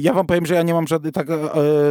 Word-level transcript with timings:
Ja 0.00 0.12
wam 0.12 0.26
powiem, 0.26 0.46
że 0.46 0.54
ja 0.54 0.62
nie 0.62 0.74
mam 0.74 0.86
żadnego, 0.86 1.12
tak 1.12 1.26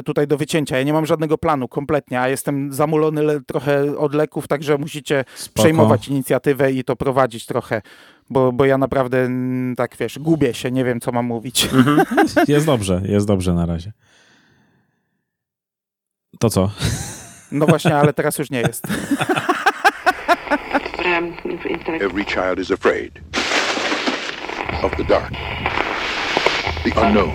tutaj 0.05 0.27
do 0.27 0.37
wycięcia, 0.37 0.77
ja 0.77 0.83
nie 0.83 0.93
mam 0.93 1.05
żadnego 1.05 1.37
planu 1.37 1.67
kompletnie, 1.67 2.21
a 2.21 2.29
jestem 2.29 2.73
zamulony 2.73 3.41
trochę 3.41 3.97
od 3.97 4.13
leków, 4.13 4.47
także 4.47 4.77
musicie 4.77 5.25
Spoko. 5.35 5.63
przejmować 5.63 6.07
inicjatywę 6.07 6.71
i 6.71 6.83
to 6.83 6.95
prowadzić 6.95 7.45
trochę 7.45 7.81
bo, 8.29 8.51
bo 8.51 8.65
ja 8.65 8.77
naprawdę 8.77 9.29
tak 9.77 9.97
wiesz, 9.97 10.19
gubię 10.19 10.53
się, 10.53 10.71
nie 10.71 10.85
wiem 10.85 10.99
co 10.99 11.11
mam 11.11 11.25
mówić. 11.25 11.65
Mhm. 11.73 12.01
Jest 12.47 12.65
dobrze, 12.65 13.01
jest 13.05 13.27
dobrze 13.27 13.53
na 13.53 13.65
razie. 13.65 13.91
To 16.39 16.49
co? 16.49 16.71
No 17.51 17.65
właśnie, 17.65 17.95
ale 17.95 18.13
teraz 18.13 18.37
już 18.37 18.49
nie 18.49 18.61
jest. 18.61 18.87
Every 22.01 22.25
child 22.25 22.59
is 22.59 22.71
afraid 22.71 23.11
of 24.83 24.95
the 24.97 25.03
dark, 25.03 25.31
the 26.83 27.01
unknown, 27.01 27.31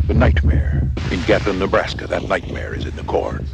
the 0.00 0.14
nightmare. 0.14 0.90
In 1.10 1.22
Gatlin, 1.22 1.58
Nebraska, 1.58 2.06
that 2.06 2.28
nightmare 2.28 2.74
is 2.74 2.84
in 2.84 2.94
the 2.96 3.04
corn. 3.04 3.46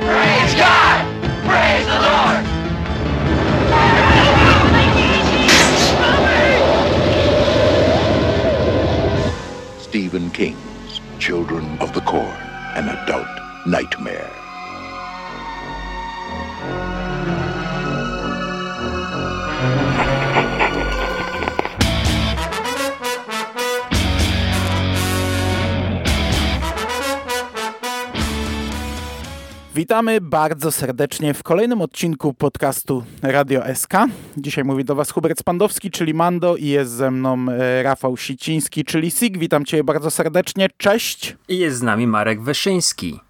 Praise 0.00 0.54
God! 0.54 1.04
Praise 1.46 1.86
the 1.86 2.00
Lord! 2.06 2.44
Stephen 9.80 10.30
King's 10.30 11.00
Children 11.18 11.78
of 11.78 11.92
the 11.94 12.00
Corn, 12.00 12.36
an 12.74 12.88
adult 12.88 13.28
nightmare. 13.66 14.30
Witamy 29.74 30.20
bardzo 30.20 30.72
serdecznie 30.72 31.34
w 31.34 31.42
kolejnym 31.42 31.80
odcinku 31.80 32.34
podcastu 32.34 33.04
Radio 33.22 33.62
SK. 33.74 33.92
Dzisiaj 34.36 34.64
mówi 34.64 34.84
do 34.84 34.94
Was 34.94 35.10
Hubert 35.10 35.38
Spandowski, 35.38 35.90
czyli 35.90 36.14
Mando 36.14 36.56
i 36.56 36.66
jest 36.66 36.90
ze 36.90 37.10
mną 37.10 37.46
e, 37.48 37.82
Rafał 37.82 38.16
Siciński, 38.16 38.84
czyli 38.84 39.10
Sig. 39.10 39.38
Witam 39.38 39.64
Cię 39.64 39.84
bardzo 39.84 40.10
serdecznie, 40.10 40.68
cześć. 40.76 41.36
I 41.48 41.58
jest 41.58 41.78
z 41.78 41.82
nami 41.82 42.06
Marek 42.06 42.42
Wyszyński. 42.42 43.20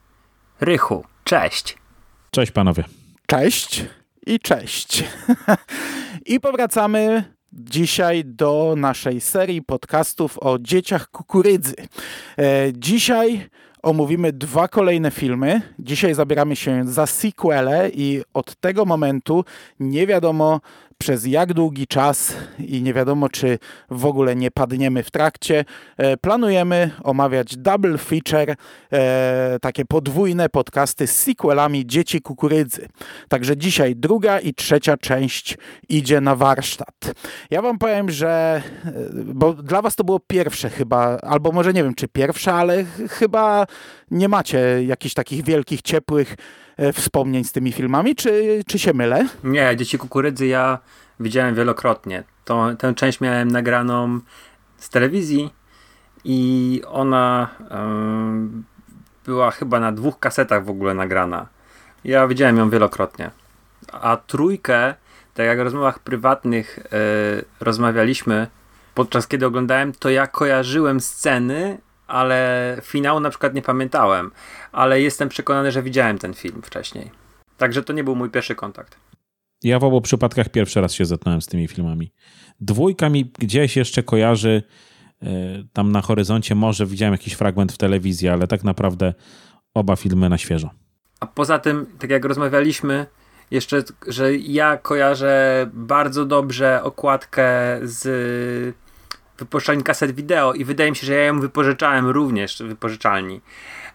Rychu, 0.61 1.05
cześć. 1.25 1.79
Cześć 2.31 2.53
panowie. 2.53 2.85
Cześć 3.27 3.85
i 4.27 4.41
cześć. 4.41 5.05
I 6.27 6.41
powracamy 6.41 7.25
dzisiaj 7.53 8.23
do 8.25 8.75
naszej 8.77 9.21
serii 9.21 9.63
podcastów 9.63 10.39
o 10.39 10.59
dzieciach 10.59 11.11
kukurydzy. 11.11 11.75
E, 12.39 12.73
dzisiaj 12.73 13.51
omówimy 13.83 14.33
dwa 14.33 14.69
kolejne 14.69 15.11
filmy. 15.11 15.63
Dzisiaj 15.79 16.15
zabieramy 16.15 16.57
się 16.57 16.85
za 16.85 17.07
sequele 17.07 17.91
i 17.91 18.23
od 18.35 18.57
tego 18.57 18.85
momentu 18.85 19.45
nie 19.81 20.07
wiadomo 20.07 20.61
przez 21.01 21.27
jak 21.27 21.53
długi 21.53 21.87
czas 21.87 22.35
i 22.59 22.83
nie 22.83 22.95
wiadomo, 22.95 23.29
czy 23.29 23.59
w 23.91 24.07
ogóle 24.07 24.37
nie 24.37 24.51
padniemy 24.51 25.03
w 25.03 25.11
trakcie, 25.11 25.65
e, 25.97 26.17
planujemy 26.17 26.91
omawiać 27.03 27.57
double 27.57 27.99
feature, 27.99 28.57
e, 28.93 29.59
takie 29.61 29.85
podwójne 29.85 30.49
podcasty 30.49 31.07
z 31.07 31.17
sequelami 31.17 31.87
Dzieci 31.87 32.21
Kukurydzy. 32.21 32.89
Także 33.29 33.57
dzisiaj 33.57 33.97
druga 33.97 34.41
i 34.41 34.55
trzecia 34.55 34.97
część 34.97 35.59
idzie 35.89 36.21
na 36.21 36.37
warsztat. 36.37 37.15
Ja 37.51 37.63
wam 37.63 37.79
powiem, 37.79 38.11
że 38.11 38.63
e, 38.85 38.93
bo 39.15 39.53
dla 39.53 39.83
was 39.83 39.97
to 39.97 40.05
było 40.05 40.21
pierwsze 40.27 40.71
chyba, 40.71 41.19
albo 41.19 41.53
może 41.53 41.73
nie 41.73 41.85
wiem, 41.85 41.95
czy 41.95 42.09
pierwsze, 42.09 42.53
ale 42.53 42.85
chyba 43.09 43.67
nie 44.11 44.29
macie 44.29 44.85
jakichś 44.85 45.15
takich 45.15 45.45
wielkich, 45.45 45.83
ciepłych 45.83 46.37
wspomnień 46.93 47.45
z 47.45 47.53
tymi 47.53 47.73
filmami, 47.73 48.17
czy, 48.17 48.63
czy 48.67 48.79
się 48.79 48.93
mylę? 48.95 49.27
Nie, 49.45 49.77
Dzieci 49.77 49.99
Kukurydzy 49.99 50.47
ja 50.47 50.79
widziałem 51.21 51.55
wielokrotnie. 51.55 52.25
To, 52.45 52.67
tę 52.79 52.95
część 52.95 53.21
miałem 53.21 53.49
nagraną 53.49 54.21
z 54.77 54.89
telewizji 54.89 55.51
i 56.25 56.83
ona 56.87 57.49
była 59.25 59.51
chyba 59.51 59.81
na 59.81 59.93
dwóch 59.93 60.19
kasetach 60.19 60.65
w 60.65 60.71
ogóle 60.71 60.95
nagrana. 60.95 61.47
Ja 62.05 62.29
widziałem 62.29 62.57
ją 62.57 62.71
wielokrotnie. 62.71 63.31
A 63.93 64.17
trójkę, 64.17 64.95
tak 65.35 65.47
jak 65.47 65.59
w 65.59 65.63
rozmowach 65.63 65.99
prywatnych 65.99 66.79
yy, 67.37 67.45
rozmawialiśmy, 67.61 68.47
podczas 68.95 69.27
kiedy 69.27 69.47
oglądałem, 69.47 69.93
to 69.93 70.11
ja 70.11 70.27
kojarzyłem 70.27 71.01
sceny 71.01 71.79
ale 72.11 72.77
finału 72.83 73.21
na 73.21 73.31
przykład 73.31 73.55
nie 73.55 73.63
pamiętałem, 73.63 74.31
ale 74.73 75.01
jestem 75.01 75.29
przekonany, 75.29 75.73
że 75.73 75.83
widziałem 75.83 76.19
ten 76.19 76.35
film 76.35 76.63
wcześniej. 76.63 77.11
Także 77.57 77.83
to 77.83 77.93
nie 77.93 78.05
był 78.05 78.17
mój 78.17 78.31
pierwszy 78.31 78.55
kontakt. 78.55 78.97
Ja 79.63 79.79
w 79.79 79.85
obu 79.85 80.01
przypadkach 80.01 80.49
pierwszy 80.49 80.81
raz 80.81 80.93
się 80.93 81.05
zetknąłem 81.05 81.43
z 81.43 81.47
tymi 81.47 81.69
filmami. 81.69 82.13
Dwójka 82.61 83.09
mi 83.09 83.33
gdzieś 83.39 83.77
jeszcze 83.77 84.03
kojarzy, 84.03 84.63
e, 85.23 85.27
tam 85.73 85.93
na 85.93 86.01
horyzoncie 86.03 86.55
może 86.55 86.87
widziałem 86.87 87.13
jakiś 87.13 87.33
fragment 87.33 87.73
w 87.73 87.79
telewizji, 87.79 88.29
ale 88.29 88.47
tak 88.47 88.65
naprawdę 88.65 89.15
oba 89.75 89.97
filmy 89.97 90.29
na 90.29 90.39
świeżo. 90.39 90.71
A 91.21 91.27
poza 91.27 91.59
tym, 91.59 91.87
tak 91.99 92.11
jak 92.11 92.25
rozmawialiśmy, 92.25 93.07
jeszcze, 93.51 93.83
że 94.07 94.37
ja 94.37 94.77
kojarzę 94.77 95.67
bardzo 95.73 96.27
dobrze 96.27 96.83
okładkę 96.83 97.79
z 97.83 98.75
wypożyczalni 99.41 99.83
kaset 99.83 100.13
wideo 100.13 100.53
i 100.53 100.65
wydaje 100.65 100.91
mi 100.91 100.97
się, 100.97 101.07
że 101.07 101.15
ja 101.15 101.25
ją 101.25 101.41
wypożyczałem 101.41 102.07
również 102.07 102.63
wypożyczalni. 102.63 103.41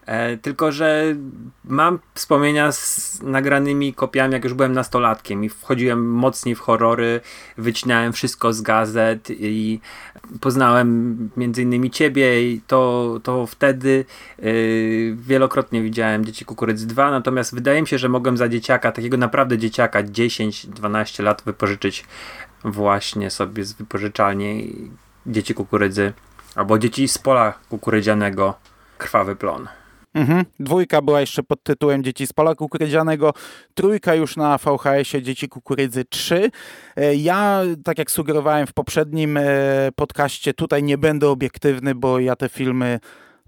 E, 0.06 0.36
tylko, 0.36 0.72
że 0.72 1.16
mam 1.64 1.98
wspomnienia 2.14 2.72
z 2.72 3.22
nagranymi 3.22 3.94
kopiami, 3.94 4.32
jak 4.32 4.44
już 4.44 4.54
byłem 4.54 4.72
nastolatkiem 4.72 5.44
i 5.44 5.48
wchodziłem 5.48 6.10
mocniej 6.10 6.54
w 6.54 6.60
horrory, 6.60 7.20
wycinałem 7.58 8.12
wszystko 8.12 8.52
z 8.52 8.62
gazet 8.62 9.30
i 9.30 9.80
poznałem 10.40 11.18
między 11.36 11.62
innymi 11.62 11.90
ciebie 11.90 12.52
i 12.52 12.60
to, 12.66 13.14
to 13.22 13.46
wtedy 13.46 14.04
yy, 14.38 15.16
wielokrotnie 15.16 15.82
widziałem 15.82 16.24
Dzieci 16.24 16.44
Kukurydzy 16.44 16.86
2, 16.86 17.10
natomiast 17.10 17.54
wydaje 17.54 17.80
mi 17.80 17.88
się, 17.88 17.98
że 17.98 18.08
mogłem 18.08 18.36
za 18.36 18.48
dzieciaka, 18.48 18.92
takiego 18.92 19.16
naprawdę 19.16 19.58
dzieciaka 19.58 20.02
10-12 20.02 21.22
lat 21.22 21.42
wypożyczyć 21.46 22.04
właśnie 22.64 23.30
sobie 23.30 23.64
z 23.64 23.72
wypożyczalni 23.72 24.72
dzieci 25.26 25.54
kukurydzy, 25.54 26.12
albo 26.54 26.78
dzieci 26.78 27.08
z 27.08 27.18
pola 27.18 27.54
kukurydzianego, 27.68 28.54
krwawy 28.98 29.36
plon. 29.36 29.68
Mhm. 30.16 30.44
Dwójka 30.60 31.02
była 31.02 31.20
jeszcze 31.20 31.42
pod 31.42 31.62
tytułem 31.62 32.04
Dzieci 32.04 32.26
z 32.26 32.32
pola 32.32 32.54
kukurydzianego, 32.54 33.32
trójka 33.74 34.14
już 34.14 34.36
na 34.36 34.58
VHS-ie 34.58 35.22
Dzieci 35.22 35.48
kukurydzy 35.48 36.04
3. 36.04 36.50
E, 36.96 37.14
ja, 37.14 37.62
tak 37.84 37.98
jak 37.98 38.10
sugerowałem 38.10 38.66
w 38.66 38.72
poprzednim 38.72 39.36
e, 39.36 39.42
podcaście, 39.96 40.54
tutaj 40.54 40.82
nie 40.82 40.98
będę 40.98 41.28
obiektywny, 41.28 41.94
bo 41.94 42.18
ja 42.18 42.36
te 42.36 42.48
filmy 42.48 43.00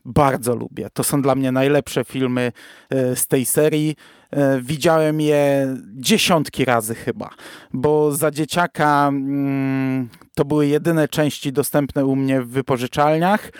bardzo 0.09 0.57
lubię. 0.57 0.89
To 0.93 1.05
są 1.05 1.23
dla 1.23 1.35
mnie 1.35 1.53
najlepsze 1.53 2.05
filmy 2.05 2.53
e, 2.91 3.17
z 3.17 3.27
tej 3.27 3.45
serii. 3.45 3.97
E, 4.31 4.61
widziałem 4.61 5.21
je 5.21 5.77
dziesiątki 5.95 6.65
razy 6.65 6.95
chyba, 6.95 7.31
bo 7.73 8.13
za 8.13 8.31
dzieciaka 8.31 9.09
mm, 9.09 10.09
to 10.35 10.45
były 10.45 10.67
jedyne 10.67 11.09
części 11.09 11.53
dostępne 11.53 12.07
u 12.07 12.17
mnie 12.17 12.43
w 12.43 12.49
wypożyczalniach. 12.49 13.51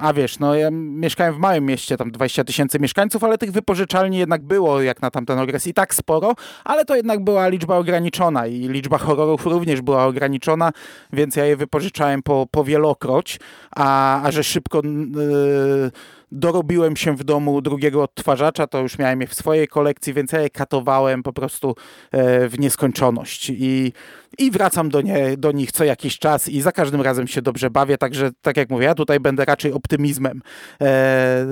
A 0.00 0.12
wiesz, 0.14 0.38
no 0.38 0.54
ja 0.54 0.68
mieszkałem 0.72 1.34
w 1.34 1.38
małym 1.38 1.66
mieście, 1.66 1.96
tam 1.96 2.10
20 2.10 2.44
tysięcy 2.44 2.78
mieszkańców, 2.78 3.24
ale 3.24 3.38
tych 3.38 3.52
wypożyczalni 3.52 4.18
jednak 4.18 4.42
było, 4.42 4.82
jak 4.82 5.02
na 5.02 5.10
tamten 5.10 5.38
okres, 5.38 5.66
i 5.66 5.74
tak 5.74 5.94
sporo, 5.94 6.34
ale 6.64 6.84
to 6.84 6.96
jednak 6.96 7.24
była 7.24 7.48
liczba 7.48 7.76
ograniczona 7.76 8.46
i 8.46 8.68
liczba 8.68 8.98
horrorów 8.98 9.46
również 9.46 9.82
była 9.82 10.04
ograniczona, 10.04 10.72
więc 11.12 11.36
ja 11.36 11.44
je 11.44 11.56
wypożyczałem 11.56 12.22
po, 12.22 12.46
po 12.50 12.64
wielokroć, 12.64 13.40
a, 13.76 14.22
a 14.22 14.30
że 14.30 14.44
szybko... 14.44 14.82
Yy, 14.84 15.90
dorobiłem 16.32 16.96
się 16.96 17.16
w 17.16 17.24
domu 17.24 17.62
drugiego 17.62 18.02
odtwarzacza, 18.02 18.66
to 18.66 18.80
już 18.80 18.98
miałem 18.98 19.20
je 19.20 19.26
w 19.26 19.34
swojej 19.34 19.68
kolekcji, 19.68 20.14
więc 20.14 20.32
ja 20.32 20.40
je 20.40 20.50
katowałem 20.50 21.22
po 21.22 21.32
prostu 21.32 21.74
e, 22.10 22.48
w 22.48 22.58
nieskończoność 22.58 23.50
i, 23.50 23.92
i 24.38 24.50
wracam 24.50 24.88
do, 24.88 25.00
nie, 25.00 25.36
do 25.36 25.52
nich 25.52 25.72
co 25.72 25.84
jakiś 25.84 26.18
czas 26.18 26.48
i 26.48 26.60
za 26.60 26.72
każdym 26.72 27.00
razem 27.00 27.28
się 27.28 27.42
dobrze 27.42 27.70
bawię, 27.70 27.98
także 27.98 28.30
tak 28.42 28.56
jak 28.56 28.70
mówię, 28.70 28.84
ja 28.86 28.94
tutaj 28.94 29.20
będę 29.20 29.44
raczej 29.44 29.72
optymizmem 29.72 30.42
e, 30.80 31.46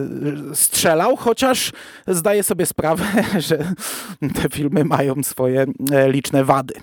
strzelał, 0.54 1.16
chociaż 1.16 1.72
zdaję 2.06 2.42
sobie 2.42 2.66
sprawę, 2.66 3.04
że 3.48 3.58
te 4.34 4.48
filmy 4.52 4.84
mają 4.84 5.22
swoje 5.22 5.66
e, 5.92 6.12
liczne 6.12 6.44
wady. 6.44 6.74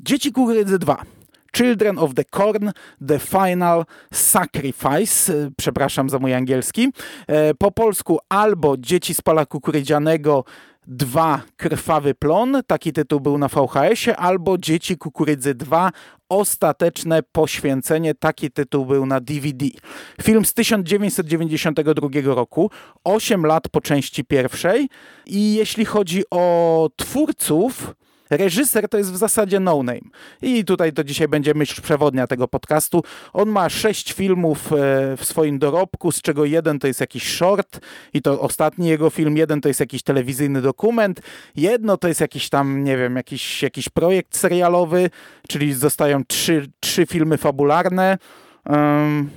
Dzieci 0.00 0.32
Kukurydzy 0.32 0.78
2 0.78 1.19
Children 1.56 1.98
of 1.98 2.14
the 2.14 2.24
Corn, 2.24 2.70
The 3.08 3.18
Final 3.18 3.84
Sacrifice, 4.12 5.32
e, 5.32 5.50
przepraszam 5.56 6.10
za 6.10 6.18
mój 6.18 6.34
angielski, 6.34 6.88
e, 7.26 7.54
po 7.54 7.70
polsku 7.70 8.18
albo 8.28 8.76
Dzieci 8.76 9.14
z 9.14 9.20
pola 9.20 9.46
kukurydzianego, 9.46 10.44
2 10.86 11.42
Krwawy 11.56 12.14
Plon, 12.14 12.62
taki 12.66 12.92
tytuł 12.92 13.20
był 13.20 13.38
na 13.38 13.48
VHS-ie, 13.48 14.16
albo 14.16 14.58
Dzieci 14.58 14.96
Kukurydzy 14.96 15.54
2 15.54 15.90
Ostateczne 16.28 17.22
Poświęcenie, 17.22 18.14
taki 18.14 18.50
tytuł 18.50 18.86
był 18.86 19.06
na 19.06 19.20
DVD. 19.20 19.66
Film 20.22 20.44
z 20.44 20.54
1992 20.54 22.34
roku, 22.34 22.70
8 23.04 23.46
lat 23.46 23.68
po 23.68 23.80
części 23.80 24.24
pierwszej 24.24 24.88
i 25.26 25.54
jeśli 25.54 25.84
chodzi 25.84 26.22
o 26.30 26.88
twórców, 26.96 27.94
Reżyser 28.30 28.88
to 28.88 28.98
jest 28.98 29.12
w 29.12 29.16
zasadzie 29.16 29.60
no 29.60 29.82
name. 29.82 30.00
I 30.42 30.64
tutaj 30.64 30.92
to 30.92 31.04
dzisiaj 31.04 31.28
będzie 31.28 31.54
myśl 31.54 31.82
przewodnia 31.82 32.26
tego 32.26 32.48
podcastu. 32.48 33.02
On 33.32 33.48
ma 33.48 33.68
sześć 33.68 34.12
filmów 34.12 34.72
e, 34.72 34.76
w 35.16 35.24
swoim 35.24 35.58
dorobku, 35.58 36.12
z 36.12 36.22
czego 36.22 36.44
jeden 36.44 36.78
to 36.78 36.86
jest 36.86 37.00
jakiś 37.00 37.36
short 37.36 37.80
i 38.14 38.22
to 38.22 38.40
ostatni 38.40 38.88
jego 38.88 39.10
film, 39.10 39.36
jeden 39.36 39.60
to 39.60 39.68
jest 39.68 39.80
jakiś 39.80 40.02
telewizyjny 40.02 40.62
dokument, 40.62 41.20
jedno 41.56 41.96
to 41.96 42.08
jest 42.08 42.20
jakiś 42.20 42.48
tam, 42.48 42.84
nie 42.84 42.96
wiem, 42.96 43.16
jakiś, 43.16 43.62
jakiś 43.62 43.88
projekt 43.88 44.36
serialowy, 44.36 45.10
czyli 45.48 45.74
zostają 45.74 46.24
trzy, 46.24 46.70
trzy 46.80 47.06
filmy 47.06 47.38
fabularne. 47.38 48.18
Um, 48.66 49.30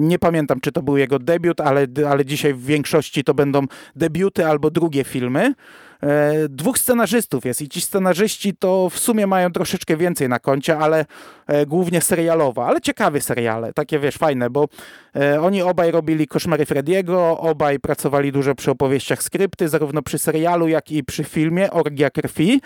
nie 0.00 0.18
pamiętam, 0.18 0.60
czy 0.60 0.72
to 0.72 0.82
był 0.82 0.96
jego 0.96 1.18
debiut, 1.18 1.60
ale, 1.60 1.86
ale 2.10 2.24
dzisiaj 2.24 2.54
w 2.54 2.64
większości 2.64 3.24
to 3.24 3.34
będą 3.34 3.66
debiuty 3.96 4.46
albo 4.46 4.70
drugie 4.70 5.04
filmy. 5.04 5.54
E, 6.02 6.32
dwóch 6.48 6.78
scenarzystów 6.78 7.44
jest 7.44 7.62
i 7.62 7.68
ci 7.68 7.80
scenarzyści 7.80 8.56
to 8.56 8.90
w 8.90 8.98
sumie 8.98 9.26
mają 9.26 9.52
troszeczkę 9.52 9.96
więcej 9.96 10.28
na 10.28 10.38
koncie, 10.38 10.78
ale 10.78 11.06
e, 11.46 11.66
głównie 11.66 12.00
serialowe, 12.00 12.62
ale 12.62 12.80
ciekawe 12.80 13.20
seriale, 13.20 13.72
takie 13.72 13.98
wiesz, 13.98 14.16
fajne, 14.16 14.50
bo 14.50 14.68
e, 15.16 15.40
oni 15.40 15.62
obaj 15.62 15.90
robili 15.90 16.26
Koszmary 16.26 16.66
Frediego, 16.66 17.38
obaj 17.38 17.78
pracowali 17.78 18.32
dużo 18.32 18.54
przy 18.54 18.70
opowieściach 18.70 19.22
skrypty, 19.22 19.68
zarówno 19.68 20.02
przy 20.02 20.18
serialu, 20.18 20.68
jak 20.68 20.92
i 20.92 21.04
przy 21.04 21.24
filmie 21.24 21.70
Orgia 21.70 22.10
Krwi 22.10 22.60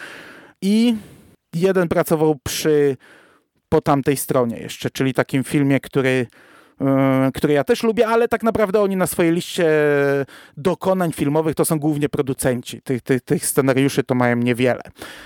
i 0.62 0.96
jeden 1.54 1.88
pracował 1.88 2.36
przy 2.42 2.96
po 3.68 3.80
tamtej 3.80 4.16
stronie 4.16 4.56
jeszcze, 4.56 4.90
czyli 4.90 5.14
takim 5.14 5.44
filmie, 5.44 5.80
który 5.80 6.26
które 7.34 7.54
ja 7.54 7.64
też 7.64 7.82
lubię, 7.82 8.08
ale 8.08 8.28
tak 8.28 8.42
naprawdę 8.42 8.80
oni 8.80 8.96
na 8.96 9.06
swojej 9.06 9.32
liście 9.32 9.66
dokonań 10.56 11.12
filmowych 11.12 11.54
to 11.54 11.64
są 11.64 11.78
głównie 11.78 12.08
producenci. 12.08 12.82
Tych, 12.82 13.02
tych, 13.02 13.20
tych 13.20 13.46
scenariuszy 13.46 14.04
to 14.04 14.14
mają 14.14 14.36
niewiele. 14.36 14.82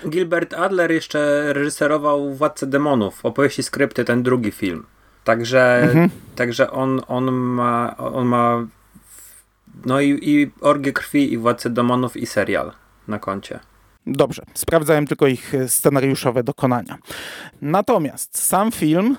Gilbert 0.09 0.53
Adler 0.53 0.91
jeszcze 0.91 1.53
reżyserował 1.53 2.33
Władcę 2.33 2.67
Demonów, 2.67 3.25
opowieści 3.25 3.63
skrypty, 3.63 4.05
ten 4.05 4.23
drugi 4.23 4.51
film. 4.51 4.85
Także, 5.23 5.79
mhm. 5.83 6.09
także 6.35 6.71
on, 6.71 7.01
on, 7.07 7.31
ma, 7.31 7.97
on 7.97 8.27
ma 8.27 8.67
no 9.85 10.01
i, 10.01 10.19
i 10.21 10.51
Orgię 10.61 10.93
Krwi, 10.93 11.33
i 11.33 11.37
Władcę 11.37 11.69
Demonów, 11.69 12.17
i 12.17 12.25
serial 12.25 12.71
na 13.07 13.19
koncie. 13.19 13.59
Dobrze, 14.07 14.43
sprawdzałem 14.53 15.07
tylko 15.07 15.27
ich 15.27 15.53
scenariuszowe 15.67 16.43
dokonania. 16.43 16.97
Natomiast 17.61 18.37
sam 18.37 18.71
film 18.71 19.17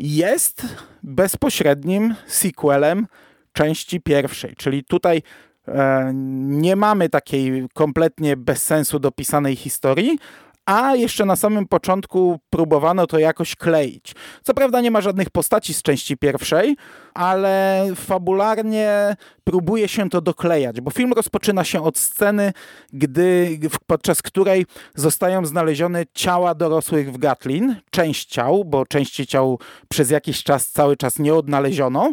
jest 0.00 0.66
bezpośrednim 1.02 2.14
sequelem 2.26 3.06
części 3.52 4.00
pierwszej, 4.00 4.54
czyli 4.56 4.84
tutaj 4.84 5.22
e, 5.68 6.10
nie 6.44 6.76
mamy 6.76 7.08
takiej 7.08 7.66
kompletnie 7.74 8.36
bez 8.36 8.62
sensu 8.62 8.98
dopisanej 8.98 9.56
historii, 9.56 10.18
a 10.70 10.96
jeszcze 10.96 11.24
na 11.24 11.36
samym 11.36 11.66
początku 11.66 12.40
próbowano 12.50 13.06
to 13.06 13.18
jakoś 13.18 13.56
kleić. 13.56 14.14
Co 14.42 14.54
prawda 14.54 14.80
nie 14.80 14.90
ma 14.90 15.00
żadnych 15.00 15.30
postaci 15.30 15.74
z 15.74 15.82
części 15.82 16.16
pierwszej, 16.16 16.76
ale 17.14 17.86
fabularnie 17.96 19.16
próbuje 19.44 19.88
się 19.88 20.10
to 20.10 20.20
doklejać, 20.20 20.80
bo 20.80 20.90
film 20.90 21.12
rozpoczyna 21.12 21.64
się 21.64 21.82
od 21.82 21.98
sceny, 21.98 22.52
gdy, 22.92 23.58
podczas 23.86 24.22
której 24.22 24.66
zostają 24.94 25.46
znalezione 25.46 26.04
ciała 26.14 26.54
dorosłych 26.54 27.12
w 27.12 27.18
Gatlin, 27.18 27.76
część 27.90 28.28
ciał, 28.28 28.64
bo 28.64 28.86
części 28.86 29.26
ciał 29.26 29.58
przez 29.88 30.10
jakiś 30.10 30.42
czas 30.42 30.68
cały 30.68 30.96
czas 30.96 31.18
nie 31.18 31.34
odnaleziono, 31.34 32.12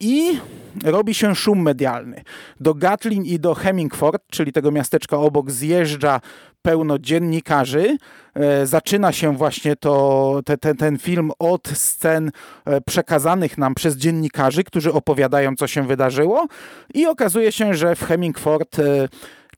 i 0.00 0.38
robi 0.84 1.14
się 1.14 1.34
szum 1.34 1.62
medialny. 1.62 2.22
Do 2.60 2.74
Gatlin 2.74 3.24
i 3.24 3.38
do 3.38 3.54
Hemingford, 3.54 4.22
czyli 4.30 4.52
tego 4.52 4.70
miasteczka 4.70 5.16
obok, 5.16 5.50
zjeżdża 5.50 6.20
pełno 6.62 6.98
dziennikarzy. 6.98 7.96
E, 8.34 8.66
zaczyna 8.66 9.12
się 9.12 9.36
właśnie 9.36 9.76
to, 9.76 10.40
te, 10.44 10.58
te, 10.58 10.74
ten 10.74 10.98
film 10.98 11.30
od 11.38 11.68
scen 11.68 12.30
e, 12.64 12.80
przekazanych 12.80 13.58
nam 13.58 13.74
przez 13.74 13.96
dziennikarzy, 13.96 14.64
którzy 14.64 14.92
opowiadają, 14.92 15.56
co 15.56 15.66
się 15.66 15.86
wydarzyło, 15.86 16.46
i 16.94 17.06
okazuje 17.06 17.52
się, 17.52 17.74
że 17.74 17.96
w 17.96 18.04
Hemingford 18.04 18.78
e, 18.78 19.08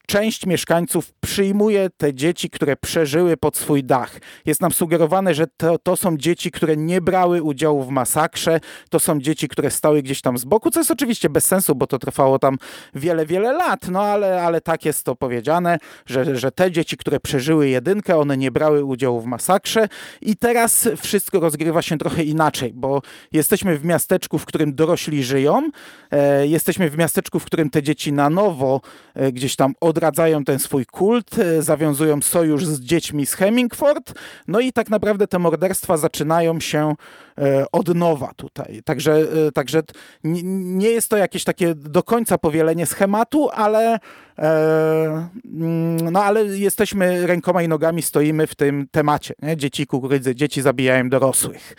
część 0.07 0.47
mieszkańców 0.47 1.13
przyjmuje 1.21 1.91
te 1.97 2.15
dzieci, 2.15 2.51
które 2.51 2.77
przeżyły 2.77 3.37
pod 3.37 3.57
swój 3.57 3.85
dach. 3.85 4.19
Jest 4.47 4.61
nam 4.61 4.73
sugerowane, 4.73 5.35
że 5.35 5.47
to, 5.57 5.79
to 5.79 5.97
są 5.97 6.17
dzieci, 6.17 6.51
które 6.51 6.77
nie 6.77 7.01
brały 7.01 7.43
udziału 7.43 7.83
w 7.83 7.89
masakrze, 7.89 8.61
to 8.91 9.01
są 9.01 9.21
dzieci, 9.21 9.49
które 9.49 9.71
stały 9.71 10.03
gdzieś 10.03 10.21
tam 10.21 10.39
z 10.39 10.45
boku, 10.45 10.71
co 10.71 10.81
jest 10.81 10.91
oczywiście 10.91 11.31
bez 11.31 11.45
sensu, 11.45 11.75
bo 11.75 11.87
to 11.87 11.99
trwało 11.99 12.39
tam 12.39 12.59
wiele, 12.95 13.27
wiele 13.27 13.53
lat, 13.53 13.89
no 13.89 14.03
ale, 14.03 14.43
ale 14.43 14.61
tak 14.61 14.85
jest 14.85 15.05
to 15.05 15.17
powiedziane, 15.17 15.79
że, 16.07 16.37
że 16.37 16.53
te 16.53 16.71
dzieci, 16.71 16.97
które 16.97 17.21
przeżyły 17.21 17.69
jedynkę, 17.69 18.17
one 18.17 18.37
nie 18.37 18.51
brały 18.51 18.85
udziału 18.85 19.21
w 19.21 19.27
masakrze. 19.27 19.89
I 20.21 20.37
teraz 20.37 20.89
wszystko 20.97 21.41
rozgrywa 21.41 21.83
się 21.83 21.99
trochę 21.99 22.23
inaczej, 22.23 22.73
bo 22.75 23.03
jesteśmy 23.33 23.79
w 23.79 23.85
miasteczku, 23.85 24.39
w 24.39 24.45
którym 24.45 24.75
dorośli 24.75 25.25
żyją, 25.25 25.71
e, 26.11 26.47
jesteśmy 26.47 26.91
w 26.91 26.97
miasteczku, 26.97 27.39
w 27.39 27.45
którym 27.45 27.71
te 27.71 27.83
dzieci 27.83 28.13
na 28.13 28.31
nowo 28.31 28.81
e, 29.15 29.33
gdzieś 29.33 29.57
tam 29.57 29.75
od 29.81 29.92
odradzają 29.93 30.45
ten 30.45 30.59
swój 30.59 30.87
kult, 30.87 31.39
e, 31.39 31.63
zawiązują 31.63 32.23
sojusz 32.23 32.67
z 32.67 32.81
dziećmi 32.81 33.27
z 33.27 33.35
Hemingford, 33.35 34.13
no 34.49 34.61
i 34.61 34.73
tak 34.73 34.91
naprawdę 34.91 35.27
te 35.27 35.39
morderstwa 35.39 35.97
zaczynają 35.97 36.61
się 36.61 36.95
e, 37.39 37.65
od 37.73 37.95
nowa 37.95 38.31
tutaj. 38.37 38.81
Także, 38.85 39.13
e, 39.13 39.53
także 39.53 39.83
nie 40.25 40.89
jest 40.89 41.09
to 41.09 41.17
jakieś 41.17 41.45
takie 41.45 41.75
do 41.75 42.03
końca 42.03 42.39
powielenie 42.39 42.87
schematu, 42.87 43.49
ale 43.51 43.99
mm, 44.37 46.11
no 46.13 46.25
ale 46.25 46.45
jesteśmy 46.45 47.27
rękoma 47.27 47.63
i 47.63 47.69
nogami 47.69 48.03
stoimy 48.03 48.47
w 48.47 48.55
tym 48.55 48.87
temacie. 48.91 49.35
Nie? 49.43 49.57
Dzieci 49.57 49.87
kukurydzy, 49.87 50.35
dzieci 50.35 50.63
zabijają 50.63 51.09
dorosłych. 51.09 51.77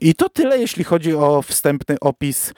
I 0.00 0.14
to 0.14 0.28
tyle, 0.28 0.58
jeśli 0.58 0.84
chodzi 0.84 1.14
o 1.14 1.42
wstępny 1.42 1.96
opis 2.00 2.52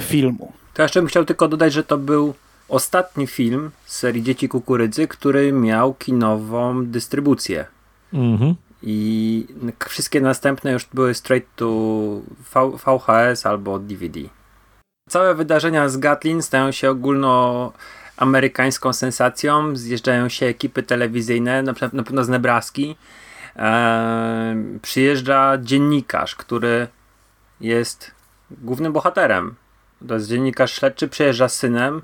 filmu. 0.00 0.63
To 0.74 0.82
jeszcze 0.82 1.00
bym 1.00 1.08
chciał 1.08 1.24
tylko 1.24 1.48
dodać, 1.48 1.72
że 1.72 1.84
to 1.84 1.98
był 1.98 2.34
ostatni 2.68 3.26
film 3.26 3.70
z 3.84 3.96
serii 3.96 4.22
Dzieci 4.22 4.48
Kukurydzy, 4.48 5.08
który 5.08 5.52
miał 5.52 5.94
kinową 5.94 6.86
dystrybucję. 6.86 7.66
Mhm. 8.12 8.54
I 8.82 9.46
wszystkie 9.88 10.20
następne 10.20 10.72
już 10.72 10.86
były 10.94 11.14
straight 11.14 11.48
to 11.56 11.66
v 12.54 12.78
VHS 12.84 13.46
albo 13.46 13.78
DVD. 13.78 14.20
Całe 15.08 15.34
wydarzenia 15.34 15.88
z 15.88 15.96
Gatlin 15.96 16.42
stają 16.42 16.72
się 16.72 16.90
ogólnoamerykańską 16.90 18.92
sensacją. 18.92 19.76
Zjeżdżają 19.76 20.28
się 20.28 20.46
ekipy 20.46 20.82
telewizyjne, 20.82 21.62
na, 21.62 21.72
na 21.92 22.02
pewno 22.02 22.24
z 22.24 22.28
Nebraski. 22.28 22.96
Eee, 23.56 24.78
przyjeżdża 24.82 25.58
dziennikarz, 25.58 26.36
który 26.36 26.88
jest 27.60 28.10
głównym 28.50 28.92
bohaterem 28.92 29.54
to 30.08 30.14
jest 30.14 30.28
dziennikarz 30.28 30.72
śledczy, 30.72 31.08
przyjeżdża 31.08 31.48
z 31.48 31.56
synem, 31.56 32.02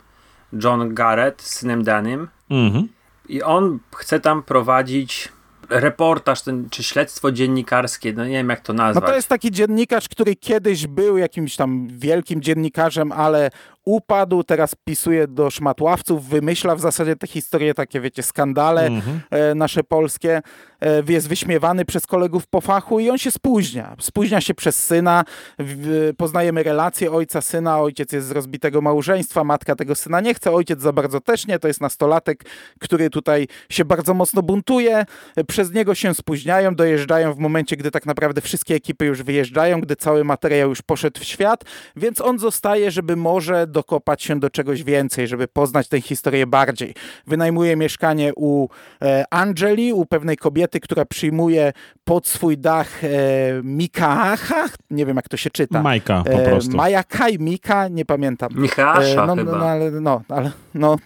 John 0.65 0.95
Garrett, 0.95 1.43
z 1.43 1.57
synem 1.57 1.85
Danym. 1.85 2.29
Mhm. 2.51 2.89
I 3.29 3.43
on 3.43 3.79
chce 3.97 4.21
tam 4.21 4.43
prowadzić 4.43 5.29
reportaż 5.71 6.43
ten, 6.43 6.71
czy 6.71 6.83
śledztwo 6.83 7.33
dziennikarskie, 7.33 8.13
no 8.13 8.25
nie 8.25 8.33
wiem 8.33 8.49
jak 8.49 8.61
to 8.61 8.73
nazwać. 8.73 9.05
No 9.05 9.09
to 9.11 9.17
jest 9.17 9.29
taki 9.29 9.51
dziennikarz, 9.51 10.09
który 10.09 10.37
kiedyś 10.37 10.87
był 10.87 11.19
jakimś 11.19 11.57
tam 11.57 11.89
wielkim 11.89 12.43
dziennikarzem, 12.43 13.13
ale 13.13 13.51
upadł, 13.95 14.43
teraz 14.43 14.75
pisuje 14.85 15.27
do 15.27 15.51
szmatławców, 15.51 16.29
wymyśla 16.29 16.77
w 16.77 16.81
zasadzie 16.81 17.17
te 17.17 17.27
historie, 17.27 17.75
takie 17.75 18.01
wiecie, 18.01 18.23
skandale 18.23 18.87
mhm. 18.87 19.21
e, 19.31 19.55
nasze 19.55 19.85
polskie, 19.85 20.43
e, 20.81 21.03
jest 21.09 21.29
wyśmiewany 21.29 21.85
przez 21.85 22.07
kolegów 22.07 22.47
po 22.47 22.61
fachu 22.61 23.01
i 23.01 23.11
on 23.11 23.19
się 23.19 23.31
spóźnia. 23.31 23.97
Spóźnia 24.01 24.41
się 24.41 24.55
przez 24.55 24.85
syna, 24.85 25.25
w, 25.59 26.11
poznajemy 26.17 26.63
relacje 26.63 27.13
ojca, 27.13 27.41
syna, 27.41 27.81
ojciec 27.81 28.13
jest 28.13 28.27
z 28.27 28.31
rozbitego 28.31 28.81
małżeństwa, 28.81 29.45
matka 29.45 29.77
tego 29.77 29.95
syna 29.95 30.21
nie 30.21 30.35
chce, 30.35 30.53
ojciec 30.53 30.81
za 30.81 30.93
bardzo 30.93 31.21
też 31.21 31.47
nie, 31.47 31.59
to 31.59 31.69
jest 31.69 31.81
nastolatek, 31.81 32.45
który 32.81 33.11
tutaj 33.11 33.49
się 33.71 33.85
bardzo 33.85 34.15
mocno 34.15 34.43
buntuje, 34.43 35.05
przez 35.47 35.73
niego 35.73 35.95
się 35.95 36.15
spóźniają, 36.15 36.75
dojeżdżają 36.75 37.35
w 37.35 37.39
momencie, 37.39 37.77
gdy 37.77 37.91
tak 37.91 38.07
naprawdę 38.07 38.41
wszystkie 38.41 38.75
ekipy 38.75 39.05
już 39.05 39.23
wyjeżdżają, 39.23 39.81
gdy 39.81 39.97
cały 39.97 40.25
materiał 40.25 40.69
już 40.69 40.83
poszedł 40.83 41.21
w 41.21 41.25
świat, 41.25 41.65
więc 41.97 42.21
on 42.21 42.39
zostaje, 42.39 42.91
żeby 42.91 43.17
może 43.17 43.67
do 43.67 43.80
dokopać 43.81 44.23
się 44.23 44.41
do 44.41 44.51
czegoś 44.51 44.83
więcej, 44.83 45.29
żeby 45.29 45.49
poznać 45.49 45.89
tę 45.89 46.01
historię 46.01 46.47
bardziej. 46.47 46.95
Wynajmuje 47.27 47.77
mieszkanie 47.77 48.33
u 48.37 48.69
e, 49.03 49.25
Angeli, 49.31 49.93
u 49.93 50.07
pewnej 50.07 50.37
kobiety, 50.37 50.81
która 50.81 51.05
przyjmuje 51.05 51.73
pod 52.05 52.27
swój 52.27 52.59
dach 52.59 53.05
e, 53.05 53.09
Mikaacha, 53.65 54.65
nie 54.91 55.07
wiem 55.07 55.17
jak 55.17 55.29
to 55.29 55.37
się 55.37 55.51
czyta. 55.51 55.83
Majka 55.83 56.25
po 56.33 56.39
prostu. 56.39 56.77
Maja 56.77 57.05
Kaj, 57.05 57.39
Mika, 57.39 57.89
nie 57.89 58.05
pamiętam. 58.05 58.51
Michasza 58.55 59.27
no, 59.27 59.37
chyba. 59.37 59.59
No, 59.59 59.65
ale, 59.65 59.91
no, 59.91 60.23
ale, 60.29 60.51
no, 60.75 60.97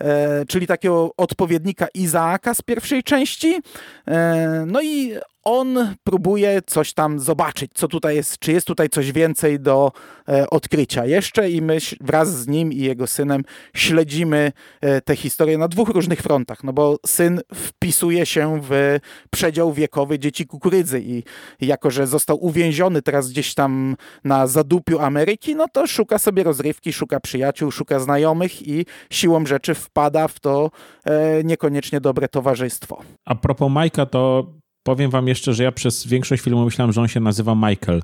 e, 0.00 0.44
czyli 0.48 0.66
takiego 0.66 1.10
odpowiednika 1.16 1.86
Izaaka 1.94 2.54
z 2.54 2.62
pierwszej 2.62 3.02
części. 3.02 3.60
E, 4.08 4.64
no 4.66 4.82
i 4.82 5.14
on 5.46 5.94
próbuje 6.04 6.62
coś 6.66 6.92
tam 6.92 7.20
zobaczyć, 7.20 7.70
co 7.74 7.88
tutaj 7.88 8.16
jest, 8.16 8.38
czy 8.38 8.52
jest 8.52 8.66
tutaj 8.66 8.88
coś 8.88 9.12
więcej 9.12 9.60
do 9.60 9.92
e, 10.28 10.50
odkrycia 10.50 11.06
jeszcze 11.06 11.50
i 11.50 11.62
my 11.62 11.78
wraz 12.00 12.36
z 12.36 12.48
nim 12.48 12.72
i 12.72 12.78
jego 12.78 13.06
synem 13.06 13.42
śledzimy 13.74 14.52
e, 14.80 15.00
tę 15.00 15.16
historię 15.16 15.58
na 15.58 15.68
dwóch 15.68 15.88
różnych 15.88 16.22
frontach, 16.22 16.64
no 16.64 16.72
bo 16.72 16.96
syn 17.06 17.40
wpisuje 17.54 18.26
się 18.26 18.60
w 18.62 18.98
przedział 19.30 19.72
wiekowy 19.72 20.18
dzieci 20.18 20.46
kukurydzy 20.46 21.00
i 21.00 21.22
jako, 21.60 21.90
że 21.90 22.06
został 22.06 22.44
uwięziony 22.44 23.02
teraz 23.02 23.28
gdzieś 23.28 23.54
tam 23.54 23.96
na 24.24 24.46
zadupiu 24.46 24.98
Ameryki, 24.98 25.56
no 25.56 25.66
to 25.72 25.86
szuka 25.86 26.18
sobie 26.18 26.42
rozrywki, 26.42 26.92
szuka 26.92 27.20
przyjaciół, 27.20 27.70
szuka 27.70 27.98
znajomych 27.98 28.68
i 28.68 28.86
siłą 29.10 29.46
rzeczy 29.46 29.74
wpada 29.74 30.28
w 30.28 30.40
to 30.40 30.70
e, 31.04 31.44
niekoniecznie 31.44 32.00
dobre 32.00 32.28
towarzystwo. 32.28 33.02
A 33.24 33.34
propos 33.34 33.72
Majka, 33.72 34.06
to 34.06 34.46
powiem 34.86 35.10
wam 35.10 35.28
jeszcze, 35.28 35.54
że 35.54 35.64
ja 35.64 35.72
przez 35.72 36.06
większość 36.06 36.42
filmu 36.42 36.64
myślałem, 36.64 36.92
że 36.92 37.00
on 37.00 37.08
się 37.08 37.20
nazywa 37.20 37.54
Michael, 37.54 38.02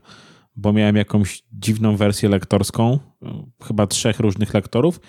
bo 0.57 0.73
miałem 0.73 0.97
jakąś 0.97 1.43
dziwną 1.53 1.97
wersję 1.97 2.29
lektorską, 2.29 2.99
chyba 3.63 3.87
trzech 3.87 4.21
różnych 4.21 4.55
lektorów. 4.55 5.01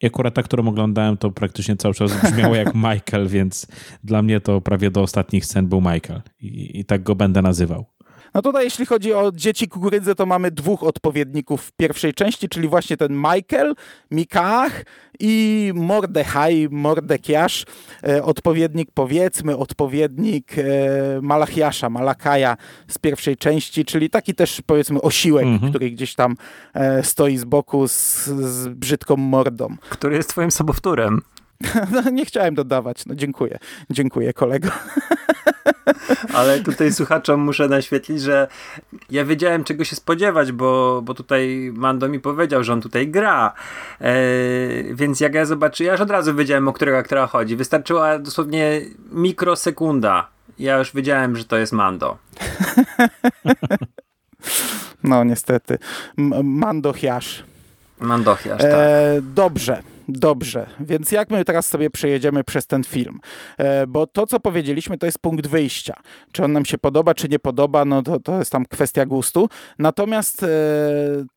I 0.00 0.06
akurat 0.06 0.34
ta, 0.34 0.42
którą 0.42 0.68
oglądałem, 0.68 1.16
to 1.16 1.30
praktycznie 1.30 1.76
cały 1.76 1.94
czas 1.94 2.22
brzmiało 2.22 2.54
jak 2.54 2.74
Michael, 2.74 3.28
więc 3.28 3.66
dla 4.04 4.22
mnie 4.22 4.40
to 4.40 4.60
prawie 4.60 4.90
do 4.90 5.02
ostatnich 5.02 5.46
scen 5.46 5.66
był 5.66 5.80
Michael. 5.80 6.22
I, 6.40 6.80
i 6.80 6.84
tak 6.84 7.02
go 7.02 7.14
będę 7.14 7.42
nazywał. 7.42 7.86
No 8.34 8.42
tutaj 8.42 8.64
jeśli 8.64 8.86
chodzi 8.86 9.14
o 9.14 9.32
dzieci 9.34 9.68
kukurydzy, 9.68 10.14
to 10.14 10.26
mamy 10.26 10.50
dwóch 10.50 10.82
odpowiedników 10.82 11.62
w 11.62 11.72
pierwszej 11.72 12.14
części, 12.14 12.48
czyli 12.48 12.68
właśnie 12.68 12.96
ten 12.96 13.12
Michael, 13.12 13.74
Mikaach 14.10 14.84
i 15.20 15.72
Mordechai, 15.74 16.68
Mordekiasz, 16.70 17.64
e, 18.08 18.22
odpowiednik 18.24 18.88
powiedzmy, 18.94 19.56
odpowiednik 19.56 20.52
e, 20.58 20.62
Malachiasza, 21.22 21.90
Malakaja 21.90 22.56
z 22.88 22.98
pierwszej 22.98 23.36
części, 23.36 23.84
czyli 23.84 24.10
taki 24.10 24.34
też 24.34 24.62
powiedzmy 24.66 25.00
osiłek, 25.00 25.46
Mhm. 25.46 25.72
który 25.72 25.90
gdzieś 25.90 26.14
tam 26.14 26.34
e, 26.74 27.02
stoi 27.02 27.36
z 27.36 27.44
boku 27.44 27.88
z, 27.88 28.24
z 28.26 28.68
brzydką 28.68 29.16
mordą. 29.16 29.76
Który 29.88 30.16
jest 30.16 30.28
twoim 30.28 30.50
sobowtórem. 30.50 31.20
No, 31.92 32.10
nie 32.10 32.24
chciałem 32.24 32.54
dodawać, 32.54 33.06
no 33.06 33.14
dziękuję, 33.14 33.58
dziękuję 33.90 34.32
kolego. 34.32 34.68
Ale 36.34 36.60
tutaj 36.60 36.92
słuchaczom 36.92 37.40
muszę 37.40 37.68
naświetlić, 37.68 38.20
że 38.20 38.48
ja 39.10 39.24
wiedziałem 39.24 39.64
czego 39.64 39.84
się 39.84 39.96
spodziewać, 39.96 40.52
bo, 40.52 41.02
bo 41.02 41.14
tutaj 41.14 41.70
Mando 41.74 42.08
mi 42.08 42.20
powiedział, 42.20 42.64
że 42.64 42.72
on 42.72 42.80
tutaj 42.80 43.08
gra. 43.08 43.52
E, 44.00 44.14
więc 44.94 45.20
jak 45.20 45.34
ja 45.34 45.44
zobaczyłem, 45.44 45.86
ja 45.86 45.92
już 45.92 46.00
od 46.00 46.10
razu 46.10 46.34
wiedziałem 46.34 46.68
o 46.68 46.72
którego 46.72 46.98
aktora 46.98 47.26
chodzi. 47.26 47.56
Wystarczyła 47.56 48.18
dosłownie 48.18 48.80
mikrosekunda. 49.12 50.28
Ja 50.58 50.78
już 50.78 50.94
wiedziałem, 50.94 51.36
że 51.36 51.44
to 51.44 51.56
jest 51.56 51.72
Mando. 51.72 52.18
No 55.02 55.24
niestety, 55.24 55.78
M- 56.18 56.32
Mandochiasz. 56.44 57.44
Mandochiarz, 58.00 58.62
tak. 58.62 58.70
E, 58.72 59.20
dobrze, 59.22 59.82
dobrze. 60.12 60.66
Więc 60.80 61.12
jak 61.12 61.30
my 61.30 61.44
teraz 61.44 61.66
sobie 61.66 61.90
przejedziemy 61.90 62.44
przez 62.44 62.66
ten 62.66 62.84
film? 62.84 63.20
E, 63.58 63.86
bo 63.86 64.06
to, 64.06 64.26
co 64.26 64.40
powiedzieliśmy, 64.40 64.98
to 64.98 65.06
jest 65.06 65.18
punkt 65.18 65.46
wyjścia. 65.46 65.94
Czy 66.32 66.44
on 66.44 66.52
nam 66.52 66.64
się 66.64 66.78
podoba, 66.78 67.14
czy 67.14 67.28
nie 67.28 67.38
podoba, 67.38 67.84
no 67.84 68.02
to, 68.02 68.20
to 68.20 68.38
jest 68.38 68.52
tam 68.52 68.66
kwestia 68.66 69.06
gustu. 69.06 69.48
Natomiast 69.78 70.42
e, 70.42 70.48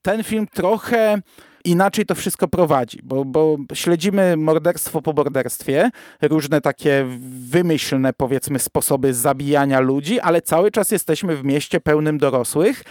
ten 0.01 0.23
film 0.23 0.47
trochę 0.53 1.21
inaczej 1.65 2.05
to 2.05 2.15
wszystko 2.15 2.47
prowadzi, 2.47 2.99
bo, 3.03 3.25
bo 3.25 3.57
śledzimy 3.73 4.37
morderstwo 4.37 5.01
po 5.01 5.13
morderstwie, 5.13 5.89
różne 6.21 6.61
takie 6.61 7.05
wymyślne, 7.29 8.13
powiedzmy, 8.13 8.59
sposoby 8.59 9.13
zabijania 9.13 9.79
ludzi, 9.79 10.19
ale 10.19 10.41
cały 10.41 10.71
czas 10.71 10.91
jesteśmy 10.91 11.35
w 11.35 11.43
mieście 11.43 11.79
pełnym 11.79 12.17
dorosłych 12.17 12.83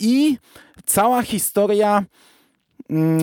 i 0.00 0.38
cała 0.86 1.22
historia 1.22 2.04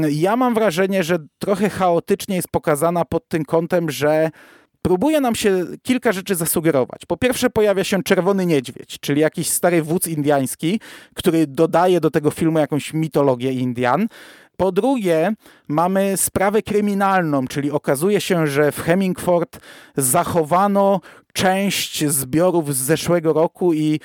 ja 0.09 0.35
mam 0.35 0.53
wrażenie, 0.53 1.03
że 1.03 1.17
trochę 1.39 1.69
chaotycznie 1.69 2.35
jest 2.35 2.47
pokazana 2.47 3.05
pod 3.05 3.27
tym 3.27 3.45
kątem, 3.45 3.91
że 3.91 4.29
próbuje 4.81 5.21
nam 5.21 5.35
się 5.35 5.65
kilka 5.83 6.11
rzeczy 6.11 6.35
zasugerować. 6.35 7.05
Po 7.05 7.17
pierwsze 7.17 7.49
pojawia 7.49 7.83
się 7.83 8.03
Czerwony 8.03 8.45
Niedźwiedź, 8.45 8.99
czyli 8.99 9.21
jakiś 9.21 9.49
stary 9.49 9.83
wódz 9.83 10.07
indiański, 10.07 10.79
który 11.15 11.47
dodaje 11.47 11.99
do 11.99 12.11
tego 12.11 12.31
filmu 12.31 12.59
jakąś 12.59 12.93
mitologię 12.93 13.51
Indian. 13.51 14.07
Po 14.57 14.71
drugie, 14.71 15.33
mamy 15.67 16.17
sprawę 16.17 16.61
kryminalną, 16.61 17.47
czyli 17.47 17.71
okazuje 17.71 18.21
się, 18.21 18.47
że 18.47 18.71
w 18.71 18.81
Hemingford 18.81 19.59
zachowano 19.97 20.99
część 21.33 22.05
zbiorów 22.07 22.75
z 22.75 22.77
zeszłego 22.77 23.33
roku 23.33 23.73
i 23.73 23.99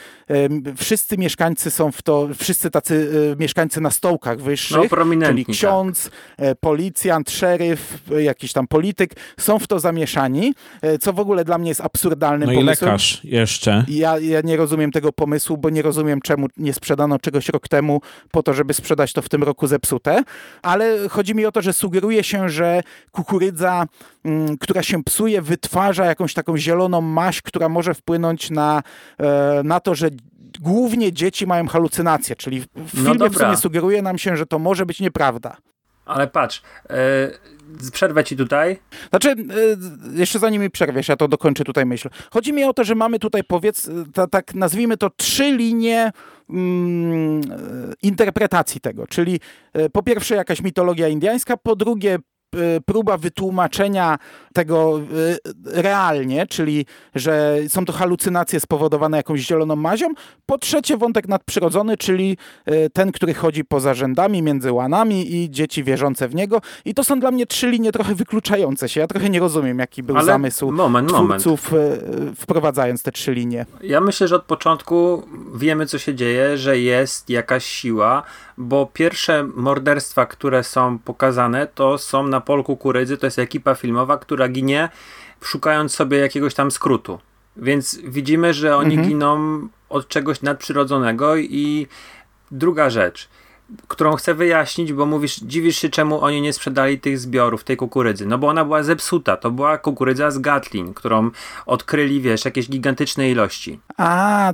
wszyscy 0.77 1.19
mieszkańcy 1.19 1.71
są 1.71 1.93
w 1.93 2.03
to, 2.03 2.29
wszyscy 2.39 2.71
tacy 2.71 3.11
e, 3.33 3.37
mieszkańcy 3.37 3.81
na 3.81 3.91
stołkach 3.91 4.41
wyższych, 4.41 4.91
No, 4.93 5.27
czyli 5.27 5.47
ksiądz, 5.47 6.11
e, 6.37 6.55
policjant, 6.55 7.31
szeryf, 7.31 7.99
e, 8.13 8.23
jakiś 8.23 8.53
tam 8.53 8.67
polityk, 8.67 9.15
są 9.41 9.59
w 9.59 9.67
to 9.67 9.81
zamieszani, 9.81 10.55
co 11.01 11.13
w 11.13 11.21
ogóle 11.21 11.45
dla 11.45 11.59
mnie 11.59 11.69
jest 11.69 11.81
absurdalnym 11.81 12.47
No 12.47 12.53
i 12.53 12.57
pomysłem. 12.57 12.89
lekarz 12.91 13.25
jeszcze. 13.25 13.85
Ja, 13.89 14.19
ja 14.19 14.41
nie 14.45 14.57
rozumiem 14.57 14.93
tego 14.93 15.13
pomysłu, 15.13 15.57
bo 15.57 15.71
nie 15.71 15.83
rozumiem, 15.83 16.21
czemu 16.21 16.47
nie 16.57 16.73
sprzedano 16.73 17.19
czegoś 17.19 17.49
rok 17.49 17.69
temu 17.69 18.01
po 18.31 18.43
to, 18.43 18.55
żeby 18.55 18.75
sprzedać 18.75 19.13
to 19.13 19.23
w 19.23 19.29
tym 19.29 19.43
roku 19.43 19.67
zepsute. 19.67 20.23
Ale 20.63 21.09
chodzi 21.09 21.35
mi 21.35 21.47
o 21.47 21.53
to, 21.53 21.63
że 21.63 21.73
sugeruje 21.73 22.25
się, 22.25 22.49
że 22.49 22.81
kukurydza, 23.13 23.87
mm, 24.25 24.59
która 24.59 24.83
się 24.83 25.05
psuje, 25.05 25.43
wytwarza 25.43 26.05
jakąś 26.05 26.35
taką 26.35 26.57
zieloną 26.57 27.01
maść, 27.19 27.43
która 27.43 27.69
może 27.69 27.95
wpłynąć 27.95 28.51
na, 28.51 28.83
e, 29.19 29.63
na 29.65 29.81
to, 29.81 29.95
że 29.95 30.09
głównie 30.61 31.13
dzieci 31.13 31.47
mają 31.47 31.67
halucynacje. 31.67 32.37
Czyli 32.37 32.61
w 32.61 32.67
w 32.67 32.77
No 32.77 32.85
filmie 32.85 33.15
w 33.15 33.19
dobra. 33.19 33.47
sumie 33.47 33.57
sugeruje 33.57 34.03
nam 34.03 34.19
się, 34.19 34.37
że 34.37 34.47
to 34.47 34.59
może 34.59 34.87
być 34.87 35.01
nieprawda. 35.01 35.57
Ale 36.07 36.27
patrz, 36.27 36.63
e, 36.91 37.91
przerwę 37.93 38.25
ci 38.25 38.37
tutaj. 38.37 38.79
Znaczy, 39.11 39.31
y, 39.31 40.19
jeszcze 40.19 40.39
zanim 40.39 40.63
mi 40.63 40.71
przerwiesz, 40.71 41.09
ja 41.09 41.17
to 41.17 41.29
dokończę 41.29 41.65
tutaj 41.65 41.87
myśl. 41.87 42.09
Chodzi 42.31 42.53
mi 42.53 42.65
o 42.65 42.73
to, 42.73 42.85
że 42.85 42.95
mamy 42.95 43.19
tutaj, 43.19 43.45
powiedz, 43.45 43.91
ta, 44.15 44.27
tak 44.27 44.55
nazwijmy 44.55 44.97
to, 44.97 45.11
trzy 45.11 45.53
linie 45.53 46.13
mm, 46.51 47.41
interpretacji 48.03 48.81
tego. 48.81 49.07
Czyli 49.07 49.41
po 49.93 50.03
pierwsze 50.03 50.35
jakaś 50.35 50.63
mitologia 50.63 51.09
indiańska, 51.09 51.57
po 51.57 51.77
drugie 51.77 52.19
próba 52.87 53.17
wytłumaczenia 53.17 54.19
tego 54.55 55.01
y, 55.01 55.39
realnie, 55.65 56.47
czyli 56.47 56.87
że 57.15 57.57
są 57.69 57.85
to 57.85 57.93
halucynacje 57.93 58.61
spowodowane 58.61 59.17
jakąś 59.17 59.41
zieloną 59.41 59.77
mazią. 59.77 60.09
Po 60.47 60.59
trzecie 60.59 60.97
wątek 60.97 61.29
nadprzyrodzony, 61.29 61.97
czyli 61.97 62.37
y, 62.69 62.91
ten, 62.93 63.13
który 63.13 63.35
chodzi 63.35 63.65
poza 63.65 63.95
rzędami, 63.95 64.43
między 64.43 64.73
łanami 64.73 65.35
i 65.35 65.51
dzieci 65.51 65.85
wierzące 65.85 66.29
w 66.29 66.35
niego. 66.35 66.61
I 66.85 66.95
to 66.95 67.05
są 67.05 67.21
dla 67.21 67.31
mnie 67.31 67.47
trzy 67.47 67.71
linie 67.71 67.93
trochę 67.93 68.15
wykluczające 68.15 68.89
się. 68.89 69.01
Ja 69.01 69.07
trochę 69.07 69.31
nie 69.31 69.41
rozumiem, 69.41 69.79
jaki 69.79 70.03
był 70.03 70.17
Ale 70.17 70.27
zamysł 70.27 70.73
moment, 70.73 71.13
moment. 71.13 71.43
twórców 71.43 71.73
y, 71.73 72.35
wprowadzając 72.37 73.03
te 73.03 73.13
trzy 73.13 73.35
linie. 73.35 73.67
Ja 73.83 74.01
myślę, 74.01 74.29
że 74.29 74.37
od 74.37 74.45
początku 74.45 75.23
wiemy, 75.55 75.87
co 75.87 75.99
się 75.99 76.15
dzieje, 76.15 76.59
że 76.59 76.79
jest 76.79 77.31
jakaś 77.31 77.65
siła, 77.65 78.23
bo 78.59 78.87
pierwsze 78.93 79.45
morderstwa, 79.55 80.27
które 80.27 80.65
są 80.65 80.99
pokazane, 80.99 81.67
to 81.67 81.99
są 81.99 82.27
na 82.27 82.38
polu 82.41 82.65
kukurydzy, 82.65 83.19
to 83.19 83.27
jest 83.27 83.39
ekipa 83.39 83.75
filmowa, 83.75 84.19
która 84.19 84.49
ginie 84.49 84.89
szukając 85.43 85.95
sobie 85.95 86.19
jakiegoś 86.19 86.55
tam 86.55 86.71
skrótu. 86.71 87.19
Więc 87.57 87.99
widzimy, 88.05 88.55
że 88.55 88.77
oni 88.77 88.95
Mhm. 88.95 89.09
giną 89.09 89.69
od 89.89 90.09
czegoś 90.09 90.43
nadprzyrodzonego 90.43 91.37
i 91.37 91.87
druga 92.51 92.91
rzecz, 92.91 93.29
którą 93.89 94.17
chcę 94.17 94.35
wyjaśnić, 94.35 94.93
bo 94.93 95.07
mówisz, 95.07 95.37
dziwisz 95.41 95.77
się, 95.79 95.89
czemu 95.89 96.21
oni 96.21 96.41
nie 96.41 96.53
sprzedali 96.53 97.01
tych 97.01 97.19
zbiorów, 97.19 97.65
tej 97.65 97.77
kukurydzy. 97.77 98.27
No 98.27 98.39
bo 98.39 98.49
ona 98.49 98.65
była 98.65 98.83
zepsuta. 98.83 99.37
To 99.37 99.51
była 99.51 99.79
kukurydza 99.79 100.31
z 100.31 100.39
Gatlin, 100.39 100.95
którą 100.95 101.31
odkryli, 101.67 102.21
wiesz, 102.21 102.45
jakieś 102.45 102.69
gigantyczne 102.69 103.31
ilości. 103.31 103.81
A, 103.97 104.53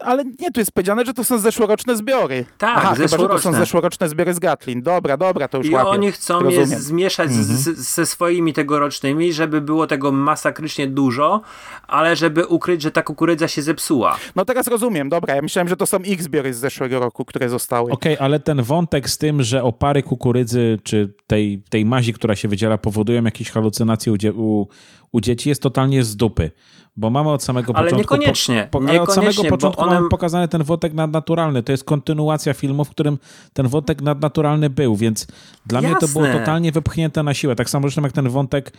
ale 0.00 0.24
nie, 0.24 0.50
tu 0.52 0.60
jest 0.60 0.72
powiedziane, 0.72 1.04
że 1.04 1.14
to 1.14 1.24
są 1.24 1.38
zeszłoroczne 1.38 1.96
zbiory. 1.96 2.44
Tak, 2.58 2.70
Aha, 2.76 2.94
zeszłoroczne. 2.94 3.18
chyba, 3.18 3.38
że 3.38 3.42
to 3.42 3.52
są 3.52 3.58
zeszłoroczne 3.58 4.08
zbiory 4.08 4.34
z 4.34 4.38
Gatlin. 4.38 4.82
Dobra, 4.82 5.16
dobra, 5.16 5.48
to 5.48 5.58
już 5.58 5.66
I 5.66 5.70
łapię. 5.70 5.88
oni 5.88 6.12
chcą 6.12 6.40
Rozumiem. 6.40 6.70
je 6.70 6.78
zmieszać 6.80 7.26
Mhm. 7.30 7.44
z, 7.44 7.62
ze 7.78 8.06
swoimi 8.06 8.52
tegorocznymi, 8.52 9.32
żeby 9.32 9.60
było 9.60 9.86
tego 9.86 10.12
masakrycznie 10.12 10.86
dużo, 10.86 11.40
ale 11.86 12.16
żeby 12.16 12.46
ukryć, 12.46 12.82
że 12.82 12.90
ta 12.90 13.02
kukurydza 13.02 13.48
się 13.48 13.62
zepsuła. 13.62 14.16
No 14.36 14.44
teraz 14.44 14.66
rozumiem, 14.66 15.08
dobra, 15.08 15.34
ja 15.34 15.42
myślałem, 15.42 15.68
że 15.68 15.76
to 15.76 15.86
są 15.86 15.98
ich 15.98 16.22
zbiory 16.22 16.54
z 16.54 16.58
zeszłego 16.58 17.00
roku, 17.00 17.24
które 17.24 17.48
zostały. 17.48 17.92
Okej, 17.92 18.16
ale 18.20 18.40
ten 18.40 18.55
wątek 18.62 19.10
z 19.10 19.18
tym, 19.18 19.42
że 19.42 19.62
opary 19.62 20.02
kukurydzy 20.02 20.78
czy 20.82 21.14
tej, 21.26 21.62
tej 21.70 21.84
mazi, 21.84 22.12
która 22.12 22.36
się 22.36 22.48
wydziela, 22.48 22.78
powodują 22.78 23.24
jakieś 23.24 23.50
halucynacje 23.50 24.12
u, 24.12 24.16
u, 24.32 24.66
u 25.16 25.20
dzieci, 25.20 25.48
jest 25.48 25.62
totalnie 25.62 26.04
z 26.04 26.16
dupy. 26.16 26.50
Bo 26.98 27.10
mamy 27.10 27.30
od 27.30 27.42
samego 27.42 27.72
Ale 27.76 27.90
początku. 27.90 28.14
niekoniecznie, 28.16 28.68
Po, 28.70 28.80
po, 28.80 28.88
ale 28.88 29.00
od 29.02 29.08
samego 29.12 29.20
niekoniecznie, 29.30 29.50
początku 29.50 29.82
one- 29.82 29.94
mamy 29.94 30.08
pokazany 30.08 30.48
ten 30.48 30.62
wątek 30.62 30.92
nadnaturalny. 30.92 31.62
To 31.62 31.72
jest 31.72 31.84
kontynuacja 31.84 32.54
filmu, 32.54 32.84
w 32.84 32.90
którym 32.90 33.18
ten 33.52 33.68
wątek 33.68 34.02
nadnaturalny 34.02 34.70
był, 34.70 34.96
więc 34.96 35.26
dla 35.66 35.80
mnie 35.80 35.94
to 36.00 36.08
było 36.08 36.24
Jasne. 36.26 36.40
totalnie 36.40 36.72
wypchnięte 36.72 37.22
na 37.22 37.34
siłę. 37.34 37.56
Tak 37.56 37.70
samo 37.70 37.82
zresztą 37.88 38.02
jak 38.02 38.12
ten 38.12 38.28
wątek, 38.28 38.72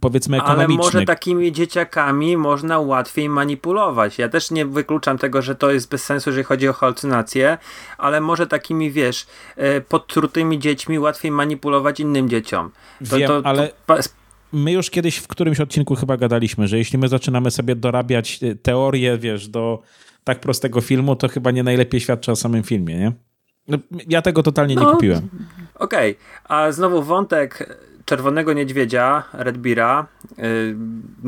powiedzmy, 0.00 0.40
Ale 0.40 0.50
ekonomiczny. 0.52 0.84
może 0.84 1.02
takimi 1.04 1.52
dzieciakami 1.52 2.36
można 2.36 2.78
łatwiej 2.78 3.28
manipulować. 3.28 4.18
Ja 4.18 4.28
też 4.28 4.50
nie 4.50 4.66
wykluczam 4.66 5.18
tego, 5.18 5.42
że 5.42 5.54
to 5.54 5.70
jest 5.70 5.90
bez 5.90 6.04
sensu, 6.04 6.30
jeżeli 6.30 6.44
chodzi 6.44 6.68
o 6.68 6.72
halucynacje, 6.72 7.58
ale 7.98 8.20
może 8.20 8.46
takimi, 8.46 8.90
wiesz, 8.90 9.26
e, 9.56 9.80
podtrutymi 9.80 10.58
dziećmi 10.58 10.98
łatwiej 10.98 11.30
manipulować 11.30 12.00
innym 12.00 12.28
dzieciom. 12.28 12.70
To, 13.10 13.16
Wiem, 13.16 13.28
to, 13.28 13.40
ale- 13.44 13.68
to, 13.68 13.74
pa- 13.86 13.98
my 14.52 14.72
już 14.72 14.90
kiedyś 14.90 15.16
w 15.16 15.28
którymś 15.28 15.60
odcinku 15.60 15.94
chyba 15.94 16.16
gadaliśmy, 16.16 16.68
że 16.68 16.78
jeśli 16.78 16.98
my 16.98 17.08
zaczynamy 17.08 17.50
sobie 17.50 17.76
dorabiać 17.76 18.40
e, 18.42 18.54
teorię, 18.54 19.18
wiesz, 19.18 19.48
do 19.48 19.82
tak 20.24 20.40
prostego 20.40 20.80
filmu, 20.80 21.16
to 21.16 21.28
chyba 21.28 21.50
nie 21.50 21.62
najlepiej 21.62 22.00
świadczy 22.00 22.32
o 22.32 22.36
samym 22.36 22.62
filmie, 22.62 22.98
nie? 22.98 23.12
No, 23.68 23.78
Ja 24.08 24.22
tego 24.22 24.42
totalnie 24.42 24.74
nie 24.74 24.82
No, 24.82 24.92
kupiłem. 24.92 25.28
Okej, 25.74 26.16
a 26.44 26.72
znowu 26.72 27.02
wątek 27.02 27.76
Czerwonego 28.04 28.52
Niedźwiedzia, 28.52 29.22
Redbira, 29.32 30.06
y, 30.38 30.76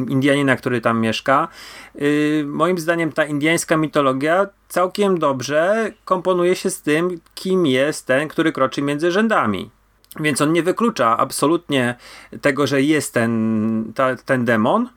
Indianina, 0.08 0.56
który 0.56 0.80
tam 0.80 1.00
mieszka. 1.00 1.48
Y, 2.02 2.44
moim 2.46 2.78
zdaniem 2.78 3.12
ta 3.12 3.24
indiańska 3.24 3.76
mitologia 3.76 4.46
całkiem 4.68 5.18
dobrze 5.18 5.92
komponuje 6.04 6.56
się 6.56 6.70
z 6.70 6.82
tym, 6.82 7.20
kim 7.34 7.66
jest 7.66 8.06
ten, 8.06 8.28
który 8.28 8.52
kroczy 8.52 8.82
między 8.82 9.12
rzędami. 9.12 9.70
Więc 10.20 10.40
on 10.40 10.52
nie 10.52 10.62
wyklucza 10.62 11.16
absolutnie 11.16 11.94
tego, 12.40 12.66
że 12.66 12.82
jest 12.82 13.14
ten, 13.14 13.92
ta, 13.94 14.16
ten 14.16 14.44
demon, 14.44 14.88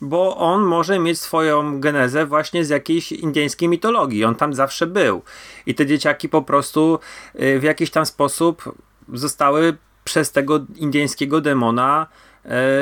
bo 0.00 0.36
on 0.36 0.62
może 0.62 0.98
mieć 0.98 1.20
swoją 1.20 1.80
genezę 1.80 2.26
właśnie 2.26 2.64
z 2.64 2.68
jakiejś 2.68 3.12
indyjskiej 3.12 3.68
mitologii. 3.68 4.24
On 4.24 4.34
tam 4.34 4.54
zawsze 4.54 4.86
był. 4.86 5.22
I 5.66 5.74
te 5.74 5.86
dzieciaki 5.86 6.28
po 6.28 6.42
prostu 6.42 6.98
y, 7.40 7.58
w 7.58 7.62
jakiś 7.62 7.90
tam 7.90 8.06
sposób 8.06 8.74
zostały 9.12 9.76
przez 10.04 10.32
tego 10.32 10.60
indyjskiego 10.76 11.40
demona 11.40 12.06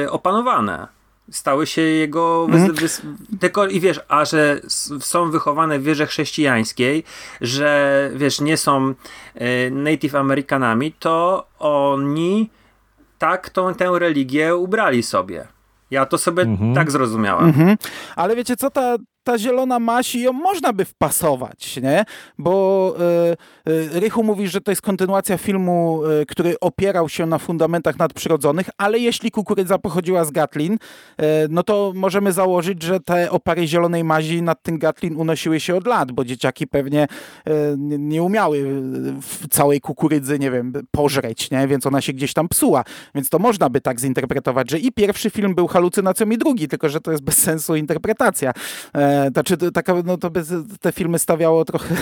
y, 0.05 0.11
opanowane. 0.11 1.02
Stały 1.33 1.67
się 1.67 1.83
jego. 1.83 2.47
Wys, 2.73 3.03
tylko, 3.41 3.67
I 3.67 3.81
wiesz, 3.81 4.01
a 4.09 4.25
że 4.25 4.61
są 5.01 5.31
wychowane 5.31 5.79
w 5.79 5.83
wierze 5.83 6.07
chrześcijańskiej, 6.07 7.05
że 7.41 8.11
wiesz, 8.15 8.41
nie 8.41 8.57
są 8.57 8.95
y, 9.41 9.71
Native 9.71 10.15
Amerykanami, 10.15 10.93
to 10.93 11.47
oni 11.59 12.51
tak 13.19 13.51
tą, 13.51 13.75
tę 13.75 13.91
religię 13.99 14.57
ubrali 14.57 15.03
sobie. 15.03 15.47
Ja 15.91 16.07
to 16.07 16.19
sobie 16.19 16.43
Mhm. 16.43 16.75
tak 16.75 16.91
zrozumiałem. 16.91 17.45
Mhm. 17.47 17.77
Ale 18.17 18.37
wiecie 18.37 18.57
co, 18.57 18.71
ta, 18.71 18.97
ta 19.25 19.39
zielona 19.39 19.79
maś, 19.79 20.15
ją 20.15 20.33
można 20.33 20.73
by 20.73 20.85
wpasować, 20.85 21.77
nie? 21.77 22.05
Bo 22.39 22.95
e, 22.99 23.33
e, 23.97 24.01
Rychu 24.01 24.25
mówi, 24.25 24.49
że 24.49 24.61
to 24.61 24.73
jest 24.73 24.83
kontynuacja 24.83 25.39
filmu, 25.39 26.03
e, 26.05 26.27
który 26.27 26.61
opierał 26.61 27.09
się 27.09 27.27
na 27.27 27.39
fundamentach 27.39 27.99
nadprzyrodzonych, 27.99 28.71
ale 28.79 28.99
jeśli 28.99 29.31
kukurydza 29.31 29.79
pochodziła 29.79 30.25
z 30.25 30.31
Gatlin, 30.31 30.79
no 31.51 31.63
to 31.63 31.93
możemy 31.95 32.33
założyć, 32.33 32.83
że 32.83 33.01
te 33.01 33.31
opary 33.31 33.67
zielonej 33.67 34.05
mazi 34.05 34.43
nad 34.43 34.63
tym 34.63 34.79
Gatlin 34.79 35.17
unosiły 35.17 35.61
się 35.61 35.77
od 35.77 35.87
lat, 35.87 36.13
bo 36.13 36.25
dzieciaki 36.25 36.67
pewnie 36.67 37.07
nie 37.81 38.23
umiały 38.23 38.83
całej 39.51 39.81
kukurydzy, 39.81 40.39
nie 40.39 40.51
wiem, 40.51 40.73
pożreć, 40.91 41.51
nie? 41.51 41.69
Więc 41.69 41.87
ona 41.87 42.01
się 42.01 42.13
gdzieś 42.13 42.33
tam 42.33 42.49
psuła. 42.49 42.85
Więc 43.15 43.29
to 43.29 43.39
można 43.39 43.71
by 43.71 43.81
tak 43.81 44.01
zinterpretować, 44.01 44.71
że 44.71 44.79
i 44.79 44.93
pierwszy 44.93 45.31
film 45.31 45.55
był 45.55 45.67
halucynacją 45.67 46.31
i 46.31 46.39
drugi, 46.39 46.69
tylko 46.69 46.89
że 46.89 47.01
to 47.01 47.11
jest 47.11 47.25
bez 47.25 47.39
sensu 47.39 47.77
interpretacja. 47.77 48.53
E, 48.95 49.12
znaczy, 49.33 49.57
to, 49.57 49.71
taka, 49.71 49.95
no 50.05 50.19
to 50.19 50.31
by 50.31 50.43
te 50.81 50.93
filmy 50.93 51.19
stawiało 51.19 51.65
trochę 51.65 51.95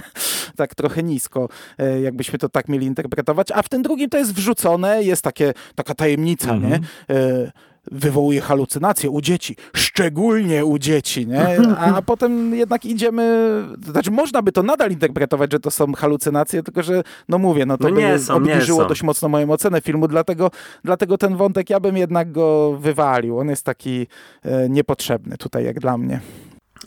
tak 0.56 0.74
trochę 0.74 1.02
nisko, 1.02 1.48
e, 1.78 2.00
jakbyśmy 2.00 2.38
to 2.38 2.48
tak 2.48 2.68
mieli 2.68 2.86
interpretować. 2.86 3.50
A 3.52 3.62
w 3.62 3.68
tym 3.68 3.82
drugim 3.82 4.10
to 4.10 4.18
jest 4.18 4.34
wrzucone, 4.34 5.02
jest 5.02 5.22
takie, 5.22 5.52
taka 5.74 5.94
tajemnica, 5.94 6.50
Mhm. 6.52 6.72
nie? 6.72 7.14
E, 7.16 7.52
wywołuje 7.92 8.40
halucynacje 8.40 9.10
u 9.10 9.20
dzieci, 9.20 9.56
szczególnie 9.76 10.64
u 10.64 10.78
dzieci, 10.78 11.26
nie? 11.26 11.46
A 11.96 12.02
potem 12.02 12.54
jednak 12.54 12.84
idziemy, 12.84 13.62
to 13.86 13.92
znaczy 13.92 14.10
można 14.10 14.42
by 14.42 14.52
to 14.52 14.62
nadal 14.62 14.90
interpretować, 14.90 15.52
że 15.52 15.60
to 15.60 15.70
są 15.70 15.92
halucynacje, 15.92 16.62
tylko 16.62 16.82
że, 16.82 17.02
no 17.28 17.38
mówię, 17.38 17.66
no 17.66 17.78
to 17.78 17.88
No 17.88 18.00
nie 18.00 18.12
by 18.12 18.18
są, 18.18 18.40
nie 18.40 18.52
obniżyło 18.52 18.82
są. 18.82 18.88
dość 18.88 19.02
mocno 19.02 19.28
moją 19.28 19.50
ocenę 19.50 19.80
filmu, 19.80 20.08
dlatego, 20.08 20.50
dlatego 20.84 21.18
ten 21.18 21.36
wątek 21.36 21.70
ja 21.70 21.80
bym 21.80 21.96
jednak 21.96 22.32
go 22.32 22.76
wywalił. 22.80 23.38
On 23.38 23.48
jest 23.48 23.64
taki 23.64 24.06
e, 24.42 24.68
niepotrzebny 24.68 25.36
tutaj, 25.36 25.64
jak 25.64 25.80
dla 25.80 25.98
mnie. 25.98 26.20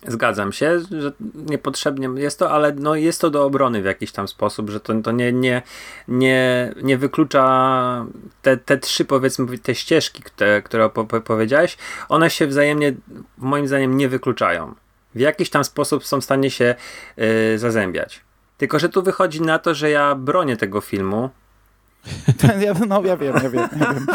Zgadzam 0.07 0.51
się, 0.51 0.79
że 0.79 1.11
niepotrzebnie 1.35 2.09
jest 2.15 2.39
to, 2.39 2.51
ale 2.51 2.73
no 2.73 2.95
jest 2.95 3.21
to 3.21 3.29
do 3.29 3.45
obrony 3.45 3.81
w 3.81 3.85
jakiś 3.85 4.11
tam 4.11 4.27
sposób, 4.27 4.69
że 4.69 4.79
to, 4.79 5.01
to 5.01 5.11
nie, 5.11 5.33
nie, 5.33 5.61
nie, 6.07 6.73
nie 6.83 6.97
wyklucza 6.97 8.05
te, 8.41 8.57
te 8.57 8.77
trzy, 8.77 9.05
powiedzmy, 9.05 9.57
te 9.57 9.75
ścieżki, 9.75 10.23
te, 10.35 10.61
które 10.61 10.89
po, 10.89 11.05
po, 11.05 11.21
powiedziałeś, 11.21 11.77
one 12.09 12.29
się 12.29 12.47
wzajemnie, 12.47 12.93
moim 13.37 13.67
zdaniem, 13.67 13.97
nie 13.97 14.09
wykluczają. 14.09 14.75
W 15.15 15.19
jakiś 15.19 15.49
tam 15.49 15.63
sposób 15.63 16.05
są 16.05 16.21
w 16.21 16.23
stanie 16.23 16.51
się 16.51 16.75
y, 17.53 17.59
zazębiać. 17.59 18.21
Tylko, 18.57 18.79
że 18.79 18.89
tu 18.89 19.03
wychodzi 19.03 19.41
na 19.41 19.59
to, 19.59 19.73
że 19.73 19.89
ja 19.89 20.15
bronię 20.15 20.57
tego 20.57 20.81
filmu, 20.81 21.29
Ja, 22.61 22.73
no 22.87 23.03
ja 23.05 23.17
wiem, 23.17 23.33
ja 23.43 23.49
wiem, 23.49 23.69
ja 23.79 23.93
wiem. 23.93 24.05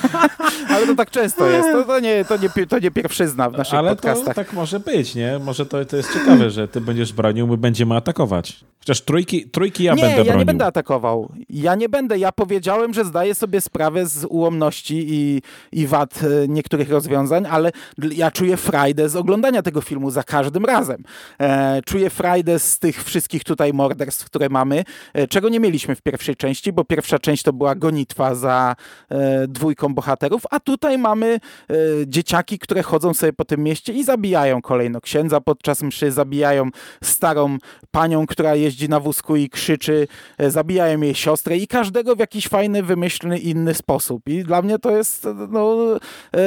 Ale 0.74 0.86
to 0.86 0.94
tak 0.94 1.10
często 1.10 1.46
jest. 1.46 1.68
To, 1.72 1.84
to, 1.84 2.00
nie, 2.00 2.24
to, 2.24 2.36
nie, 2.36 2.66
to 2.66 2.78
nie 2.78 2.90
pierwszyzna 2.90 3.50
w 3.50 3.52
naszych 3.52 3.74
Ale 3.74 3.90
podcastach. 3.90 4.34
tak 4.34 4.52
może 4.52 4.80
być, 4.80 5.14
nie? 5.14 5.38
Może 5.38 5.66
to, 5.66 5.84
to 5.84 5.96
jest 5.96 6.12
ciekawe, 6.12 6.50
że 6.50 6.68
ty 6.68 6.80
będziesz 6.80 7.12
bronił, 7.12 7.46
my 7.46 7.56
będziemy 7.56 7.96
atakować. 7.96 8.64
Chociaż 8.86 9.00
trójki, 9.00 9.50
trójki 9.50 9.84
ja 9.84 9.94
nie, 9.94 10.02
będę 10.02 10.16
ja 10.16 10.24
bronił. 10.24 10.38
nie 10.38 10.44
będę 10.44 10.66
atakował. 10.66 11.32
Ja 11.50 11.74
nie 11.74 11.88
będę. 11.88 12.18
Ja 12.18 12.32
powiedziałem, 12.32 12.94
że 12.94 13.04
zdaję 13.04 13.34
sobie 13.34 13.60
sprawę 13.60 14.06
z 14.06 14.24
ułomności 14.24 15.06
i, 15.08 15.42
i 15.72 15.86
wad 15.86 16.20
e, 16.22 16.48
niektórych 16.48 16.90
rozwiązań, 16.90 17.46
ale 17.50 17.72
ja 17.98 18.30
czuję 18.30 18.56
frajdę 18.56 19.08
z 19.08 19.16
oglądania 19.16 19.62
tego 19.62 19.80
filmu 19.80 20.10
za 20.10 20.22
każdym 20.22 20.64
razem. 20.64 21.02
E, 21.40 21.80
czuję 21.86 22.10
frajdę 22.10 22.58
z 22.58 22.78
tych 22.78 23.04
wszystkich 23.04 23.44
tutaj 23.44 23.72
morderstw, 23.72 24.26
które 24.26 24.48
mamy, 24.48 24.84
e, 25.14 25.26
czego 25.26 25.48
nie 25.48 25.60
mieliśmy 25.60 25.94
w 25.94 26.02
pierwszej 26.02 26.36
części, 26.36 26.72
bo 26.72 26.84
pierwsza 26.84 27.18
część 27.18 27.42
to 27.42 27.52
była 27.52 27.74
gonitwa 27.74 28.34
za 28.34 28.76
e, 29.08 29.48
dwójką 29.48 29.94
bohaterów, 29.94 30.42
a 30.50 30.60
tutaj 30.60 30.98
mamy 30.98 31.26
e, 31.70 31.74
dzieciaki, 32.06 32.58
które 32.58 32.82
chodzą 32.82 33.14
sobie 33.14 33.32
po 33.32 33.44
tym 33.44 33.62
mieście 33.62 33.92
i 33.92 34.04
zabijają 34.04 34.62
kolejno 34.62 35.00
księdza 35.00 35.40
podczas 35.40 35.82
mszy, 35.82 36.12
zabijają 36.12 36.68
starą 37.02 37.58
panią, 37.90 38.26
która 38.26 38.54
jeździ 38.54 38.75
na 38.88 39.00
wózku 39.00 39.36
i 39.36 39.48
krzyczy, 39.50 40.08
e, 40.38 40.50
zabijają 40.50 41.00
jej 41.00 41.14
siostrę 41.14 41.56
i 41.56 41.66
każdego 41.66 42.16
w 42.16 42.18
jakiś 42.18 42.48
fajny, 42.48 42.82
wymyślny, 42.82 43.38
inny 43.38 43.74
sposób. 43.74 44.28
I 44.28 44.44
dla 44.44 44.62
mnie 44.62 44.78
to 44.78 44.96
jest, 44.96 45.26
no, 45.50 45.76
e, 45.96 46.38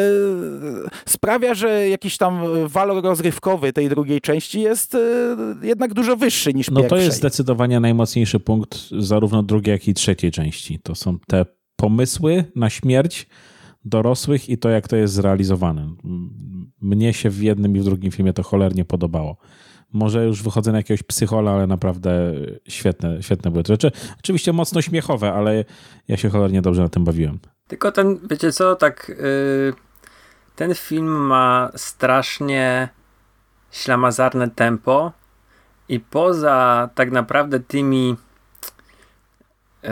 sprawia, 1.06 1.54
że 1.54 1.90
jakiś 1.90 2.18
tam 2.18 2.42
walor 2.68 3.04
rozrywkowy 3.04 3.74
tej 3.74 3.90
drugiej 3.90 4.22
części 4.22 4.62
jest 4.62 4.96
e, 4.96 5.00
jednak 5.62 5.94
dużo 5.94 6.18
wyższy 6.18 6.54
niż 6.54 6.70
No 6.70 6.76
to 6.76 6.82
pierwszej. 6.82 7.06
jest 7.06 7.18
zdecydowanie 7.18 7.80
najmocniejszy 7.80 8.40
punkt 8.40 8.90
zarówno 9.00 9.44
drugiej, 9.44 9.72
jak 9.72 9.88
i 9.88 9.94
trzeciej 9.94 10.32
części. 10.32 10.80
To 10.84 10.96
są 10.96 11.18
te 11.28 11.46
pomysły 11.76 12.46
na 12.56 12.70
śmierć 12.70 13.28
dorosłych 13.86 14.50
i 14.50 14.58
to, 14.58 14.70
jak 14.70 14.88
to 14.88 14.96
jest 14.96 15.14
zrealizowane. 15.14 15.90
Mnie 16.82 17.14
się 17.14 17.30
w 17.30 17.44
jednym 17.44 17.78
i 17.78 17.80
w 17.80 17.84
drugim 17.84 18.12
filmie 18.12 18.34
to 18.34 18.44
cholernie 18.44 18.86
podobało. 18.86 19.38
Może 19.94 20.26
już 20.26 20.44
wychodzę 20.44 20.72
na 20.72 20.78
jakiegoś 20.78 21.04
psychola, 21.04 21.52
ale 21.52 21.68
naprawdę 21.68 22.34
świetne, 22.68 23.24
świetne 23.24 23.52
były 23.52 23.64
te 23.64 23.74
rzeczy. 23.74 23.92
Oczywiście 24.20 24.54
mocno 24.54 24.82
śmiechowe, 24.82 25.34
ale 25.34 25.66
ja 26.08 26.18
się 26.18 26.30
cholernie 26.30 26.62
dobrze 26.62 26.82
na 26.82 26.90
tym 26.90 27.04
bawiłem. 27.04 27.40
Tylko 27.68 27.92
ten, 27.92 28.20
wiecie 28.30 28.52
co, 28.52 28.76
tak 28.76 29.12
yy, 29.22 29.74
ten 30.56 30.76
film 30.76 31.08
ma 31.08 31.72
strasznie 31.76 32.90
ślamazarne 33.72 34.50
tempo 34.50 35.12
i 35.90 36.00
poza 36.00 36.90
tak 36.96 37.12
naprawdę 37.12 37.60
tymi 37.60 38.16
yy, 39.84 39.90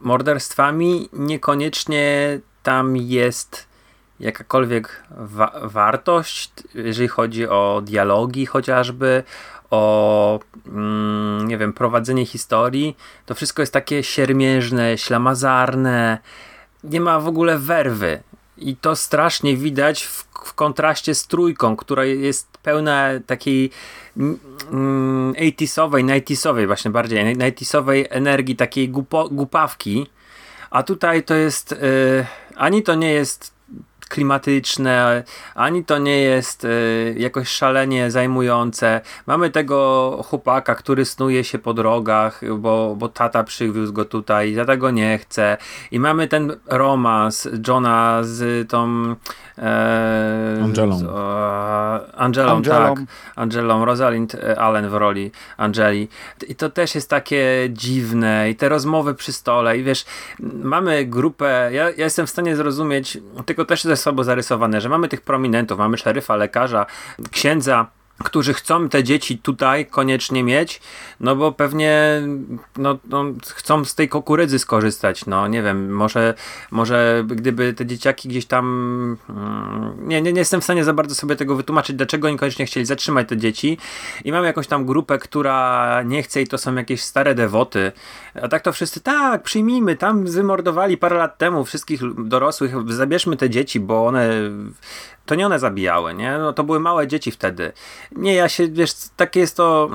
morderstwami 0.00 1.08
niekoniecznie 1.12 2.40
tam 2.62 2.96
jest 2.96 3.71
jakakolwiek 4.22 5.02
wa 5.10 5.52
wartość, 5.62 6.52
jeżeli 6.74 7.08
chodzi 7.08 7.48
o 7.48 7.82
dialogi 7.84 8.46
chociażby, 8.46 9.22
o 9.70 10.40
mm, 10.66 11.48
nie 11.48 11.58
wiem, 11.58 11.72
prowadzenie 11.72 12.26
historii, 12.26 12.96
to 13.26 13.34
wszystko 13.34 13.62
jest 13.62 13.72
takie 13.72 14.02
siermiężne, 14.02 14.98
ślamazarne, 14.98 16.18
nie 16.84 17.00
ma 17.00 17.20
w 17.20 17.28
ogóle 17.28 17.58
werwy. 17.58 18.22
I 18.58 18.76
to 18.76 18.96
strasznie 18.96 19.56
widać 19.56 20.04
w, 20.04 20.24
w 20.44 20.54
kontraście 20.54 21.14
z 21.14 21.26
trójką, 21.26 21.76
która 21.76 22.04
jest 22.04 22.58
pełna 22.58 23.08
takiej 23.26 23.70
mm, 24.16 25.32
80sowej, 25.32 26.20
90sowej 26.22 26.66
właśnie 26.66 26.90
bardziej, 26.90 27.36
90sowej 27.36 28.06
energii, 28.10 28.56
takiej 28.56 28.88
gupo, 28.88 29.28
głupawki. 29.28 30.06
A 30.70 30.82
tutaj 30.82 31.22
to 31.22 31.34
jest, 31.34 31.70
yy, 31.70 32.26
ani 32.56 32.82
to 32.82 32.94
nie 32.94 33.12
jest 33.12 33.51
klimatyczne, 34.12 35.24
ani 35.54 35.84
to 35.84 35.98
nie 35.98 36.20
jest 36.20 36.64
y, 36.64 37.14
jakoś 37.18 37.48
szalenie 37.48 38.10
zajmujące. 38.10 39.00
Mamy 39.26 39.50
tego 39.50 40.18
chłopaka, 40.28 40.74
który 40.74 41.04
snuje 41.04 41.44
się 41.44 41.58
po 41.58 41.74
drogach, 41.74 42.40
bo, 42.58 42.96
bo 42.98 43.08
tata 43.08 43.44
przywiózł 43.44 43.92
go 43.92 44.04
tutaj, 44.04 44.56
tata 44.56 44.76
go 44.76 44.90
nie 44.90 45.18
chce. 45.18 45.56
I 45.90 46.00
mamy 46.00 46.28
ten 46.28 46.56
romans 46.66 47.48
Johna 47.68 48.18
z 48.22 48.68
tą 48.68 49.14
e, 49.58 50.60
Angelą. 50.62 50.98
Z, 50.98 51.02
e, 51.02 51.06
Angelą, 52.16 52.56
Angelą, 52.56 52.94
tak. 52.94 53.04
Angelą, 53.36 53.84
Rosalind 53.84 54.34
e, 54.34 54.58
Allen 54.58 54.88
w 54.88 54.94
roli 54.94 55.30
Angeli. 55.56 56.08
I 56.48 56.54
to 56.54 56.70
też 56.70 56.94
jest 56.94 57.10
takie 57.10 57.68
dziwne 57.70 58.50
i 58.50 58.56
te 58.56 58.68
rozmowy 58.68 59.14
przy 59.14 59.32
stole 59.32 59.78
i 59.78 59.82
wiesz, 59.82 60.04
mamy 60.40 61.06
grupę, 61.06 61.70
ja, 61.72 61.90
ja 61.90 62.04
jestem 62.04 62.26
w 62.26 62.30
stanie 62.30 62.56
zrozumieć, 62.56 63.18
tylko 63.46 63.64
też 63.64 63.82
ze 63.82 63.96
słabo 64.02 64.24
zarysowane, 64.24 64.80
że 64.80 64.88
mamy 64.88 65.08
tych 65.08 65.20
prominentów, 65.20 65.78
mamy 65.78 65.98
szeryfa, 65.98 66.36
lekarza, 66.36 66.86
księdza, 67.30 67.86
którzy 68.18 68.54
chcą 68.54 68.88
te 68.88 69.04
dzieci 69.04 69.38
tutaj 69.38 69.86
koniecznie 69.86 70.44
mieć, 70.44 70.80
no 71.20 71.36
bo 71.36 71.52
pewnie 71.52 72.22
no, 72.76 72.98
no, 73.04 73.24
chcą 73.46 73.84
z 73.84 73.94
tej 73.94 74.08
kukurydzy 74.08 74.58
skorzystać, 74.58 75.26
no 75.26 75.48
nie 75.48 75.62
wiem, 75.62 75.94
może, 75.94 76.34
może 76.70 77.24
gdyby 77.26 77.72
te 77.72 77.86
dzieciaki 77.86 78.28
gdzieś 78.28 78.46
tam 78.46 78.66
mm, 79.28 80.08
nie, 80.08 80.22
nie, 80.22 80.32
nie 80.32 80.38
jestem 80.38 80.60
w 80.60 80.64
stanie 80.64 80.84
za 80.84 80.92
bardzo 80.92 81.14
sobie 81.14 81.36
tego 81.36 81.56
wytłumaczyć, 81.56 81.96
dlaczego 81.96 82.28
oni 82.28 82.38
koniecznie 82.38 82.66
chcieli 82.66 82.86
zatrzymać 82.86 83.28
te 83.28 83.36
dzieci. 83.36 83.78
I 84.24 84.32
mamy 84.32 84.46
jakąś 84.46 84.66
tam 84.66 84.86
grupę, 84.86 85.18
która 85.18 86.02
nie 86.02 86.22
chce 86.22 86.42
i 86.42 86.46
to 86.46 86.58
są 86.58 86.74
jakieś 86.74 87.02
stare 87.02 87.34
dewoty, 87.34 87.92
a 88.42 88.48
tak 88.48 88.62
to 88.62 88.72
wszyscy, 88.72 89.00
tak, 89.00 89.42
przyjmijmy, 89.42 89.96
tam 89.96 90.24
wymordowali 90.24 90.96
parę 90.96 91.16
lat 91.16 91.38
temu 91.38 91.64
wszystkich 91.64 92.00
dorosłych, 92.24 92.92
zabierzmy 92.92 93.36
te 93.36 93.50
dzieci, 93.50 93.80
bo 93.80 94.06
one 94.06 94.30
to 95.26 95.34
nie 95.34 95.46
one 95.46 95.58
zabijały, 95.58 96.14
nie? 96.14 96.38
No 96.38 96.52
to 96.52 96.64
były 96.64 96.80
małe 96.80 97.06
dzieci 97.06 97.30
wtedy. 97.30 97.72
Nie, 98.12 98.34
ja 98.34 98.48
się, 98.48 98.68
wiesz, 98.68 98.92
takie 99.16 99.40
jest 99.40 99.56
to... 99.56 99.90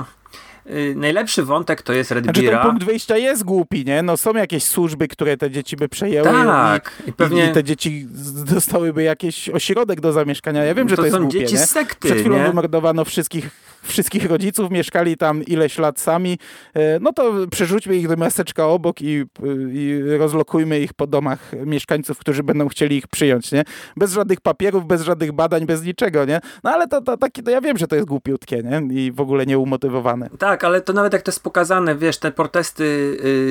Yy, 0.70 0.96
najlepszy 0.96 1.44
wątek 1.44 1.82
to 1.82 1.94
jest 1.94 2.12
Red 2.12 2.24
znaczy, 2.24 2.44
ten 2.44 2.60
punkt 2.60 2.84
wyjścia 2.84 3.18
jest 3.18 3.44
głupi, 3.44 3.86
nie? 3.86 4.04
No 4.04 4.18
są 4.18 4.34
jakieś 4.34 4.64
służby, 4.64 5.08
które 5.08 5.38
te 5.38 5.52
dzieci 5.52 5.76
by 5.76 5.90
przejęły 5.90 6.30
tak, 6.30 6.92
i, 7.06 7.10
i, 7.10 7.14
pewnie... 7.14 7.50
i 7.50 7.54
te 7.54 7.64
dzieci 7.64 8.08
dostałyby 8.54 9.04
jakiś 9.04 9.50
ośrodek 9.50 10.02
do 10.02 10.12
zamieszkania. 10.12 10.64
Ja 10.64 10.74
wiem, 10.74 10.90
że 10.90 10.96
to, 10.96 11.02
to 11.02 11.06
jest 11.06 11.18
głupie, 11.18 11.40
dzieci 11.40 11.56
nie? 11.56 11.66
sekty, 11.66 12.08
Przed 12.08 12.20
chwilą 12.20 12.38
nie? 12.38 12.44
wymordowano 12.44 13.06
wszystkich 13.06 13.50
wszystkich 13.88 14.26
rodziców, 14.26 14.72
mieszkali 14.72 15.18
tam 15.18 15.44
ileś 15.44 15.78
lat 15.78 16.00
sami, 16.00 16.40
e, 16.74 17.00
no 17.00 17.14
to 17.14 17.34
przerzućmy 17.52 17.96
ich 17.96 18.08
do 18.08 18.18
miasteczka 18.18 18.68
obok 18.68 19.02
i, 19.02 19.26
i 19.74 20.02
rozlokujmy 20.18 20.80
ich 20.80 20.94
po 20.94 21.08
domach 21.08 21.52
mieszkańców, 21.66 22.18
którzy 22.18 22.44
będą 22.44 22.68
chcieli 22.68 22.98
ich 22.98 23.08
przyjąć, 23.08 23.52
nie? 23.52 23.64
Bez 23.98 24.14
żadnych 24.14 24.42
papierów, 24.42 24.86
bez 24.86 25.02
żadnych 25.02 25.32
badań, 25.32 25.66
bez 25.66 25.84
niczego, 25.84 26.26
nie? 26.26 26.40
No 26.64 26.72
ale 26.72 26.88
to, 26.88 27.02
to, 27.02 27.18
taki, 27.18 27.44
to 27.44 27.52
ja 27.52 27.62
wiem, 27.62 27.78
że 27.78 27.88
to 27.88 27.96
jest 27.96 28.08
głupiutkie, 28.08 28.64
nie? 28.64 29.02
I 29.04 29.12
w 29.12 29.22
ogóle 29.22 29.46
nieumotywowane. 29.46 30.30
Tak, 30.40 30.57
ale 30.64 30.82
to 30.82 30.94
nawet 30.94 31.14
jak 31.14 31.22
to 31.22 31.32
jest 31.32 31.44
pokazane, 31.44 31.96
wiesz, 31.96 32.18
te 32.18 32.32
protesty 32.32 32.84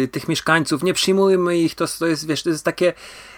y, 0.05 0.09
tych 0.13 0.29
mieszkańców, 0.29 0.83
nie 0.83 0.95
przyjmujmy 0.95 1.59
ich, 1.59 1.75
to, 1.75 1.85
to 1.99 2.07
jest, 2.07 2.27
wiesz, 2.27 2.43
to 2.43 2.51
jest 2.51 2.65
takie 2.65 2.93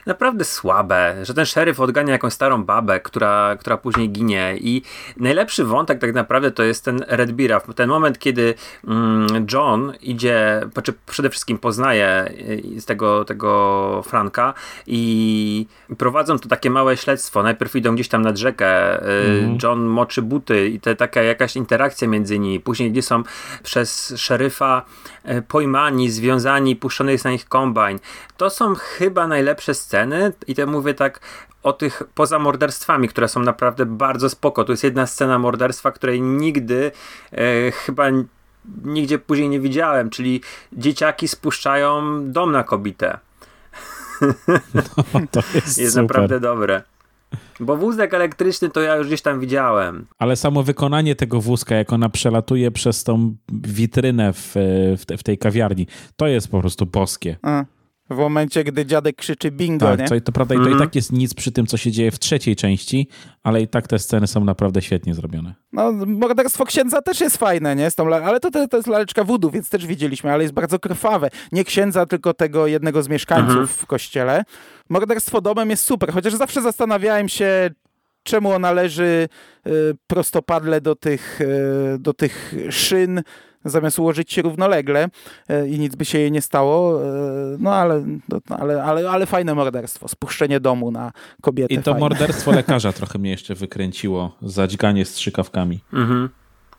naprawdę 0.07 0.45
słabe, 0.45 1.17
że 1.23 1.35
ten 1.35 1.47
szeryf 1.47 1.81
odgania 1.81 2.13
jakąś 2.13 2.33
starą 2.33 2.65
babę, 2.65 3.01
która, 3.01 3.57
która 3.61 3.77
później 3.77 4.11
ginie 4.11 4.55
i 4.61 4.83
najlepszy 5.17 5.65
wątek 5.65 6.01
tak 6.01 6.15
naprawdę 6.15 6.51
to 6.51 6.63
jest 6.63 6.85
ten 6.85 7.05
Red 7.09 7.33
Bira, 7.33 7.61
ten 7.61 7.89
moment, 7.89 8.19
kiedy 8.19 8.55
mm, 8.89 9.47
John 9.53 9.93
idzie, 10.01 10.61
znaczy 10.73 10.95
przede 11.07 11.31
wszystkim 11.31 11.59
poznaje 11.59 12.33
y, 12.77 12.81
z 12.81 12.85
tego, 12.85 13.25
tego 13.25 14.03
Franka 14.07 14.55
i 14.87 15.67
prowadzą 15.99 16.39
to 16.39 16.49
takie 16.49 16.71
małe 16.71 16.97
śledztwo. 16.97 17.43
Najpierw 17.43 17.77
idą 17.77 17.95
gdzieś 17.95 18.09
tam 18.09 18.23
nad 18.23 18.39
rzekę, 18.39 19.01
mm. 19.03 19.59
John 19.63 19.81
moczy 19.81 20.23
buty 20.23 20.69
i 20.69 20.81
te 20.81 20.97
taka 20.97 21.23
jakaś 21.23 21.57
interakcja 21.57 22.09
między 22.09 22.39
nimi. 22.39 22.61
Później 22.61 22.93
gdzie 22.93 23.03
są 23.03 23.23
przez 23.63 24.15
szeryfa 24.17 24.85
y, 25.31 25.43
pojmani, 25.43 26.11
związani, 26.11 26.77
puszczony 26.77 27.13
jest 27.13 27.25
na 27.25 27.31
nich 27.31 27.49
kombajn. 27.49 27.99
To 28.37 28.51
są 28.51 28.75
chyba 28.75 29.27
najlepsze 29.27 29.75
sceny 29.75 30.33
i 30.47 30.55
to 30.55 30.67
mówię 30.67 30.95
tak 30.95 31.21
o 31.63 31.73
tych 31.73 32.03
poza 32.15 32.39
morderstwami, 32.39 33.09
które 33.09 33.29
są 33.29 33.41
naprawdę 33.41 33.87
bardzo 33.87 34.31
spoko. 34.31 34.65
To 34.65 34.73
jest 34.73 34.85
jedna 34.85 35.07
scena 35.07 35.39
morderstwa, 35.39 35.93
której 35.93 36.23
nigdy 36.23 36.93
e, 37.33 37.71
chyba 37.71 38.05
nigdzie 38.85 39.19
później 39.19 39.49
nie 39.49 39.61
widziałem, 39.61 40.11
czyli 40.11 40.43
dzieciaki 40.73 41.29
spuszczają 41.29 42.03
dom 42.33 42.53
na 42.53 42.65
kobitę. 42.65 43.19
No, 44.21 44.25
to 45.31 45.43
jest, 45.55 45.79
jest 45.79 45.97
naprawdę 45.97 46.41
dobre. 46.41 46.83
Bo 47.61 47.77
wózek 47.77 48.15
elektryczny 48.15 48.71
to 48.71 48.81
ja 48.81 48.97
już 48.97 49.07
gdzieś 49.07 49.23
tam 49.23 49.41
widziałem. 49.41 50.07
Ale 50.19 50.37
samo 50.37 50.63
wykonanie 50.63 51.17
tego 51.17 51.41
wózka, 51.41 51.75
jak 51.75 51.93
ona 51.93 52.09
przelatuje 52.09 52.71
przez 52.71 53.05
tą 53.05 53.37
witrynę 53.53 54.33
w, 54.33 54.53
w, 54.99 55.19
w 55.19 55.23
tej 55.23 55.39
kawiarni, 55.39 55.87
to 56.17 56.27
jest 56.27 56.49
po 56.49 56.61
prostu 56.61 56.87
boskie. 56.87 57.37
A. 57.43 57.65
W 58.11 58.17
momencie, 58.17 58.65
gdy 58.65 58.87
dziadek 58.87 59.17
krzyczy 59.17 59.51
bingo, 59.51 59.87
tak, 59.87 59.99
nie? 59.99 60.07
Co, 60.07 60.21
to 60.21 60.33
prawda, 60.33 60.55
i 60.55 60.59
to 60.59 60.65
i 60.65 60.67
mhm. 60.67 60.89
tak 60.89 60.95
jest 60.95 61.13
nic 61.13 61.35
przy 61.35 61.53
tym, 61.53 61.67
co 61.67 61.77
się 61.77 61.91
dzieje 61.91 62.11
w 62.11 62.19
trzeciej 62.19 62.57
części, 62.57 63.09
ale 63.43 63.63
i 63.63 63.69
tak 63.69 63.87
te 63.87 63.99
sceny 63.99 64.27
są 64.27 64.45
naprawdę 64.45 64.83
świetnie 64.83 65.15
zrobione. 65.15 65.55
No, 65.73 65.93
morderstwo 65.93 66.65
księdza 66.65 67.03
też 67.03 67.21
jest 67.21 67.37
fajne, 67.37 67.77
nie? 67.77 67.91
Z 67.91 67.95
tą, 67.95 68.15
ale 68.15 68.41
to, 68.41 68.51
to, 68.51 68.69
to 68.69 68.77
jest 68.77 68.89
laleczka 68.89 69.25
wudu, 69.25 69.51
więc 69.51 69.71
też 69.71 69.87
widzieliśmy, 69.87 70.33
ale 70.33 70.43
jest 70.43 70.55
bardzo 70.55 70.79
krwawe. 70.79 71.31
Nie 71.53 71.65
księdza, 71.65 72.07
tylko 72.07 72.35
tego 72.35 72.67
jednego 72.67 73.03
z 73.03 73.09
mieszkańców 73.09 73.51
mhm. 73.51 73.67
w 73.67 73.87
kościele. 73.87 74.45
Morderstwo 74.89 75.41
domem 75.41 75.71
jest 75.71 75.85
super, 75.85 76.13
chociaż 76.13 76.35
zawsze 76.35 76.63
zastanawiałem 76.63 77.29
się, 77.29 77.71
czemu 78.23 78.53
ona 78.53 78.73
leży 78.73 79.29
y, 79.67 79.71
prostopadle 80.07 80.81
do 80.81 80.95
tych, 80.95 81.41
y, 81.41 81.99
do 81.99 82.15
tych 82.15 82.55
szyn, 82.71 83.23
zamiast 83.65 83.99
ułożyć 83.99 84.33
się 84.33 84.43
równolegle 84.43 85.09
e, 85.49 85.69
i 85.69 85.79
nic 85.79 85.97
by 85.97 86.05
się 86.05 86.19
jej 86.19 86.33
nie 86.33 86.43
stało. 86.43 87.05
E, 87.05 87.07
no 87.59 87.75
ale, 87.75 88.05
no, 88.29 88.41
ale, 88.49 88.83
ale, 88.83 89.11
ale 89.11 89.27
fajne 89.27 89.55
morderstwo, 89.55 90.09
spuszczenie 90.09 90.61
domu 90.61 90.91
na 90.91 91.13
kobietę. 91.43 91.75
I 91.75 91.79
to 91.79 91.83
fajne. 91.83 92.01
morderstwo 92.01 92.53
lekarza 92.61 92.93
trochę 92.93 93.19
mnie 93.19 93.31
jeszcze 93.31 93.55
wykręciło, 93.55 94.37
zadźganie 94.43 95.05
strzykawkami. 95.05 95.81
Mhm. 95.93 96.29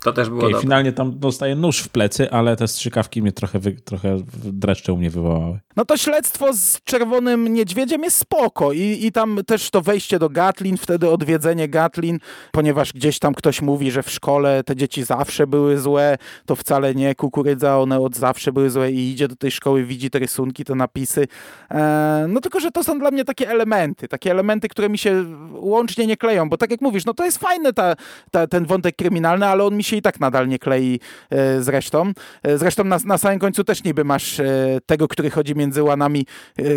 To 0.04 0.14
też 0.14 0.30
było 0.30 0.48
okay, 0.48 0.62
Finalnie 0.62 0.92
tam 0.92 1.20
dostaje 1.20 1.56
nóż 1.56 1.80
w 1.80 1.90
plecy, 1.90 2.32
ale 2.32 2.56
te 2.56 2.68
strzykawki 2.68 3.22
mnie 3.22 3.32
trochę, 3.32 3.60
wy, 3.60 3.72
trochę 3.72 4.18
dreszcze 4.44 4.94
u 4.94 4.98
mnie 4.98 5.10
wywołały. 5.10 5.60
No 5.76 5.86
to 5.86 5.98
śledztwo 5.98 6.54
z 6.54 6.84
Czerwonym 6.84 7.54
Niedźwiedziem 7.54 8.04
jest 8.04 8.18
spoko 8.18 8.74
I, 8.74 9.00
i 9.02 9.12
tam 9.12 9.40
też 9.48 9.70
to 9.70 9.82
wejście 9.82 10.20
do 10.20 10.30
Gatlin, 10.30 10.78
wtedy 10.78 11.10
odwiedzenie 11.10 11.68
Gatlin, 11.68 12.20
ponieważ 12.52 12.94
gdzieś 12.94 13.20
tam 13.20 13.34
ktoś 13.34 13.62
mówi, 13.62 13.92
że 13.92 14.04
w 14.04 14.10
szkole 14.10 14.64
te 14.64 14.76
dzieci 14.76 15.04
zawsze 15.04 15.48
były 15.48 15.78
złe, 15.78 16.18
to 16.46 16.56
wcale 16.56 16.96
nie 16.96 17.16
kukurydza, 17.16 17.80
one 17.80 18.00
od 18.00 18.16
zawsze 18.16 18.52
były 18.52 18.70
złe 18.70 18.92
i 18.92 19.12
idzie 19.12 19.28
do 19.28 19.36
tej 19.36 19.52
szkoły, 19.52 19.84
widzi 19.84 20.10
te 20.10 20.20
rysunki, 20.20 20.66
te 20.66 20.76
napisy. 20.76 21.28
E, 21.72 22.26
no 22.30 22.42
tylko, 22.42 22.60
że 22.60 22.72
to 22.72 22.84
są 22.84 23.00
dla 23.00 23.12
mnie 23.12 23.26
takie 23.26 23.50
elementy, 23.50 24.08
takie 24.08 24.32
elementy, 24.32 24.68
które 24.68 24.90
mi 24.90 24.98
się 24.98 25.26
łącznie 25.52 26.08
nie 26.08 26.18
kleją, 26.18 26.50
bo 26.50 26.58
tak 26.58 26.72
jak 26.72 26.82
mówisz, 26.82 27.06
no 27.06 27.14
to 27.14 27.26
jest 27.26 27.38
fajny 27.38 27.74
ta, 27.74 27.96
ta, 28.32 28.48
ten 28.48 28.66
wątek 28.66 28.96
kryminalny, 28.96 29.46
ale 29.46 29.64
on 29.64 29.76
mi 29.76 29.84
się 29.84 29.89
i 29.98 30.02
tak 30.02 30.20
nadal 30.20 30.48
nie 30.48 30.60
klei 30.60 31.00
e, 31.30 31.62
z 31.62 31.68
resztą. 31.68 32.12
E, 32.44 32.58
zresztą 32.58 32.84
na, 32.84 32.98
na 33.06 33.18
samym 33.18 33.40
końcu 33.40 33.64
też 33.64 33.84
niby 33.84 34.04
masz 34.04 34.40
e, 34.40 34.46
tego, 34.86 35.08
który 35.08 35.30
chodzi 35.30 35.56
między 35.56 35.84
łanami, 35.84 36.26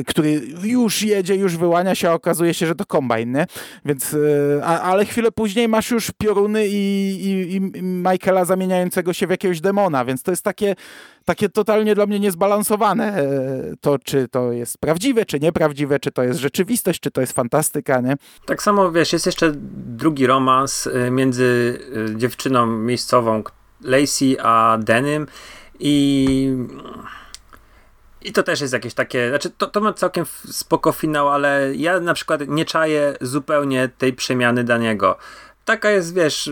który 0.07 0.40
już 0.62 1.03
jedzie, 1.03 1.35
już 1.35 1.57
wyłania 1.57 1.94
się, 1.94 2.11
a 2.11 2.12
okazuje 2.12 2.55
się, 2.55 2.66
że 2.66 2.75
to 2.75 2.87
kombajn, 2.87 3.33
nie? 3.33 3.46
Więc, 3.85 4.16
a, 4.62 4.81
ale 4.81 5.05
chwilę 5.05 5.33
później 5.33 5.68
masz 5.68 5.90
już 5.90 6.11
pioruny 6.18 6.66
i, 6.68 6.72
i, 7.25 7.57
i 7.57 7.83
Michaela 7.83 8.44
zamieniającego 8.44 9.12
się 9.12 9.27
w 9.27 9.31
jakiegoś 9.31 9.61
demona, 9.61 10.05
więc 10.05 10.22
to 10.22 10.33
jest 10.33 10.42
takie 10.42 10.75
takie 11.25 11.49
totalnie 11.49 11.95
dla 11.95 12.07
mnie 12.07 12.21
niezbalansowane. 12.21 13.25
To, 13.81 13.99
czy 13.99 14.29
to 14.29 14.53
jest 14.53 14.79
prawdziwe, 14.79 15.25
czy 15.25 15.41
nieprawdziwe, 15.41 16.01
czy 16.01 16.11
to 16.11 16.23
jest 16.23 16.41
rzeczywistość, 16.41 17.01
czy 17.01 17.11
to 17.11 17.21
jest 17.21 17.33
fantastyka, 17.33 18.01
nie? 18.01 18.17
Tak 18.47 18.63
samo, 18.63 18.93
wiesz, 18.93 19.13
jest 19.13 19.27
jeszcze 19.27 19.53
drugi 19.87 20.27
romans 20.27 20.89
między 21.11 21.79
dziewczyną 22.17 22.67
miejscową 22.67 23.43
Lacey 23.81 24.37
a 24.43 24.79
Denim 24.83 25.27
i 25.79 26.57
I 28.25 28.33
to 28.33 28.43
też 28.43 28.61
jest 28.61 28.73
jakieś 28.73 28.95
takie, 28.95 29.29
znaczy 29.29 29.51
to, 29.51 29.67
to 29.67 29.81
ma 29.81 29.93
całkiem 29.93 30.25
spoko 30.51 30.93
finał, 30.93 31.29
ale 31.29 31.75
ja 31.75 32.01
na 32.01 32.15
przykład 32.15 32.49
nie 32.49 32.65
czaję 32.65 33.17
zupełnie 33.21 33.89
tej 33.99 34.13
przemiany 34.13 34.65
Daniego. 34.65 35.17
Taka 35.64 35.90
jest, 35.90 36.14
wiesz, 36.14 36.51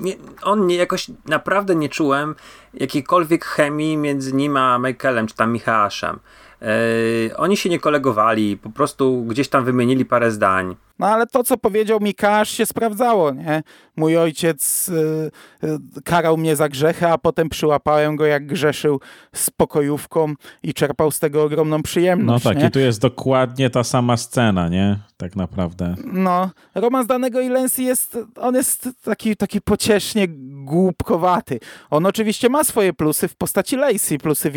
nie, 0.00 0.14
on 0.42 0.66
nie, 0.66 0.76
jakoś 0.76 1.06
naprawdę 1.26 1.74
nie 1.74 1.88
czułem 1.88 2.34
jakiejkolwiek 2.74 3.44
chemii 3.44 3.96
między 3.96 4.34
nim 4.34 4.56
a 4.56 4.78
Michaelem, 4.78 5.26
czy 5.26 5.34
tam 5.34 5.52
Michałaszem. 5.52 6.18
Yy, 6.60 7.36
oni 7.36 7.56
się 7.56 7.70
nie 7.70 7.80
kolegowali, 7.80 8.56
po 8.56 8.70
prostu 8.70 9.24
gdzieś 9.24 9.48
tam 9.48 9.64
wymienili 9.64 10.04
parę 10.04 10.30
zdań. 10.30 10.76
No 11.00 11.06
ale 11.06 11.26
to, 11.26 11.44
co 11.44 11.56
powiedział 11.56 11.98
Mikasz, 12.00 12.50
się 12.50 12.66
sprawdzało, 12.66 13.30
nie? 13.30 13.62
Mój 13.96 14.16
ojciec 14.16 14.88
y, 14.88 15.30
y, 15.64 16.02
karał 16.04 16.36
mnie 16.36 16.56
za 16.56 16.68
grzechy, 16.68 17.06
a 17.06 17.18
potem 17.18 17.48
przyłapałem 17.48 18.16
go, 18.16 18.26
jak 18.26 18.46
grzeszył 18.46 19.00
z 19.34 19.50
pokojówką 19.50 20.34
i 20.62 20.74
czerpał 20.74 21.10
z 21.10 21.18
tego 21.18 21.42
ogromną 21.42 21.82
przyjemność. 21.82 22.44
No 22.44 22.50
tak, 22.50 22.62
nie? 22.62 22.68
i 22.68 22.70
tu 22.70 22.78
jest 22.78 23.00
dokładnie 23.00 23.70
ta 23.70 23.84
sama 23.84 24.16
scena, 24.16 24.68
nie? 24.68 24.98
Tak 25.16 25.36
naprawdę. 25.36 25.94
No, 26.04 26.50
romans 26.74 27.06
danego 27.06 27.40
i 27.40 27.48
Lensi 27.48 27.84
jest, 27.84 28.18
on 28.36 28.54
jest 28.54 28.88
taki, 29.04 29.36
taki 29.36 29.60
pociesznie 29.60 30.28
głupkowaty. 30.70 31.60
On 31.90 32.06
oczywiście 32.06 32.48
ma 32.48 32.64
swoje 32.64 32.92
plusy 32.92 33.28
w 33.28 33.36
postaci 33.36 33.76
Lacey, 33.76 34.18
plusy 34.18 34.50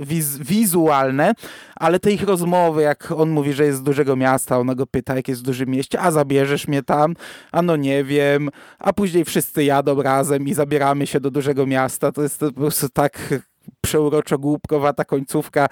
wiz, 0.00 0.38
wizualne, 0.38 1.32
ale 1.76 2.00
te 2.00 2.12
ich 2.12 2.22
rozmowy, 2.22 2.82
jak 2.82 3.12
on 3.16 3.30
mówi, 3.30 3.52
że 3.52 3.64
jest 3.64 3.78
z 3.78 3.82
dużego 3.82 4.16
miasta, 4.16 4.58
ona 4.58 4.74
go 4.74 4.86
pyta, 4.86 5.16
jak 5.16 5.28
jest 5.28 5.40
w 5.40 5.44
dużym 5.44 5.68
mieście, 5.68 6.00
a 6.00 6.10
zabierzesz 6.10 6.68
mnie 6.68 6.82
tam? 6.82 7.14
A 7.52 7.62
no 7.62 7.76
nie 7.76 8.04
wiem. 8.04 8.50
A 8.78 8.92
później 8.92 9.24
wszyscy 9.24 9.64
jadą 9.64 10.02
razem 10.02 10.48
i 10.48 10.54
zabieramy 10.54 11.06
się 11.06 11.20
do 11.20 11.30
dużego 11.30 11.66
miasta. 11.66 12.12
To 12.12 12.22
jest 12.22 12.40
po 12.40 12.52
prostu 12.52 12.88
tak 12.88 13.42
przeuroczo 13.80 14.38
głupkowata 14.38 15.04
końcówka. 15.04 15.66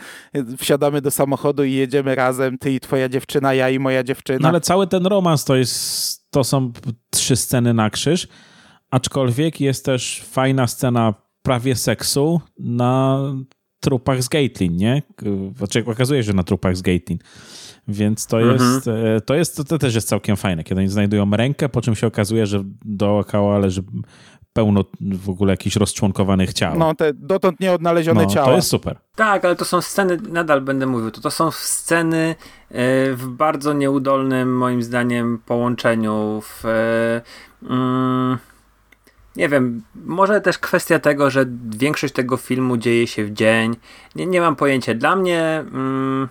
Wsiadamy 0.59 1.01
do 1.01 1.11
samochodu 1.11 1.65
i 1.65 1.73
jedziemy 1.73 2.15
razem, 2.15 2.59
ty 2.59 2.73
i 2.73 2.81
twoja 2.81 3.09
dziewczyna, 3.09 3.55
ja 3.55 3.71
i 3.71 3.79
moja 3.79 4.03
dziewczyna. 4.03 4.39
No 4.43 4.49
ale 4.49 4.61
cały 4.61 4.87
ten 4.87 5.07
romans 5.07 5.45
to 5.45 5.57
jest, 5.57 6.31
to 6.31 6.45
są 6.45 6.73
trzy 7.11 7.37
sceny 7.37 7.75
na 7.75 7.91
krzyż, 7.91 8.29
aczkolwiek 8.91 9.61
jest 9.61 9.85
też 9.85 10.23
fajna 10.31 10.67
scena 10.67 11.15
prawie 11.43 11.77
seksu 11.77 12.41
na 12.59 13.23
trupach 13.81 14.23
z 14.23 14.29
Gatelin, 14.29 14.77
nie? 14.77 15.03
Znaczy 15.57 15.85
okazuje 15.87 16.23
się, 16.23 16.27
że 16.27 16.33
na 16.33 16.43
trupach 16.43 16.77
z 16.77 16.83
Gatelin. 16.83 17.19
Więc 17.89 18.27
to 18.27 18.41
mhm. 18.41 18.59
jest, 18.61 18.91
to 19.27 19.35
jest, 19.35 19.69
to 19.69 19.79
też 19.79 19.95
jest 19.95 20.09
całkiem 20.09 20.37
fajne, 20.37 20.65
kiedy 20.65 20.81
oni 20.81 20.89
znajdują 20.89 21.31
rękę, 21.31 21.69
po 21.69 21.81
czym 21.81 21.95
się 21.95 22.07
okazuje, 22.07 22.47
że 22.47 22.63
dookoła 22.85 23.59
leży 23.59 23.83
pełno 24.53 24.85
w 25.01 25.31
ogóle 25.31 25.53
jakichś 25.53 25.77
rozczłonkowanych 25.77 26.53
ciał. 26.53 26.79
No, 26.79 26.95
te 26.95 27.15
dotąd 27.15 27.61
nieodnalezione 27.61 28.23
no, 28.23 28.31
ciała. 28.31 28.47
To 28.47 28.57
jest 28.57 28.69
super. 28.69 28.99
Tak, 29.17 29.45
ale 29.45 29.57
to 29.57 29.65
są 29.65 29.81
sceny, 29.81 30.19
nadal 30.29 30.61
będę 30.61 30.87
mówił, 30.87 31.11
to, 31.11 31.21
to 31.21 31.31
są 31.31 31.51
sceny 31.51 32.35
w 33.15 33.25
bardzo 33.29 33.73
nieudolnym, 33.73 34.57
moim 34.57 34.83
zdaniem, 34.83 35.39
połączeniu 35.47 36.43
w... 36.45 36.65
Mm, 37.63 38.39
nie 39.37 39.49
wiem, 39.49 39.83
może 40.05 40.41
też 40.41 40.59
kwestia 40.59 40.99
tego, 40.99 41.31
że 41.31 41.47
większość 41.71 42.15
tego 42.15 42.37
filmu 42.37 42.77
dzieje 42.77 43.07
się 43.07 43.25
w 43.25 43.33
dzień. 43.33 43.77
Nie, 44.17 44.27
nie 44.27 44.41
mam 44.41 44.57
pojęcia. 44.57 44.95
Dla 44.95 45.17
mnie 45.17 45.65
mm, 45.73 46.29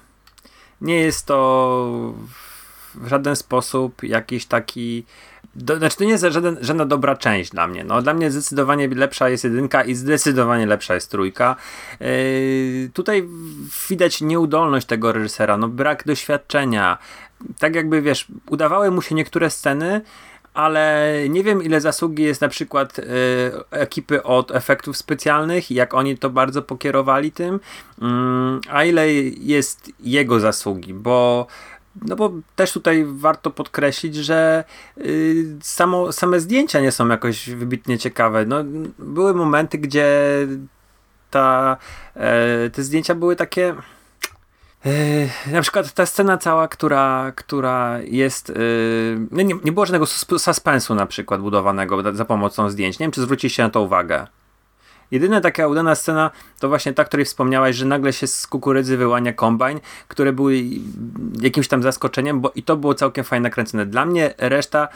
nie 0.81 0.95
jest 0.99 1.25
to 1.25 2.13
w 2.95 3.07
żaden 3.07 3.35
sposób 3.35 4.03
jakiś 4.03 4.45
taki. 4.45 5.05
Do, 5.55 5.77
znaczy, 5.77 5.97
to 5.97 6.03
nie 6.03 6.09
jest 6.09 6.23
żaden, 6.23 6.57
żadna 6.61 6.85
dobra 6.85 7.15
część 7.15 7.51
dla 7.51 7.67
mnie. 7.67 7.83
No, 7.83 8.01
dla 8.01 8.13
mnie 8.13 8.31
zdecydowanie 8.31 8.87
lepsza 8.87 9.29
jest 9.29 9.43
jedynka 9.43 9.83
i 9.83 9.95
zdecydowanie 9.95 10.65
lepsza 10.65 10.93
jest 10.93 11.11
trójka. 11.11 11.55
Yy, 11.99 12.89
tutaj 12.93 13.27
widać 13.89 14.21
nieudolność 14.21 14.87
tego 14.87 15.11
reżysera, 15.11 15.57
no, 15.57 15.67
brak 15.67 16.03
doświadczenia. 16.05 16.97
Tak 17.59 17.75
jakby 17.75 18.01
wiesz, 18.01 18.27
udawały 18.49 18.91
mu 18.91 19.01
się 19.01 19.15
niektóre 19.15 19.49
sceny, 19.49 20.01
ale 20.59 21.13
nie 21.29 21.43
wiem 21.43 21.63
ile 21.63 21.81
zasługi 21.81 22.23
jest 22.23 22.41
na 22.41 22.47
przykład 22.47 22.99
y, 22.99 23.03
ekipy 23.71 24.23
od 24.23 24.51
efektów 24.51 24.97
specjalnych, 24.97 25.71
jak 25.71 25.93
oni 25.93 26.17
to 26.17 26.29
bardzo 26.29 26.61
pokierowali 26.61 27.31
tym, 27.31 27.55
y, 27.55 28.01
a 28.69 28.83
ile 28.83 29.13
jest 29.39 29.91
jego 29.99 30.39
zasługi, 30.39 30.93
bo 30.93 31.47
no 32.01 32.15
bo 32.15 32.31
też 32.55 32.71
tutaj 32.73 33.05
warto 33.07 33.51
podkreślić, 33.51 34.15
że 34.15 34.63
y, 34.97 35.45
samo, 35.61 36.11
same 36.11 36.39
zdjęcia 36.39 36.79
nie 36.79 36.91
są 36.91 37.07
jakoś 37.07 37.49
wybitnie 37.49 37.97
ciekawe. 37.97 38.45
No, 38.45 38.57
były 38.99 39.33
momenty, 39.33 39.77
gdzie 39.77 40.07
ta, 41.31 41.77
e, 42.15 42.69
te 42.69 42.83
zdjęcia 42.83 43.15
były 43.15 43.35
takie 43.35 43.75
Yy, 44.85 45.51
na 45.51 45.61
przykład 45.61 45.93
ta 45.93 46.05
scena 46.05 46.37
cała, 46.37 46.67
która, 46.67 47.31
która 47.35 47.99
jest. 48.01 48.49
Yy, 48.49 49.45
nie, 49.45 49.55
nie 49.63 49.71
było 49.71 49.85
żadnego 49.85 50.05
suspensu 50.37 50.95
na 50.95 51.05
przykład 51.05 51.41
budowanego 51.41 52.15
za 52.15 52.25
pomocą 52.25 52.69
zdjęć. 52.69 52.99
Nie 52.99 53.03
wiem, 53.03 53.11
czy 53.11 53.21
zwróciliście 53.21 53.63
na 53.63 53.69
to 53.69 53.81
uwagę. 53.81 54.27
Jedyna 55.11 55.41
taka 55.41 55.67
udana 55.67 55.95
scena 55.95 56.31
to 56.59 56.69
właśnie 56.69 56.93
ta, 56.93 57.05
której 57.05 57.25
wspomniałaś, 57.25 57.75
że 57.75 57.85
nagle 57.85 58.13
się 58.13 58.27
z 58.27 58.47
kukurydzy 58.47 58.97
wyłania 58.97 59.33
kombajn, 59.33 59.79
które 60.07 60.33
były 60.33 60.63
jakimś 61.41 61.67
tam 61.67 61.83
zaskoczeniem, 61.83 62.41
bo 62.41 62.51
i 62.55 62.63
to 62.63 62.77
było 62.77 62.93
całkiem 62.93 63.23
fajnie 63.23 63.43
nakręcone. 63.43 63.85
Dla 63.85 64.05
mnie 64.05 64.33
reszta 64.37 64.87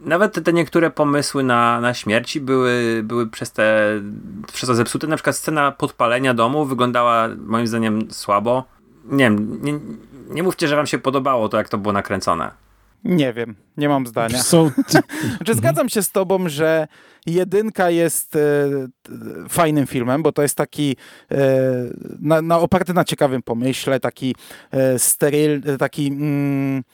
nawet 0.00 0.44
te 0.44 0.52
niektóre 0.52 0.90
pomysły 0.90 1.42
na, 1.42 1.80
na 1.80 1.94
śmierci 1.94 2.40
były, 2.40 3.00
były 3.04 3.26
przez, 3.26 3.52
te, 3.52 3.90
przez 4.52 4.68
to 4.68 4.74
zepsute. 4.74 5.06
Na 5.06 5.16
przykład 5.16 5.36
scena 5.36 5.72
podpalenia 5.72 6.34
domu 6.34 6.64
wyglądała 6.64 7.28
moim 7.46 7.66
zdaniem 7.66 8.10
słabo 8.10 8.64
nie 9.08 9.24
wiem, 9.24 9.58
nie, 9.62 9.80
nie 10.34 10.42
mówcie, 10.42 10.68
że 10.68 10.76
wam 10.76 10.86
się 10.86 10.98
podobało 10.98 11.48
to, 11.48 11.56
jak 11.56 11.68
to 11.68 11.78
było 11.78 11.92
nakręcone. 11.92 12.50
Nie 13.04 13.32
wiem, 13.32 13.54
nie 13.78 13.88
mam 13.88 14.06
zdania. 14.06 14.42
So, 14.42 14.70
znaczy, 15.36 15.54
zgadzam 15.54 15.88
się 15.88 16.02
z 16.02 16.10
tobą, 16.10 16.48
że 16.48 16.88
jedynka 17.26 17.90
jest 17.90 18.36
e, 18.36 18.40
fajnym 19.48 19.86
filmem, 19.86 20.22
bo 20.22 20.32
to 20.32 20.42
jest 20.42 20.54
taki 20.54 20.96
e, 21.30 21.36
na, 22.20 22.42
na, 22.42 22.58
oparty 22.58 22.94
na 22.94 23.04
ciekawym 23.04 23.42
pomyśle, 23.42 24.00
taki 24.00 24.34
e, 24.70 24.98
steryl, 24.98 25.62
taki 25.78 26.06
mm, 26.06 26.84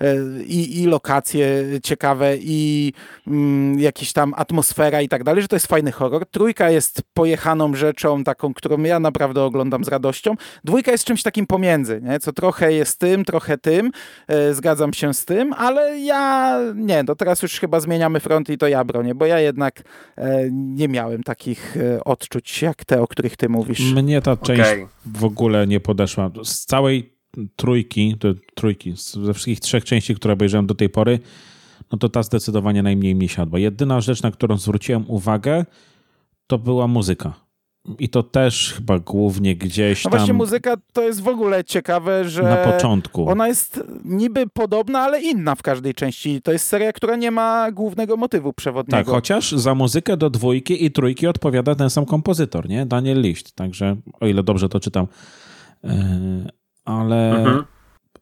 e, 0.00 0.16
i, 0.42 0.82
i 0.82 0.86
lokacje 0.86 1.64
ciekawe 1.82 2.36
i 2.36 2.92
mm, 3.26 3.80
jakieś 3.80 4.12
tam 4.12 4.34
atmosfera 4.36 5.02
i 5.02 5.08
tak 5.08 5.24
dalej, 5.24 5.42
że 5.42 5.48
to 5.48 5.56
jest 5.56 5.66
fajny 5.66 5.92
horror. 5.92 6.26
Trójka 6.26 6.70
jest 6.70 7.02
pojechaną 7.14 7.74
rzeczą, 7.74 8.24
taką, 8.24 8.54
którą 8.54 8.82
ja 8.82 9.00
naprawdę 9.00 9.42
oglądam 9.42 9.84
z 9.84 9.88
radością. 9.88 10.34
Dwójka 10.64 10.92
jest 10.92 11.04
czymś 11.04 11.22
takim 11.22 11.46
pomiędzy, 11.46 12.00
nie? 12.02 12.20
co 12.20 12.32
trochę 12.32 12.72
jest 12.72 12.98
tym, 12.98 13.24
trochę 13.24 13.58
tym, 13.58 13.90
e, 14.28 14.54
zgadzam 14.54 14.92
się 14.92 15.14
z 15.14 15.24
tym, 15.24 15.52
ale 15.52 15.98
ja 15.98 16.29
nie, 16.74 17.04
to 17.04 17.16
teraz 17.16 17.42
już 17.42 17.60
chyba 17.60 17.80
zmieniamy 17.80 18.20
front 18.20 18.50
i 18.50 18.58
to 18.58 18.68
ja 18.68 18.84
bronię, 18.84 19.14
bo 19.14 19.26
ja 19.26 19.40
jednak 19.40 19.82
e, 20.16 20.48
nie 20.52 20.88
miałem 20.88 21.22
takich 21.22 21.76
e, 21.76 22.04
odczuć 22.04 22.62
jak 22.62 22.84
te, 22.84 23.02
o 23.02 23.06
których 23.06 23.36
ty 23.36 23.48
mówisz. 23.48 23.92
Mnie 23.94 24.22
ta 24.22 24.36
część 24.36 24.60
okay. 24.60 24.86
w 25.06 25.24
ogóle 25.24 25.66
nie 25.66 25.80
podeszła. 25.80 26.30
Z 26.44 26.64
całej 26.64 27.12
trójki, 27.56 28.16
trójki, 28.54 28.94
ze 28.96 29.34
wszystkich 29.34 29.60
trzech 29.60 29.84
części, 29.84 30.14
które 30.14 30.34
obejrzałem 30.34 30.66
do 30.66 30.74
tej 30.74 30.88
pory, 30.88 31.18
no 31.92 31.98
to 31.98 32.08
ta 32.08 32.22
zdecydowanie 32.22 32.82
najmniej 32.82 33.14
mi 33.14 33.28
siadła. 33.28 33.58
Jedyna 33.58 34.00
rzecz, 34.00 34.22
na 34.22 34.30
którą 34.30 34.56
zwróciłem 34.56 35.04
uwagę, 35.08 35.64
to 36.46 36.58
była 36.58 36.86
muzyka. 36.86 37.49
I 37.98 38.08
to 38.08 38.22
też 38.22 38.72
chyba 38.76 38.98
głównie 38.98 39.56
gdzieś 39.56 40.04
no 40.04 40.10
tam... 40.10 40.18
właśnie 40.18 40.34
muzyka 40.34 40.76
to 40.92 41.02
jest 41.02 41.20
w 41.20 41.28
ogóle 41.28 41.64
ciekawe, 41.64 42.28
że... 42.28 42.42
Na 42.42 42.56
początku. 42.56 43.28
Ona 43.28 43.48
jest 43.48 43.82
niby 44.04 44.46
podobna, 44.46 45.00
ale 45.00 45.22
inna 45.22 45.54
w 45.54 45.62
każdej 45.62 45.94
części. 45.94 46.42
To 46.42 46.52
jest 46.52 46.66
seria, 46.66 46.92
która 46.92 47.16
nie 47.16 47.30
ma 47.30 47.72
głównego 47.72 48.16
motywu 48.16 48.52
przewodniego. 48.52 49.04
Tak, 49.04 49.06
chociaż 49.06 49.52
za 49.52 49.74
muzykę 49.74 50.16
do 50.16 50.30
dwójki 50.30 50.84
i 50.84 50.90
trójki 50.90 51.26
odpowiada 51.26 51.74
ten 51.74 51.90
sam 51.90 52.06
kompozytor, 52.06 52.68
nie? 52.68 52.86
Daniel 52.86 53.20
Licht. 53.20 53.52
Także, 53.52 53.96
o 54.20 54.26
ile 54.26 54.42
dobrze 54.42 54.68
to 54.68 54.80
czytam. 54.80 55.06
Yy, 55.84 55.90
ale... 56.84 57.36
Mhm. 57.36 57.64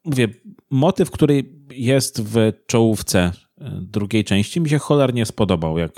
Mówię, 0.05 0.27
motyw, 0.69 1.11
który 1.11 1.43
jest 1.71 2.21
w 2.23 2.51
czołówce 2.67 3.19
e, 3.61 3.71
drugiej 3.81 4.23
części 4.23 4.61
mi 4.61 4.69
się 4.69 4.77
cholernie 4.77 5.25
spodobał, 5.25 5.77
jak 5.77 5.91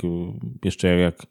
jeszcze 0.65 0.87
jak 0.87 1.25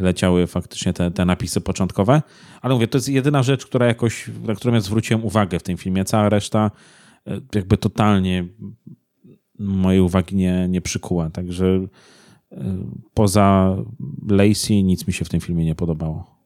leciały 0.00 0.46
faktycznie 0.46 0.92
te, 0.92 1.10
te 1.10 1.24
napisy 1.24 1.60
początkowe. 1.60 2.22
Ale 2.62 2.74
mówię, 2.74 2.88
to 2.88 2.98
jest 2.98 3.08
jedyna 3.08 3.42
rzecz, 3.42 3.66
która 3.66 3.86
jakoś, 3.86 4.30
na 4.44 4.54
którą 4.54 4.74
ja 4.74 4.80
zwróciłem 4.80 5.24
uwagę 5.24 5.58
w 5.58 5.62
tym 5.62 5.76
filmie. 5.76 6.04
Cała 6.04 6.28
reszta 6.28 6.70
e, 7.26 7.40
jakby 7.54 7.76
totalnie 7.76 8.44
mojej 9.58 10.00
uwagi 10.00 10.36
nie, 10.36 10.68
nie 10.68 10.80
przykuła. 10.80 11.30
Także 11.30 11.66
e, 12.52 12.56
poza 13.14 13.76
Lacey 14.28 14.84
nic 14.84 15.06
mi 15.06 15.12
się 15.12 15.24
w 15.24 15.28
tym 15.28 15.40
filmie 15.40 15.64
nie 15.64 15.74
podobało. 15.74 16.40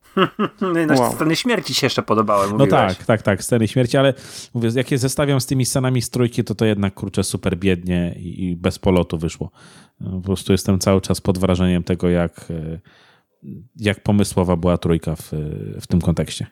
No, 0.60 0.94
wow. 0.98 1.12
Sceny 1.12 1.36
śmierci 1.36 1.74
się 1.74 1.86
jeszcze 1.86 2.02
podobały, 2.02 2.42
mówiłeś. 2.50 2.70
No 2.70 2.76
tak, 2.76 3.04
tak, 3.04 3.22
tak, 3.22 3.44
sceny 3.44 3.68
śmierci, 3.68 3.96
ale 3.96 4.14
mówię, 4.54 4.70
jak 4.74 4.90
je 4.90 4.98
zestawiam 4.98 5.40
z 5.40 5.46
tymi 5.46 5.64
scenami 5.64 6.02
z 6.02 6.10
trójki, 6.10 6.44
to 6.44 6.54
to 6.54 6.64
jednak, 6.64 6.94
kurczę, 6.94 7.24
super 7.24 7.56
biednie 7.56 8.14
i, 8.18 8.44
i 8.44 8.56
bez 8.56 8.78
polotu 8.78 9.18
wyszło. 9.18 9.50
Po 10.10 10.20
prostu 10.20 10.52
jestem 10.52 10.78
cały 10.78 11.00
czas 11.00 11.20
pod 11.20 11.38
wrażeniem 11.38 11.82
tego, 11.82 12.08
jak 12.08 12.52
jak 13.76 14.02
pomysłowa 14.02 14.56
była 14.56 14.78
trójka 14.78 15.16
w, 15.16 15.30
w 15.80 15.86
tym 15.86 16.00
kontekście? 16.00 16.46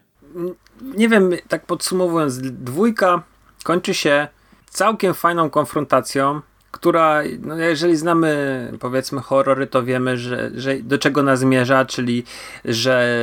nie 0.82 1.08
wiem, 1.08 1.30
tak 1.48 1.66
podsumowując, 1.66 2.38
dwójka 2.38 3.22
kończy 3.64 3.94
się 3.94 4.28
całkiem 4.70 5.14
fajną 5.14 5.50
konfrontacją, 5.50 6.40
która, 6.70 7.22
no 7.40 7.56
jeżeli 7.56 7.96
znamy 7.96 8.72
powiedzmy 8.80 9.20
horrory, 9.20 9.66
to 9.66 9.82
wiemy, 9.82 10.16
że, 10.16 10.50
że 10.54 10.74
do 10.76 10.98
czego 10.98 11.22
nas 11.22 11.40
zmierza, 11.40 11.84
czyli 11.84 12.24
że 12.64 13.18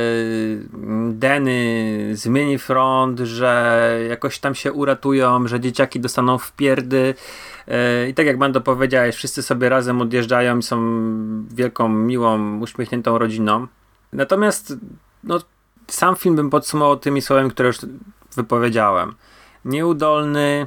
Denny 1.10 2.10
zmieni 2.12 2.58
front, 2.58 3.20
że 3.20 3.90
jakoś 4.08 4.38
tam 4.38 4.54
się 4.54 4.72
uratują, 4.72 5.48
że 5.48 5.60
dzieciaki 5.60 6.00
dostaną 6.00 6.38
w 6.38 6.52
pierdy 6.52 7.14
e, 7.59 7.59
i 8.08 8.14
tak 8.14 8.26
jak 8.26 8.38
Mando 8.38 8.60
powiedziałeś, 8.60 9.16
wszyscy 9.16 9.42
sobie 9.42 9.68
razem 9.68 10.00
odjeżdżają 10.00 10.58
i 10.58 10.62
są 10.62 10.80
wielką, 11.54 11.88
miłą, 11.88 12.60
uśmiechniętą 12.60 13.18
rodziną. 13.18 13.66
Natomiast 14.12 14.74
no, 15.24 15.38
sam 15.86 16.16
film 16.16 16.36
bym 16.36 16.50
podsumował 16.50 16.96
tymi 16.96 17.22
słowami, 17.22 17.50
które 17.50 17.66
już 17.66 17.78
wypowiedziałem. 18.36 19.14
Nieudolny, 19.64 20.66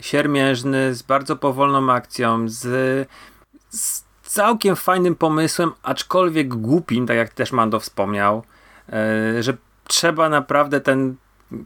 siermiężny, 0.00 0.94
z 0.94 1.02
bardzo 1.02 1.36
powolną 1.36 1.92
akcją, 1.92 2.48
z, 2.48 3.08
z 3.70 4.04
całkiem 4.22 4.76
fajnym 4.76 5.14
pomysłem, 5.14 5.72
aczkolwiek 5.82 6.48
głupim, 6.48 7.06
tak 7.06 7.16
jak 7.16 7.34
też 7.34 7.52
Mando 7.52 7.80
wspomniał, 7.80 8.42
yy, 8.88 9.42
że 9.42 9.56
trzeba 9.84 10.28
naprawdę 10.28 10.80
ten 10.80 11.16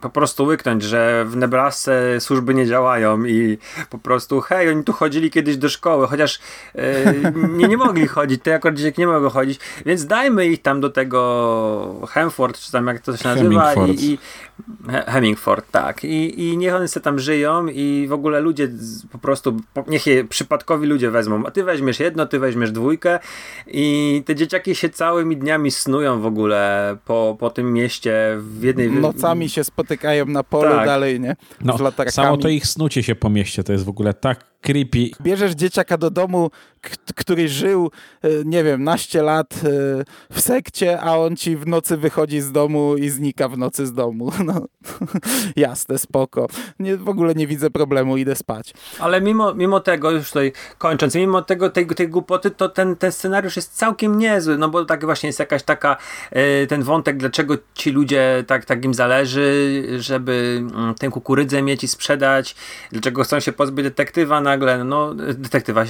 po 0.00 0.10
prostu 0.10 0.44
łyknąć, 0.44 0.82
że 0.82 1.24
w 1.28 1.36
Nebrasce 1.36 2.20
służby 2.20 2.54
nie 2.54 2.66
działają 2.66 3.24
i 3.24 3.58
po 3.90 3.98
prostu 3.98 4.40
hej, 4.40 4.70
oni 4.70 4.84
tu 4.84 4.92
chodzili 4.92 5.30
kiedyś 5.30 5.56
do 5.56 5.68
szkoły, 5.68 6.06
chociaż 6.06 6.40
yy, 6.74 6.82
nie, 7.48 7.68
nie 7.68 7.76
mogli 7.76 8.06
chodzić, 8.06 8.42
te 8.42 8.54
akurat 8.54 8.76
dzieciaki 8.76 9.00
nie 9.00 9.06
mogą 9.06 9.30
chodzić, 9.30 9.60
więc 9.86 10.06
dajmy 10.06 10.46
ich 10.46 10.62
tam 10.62 10.80
do 10.80 10.90
tego 10.90 12.06
Hemford, 12.08 12.58
czy 12.58 12.72
tam 12.72 12.86
jak 12.86 13.00
to 13.00 13.16
się 13.16 13.28
nazywa 13.28 13.74
i, 13.74 14.04
i 14.04 14.18
Hemingford, 15.06 15.70
tak. 15.70 16.04
I, 16.04 16.44
I 16.44 16.56
niech 16.56 16.74
one 16.74 16.88
sobie 16.88 17.04
tam 17.04 17.18
żyją 17.18 17.66
i 17.66 18.06
w 18.08 18.12
ogóle 18.12 18.40
ludzie 18.40 18.68
po 19.12 19.18
prostu, 19.18 19.56
niech 19.86 20.06
je 20.06 20.24
przypadkowi 20.24 20.86
ludzie 20.86 21.10
wezmą. 21.10 21.46
A 21.46 21.50
ty 21.50 21.64
weźmiesz 21.64 22.00
jedno, 22.00 22.26
ty 22.26 22.38
weźmiesz 22.38 22.70
dwójkę 22.72 23.18
i 23.66 24.22
te 24.26 24.34
dzieciaki 24.34 24.74
się 24.74 24.88
całymi 24.88 25.36
dniami 25.36 25.70
snują 25.70 26.20
w 26.20 26.26
ogóle 26.26 26.96
po, 27.04 27.36
po 27.40 27.50
tym 27.50 27.72
mieście 27.72 28.36
w 28.38 28.62
jednej... 28.62 28.90
Nocami 28.90 29.48
się 29.48 29.64
spotykają 29.64 30.26
na 30.26 30.42
polu 30.42 30.70
tak. 30.70 30.86
dalej, 30.86 31.20
nie? 31.20 31.36
No, 31.60 31.78
samo 32.08 32.36
to 32.36 32.48
ich 32.48 32.66
snucie 32.66 33.02
się 33.02 33.14
po 33.14 33.30
mieście, 33.30 33.64
to 33.64 33.72
jest 33.72 33.84
w 33.84 33.88
ogóle 33.88 34.14
tak 34.14 34.55
creepy. 34.62 35.10
Bierzesz 35.22 35.52
dzieciaka 35.52 35.98
do 35.98 36.10
domu, 36.10 36.50
który 37.16 37.48
żył, 37.48 37.90
e, 38.22 38.28
nie 38.44 38.64
wiem, 38.64 38.84
naście 38.84 39.22
lat 39.22 39.54
e, 39.54 40.04
w 40.34 40.40
sekcie, 40.40 41.00
a 41.00 41.16
on 41.16 41.36
ci 41.36 41.56
w 41.56 41.66
nocy 41.66 41.96
wychodzi 41.96 42.40
z 42.40 42.52
domu 42.52 42.96
i 42.96 43.08
znika 43.08 43.48
w 43.48 43.58
nocy 43.58 43.86
z 43.86 43.92
domu. 43.92 44.32
No, 44.46 44.66
jasne, 45.56 45.98
spoko. 45.98 46.46
Nie, 46.78 46.96
w 46.96 47.08
ogóle 47.08 47.34
nie 47.34 47.46
widzę 47.46 47.70
problemu, 47.70 48.16
idę 48.16 48.36
spać. 48.36 48.74
Ale 48.98 49.20
mimo, 49.20 49.54
mimo 49.54 49.80
tego, 49.80 50.10
już 50.10 50.28
tutaj 50.28 50.52
kończąc, 50.78 51.14
mimo 51.14 51.42
tego, 51.42 51.70
tej, 51.70 51.86
tej 51.86 52.08
głupoty, 52.08 52.50
to 52.50 52.68
ten, 52.68 52.96
ten 52.96 53.12
scenariusz 53.12 53.56
jest 53.56 53.74
całkiem 53.74 54.18
niezły, 54.18 54.58
no 54.58 54.68
bo 54.68 54.84
tak 54.84 55.04
właśnie 55.04 55.26
jest 55.26 55.38
jakaś 55.38 55.62
taka, 55.62 55.96
e, 56.30 56.66
ten 56.66 56.82
wątek, 56.82 57.16
dlaczego 57.16 57.54
ci 57.74 57.90
ludzie 57.90 58.44
tak, 58.46 58.64
tak 58.64 58.84
im 58.84 58.94
zależy, 58.94 59.84
żeby 59.98 60.62
mm, 60.74 60.94
tę 60.94 61.08
kukurydzę 61.08 61.62
mieć 61.62 61.84
i 61.84 61.88
sprzedać, 61.88 62.56
dlaczego 62.92 63.24
chcą 63.24 63.40
się 63.40 63.52
pozbyć 63.52 63.84
detektywa 63.84 64.40
nagle, 64.56 64.84
no 64.84 65.14
detektywa, 65.14 65.84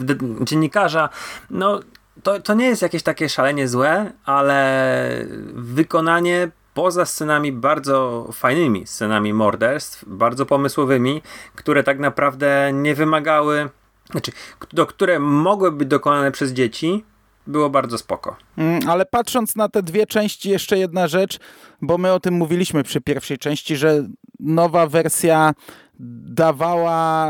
de, 0.00 0.14
dziennikarza, 0.40 1.08
no 1.50 1.80
to, 2.22 2.40
to 2.40 2.54
nie 2.54 2.66
jest 2.66 2.82
jakieś 2.82 3.02
takie 3.02 3.28
szalenie 3.28 3.68
złe, 3.68 4.12
ale 4.24 5.26
wykonanie 5.54 6.50
poza 6.74 7.06
scenami 7.06 7.52
bardzo 7.52 8.28
fajnymi, 8.32 8.86
scenami 8.86 9.34
morderstw, 9.34 10.04
bardzo 10.06 10.46
pomysłowymi, 10.46 11.22
które 11.54 11.82
tak 11.82 11.98
naprawdę 11.98 12.70
nie 12.72 12.94
wymagały, 12.94 13.68
znaczy, 14.10 14.32
do, 14.72 14.86
które 14.86 15.18
mogły 15.18 15.72
być 15.72 15.88
dokonane 15.88 16.32
przez 16.32 16.52
dzieci, 16.52 17.04
było 17.46 17.70
bardzo 17.70 17.98
spoko. 17.98 18.36
Mm, 18.56 18.88
ale 18.88 19.06
patrząc 19.06 19.56
na 19.56 19.68
te 19.68 19.82
dwie 19.82 20.06
części, 20.06 20.50
jeszcze 20.50 20.78
jedna 20.78 21.08
rzecz, 21.08 21.38
bo 21.82 21.98
my 21.98 22.12
o 22.12 22.20
tym 22.20 22.34
mówiliśmy 22.34 22.82
przy 22.82 23.00
pierwszej 23.00 23.38
części, 23.38 23.76
że 23.76 24.04
nowa 24.40 24.86
wersja 24.86 25.52
dawała 25.98 27.28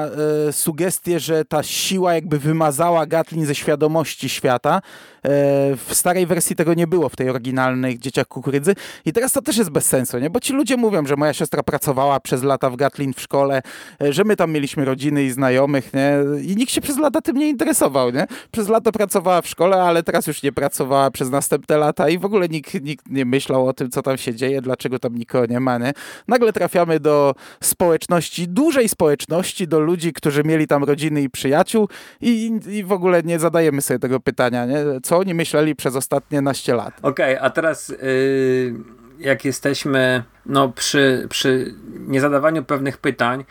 e, 0.49 0.53
sugestię, 0.53 1.21
że 1.21 1.45
ta 1.45 1.63
siła 1.63 2.15
jakby 2.15 2.39
wymazała 2.39 3.07
Gatlin 3.07 3.47
ze 3.47 3.55
świadomości 3.55 4.29
świata. 4.29 4.81
E, 5.25 5.31
w 5.77 5.89
starej 5.91 6.27
wersji 6.27 6.57
tego 6.57 6.75
nie 6.75 6.87
było, 6.87 7.09
w 7.09 7.17
tej 7.17 7.31
oryginalnej 7.31 7.99
Dzieciach 7.99 8.29
Kukurydzy. 8.29 8.75
I 9.05 9.13
teraz 9.13 9.33
to 9.33 9.43
też 9.43 9.57
jest 9.57 9.71
bez 9.71 9.87
sensu, 9.87 10.19
nie? 10.19 10.31
Bo 10.31 10.41
ci 10.41 10.53
ludzie 10.53 10.77
mówią, 10.77 11.07
że 11.07 11.17
moja 11.17 11.33
siostra 11.33 11.63
pracowała 11.63 12.21
przez 12.21 12.43
lata 12.43 12.71
w 12.71 12.77
Gatlin 12.77 13.15
w 13.15 13.21
szkole, 13.21 13.63
e, 14.03 14.13
że 14.13 14.25
my 14.25 14.37
tam 14.37 14.53
mieliśmy 14.53 14.85
rodziny 14.85 15.25
i 15.25 15.31
znajomych, 15.31 15.95
nie? 15.95 16.15
I 16.43 16.57
nikt 16.57 16.73
się 16.73 16.81
przez 16.81 16.99
lata 16.99 17.21
tym 17.21 17.37
nie 17.37 17.49
interesował, 17.49 18.11
nie? 18.11 18.27
Przez 18.53 18.69
lata 18.69 18.93
pracowała 18.93 19.43
w 19.43 19.49
szkole, 19.49 19.83
ale 19.83 20.03
teraz 20.03 20.27
już 20.27 20.43
nie 20.43 20.53
pracowała 20.53 21.11
przez 21.11 21.31
następne 21.31 21.77
lata 21.77 22.09
i 22.09 22.19
w 22.19 22.25
ogóle 22.25 22.49
nikt, 22.49 22.83
nikt 22.83 23.09
nie 23.11 23.25
myślał 23.25 23.69
o 23.69 23.73
tym, 23.73 23.91
co 23.91 24.03
tam 24.03 24.19
się 24.19 24.35
dzieje, 24.35 24.61
dlaczego 24.63 24.99
tam 24.99 25.15
nikogo 25.15 25.47
nie 25.47 25.61
ma, 25.61 25.79
nie? 25.79 25.93
Nagle 26.29 26.53
trafiamy 26.53 27.01
do 27.01 27.35
społeczności 27.61 28.49
dużej 28.55 28.89
społeczności, 28.89 29.69
do 29.69 29.81
ludzi, 29.81 30.13
którzy 30.13 30.45
mieli 30.45 30.67
tam 30.67 30.85
rodziny 30.85 31.23
i 31.23 31.31
przyjaciół 31.31 31.89
i, 32.21 32.61
i 32.69 32.85
w 32.85 32.93
ogóle 32.93 33.23
nie 33.23 33.39
zadajemy 33.39 33.83
sobie 33.83 33.99
tego 33.99 34.21
pytania, 34.21 34.67
nie? 34.67 34.77
co 35.03 35.19
oni 35.19 35.35
myśleli 35.35 35.75
przez 35.77 35.97
ostatnie 35.97 36.41
naście 36.41 36.75
lat. 36.75 36.95
Okej, 37.03 37.37
okay, 37.37 37.47
a 37.47 37.51
teraz 37.51 37.89
yy, 37.89 38.75
jak 39.19 39.45
jesteśmy 39.45 40.25
no, 40.47 40.69
przy, 40.69 41.27
przy 41.31 41.75
niezadawaniu 42.09 42.65
pewnych 42.65 42.99
pytań, 42.99 43.45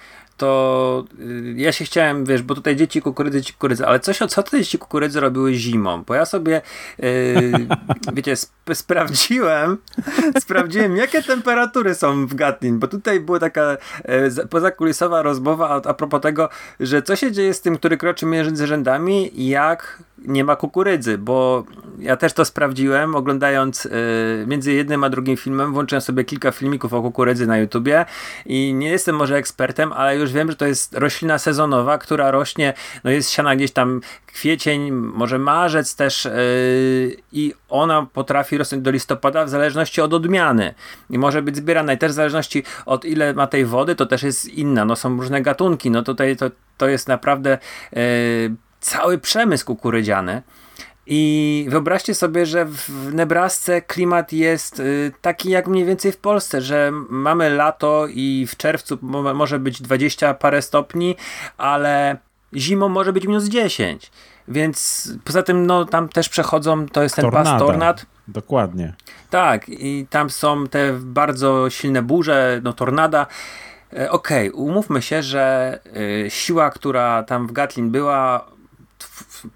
to 0.43 1.03
y, 1.19 1.53
ja 1.57 1.71
się 1.71 1.85
chciałem, 1.85 2.25
wiesz, 2.25 2.41
bo 2.41 2.55
tutaj 2.55 2.75
dzieci 2.75 3.01
kukurydzy, 3.01 3.41
dzieci 3.41 3.53
kukurydzy, 3.53 3.85
ale 3.85 3.99
coś, 3.99 4.17
co 4.17 4.43
te 4.43 4.57
dzieci 4.59 4.77
kukurydzy 4.77 5.19
robiły 5.19 5.53
zimą, 5.53 6.03
bo 6.03 6.13
ja 6.13 6.25
sobie, 6.25 6.61
yy, 6.99 7.51
wiecie, 8.15 8.31
sp 8.43 8.51
sprawdziłem, 8.73 9.77
sprawdziłem, 10.43 10.97
jakie 10.97 11.23
temperatury 11.23 11.95
są 11.95 12.27
w 12.27 12.35
Gatlin, 12.35 12.79
bo 12.79 12.87
tutaj 12.87 13.19
była 13.19 13.39
taka 13.39 13.77
yy, 14.37 14.47
pozakulisowa 14.47 15.21
rozmowa 15.21 15.69
a, 15.69 15.89
a 15.89 15.93
propos 15.93 16.21
tego, 16.21 16.49
że 16.79 17.01
co 17.01 17.15
się 17.15 17.31
dzieje 17.31 17.53
z 17.53 17.61
tym, 17.61 17.77
który 17.77 17.97
kroczy 17.97 18.25
między 18.25 18.67
rzędami, 18.67 19.31
jak 19.49 20.03
nie 20.27 20.43
ma 20.43 20.55
kukurydzy, 20.55 21.17
bo 21.17 21.63
ja 21.99 22.17
też 22.17 22.33
to 22.33 22.45
sprawdziłem, 22.45 23.15
oglądając 23.15 23.85
yy, 23.85 23.91
między 24.47 24.73
jednym 24.73 25.03
a 25.03 25.09
drugim 25.09 25.37
filmem, 25.37 25.73
włączyłem 25.73 26.01
sobie 26.01 26.23
kilka 26.23 26.51
filmików 26.51 26.93
o 26.93 27.01
kukurydzy 27.01 27.47
na 27.47 27.57
YouTubie 27.57 28.05
i 28.45 28.73
nie 28.73 28.89
jestem 28.89 29.15
może 29.15 29.37
ekspertem, 29.37 29.93
ale 29.93 30.17
już 30.17 30.31
wiem, 30.31 30.51
że 30.51 30.57
to 30.57 30.65
jest 30.65 30.93
roślina 30.93 31.37
sezonowa, 31.37 31.97
która 31.97 32.31
rośnie, 32.31 32.73
no 33.03 33.11
jest 33.11 33.31
siana 33.31 33.55
gdzieś 33.55 33.71
tam 33.71 34.01
kwiecień, 34.27 34.91
może 34.91 35.39
marzec 35.39 35.95
też 35.95 36.25
yy, 36.25 36.31
i 37.31 37.53
ona 37.69 38.07
potrafi 38.13 38.57
rosnąć 38.57 38.83
do 38.83 38.91
listopada 38.91 39.45
w 39.45 39.49
zależności 39.49 40.01
od 40.01 40.13
odmiany 40.13 40.73
i 41.09 41.19
może 41.19 41.41
być 41.41 41.57
zbierana 41.57 41.93
i 41.93 41.97
też 41.97 42.11
w 42.11 42.15
zależności 42.15 42.63
od 42.85 43.05
ile 43.05 43.33
ma 43.33 43.47
tej 43.47 43.65
wody, 43.65 43.95
to 43.95 44.05
też 44.05 44.23
jest 44.23 44.49
inna, 44.49 44.85
no 44.85 44.95
są 44.95 45.17
różne 45.17 45.41
gatunki, 45.41 45.91
no 45.91 46.01
tutaj 46.01 46.37
to, 46.37 46.51
to 46.77 46.87
jest 46.87 47.07
naprawdę 47.07 47.57
yy, 47.91 48.01
cały 48.83 49.17
przemysł 49.17 49.65
kukurydziany. 49.65 50.41
I 51.05 51.65
wyobraźcie 51.69 52.15
sobie, 52.15 52.45
że 52.45 52.65
w 52.65 53.13
Nebrasce 53.13 53.81
klimat 53.81 54.33
jest 54.33 54.79
y, 54.79 55.11
taki 55.21 55.49
jak 55.49 55.67
mniej 55.67 55.85
więcej 55.85 56.11
w 56.11 56.17
Polsce, 56.17 56.61
że 56.61 56.91
mamy 57.09 57.49
lato 57.49 58.07
i 58.09 58.47
w 58.49 58.57
czerwcu 58.57 58.97
może 59.35 59.59
być 59.59 59.81
20 59.81 60.33
parę 60.33 60.61
stopni, 60.61 61.15
ale 61.57 62.17
zimą 62.55 62.89
może 62.89 63.13
być 63.13 63.27
minus 63.27 63.43
10. 63.43 64.11
Więc 64.47 65.09
poza 65.23 65.43
tym, 65.43 65.65
no 65.65 65.85
tam 65.85 66.09
też 66.09 66.29
przechodzą, 66.29 66.87
to 66.87 67.03
jest 67.03 67.15
ten 67.15 67.25
Tornada. 67.25 67.51
pas 67.51 67.59
tornad. 67.59 68.05
Dokładnie. 68.27 68.93
Tak, 69.29 69.69
i 69.69 70.07
tam 70.09 70.29
są 70.29 70.67
te 70.67 70.93
bardzo 70.93 71.69
silne 71.69 72.01
burze, 72.01 72.61
no 72.63 72.73
tornada. 72.73 73.27
E, 73.97 74.11
okej, 74.11 74.49
okay, 74.49 74.61
umówmy 74.61 75.01
się, 75.01 75.23
że 75.23 75.79
y, 76.25 76.29
siła, 76.29 76.69
która 76.69 77.23
tam 77.23 77.47
w 77.47 77.51
Gatlin 77.51 77.89
była, 77.89 78.45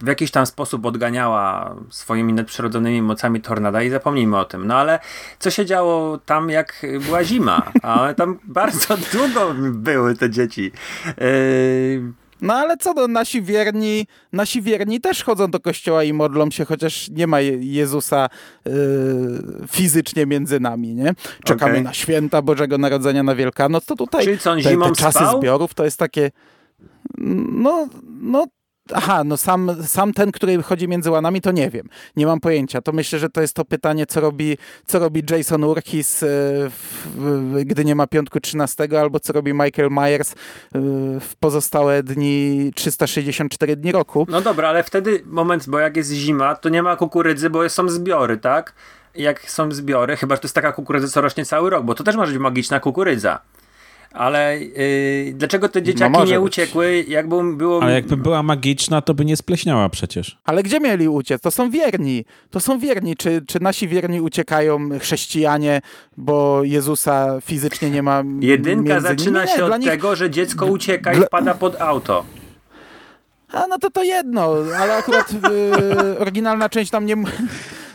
w 0.02 0.08
jakiś 0.08 0.32
tam 0.32 0.46
sposób 0.46 0.86
odganiała 0.86 1.76
swoimi 1.90 2.34
nadprzyrodzonymi 2.34 3.02
mocami 3.02 3.42
tornada 3.42 3.84
i 3.84 3.90
zapomnijmy 3.90 4.38
o 4.38 4.46
tym. 4.46 4.68
No 4.68 4.76
ale 4.76 5.00
co 5.40 5.52
się 5.52 5.66
działo 5.66 6.18
tam, 6.18 6.50
jak 6.50 6.86
była 7.06 7.24
zima? 7.24 7.72
A 7.82 8.14
tam 8.14 8.40
bardzo 8.60 8.98
długo 9.14 9.54
były 9.72 10.16
te 10.16 10.30
dzieci. 10.30 10.72
Yy... 11.18 12.14
No 12.42 12.54
ale 12.54 12.78
co, 12.78 12.94
no, 12.94 13.08
nasi 13.08 13.42
wierni, 13.42 14.08
nasi 14.34 14.62
wierni 14.62 15.02
też 15.02 15.24
chodzą 15.24 15.52
do 15.52 15.60
kościoła 15.60 16.04
i 16.04 16.14
modlą 16.14 16.52
się, 16.52 16.66
chociaż 16.66 17.10
nie 17.10 17.28
ma 17.28 17.42
Jezusa 17.60 18.30
yy, 18.66 18.74
fizycznie 19.68 20.26
między 20.26 20.60
nami, 20.60 20.96
nie? 20.96 21.14
Czekamy 21.44 21.72
okay. 21.72 21.84
na 21.84 21.94
święta 21.94 22.42
Bożego 22.42 22.78
Narodzenia, 22.78 23.24
na 23.24 23.36
Wielkanoc, 23.36 23.86
to 23.86 23.96
tutaj 23.96 24.24
Czyli 24.26 24.40
co, 24.40 24.52
on 24.52 24.62
te, 24.62 24.78
te 24.78 24.92
czasy 24.92 25.20
spał? 25.20 25.40
zbiorów 25.40 25.74
to 25.74 25.86
jest 25.86 26.00
takie 26.00 26.32
no, 27.18 27.88
no 28.22 28.46
Aha, 28.94 29.24
no 29.24 29.38
sam, 29.38 29.72
sam 29.84 30.14
ten, 30.14 30.32
który 30.32 30.64
chodzi 30.64 30.88
między 30.88 31.12
łanami, 31.12 31.42
to 31.42 31.52
nie 31.52 31.70
wiem. 31.70 31.90
Nie 32.16 32.26
mam 32.26 32.40
pojęcia. 32.40 32.82
To 32.82 32.92
myślę, 32.92 33.20
że 33.20 33.30
to 33.30 33.42
jest 33.42 33.54
to 33.54 33.66
pytanie, 33.66 34.06
co 34.06 34.22
robi, 34.22 34.58
co 34.86 35.00
robi 35.00 35.24
Jason 35.30 35.64
Urkis, 35.64 36.24
e, 36.24 36.28
gdy 37.66 37.86
nie 37.86 37.96
ma 37.96 38.08
piątku 38.08 38.40
13, 38.40 38.88
albo 39.02 39.20
co 39.20 39.34
robi 39.34 39.54
Michael 39.54 39.90
Myers 39.92 40.32
e, 40.32 40.36
w 41.20 41.36
pozostałe 41.40 42.04
dni, 42.04 42.72
364 42.76 43.76
dni 43.76 43.92
roku. 43.92 44.26
No 44.30 44.42
dobra, 44.42 44.70
ale 44.70 44.84
wtedy 44.84 45.22
moment, 45.26 45.70
bo 45.70 45.80
jak 45.80 45.98
jest 45.98 46.12
zima, 46.12 46.56
to 46.56 46.70
nie 46.70 46.84
ma 46.84 46.96
kukurydzy, 46.96 47.50
bo 47.50 47.70
są 47.70 47.90
zbiory, 47.90 48.38
tak? 48.38 48.74
Jak 49.16 49.52
są 49.52 49.72
zbiory, 49.72 50.18
chyba 50.18 50.36
że 50.36 50.42
to 50.42 50.46
jest 50.46 50.56
taka 50.56 50.72
kukurydza, 50.72 51.08
co 51.08 51.22
rośnie 51.22 51.46
cały 51.46 51.70
rok, 51.70 51.86
bo 51.86 51.96
to 51.96 52.04
też 52.04 52.16
może 52.16 52.32
być 52.32 52.42
magiczna 52.42 52.80
kukurydza. 52.80 53.40
Ale 54.12 54.60
yy, 54.60 55.34
dlaczego 55.34 55.70
te 55.70 55.84
dzieciaki 55.84 56.14
no 56.14 56.26
nie 56.26 56.40
być. 56.40 56.46
uciekły, 56.46 57.06
jakby 57.08 57.56
było... 57.56 57.84
Ale 57.84 57.94
jakby 57.94 58.18
była 58.18 58.44
magiczna, 58.44 59.02
to 59.02 59.14
by 59.14 59.26
nie 59.26 59.38
spleśniała 59.38 59.90
przecież. 59.90 60.38
Ale 60.46 60.64
gdzie 60.64 60.80
mieli 60.80 61.08
uciec? 61.08 61.42
To 61.42 61.52
są 61.52 61.70
wierni. 61.70 62.26
To 62.50 62.60
są 62.60 62.80
wierni. 62.80 63.16
Czy, 63.16 63.42
czy 63.48 63.60
nasi 63.60 63.88
wierni 63.88 64.22
uciekają, 64.22 64.90
chrześcijanie, 65.00 65.82
bo 66.18 66.64
Jezusa 66.64 67.42
fizycznie 67.42 67.90
nie 67.90 68.04
ma 68.04 68.24
Jedynka 68.40 69.00
zaczyna 69.00 69.46
nie, 69.46 69.52
się 69.52 69.66
od 69.66 69.80
nich... 69.80 69.90
tego, 69.90 70.16
że 70.16 70.30
dziecko 70.30 70.66
ucieka 70.66 71.14
i 71.14 71.22
wpada 71.22 71.54
pod 71.54 71.82
auto. 71.82 72.26
A 73.52 73.68
no 73.68 73.78
to 73.80 73.90
to 73.90 74.04
jedno, 74.04 74.56
ale 74.78 74.98
akurat 74.98 75.34
yy, 75.34 76.20
oryginalna 76.20 76.70
część 76.70 76.92
tam 76.92 77.06
nie... 77.06 77.16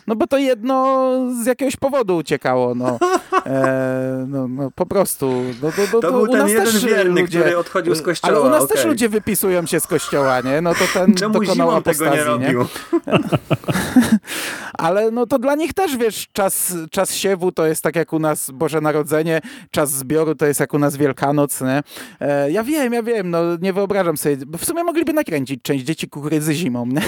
No 0.07 0.17
bo 0.17 0.27
to 0.27 0.39
jedno 0.39 1.09
z 1.43 1.47
jakiegoś 1.47 1.77
powodu 1.77 2.17
uciekało, 2.17 2.75
no. 2.75 2.99
E, 3.47 4.27
no, 4.29 4.49
no 4.49 4.71
po 4.75 4.87
prostu. 4.87 5.33
No, 5.63 5.73
to, 5.73 5.83
to, 5.87 6.01
to, 6.01 6.01
to 6.01 6.13
był 6.13 6.29
ten 6.29 6.49
jeden 6.49 6.79
wierny, 6.81 7.21
ludzie, 7.21 7.41
który 7.41 7.59
odchodził 7.59 7.95
z 7.95 8.03
kościoła. 8.03 8.35
Ale 8.35 8.49
u 8.49 8.51
nas 8.51 8.63
okay. 8.63 8.77
też 8.77 8.87
ludzie 8.87 9.09
wypisują 9.09 9.67
się 9.67 9.81
z 9.81 9.87
kościoła, 9.87 10.41
nie? 10.41 10.61
No 10.61 10.75
to 10.75 10.85
ten 10.95 11.15
Czemu 11.21 11.41
dokonał 11.41 11.71
apostazji, 11.71 12.19
tego 12.19 12.39
nie 12.39 12.53
robił? 12.53 12.61
Nie? 12.61 13.13
ale 14.79 15.11
no 15.11 15.27
to 15.27 15.39
dla 15.39 15.55
nich 15.55 15.75
też, 15.75 15.97
wiesz, 15.97 16.29
czas, 16.33 16.75
czas 16.91 17.15
siewu 17.15 17.53
to 17.53 17.67
jest 17.67 17.83
tak 17.83 17.97
jak 17.97 18.13
u 18.13 18.19
nas 18.19 18.51
Boże 18.51 18.81
Narodzenie, 18.81 19.41
czas 19.71 19.91
zbioru 19.91 20.35
to 20.35 20.47
jest 20.47 20.61
jak 20.61 20.75
u 20.75 20.79
nas 20.79 20.97
Wielkanoc, 20.97 21.61
nie? 21.61 21.83
E, 22.21 22.51
ja 22.51 22.63
wiem, 22.65 22.93
ja 22.93 23.03
wiem, 23.03 23.31
no 23.31 23.39
nie 23.61 23.73
wyobrażam 23.73 24.17
sobie, 24.17 24.37
w 24.59 24.65
sumie 24.65 24.85
mogliby 24.85 25.13
nakręcić 25.13 25.63
część 25.63 25.85
Dzieci 25.85 26.09
Kukurydzy 26.09 26.55
zimą, 26.55 26.87
nie? 26.87 27.03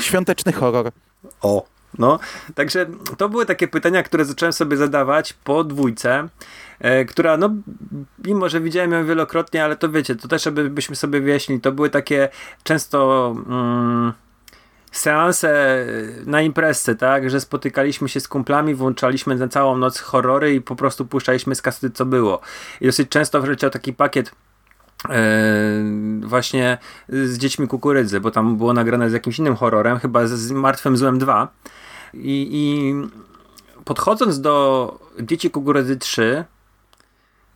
Świąteczny 0.00 0.52
horror. 0.52 0.90
O, 1.42 1.66
no, 1.98 2.18
także 2.54 2.86
to 3.16 3.28
były 3.28 3.46
takie 3.46 3.68
pytania, 3.68 4.02
które 4.02 4.24
zacząłem 4.24 4.52
sobie 4.52 4.76
zadawać 4.76 5.32
po 5.32 5.64
dwójce, 5.64 6.28
e, 6.80 7.04
która, 7.04 7.36
no, 7.36 7.50
mimo 8.24 8.48
że 8.48 8.60
widziałem 8.60 8.92
ją 8.92 9.06
wielokrotnie, 9.06 9.64
ale 9.64 9.76
to 9.76 9.88
wiecie, 9.88 10.16
to 10.16 10.28
też, 10.28 10.42
żebyśmy 10.42 10.96
sobie 10.96 11.20
wyjaśnili, 11.20 11.60
to 11.60 11.72
były 11.72 11.90
takie 11.90 12.28
często. 12.62 13.34
Mm, 13.46 14.12
seanse 14.92 15.86
na 16.26 16.42
imprezce, 16.42 16.94
tak, 16.94 17.30
że 17.30 17.40
spotykaliśmy 17.40 18.08
się 18.08 18.20
z 18.20 18.28
kumplami, 18.28 18.74
włączaliśmy 18.74 19.34
na 19.34 19.48
całą 19.48 19.76
noc 19.76 20.00
horrory 20.00 20.54
i 20.54 20.60
po 20.60 20.76
prostu 20.76 21.06
puszczaliśmy 21.06 21.54
z 21.54 21.62
kasety 21.62 21.90
co 21.90 22.06
było. 22.06 22.40
I 22.80 22.86
dosyć 22.86 23.08
często 23.08 23.40
wleciał 23.40 23.70
taki 23.70 23.92
pakiet 23.92 24.32
właśnie 26.20 26.78
z 27.08 27.38
dziećmi 27.38 27.68
kukurydzy, 27.68 28.20
bo 28.20 28.30
tam 28.30 28.56
było 28.56 28.72
nagrane 28.72 29.10
z 29.10 29.12
jakimś 29.12 29.38
innym 29.38 29.56
horrorem, 29.56 29.98
chyba 29.98 30.26
z 30.26 30.50
Martwym 30.50 30.96
Złem 30.96 31.18
2. 31.18 31.48
I, 32.14 32.48
i 32.52 32.94
podchodząc 33.84 34.40
do 34.40 34.98
Dzieci 35.20 35.50
Kukurydzy 35.50 35.96
3, 35.96 36.44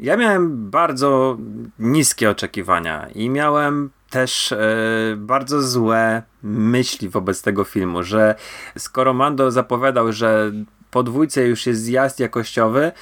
ja 0.01 0.17
miałem 0.17 0.71
bardzo 0.71 1.39
niskie 1.79 2.31
oczekiwania 2.31 3.09
i 3.15 3.31
miałem 3.31 3.91
też 4.11 4.53
e, 4.53 4.67
bardzo 5.17 5.63
złe 5.63 6.23
myśli 6.43 7.09
wobec 7.09 7.43
tego 7.43 7.65
filmu, 7.65 8.03
że 8.03 8.35
skoro 8.79 9.15
Mando 9.15 9.51
zapowiadał, 9.51 10.13
że 10.13 10.53
po 10.91 11.03
dwójce 11.03 11.47
już 11.47 11.67
jest 11.67 11.83
zjazd 11.83 12.21
jakościowy, 12.21 12.93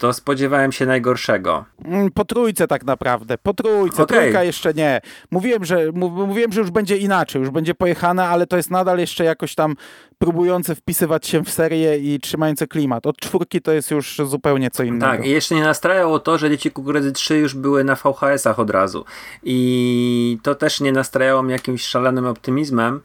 to 0.00 0.12
spodziewałem 0.12 0.72
się 0.72 0.86
najgorszego. 0.86 1.64
Mm, 1.84 2.10
po 2.10 2.24
trójce 2.24 2.66
tak 2.66 2.84
naprawdę, 2.84 3.38
po 3.38 3.54
trójce, 3.54 4.02
okay. 4.02 4.18
trójka 4.18 4.44
jeszcze 4.44 4.74
nie. 4.74 5.00
Mówiłem 5.30 5.64
że, 5.64 5.92
mówiłem, 5.92 6.52
że 6.52 6.60
już 6.60 6.70
będzie 6.70 6.96
inaczej, 6.96 7.40
już 7.40 7.50
będzie 7.50 7.74
pojechane, 7.74 8.28
ale 8.28 8.46
to 8.46 8.56
jest 8.56 8.70
nadal 8.70 8.98
jeszcze 8.98 9.24
jakoś 9.24 9.54
tam 9.54 9.76
próbujące 10.18 10.74
wpisywać 10.74 11.26
się 11.26 11.44
w 11.44 11.50
serię 11.50 11.98
i 11.98 12.20
trzymające 12.20 12.66
klimat. 12.66 13.06
Od 13.06 13.16
czwórki 13.16 13.60
to 13.62 13.72
jest 13.72 13.90
już 13.90 14.20
zupełnie 14.24 14.70
co 14.70 14.82
innego. 14.82 15.12
Tak, 15.12 15.26
i 15.26 15.30
jeszcze 15.30 15.54
nie 15.54 15.62
nastrajało 15.62 16.18
to, 16.18 16.38
że 16.38 16.50
Dzieci 16.50 16.70
Kukurydzy 16.70 17.12
3 17.12 17.36
już 17.36 17.54
były 17.54 17.84
na 17.84 17.94
VHS-ach 17.94 18.58
od 18.58 18.70
razu. 18.70 19.04
I 19.42 20.38
to 20.42 20.54
też 20.54 20.80
nie 20.80 20.92
nastrajało 20.92 21.42
mnie 21.42 21.52
jakimś 21.52 21.82
szalonym 21.82 22.26
optymizmem, 22.26 23.00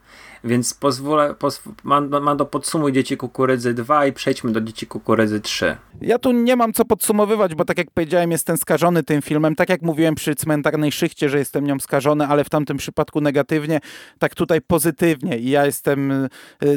więc 0.46 0.74
pozwolę, 0.74 1.34
pozw 1.34 1.68
Mando, 1.84 2.46
podsumuj 2.46 2.92
Dzieci 2.92 3.16
Kukurydzy 3.16 3.74
2 3.74 4.06
i 4.06 4.12
przejdźmy 4.12 4.52
do 4.52 4.60
Dzieci 4.60 4.86
Kukurydzy 4.86 5.40
3. 5.40 5.76
Ja 6.00 6.18
tu 6.18 6.32
nie 6.32 6.56
mam 6.56 6.72
co 6.72 6.84
podsumowywać, 6.84 7.54
bo 7.54 7.64
tak 7.64 7.78
jak 7.78 7.90
powiedziałem, 7.90 8.30
jestem 8.30 8.56
skażony 8.56 9.02
tym 9.02 9.22
filmem. 9.22 9.54
Tak 9.54 9.68
jak 9.68 9.82
mówiłem 9.82 10.14
przy 10.14 10.34
cmentarnej 10.34 10.92
szychcie, 10.92 11.28
że 11.28 11.38
jestem 11.38 11.66
nią 11.66 11.80
skażony, 11.80 12.26
ale 12.26 12.44
w 12.44 12.50
tamtym 12.50 12.76
przypadku 12.76 13.20
negatywnie, 13.20 13.80
tak 14.18 14.34
tutaj 14.34 14.60
pozytywnie. 14.60 15.38
I 15.38 15.50
ja 15.50 15.66
jestem, 15.66 16.10
y, 16.10 16.28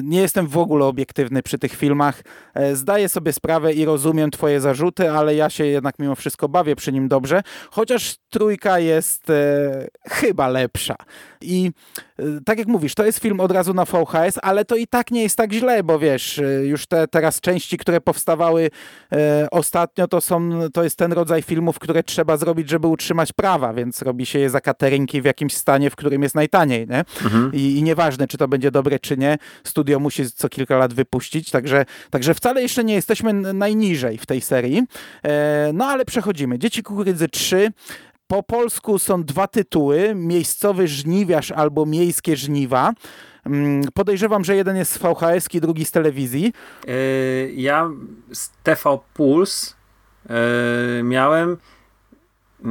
nie 0.03 0.21
jestem 0.21 0.47
w 0.47 0.57
ogóle 0.57 0.85
obiektywny 0.85 1.43
przy 1.43 1.59
tych 1.59 1.75
filmach. 1.75 2.21
E, 2.53 2.75
zdaję 2.75 3.09
sobie 3.09 3.33
sprawę 3.33 3.73
i 3.73 3.85
rozumiem 3.85 4.31
twoje 4.31 4.61
zarzuty, 4.61 5.11
ale 5.11 5.35
ja 5.35 5.49
się 5.49 5.65
jednak 5.65 5.99
mimo 5.99 6.15
wszystko 6.15 6.49
bawię 6.49 6.75
przy 6.75 6.91
nim 6.91 7.07
dobrze. 7.07 7.41
Chociaż 7.71 8.15
trójka 8.29 8.79
jest 8.79 9.29
e, 9.29 9.87
chyba 10.09 10.47
lepsza. 10.47 10.95
I 11.41 11.71
e, 12.19 12.23
tak 12.45 12.59
jak 12.59 12.67
mówisz, 12.67 12.95
to 12.95 13.05
jest 13.05 13.19
film 13.19 13.39
od 13.39 13.51
razu 13.59 13.73
na 13.73 13.85
VHS, 13.85 14.39
ale 14.41 14.65
to 14.65 14.75
i 14.75 14.87
tak 14.87 15.11
nie 15.11 15.23
jest 15.23 15.37
tak 15.37 15.53
źle, 15.53 15.83
bo 15.83 15.99
wiesz, 15.99 16.39
e, 16.39 16.43
już 16.43 16.87
te 16.87 17.07
teraz 17.07 17.41
części, 17.41 17.77
które 17.77 18.01
powstawały 18.01 18.69
e, 19.11 19.47
ostatnio, 19.51 20.07
to 20.07 20.21
są, 20.21 20.49
to 20.73 20.83
jest 20.83 20.95
ten 20.95 21.13
rodzaj 21.13 21.41
filmów, 21.41 21.79
które 21.79 22.03
trzeba 22.03 22.37
zrobić, 22.37 22.69
żeby 22.69 22.87
utrzymać 22.87 23.33
prawa, 23.33 23.73
więc 23.73 24.01
robi 24.01 24.25
się 24.25 24.39
je 24.39 24.49
za 24.49 24.61
katerynki 24.61 25.21
w 25.21 25.25
jakimś 25.25 25.53
stanie, 25.53 25.89
w 25.89 25.95
którym 25.95 26.23
jest 26.23 26.35
najtaniej, 26.35 26.87
nie? 26.87 26.99
Mhm. 27.23 27.51
I, 27.53 27.77
I 27.77 27.83
nieważne, 27.83 28.27
czy 28.27 28.37
to 28.37 28.47
będzie 28.47 28.71
dobre, 28.71 28.99
czy 28.99 29.17
nie, 29.17 29.37
studio 29.63 29.99
musi 29.99 30.31
co 30.31 30.49
kilka 30.49 30.77
lat 30.77 30.93
wypuścić, 30.93 31.51
także, 31.51 31.85
także 32.09 32.33
wcale 32.33 32.61
jeszcze 32.61 32.83
nie 32.83 32.93
jesteśmy 32.93 33.33
najniżej 33.33 34.17
w 34.17 34.25
tej 34.25 34.41
serii. 34.41 34.83
E, 35.23 35.71
no 35.73 35.85
ale 35.85 36.05
przechodzimy. 36.05 36.59
Dzieci 36.59 36.83
Kukurydzy 36.83 37.27
3 37.27 37.71
po 38.31 38.43
polsku 38.43 38.99
są 38.99 39.23
dwa 39.23 39.47
tytuły: 39.47 40.15
Miejscowy 40.15 40.87
żniwiarz 40.87 41.51
albo 41.51 41.85
Miejskie 41.85 42.37
żniwa. 42.37 42.93
Mm, 43.45 43.83
podejrzewam, 43.93 44.43
że 44.43 44.55
jeden 44.55 44.77
jest 44.77 44.91
z 44.91 44.97
VHS, 44.97 45.47
drugi 45.61 45.85
z 45.85 45.91
telewizji. 45.91 46.53
Yy, 46.87 47.51
ja 47.55 47.89
z 48.33 48.51
TV 48.63 48.99
Puls 49.13 49.75
yy, 50.29 51.03
miałem 51.03 51.49
yy, 51.49 52.69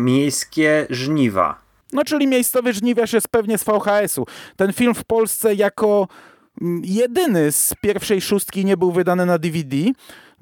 Miejskie 0.00 0.86
żniwa. 0.90 1.62
No, 1.92 2.04
czyli 2.04 2.26
miejscowy 2.26 2.72
żniwiarz 2.72 3.12
jest 3.12 3.28
pewnie 3.28 3.58
z 3.58 3.64
VHS-u. 3.64 4.26
Ten 4.56 4.72
film 4.72 4.94
w 4.94 5.04
Polsce 5.04 5.54
jako 5.54 6.08
mm, 6.60 6.82
jedyny 6.84 7.52
z 7.52 7.74
pierwszej 7.80 8.20
szóstki 8.20 8.64
nie 8.64 8.76
był 8.76 8.92
wydany 8.92 9.26
na 9.26 9.38
DVD. 9.38 9.76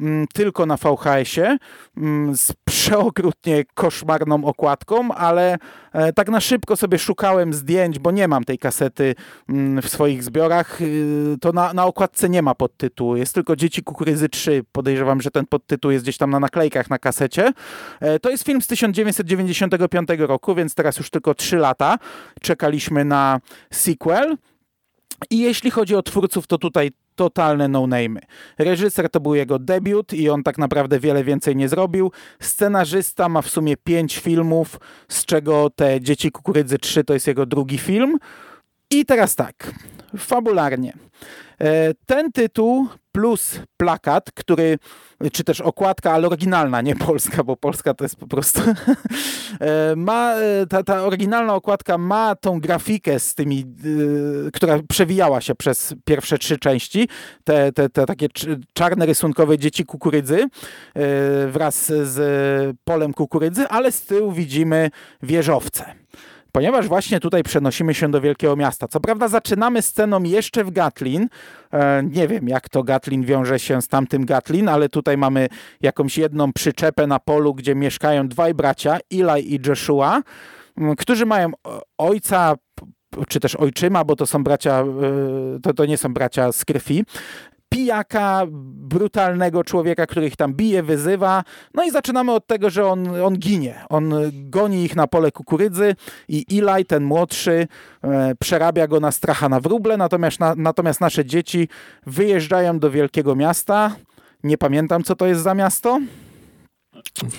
Mm, 0.00 0.26
tylko 0.34 0.66
na 0.66 0.76
VHS-ie 0.76 1.58
mm, 1.96 2.36
z 2.36 2.52
przeokrutnie 2.64 3.64
koszmarną 3.74 4.44
okładką, 4.44 5.14
ale 5.14 5.58
e, 5.92 6.12
tak 6.12 6.28
na 6.28 6.40
szybko 6.40 6.76
sobie 6.76 6.98
szukałem 6.98 7.54
zdjęć, 7.54 7.98
bo 7.98 8.10
nie 8.10 8.28
mam 8.28 8.44
tej 8.44 8.58
kasety 8.58 9.14
mm, 9.48 9.82
w 9.82 9.88
swoich 9.88 10.22
zbiorach. 10.22 10.80
Y, 10.80 11.36
to 11.40 11.52
na, 11.52 11.72
na 11.72 11.86
okładce 11.86 12.28
nie 12.28 12.42
ma 12.42 12.54
podtytułu. 12.54 13.16
Jest 13.16 13.34
tylko 13.34 13.56
Dzieci 13.56 13.82
Kukurydzy 13.82 14.28
3. 14.28 14.64
Podejrzewam, 14.72 15.20
że 15.20 15.30
ten 15.30 15.46
podtytuł 15.46 15.90
jest 15.90 16.04
gdzieś 16.04 16.16
tam 16.16 16.30
na 16.30 16.40
naklejkach 16.40 16.90
na 16.90 16.98
kasecie. 16.98 17.52
E, 18.00 18.18
to 18.18 18.30
jest 18.30 18.44
film 18.44 18.62
z 18.62 18.66
1995 18.66 20.08
roku, 20.18 20.54
więc 20.54 20.74
teraz 20.74 20.98
już 20.98 21.10
tylko 21.10 21.34
3 21.34 21.56
lata. 21.56 21.98
Czekaliśmy 22.40 23.04
na 23.04 23.40
sequel. 23.70 24.36
I 25.30 25.38
jeśli 25.38 25.70
chodzi 25.70 25.96
o 25.96 26.02
twórców, 26.02 26.46
to 26.46 26.58
tutaj 26.58 26.90
totalne 27.20 27.68
no-name'y. 27.68 28.20
Reżyser 28.58 29.10
to 29.10 29.20
był 29.20 29.34
jego 29.34 29.58
debiut 29.58 30.12
i 30.12 30.30
on 30.30 30.42
tak 30.42 30.58
naprawdę 30.58 31.00
wiele 31.00 31.24
więcej 31.24 31.56
nie 31.56 31.68
zrobił. 31.68 32.12
Scenarzysta 32.40 33.28
ma 33.28 33.42
w 33.42 33.48
sumie 33.48 33.76
pięć 33.76 34.18
filmów, 34.18 34.80
z 35.08 35.24
czego 35.24 35.70
te 35.70 36.00
Dzieci 36.00 36.30
Kukurydzy 36.32 36.78
3 36.78 37.04
to 37.04 37.14
jest 37.14 37.26
jego 37.26 37.46
drugi 37.46 37.78
film. 37.78 38.18
I 38.90 39.04
teraz 39.04 39.34
tak, 39.34 39.72
fabularnie. 40.18 40.92
E, 41.60 41.94
ten 42.06 42.32
tytuł 42.32 42.88
plus 43.12 43.60
plakat, 43.76 44.32
który, 44.34 44.78
czy 45.32 45.44
też 45.44 45.60
okładka, 45.60 46.12
ale 46.12 46.26
oryginalna, 46.26 46.80
nie 46.80 46.96
polska, 46.96 47.44
bo 47.44 47.56
polska 47.56 47.94
to 47.94 48.04
jest 48.04 48.16
po 48.16 48.26
prostu 48.26 48.60
e, 49.60 49.96
ma, 49.96 50.34
e, 50.34 50.66
ta, 50.66 50.82
ta 50.82 51.02
oryginalna 51.02 51.54
okładka 51.54 51.98
ma 51.98 52.34
tą 52.34 52.60
grafikę 52.60 53.20
z 53.20 53.34
tymi, 53.34 53.64
która 54.52 54.78
przewijała 54.88 55.40
się 55.40 55.54
przez 55.54 55.94
pierwsze 56.04 56.38
trzy 56.38 56.58
części, 56.58 57.08
te, 57.44 57.72
te, 57.72 57.88
te 57.88 58.06
takie 58.06 58.28
czarne 58.72 59.06
rysunkowe 59.06 59.58
dzieci 59.58 59.84
kukurydzy 59.84 60.46
wraz 61.48 61.86
z 61.86 62.76
polem 62.84 63.14
kukurydzy, 63.14 63.68
ale 63.68 63.92
z 63.92 64.02
tyłu 64.02 64.32
widzimy 64.32 64.90
wieżowce. 65.22 65.84
Ponieważ 66.52 66.88
właśnie 66.88 67.20
tutaj 67.20 67.42
przenosimy 67.42 67.94
się 67.94 68.10
do 68.10 68.20
wielkiego 68.20 68.56
miasta. 68.56 68.88
Co 68.88 69.00
prawda 69.00 69.28
zaczynamy 69.28 69.82
sceną 69.82 70.22
jeszcze 70.22 70.64
w 70.64 70.70
Gatlin. 70.70 71.28
E, 71.72 72.02
nie 72.02 72.28
wiem, 72.28 72.48
jak 72.48 72.68
to 72.68 72.82
Gatlin 72.82 73.24
wiąże 73.24 73.58
się 73.58 73.82
z 73.82 73.88
tamtym 73.88 74.26
Gatlin, 74.26 74.68
ale 74.68 74.88
tutaj 74.88 75.16
mamy 75.16 75.48
jakąś 75.80 76.18
jedną 76.18 76.52
przyczepę 76.52 77.06
na 77.06 77.18
polu, 77.18 77.54
gdzie 77.54 77.74
mieszkają 77.74 78.28
dwaj 78.28 78.54
bracia, 78.54 78.98
Eli 79.12 79.54
i 79.54 79.60
Joshua, 79.66 80.22
którzy 80.98 81.26
mają 81.26 81.50
ojca, 81.98 82.54
czy 83.28 83.40
też 83.40 83.56
ojczyma, 83.56 84.04
bo 84.04 84.16
to 84.16 84.26
są 84.26 84.44
bracia, 84.44 84.80
e, 84.80 84.84
to, 85.62 85.74
to 85.74 85.86
nie 85.86 85.96
są 85.96 86.14
bracia 86.14 86.52
z 86.52 86.64
krwi, 86.64 87.04
pijaka, 87.70 88.46
brutalnego 88.90 89.64
człowieka, 89.64 90.06
który 90.06 90.26
ich 90.26 90.36
tam 90.36 90.54
bije, 90.54 90.82
wyzywa. 90.82 91.44
No 91.74 91.84
i 91.84 91.90
zaczynamy 91.90 92.32
od 92.32 92.46
tego, 92.46 92.70
że 92.70 92.86
on, 92.86 93.22
on 93.22 93.38
ginie. 93.38 93.84
On 93.88 94.14
goni 94.32 94.84
ich 94.84 94.96
na 94.96 95.06
pole 95.06 95.32
kukurydzy 95.32 95.96
i 96.28 96.44
Eli, 96.50 96.84
ten 96.84 97.04
młodszy, 97.04 97.68
e, 98.02 98.34
przerabia 98.34 98.86
go 98.86 99.00
na 99.00 99.12
stracha 99.12 99.48
na 99.48 99.60
wróble, 99.60 99.96
natomiast, 99.96 100.40
na, 100.40 100.54
natomiast 100.56 101.00
nasze 101.00 101.24
dzieci 101.24 101.68
wyjeżdżają 102.06 102.78
do 102.78 102.90
wielkiego 102.90 103.36
miasta. 103.36 103.96
Nie 104.44 104.58
pamiętam, 104.58 105.02
co 105.02 105.16
to 105.16 105.26
jest 105.26 105.42
za 105.42 105.54
miasto. 105.54 106.00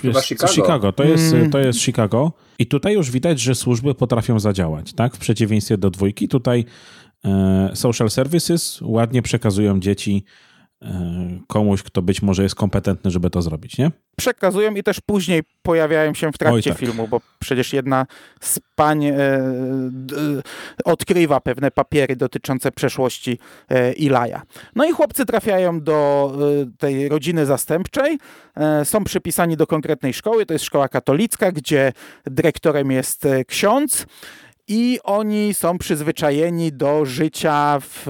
Chyba 0.01 0.21
Chicago. 0.21 0.53
Chicago. 0.53 0.91
To, 0.91 1.03
jest, 1.03 1.33
mm. 1.33 1.51
to 1.51 1.59
jest 1.59 1.79
Chicago. 1.79 2.31
I 2.59 2.67
tutaj 2.67 2.93
już 2.93 3.11
widać, 3.11 3.39
że 3.39 3.55
służby 3.55 3.95
potrafią 3.95 4.39
zadziałać, 4.39 4.93
tak? 4.93 5.15
W 5.15 5.19
przeciwieństwie 5.19 5.77
do 5.77 5.89
dwójki, 5.89 6.27
tutaj 6.27 6.65
social 7.73 8.09
services 8.09 8.79
ładnie 8.81 9.21
przekazują 9.21 9.79
dzieci 9.79 10.23
e, 10.81 11.39
komuś, 11.47 11.83
kto 11.83 12.01
być 12.01 12.21
może 12.21 12.43
jest 12.43 12.55
kompetentny, 12.55 13.11
żeby 13.11 13.29
to 13.29 13.41
zrobić, 13.41 13.77
nie? 13.77 13.91
Przekazują 14.15 14.75
i 14.75 14.83
też 14.83 14.99
później 14.99 15.41
pojawiają 15.61 16.13
się 16.13 16.31
w 16.31 16.37
trakcie 16.37 16.69
tak. 16.69 16.79
filmu, 16.79 17.07
bo 17.07 17.21
przecież 17.39 17.73
jedna 17.73 18.05
z 18.41 18.59
pań 18.75 19.05
e, 19.05 19.15
odkrywa 20.85 21.39
pewne 21.39 21.71
papiery 21.71 22.15
dotyczące 22.15 22.71
przeszłości 22.71 23.39
e, 23.69 23.93
Ilaja. 23.93 24.41
No 24.75 24.85
i 24.85 24.91
chłopcy 24.91 25.25
trafiają 25.25 25.81
do 25.81 26.31
e, 26.61 26.77
tej 26.77 27.09
rodziny 27.09 27.45
zastępczej, 27.45 28.17
e, 28.55 28.85
są 28.85 29.03
przypisani 29.03 29.57
do 29.57 29.67
konkretnej 29.67 30.13
szkoły, 30.13 30.45
to 30.45 30.53
jest 30.53 30.65
szkoła 30.65 30.89
katolicka, 30.89 31.51
gdzie 31.51 31.93
dyrektorem 32.25 32.91
jest 32.91 33.27
ksiądz, 33.47 34.05
i 34.67 34.99
oni 35.03 35.53
są 35.53 35.77
przyzwyczajeni 35.77 36.71
do 36.71 37.05
życia 37.05 37.79
w, 37.79 38.03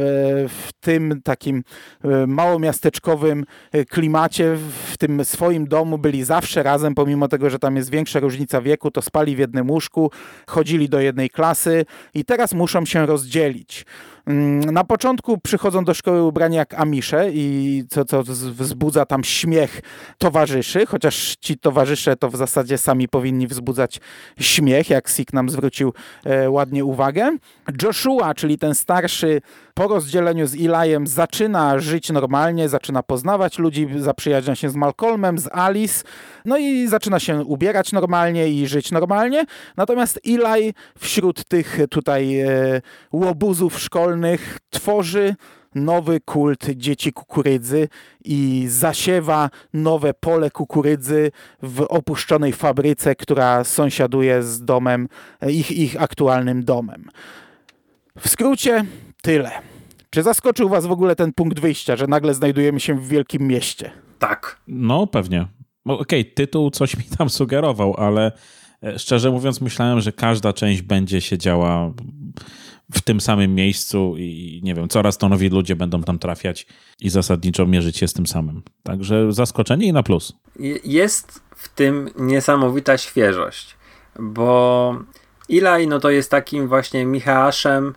w 0.50 0.70
tym 0.80 1.22
takim 1.24 1.64
e, 2.04 2.28
małomiasteczkowym 2.28 3.46
e, 3.72 3.86
klimacie, 3.86 4.58
w 4.92 4.98
tym 4.98 5.26
swoim 5.26 5.68
domu 5.68 5.98
byli 5.98 6.24
zawsze 6.24 6.64
razem, 6.64 6.96
pomimo 6.96 7.28
tego, 7.28 7.50
że 7.50 7.60
tam 7.60 7.76
jest 7.76 7.90
większa 7.90 8.20
różnica 8.20 8.62
wieku, 8.62 8.92
to 8.92 9.02
spali 9.02 9.36
w 9.36 9.40
jednym 9.40 9.72
łóżku, 9.72 10.12
chodzili 10.48 10.90
do 10.90 11.00
jednej 11.00 11.30
klasy 11.30 11.86
i 12.14 12.26
teraz 12.26 12.54
muszą 12.54 12.86
się 12.86 13.06
rozdzielić. 13.06 13.86
Mm, 14.26 14.60
na 14.60 14.84
początku 14.84 15.38
przychodzą 15.38 15.84
do 15.84 15.94
szkoły 15.94 16.24
ubrani 16.24 16.56
jak 16.56 16.74
amisze 16.74 17.32
i 17.32 17.84
co, 17.90 18.06
co 18.06 18.24
wzbudza 18.24 19.06
tam 19.06 19.24
śmiech 19.24 19.82
towarzyszy, 20.18 20.86
chociaż 20.86 21.36
ci 21.40 21.58
towarzysze 21.58 22.16
to 22.16 22.30
w 22.30 22.36
zasadzie 22.36 22.78
sami 22.78 23.08
powinni 23.08 23.48
wzbudzać 23.48 24.00
śmiech, 24.40 24.90
jak 24.90 25.10
Sik 25.10 25.34
nam 25.34 25.50
zwrócił 25.50 25.94
e, 26.26 26.50
ładnie 26.50 26.86
uwagę. 26.86 27.38
Joshua, 27.84 28.34
czyli 28.34 28.58
ten 28.58 28.76
starszy 28.76 29.42
po 29.74 29.88
rozdzieleniu 29.88 30.48
z 30.48 30.56
Ilajem 30.56 31.08
zaczyna 31.08 31.80
żyć 31.80 32.10
normalnie, 32.10 32.70
zaczyna 32.70 33.04
poznawać 33.04 33.60
ludzi, 33.60 33.88
zaprzyjaźnia 33.98 34.56
się 34.56 34.70
z 34.70 34.76
Malcolmem, 34.76 35.38
z 35.38 35.48
Alice, 35.52 36.04
no 36.46 36.58
i 36.58 36.88
zaczyna 36.88 37.20
się 37.20 37.44
ubierać 37.44 37.92
normalnie 37.92 38.50
i 38.50 38.68
żyć 38.68 38.92
normalnie. 38.92 39.46
Natomiast 39.78 40.20
Eli 40.26 40.74
wśród 41.00 41.44
tych 41.44 41.80
tutaj 41.90 42.40
e, 42.40 42.82
łobuzów 43.12 43.80
szkolnych 43.80 44.11
tworzy 44.70 45.36
nowy 45.76 46.20
kult 46.20 46.66
dzieci 46.76 47.14
kukurydzy 47.14 47.88
i 48.26 48.66
zasiewa 48.68 49.50
nowe 49.74 50.14
pole 50.14 50.52
kukurydzy 50.52 51.32
w 51.64 51.82
opuszczonej 51.82 52.54
fabryce, 52.54 53.16
która 53.16 53.64
sąsiaduje 53.64 54.44
z 54.44 54.66
domem, 54.66 55.08
ich, 55.48 55.72
ich 55.72 56.02
aktualnym 56.02 56.64
domem. 56.64 57.10
W 58.20 58.30
skrócie 58.30 58.86
tyle. 59.22 59.52
Czy 60.10 60.24
zaskoczył 60.24 60.70
Was 60.70 60.86
w 60.86 60.92
ogóle 60.92 61.16
ten 61.16 61.34
punkt 61.34 61.60
wyjścia, 61.60 61.96
że 61.96 62.08
nagle 62.08 62.34
znajdujemy 62.34 62.80
się 62.80 62.96
w 62.96 63.08
wielkim 63.08 63.48
mieście? 63.48 63.92
Tak. 64.20 64.62
No, 64.68 65.08
pewnie. 65.08 65.48
Okej, 65.86 66.22
okay, 66.22 66.24
tytuł 66.24 66.70
coś 66.70 66.98
mi 66.98 67.04
tam 67.18 67.30
sugerował, 67.30 67.96
ale 67.98 68.32
e, 68.84 69.00
szczerze 69.00 69.32
mówiąc, 69.32 69.62
myślałem, 69.62 70.02
że 70.02 70.12
każda 70.12 70.54
część 70.54 70.82
będzie 70.82 71.22
się 71.22 71.38
działa 71.38 71.94
w 72.94 73.02
tym 73.02 73.22
samym 73.22 73.56
miejscu 73.56 74.16
i 74.18 74.62
nie 74.64 74.76
wiem, 74.76 74.90
coraz 74.90 75.18
to 75.18 75.30
nowi 75.30 75.50
ludzie 75.50 75.76
będą 75.76 76.02
tam 76.02 76.20
trafiać 76.20 76.68
i 77.02 77.10
zasadniczo 77.10 77.66
mierzyć 77.66 77.98
się 77.98 78.08
z 78.08 78.14
tym 78.14 78.28
samym. 78.28 78.62
Także 78.84 79.34
zaskoczenie 79.34 79.88
i 79.88 79.94
na 79.94 80.04
plus. 80.04 80.34
Jest 80.84 81.42
w 81.56 81.70
tym 81.70 82.10
niesamowita 82.20 82.98
świeżość, 82.98 83.76
bo 84.20 84.96
Eli 85.50 85.88
no 85.88 86.00
to 86.00 86.10
jest 86.10 86.32
takim 86.32 86.68
właśnie 86.68 87.06
Michałaszem 87.06 87.96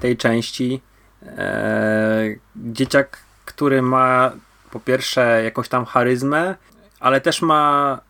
tej 0.00 0.16
części. 0.16 0.80
Eee, 1.22 2.38
dzieciak, 2.56 3.18
który 3.44 3.82
ma 3.82 4.32
po 4.70 4.80
pierwsze 4.80 5.40
jakąś 5.44 5.68
tam 5.68 5.84
charyzmę, 5.84 6.54
ale 7.00 7.20
też 7.20 7.42
ma 7.42 8.00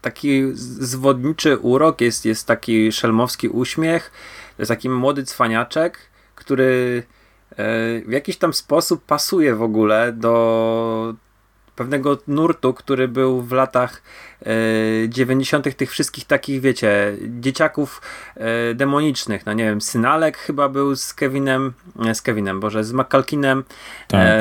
taki 0.00 0.42
zwodniczy 0.54 1.58
urok, 1.58 2.00
jest, 2.00 2.24
jest 2.24 2.46
taki 2.46 2.92
szelmowski 2.92 3.48
uśmiech. 3.48 4.12
To 4.56 4.62
jest 4.62 4.68
taki 4.68 4.88
młody 4.90 5.24
cwaniaczek, 5.24 5.98
który 6.34 7.02
e, 7.50 7.56
w 8.00 8.10
jakiś 8.10 8.36
tam 8.36 8.54
sposób 8.54 9.04
pasuje 9.04 9.54
w 9.54 9.62
ogóle 9.62 10.12
do 10.12 11.14
pewnego 11.76 12.18
nurtu, 12.28 12.74
który 12.74 13.08
był 13.08 13.42
w 13.42 13.52
latach 13.52 14.02
e, 14.42 14.46
90. 15.08 15.76
tych 15.76 15.90
wszystkich 15.90 16.24
takich, 16.24 16.60
wiecie, 16.60 17.16
dzieciaków 17.40 18.02
e, 18.36 18.74
demonicznych. 18.74 19.46
No 19.46 19.52
nie 19.52 19.64
wiem, 19.64 19.80
Synalek 19.80 20.38
chyba 20.38 20.68
był 20.68 20.96
z 20.96 21.14
Kevinem, 21.14 21.72
nie, 21.96 22.14
z 22.14 22.22
Kevinem, 22.22 22.60
Boże, 22.60 22.84
z 22.84 22.92
McCalkinem. 22.92 23.64
Tak. 24.08 24.20
E, 24.20 24.40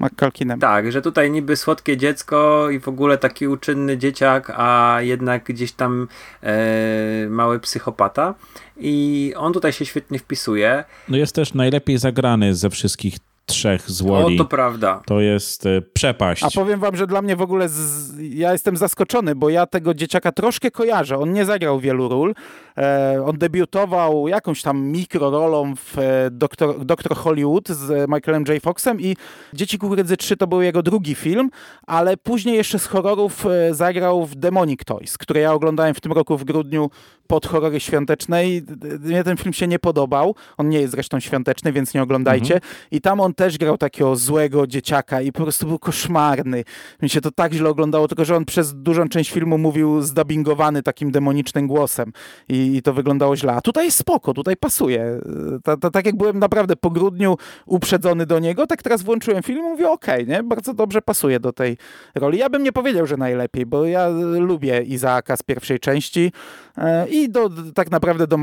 McCalkinem. 0.00 0.60
Tak, 0.60 0.92
że 0.92 1.02
tutaj 1.02 1.30
niby 1.30 1.56
słodkie 1.56 1.96
dziecko 1.96 2.70
i 2.70 2.80
w 2.80 2.88
ogóle 2.88 3.18
taki 3.18 3.48
uczynny 3.48 3.98
dzieciak, 3.98 4.52
a 4.56 4.98
jednak 5.00 5.44
gdzieś 5.44 5.72
tam 5.72 6.08
e, 6.42 7.28
mały 7.28 7.60
psychopata. 7.60 8.34
I 8.80 9.34
on 9.36 9.52
tutaj 9.52 9.72
się 9.72 9.86
świetnie 9.86 10.18
wpisuje. 10.18 10.84
No 11.08 11.16
jest 11.16 11.34
też 11.34 11.54
najlepiej 11.54 11.98
zagrany 11.98 12.54
ze 12.54 12.70
wszystkich 12.70 13.18
trzech 13.48 13.90
z 13.90 14.02
Woli. 14.02 14.34
O, 14.34 14.38
to 14.38 14.44
prawda. 14.44 15.02
To 15.06 15.20
jest 15.20 15.66
e, 15.66 15.82
przepaść. 15.92 16.44
A 16.44 16.50
powiem 16.50 16.80
wam, 16.80 16.96
że 16.96 17.06
dla 17.06 17.22
mnie 17.22 17.36
w 17.36 17.42
ogóle 17.42 17.68
z... 17.68 18.12
ja 18.18 18.52
jestem 18.52 18.76
zaskoczony, 18.76 19.34
bo 19.34 19.48
ja 19.50 19.66
tego 19.66 19.94
dzieciaka 19.94 20.32
troszkę 20.32 20.70
kojarzę. 20.70 21.18
On 21.18 21.32
nie 21.32 21.44
zagrał 21.44 21.80
wielu 21.80 22.08
ról. 22.08 22.34
E, 22.78 23.22
on 23.26 23.38
debiutował 23.38 24.28
jakąś 24.28 24.62
tam 24.62 24.80
mikrorolą 24.80 25.74
w 25.76 25.98
e, 25.98 26.30
Doktor, 26.30 26.84
Doktor 26.84 27.16
Hollywood 27.16 27.68
z 27.68 28.10
Michaelem 28.10 28.44
J. 28.48 28.62
Foxem 28.62 29.00
i 29.00 29.16
Dzieci 29.52 29.78
Kukurydzy 29.78 30.16
3 30.16 30.36
to 30.36 30.46
był 30.46 30.62
jego 30.62 30.82
drugi 30.82 31.14
film, 31.14 31.50
ale 31.86 32.16
później 32.16 32.56
jeszcze 32.56 32.78
z 32.78 32.86
horrorów 32.86 33.46
zagrał 33.70 34.26
w 34.26 34.34
Demonic 34.34 34.80
Toys, 34.84 35.18
które 35.18 35.40
ja 35.40 35.52
oglądałem 35.52 35.94
w 35.94 36.00
tym 36.00 36.12
roku 36.12 36.38
w 36.38 36.44
grudniu 36.44 36.90
pod 37.28 37.46
horrory 37.46 37.80
świątecznej. 37.80 38.62
Mnie 39.00 39.24
ten 39.24 39.36
film 39.36 39.52
się 39.52 39.66
nie 39.66 39.78
podobał. 39.78 40.34
On 40.56 40.68
nie 40.68 40.80
jest 40.80 40.92
zresztą 40.92 41.20
świąteczny, 41.20 41.72
więc 41.72 41.94
nie 41.94 42.02
oglądajcie. 42.02 42.54
Mhm. 42.54 42.72
I 42.90 43.00
tam 43.00 43.20
on 43.20 43.34
też 43.34 43.58
grał 43.58 43.78
takiego 43.78 44.16
złego 44.16 44.66
dzieciaka 44.66 45.20
i 45.20 45.32
po 45.32 45.42
prostu 45.42 45.66
był 45.66 45.78
koszmarny. 45.78 46.64
Mi 47.02 47.08
się 47.08 47.20
to 47.20 47.30
tak 47.30 47.52
źle 47.52 47.68
oglądało, 47.68 48.08
tylko 48.08 48.24
że 48.24 48.36
on 48.36 48.44
przez 48.44 48.74
dużą 48.74 49.08
część 49.08 49.30
filmu 49.30 49.58
mówił 49.58 50.02
zdubbingowany 50.02 50.82
takim 50.82 51.10
demonicznym 51.10 51.66
głosem 51.66 52.12
i, 52.48 52.76
i 52.76 52.82
to 52.82 52.92
wyglądało 52.92 53.36
źle. 53.36 53.52
A 53.52 53.60
tutaj 53.60 53.84
jest 53.84 53.98
spoko, 53.98 54.34
tutaj 54.34 54.56
pasuje. 54.56 55.20
Ta, 55.64 55.76
ta, 55.76 55.90
tak 55.90 56.06
jak 56.06 56.16
byłem 56.16 56.38
naprawdę 56.38 56.76
po 56.76 56.90
grudniu 56.90 57.36
uprzedzony 57.66 58.26
do 58.26 58.38
niego, 58.38 58.66
tak 58.66 58.82
teraz 58.82 59.02
włączyłem 59.02 59.42
film 59.42 59.58
i 59.58 59.62
mówię, 59.62 59.90
okej, 59.90 60.24
okay, 60.24 60.36
nie? 60.36 60.42
Bardzo 60.42 60.74
dobrze 60.74 61.02
pasuje 61.02 61.40
do 61.40 61.52
tej 61.52 61.76
roli. 62.14 62.38
Ja 62.38 62.50
bym 62.50 62.62
nie 62.62 62.72
powiedział, 62.72 63.06
że 63.06 63.16
najlepiej, 63.16 63.66
bo 63.66 63.84
ja 63.84 64.08
lubię 64.38 64.82
Izaaka 64.82 65.36
z 65.36 65.42
pierwszej 65.42 65.80
części 65.80 66.32
e, 66.78 67.06
i 67.22 67.30
do, 67.30 67.50
tak 67.74 67.90
naprawdę 67.90 68.26
do 68.26 68.36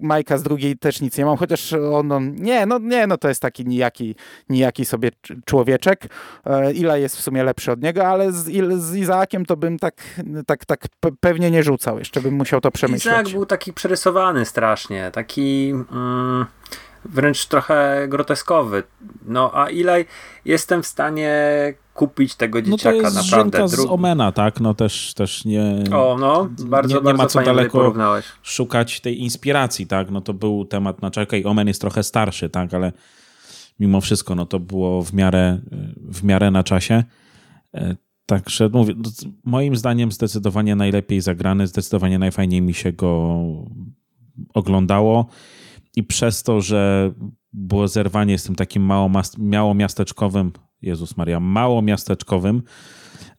Majka 0.00 0.38
z 0.38 0.42
drugiej 0.42 0.78
też 0.78 1.00
nic 1.00 1.18
nie 1.18 1.24
mam, 1.24 1.36
chociaż 1.36 1.72
on, 1.72 2.12
on, 2.12 2.34
nie, 2.34 2.66
no 2.66 2.78
nie, 2.78 3.06
no 3.06 3.16
to 3.16 3.28
jest 3.28 3.42
taki 3.42 3.66
nijaki, 3.66 4.14
nijaki 4.48 4.84
sobie 4.84 5.10
człowieczek. 5.44 6.06
E, 6.46 6.72
Ila 6.72 6.96
jest 6.96 7.16
w 7.16 7.20
sumie 7.20 7.44
lepszy 7.44 7.72
od 7.72 7.82
niego, 7.82 8.06
ale 8.06 8.32
z, 8.32 8.44
z 8.78 8.96
Izaakiem 8.96 9.46
to 9.46 9.56
bym 9.56 9.78
tak, 9.78 9.94
tak, 10.46 10.64
tak 10.64 10.80
pewnie 11.20 11.50
nie 11.50 11.62
rzucał, 11.62 11.98
jeszcze 11.98 12.20
bym 12.20 12.34
musiał 12.34 12.60
to 12.60 12.70
przemyśleć. 12.70 13.14
Izaak 13.14 13.28
był 13.28 13.46
taki 13.46 13.72
przerysowany 13.72 14.44
strasznie, 14.44 15.10
taki... 15.10 15.72
Mm 15.92 16.46
wręcz 17.04 17.46
trochę 17.46 18.06
groteskowy. 18.08 18.82
No 19.26 19.50
a 19.54 19.66
Eli 19.66 20.04
jestem 20.44 20.82
w 20.82 20.86
stanie 20.86 21.34
kupić 22.00 22.34
tego 22.34 22.58
No 22.58 22.64
to 22.64 22.70
dzieciaka 22.70 22.96
jest 22.96 23.16
naprawdę. 23.16 23.68
Z 23.68 23.72
Dru- 23.74 23.92
Omena, 23.92 24.32
tak? 24.32 24.60
No 24.60 24.74
też, 24.74 25.14
też 25.14 25.44
nie... 25.44 25.84
O, 25.92 26.16
no, 26.20 26.48
bardzo, 26.66 26.94
nie, 26.94 27.00
nie 27.00 27.04
bardzo 27.04 27.22
ma 27.22 27.26
co 27.26 27.42
daleko 27.42 27.92
szukać 28.42 29.00
tej 29.00 29.20
inspiracji, 29.22 29.86
tak? 29.86 30.10
No 30.10 30.20
to 30.20 30.34
był 30.34 30.64
temat 30.64 31.02
na 31.02 31.10
czekaj, 31.10 31.44
Omen 31.44 31.68
jest 31.68 31.80
trochę 31.80 32.02
starszy, 32.02 32.50
tak? 32.50 32.74
Ale 32.74 32.92
mimo 33.80 34.00
wszystko, 34.00 34.34
no 34.34 34.46
to 34.46 34.60
było 34.60 35.02
w 35.02 35.12
miarę, 35.12 35.58
w 35.96 36.24
miarę 36.24 36.50
na 36.50 36.62
czasie. 36.62 37.04
E, 37.74 37.96
Także 38.26 38.68
mówię, 38.68 38.94
no, 38.96 39.10
moim 39.44 39.76
zdaniem 39.76 40.12
zdecydowanie 40.12 40.76
najlepiej 40.76 41.20
zagrany, 41.20 41.66
zdecydowanie 41.66 42.18
najfajniej 42.18 42.62
mi 42.62 42.74
się 42.74 42.92
go 42.92 43.38
oglądało 44.54 45.26
i 45.96 46.04
przez 46.04 46.42
to, 46.42 46.60
że 46.60 47.12
było 47.52 47.88
zerwanie 47.88 48.38
z 48.38 48.44
tym 48.44 48.54
takim 48.54 48.82
małomas- 48.86 49.38
małomiasteczkowym, 49.38 50.52
Jezus 50.82 51.16
Maria, 51.16 51.40
małomiasteczkowym, 51.40 52.62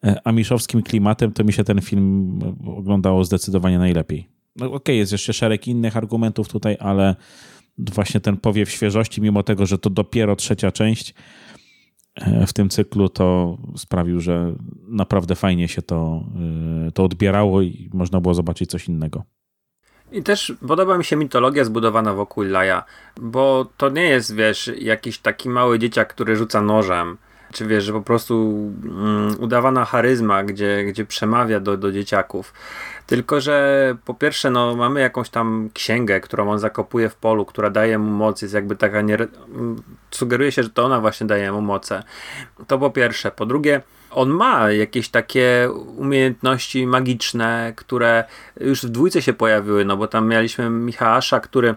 e, 0.04 0.20
amiszowskim 0.24 0.82
klimatem, 0.82 1.32
to 1.32 1.44
mi 1.44 1.52
się 1.52 1.64
ten 1.64 1.80
film 1.80 2.38
oglądało 2.66 3.24
zdecydowanie 3.24 3.78
najlepiej. 3.78 4.28
No 4.56 4.72
okej, 4.72 4.98
jest 4.98 5.12
jeszcze 5.12 5.32
szereg 5.32 5.68
innych 5.68 5.96
argumentów 5.96 6.48
tutaj, 6.48 6.76
ale 6.80 7.16
właśnie 7.78 8.20
ten 8.20 8.36
powiew 8.36 8.70
świeżości, 8.70 9.20
mimo 9.20 9.42
tego, 9.42 9.66
że 9.66 9.78
to 9.78 9.90
dopiero 9.90 10.36
trzecia 10.36 10.72
część 10.72 11.14
e, 12.14 12.46
w 12.46 12.52
tym 12.52 12.68
cyklu, 12.68 13.08
to 13.08 13.58
sprawił, 13.76 14.20
że 14.20 14.54
naprawdę 14.88 15.34
fajnie 15.34 15.68
się 15.68 15.82
to, 15.82 16.24
e, 16.88 16.92
to 16.92 17.04
odbierało 17.04 17.62
i 17.62 17.90
można 17.94 18.20
było 18.20 18.34
zobaczyć 18.34 18.70
coś 18.70 18.88
innego. 18.88 19.22
I 20.12 20.22
też 20.22 20.52
podoba 20.68 20.98
mi 20.98 21.04
się 21.04 21.16
mitologia 21.16 21.64
zbudowana 21.64 22.14
wokół 22.14 22.44
Laja, 22.44 22.84
bo 23.20 23.66
to 23.76 23.88
nie 23.88 24.02
jest, 24.02 24.34
wiesz, 24.34 24.70
jakiś 24.78 25.18
taki 25.18 25.48
mały 25.48 25.78
dzieciak, 25.78 26.14
który 26.14 26.36
rzuca 26.36 26.62
nożem, 26.62 27.18
czy 27.52 27.66
wiesz, 27.66 27.84
że 27.84 27.92
po 27.92 28.02
prostu 28.02 28.34
mm, 28.84 29.36
udawana 29.40 29.84
charyzma, 29.84 30.44
gdzie, 30.44 30.84
gdzie 30.84 31.04
przemawia 31.04 31.60
do, 31.60 31.76
do 31.76 31.92
dzieciaków. 31.92 32.52
Tylko, 33.06 33.40
że 33.40 33.96
po 34.04 34.14
pierwsze, 34.14 34.50
no, 34.50 34.76
mamy 34.76 35.00
jakąś 35.00 35.30
tam 35.30 35.68
księgę, 35.74 36.20
którą 36.20 36.50
on 36.50 36.58
zakopuje 36.58 37.08
w 37.08 37.14
polu, 37.14 37.44
która 37.44 37.70
daje 37.70 37.98
mu 37.98 38.10
moc, 38.10 38.42
jest 38.42 38.54
jakby 38.54 38.76
taka, 38.76 39.00
nie, 39.00 39.14
mm, 39.14 39.82
sugeruje 40.10 40.52
się, 40.52 40.62
że 40.62 40.70
to 40.70 40.84
ona 40.84 41.00
właśnie 41.00 41.26
daje 41.26 41.52
mu 41.52 41.60
moce. 41.60 42.02
To 42.66 42.78
po 42.78 42.90
pierwsze. 42.90 43.30
Po 43.30 43.46
drugie, 43.46 43.80
on 44.10 44.30
ma 44.30 44.70
jakieś 44.70 45.08
takie 45.08 45.68
umiejętności 45.96 46.86
magiczne, 46.86 47.72
które 47.76 48.24
już 48.60 48.82
w 48.82 48.88
dwójce 48.88 49.22
się 49.22 49.32
pojawiły, 49.32 49.84
no 49.84 49.96
bo 49.96 50.06
tam 50.06 50.28
mieliśmy 50.28 50.70
Michała, 50.70 51.20
który 51.42 51.74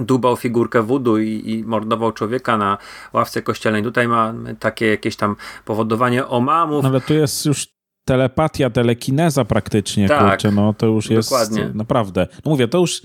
dubał 0.00 0.36
figurkę 0.36 0.82
wudu 0.82 1.18
i, 1.18 1.42
i 1.50 1.64
mordował 1.64 2.12
człowieka 2.12 2.56
na 2.56 2.78
ławce 3.12 3.42
kościelnej. 3.42 3.82
Tutaj 3.82 4.08
mamy 4.08 4.54
takie 4.54 4.86
jakieś 4.86 5.16
tam 5.16 5.36
powodowanie 5.64 6.26
omamów. 6.26 6.84
Ale 6.84 7.00
tu 7.00 7.14
jest 7.14 7.46
już 7.46 7.68
telepatia, 8.04 8.70
telekineza 8.70 9.44
praktycznie, 9.44 10.08
Tak, 10.08 10.30
kurczę, 10.30 10.52
no 10.52 10.74
to 10.74 10.86
już 10.86 11.10
jest 11.10 11.30
dokładnie. 11.30 11.70
naprawdę. 11.74 12.26
No 12.44 12.50
mówię, 12.50 12.68
to 12.68 12.78
już, 12.78 13.02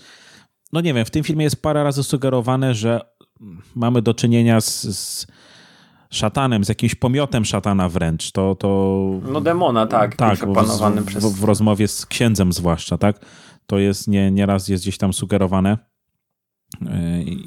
no 0.73 0.81
nie 0.81 0.93
wiem, 0.93 1.05
w 1.05 1.09
tym 1.11 1.23
filmie 1.23 1.43
jest 1.43 1.61
parę 1.61 1.83
razy 1.83 2.03
sugerowane, 2.03 2.73
że 2.75 3.01
mamy 3.75 4.01
do 4.01 4.13
czynienia 4.13 4.61
z, 4.61 4.81
z 4.97 5.27
szatanem, 6.09 6.63
z 6.63 6.69
jakimś 6.69 6.95
pomiotem 6.95 7.45
szatana 7.45 7.89
wręcz. 7.89 8.31
To, 8.31 8.55
to 8.55 9.01
No 9.31 9.41
demona, 9.41 9.87
tak, 9.87 10.15
tak 10.15 10.39
w, 10.39 11.05
przez... 11.05 11.25
w, 11.25 11.39
w 11.39 11.43
rozmowie 11.43 11.87
z 11.87 12.05
księdzem 12.05 12.53
zwłaszcza, 12.53 12.97
tak? 12.97 13.25
To 13.67 13.79
jest 13.79 14.07
nie, 14.07 14.31
nieraz 14.31 14.67
jest 14.67 14.83
gdzieś 14.83 14.97
tam 14.97 15.13
sugerowane. 15.13 15.77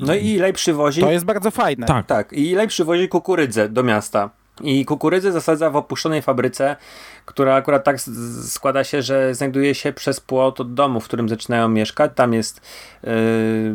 No 0.01 0.15
i 0.15 0.37
Lej 0.37 0.53
przywozi... 0.53 1.01
To 1.01 1.11
jest 1.11 1.25
bardzo 1.25 1.51
fajne. 1.51 1.87
tak, 1.87 2.07
Tak, 2.07 2.33
i 2.33 2.55
Lej 2.55 2.69
przywozi 2.69 3.09
kukurydzę 3.09 3.69
do 3.69 3.83
miasta. 3.83 4.31
I 4.63 4.85
kukurydzę 4.85 5.33
zasadza 5.33 5.71
w 5.71 5.77
opuszczonej 5.77 6.23
fabryce, 6.23 6.77
która 7.25 7.55
akurat 7.55 7.85
tak 7.85 8.01
składa 8.47 8.85
się, 8.85 9.03
że 9.03 9.35
znajduje 9.35 9.75
się 9.75 9.93
przez 9.93 10.21
płot 10.21 10.61
od 10.61 10.75
domu, 10.75 11.01
w 11.01 11.05
którym 11.05 11.29
zaczynają 11.29 11.69
mieszkać. 11.69 12.13
Tam 12.15 12.35
jest 12.35 12.61
yy, 13.03 13.11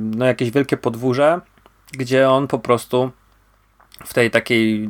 no, 0.02 0.26
jakieś 0.26 0.52
wielkie 0.52 0.78
podwórze, 0.78 1.42
gdzie 1.92 2.30
on 2.30 2.48
po 2.48 2.60
prostu 2.60 3.12
w 4.06 4.14
tej 4.14 4.32
takiej 4.32 4.90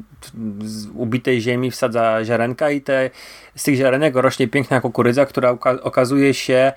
ubitej 0.94 1.42
ziemi 1.42 1.72
wsadza 1.72 2.26
ziarenka 2.26 2.70
i 2.72 2.82
te, 2.82 3.10
z 3.56 3.64
tych 3.64 3.76
ziarenek 3.76 4.16
rośnie 4.16 4.48
piękna 4.48 4.82
kukurydza, 4.82 5.26
która 5.26 5.54
oka- 5.54 5.82
okazuje 5.82 6.34
się 6.34 6.74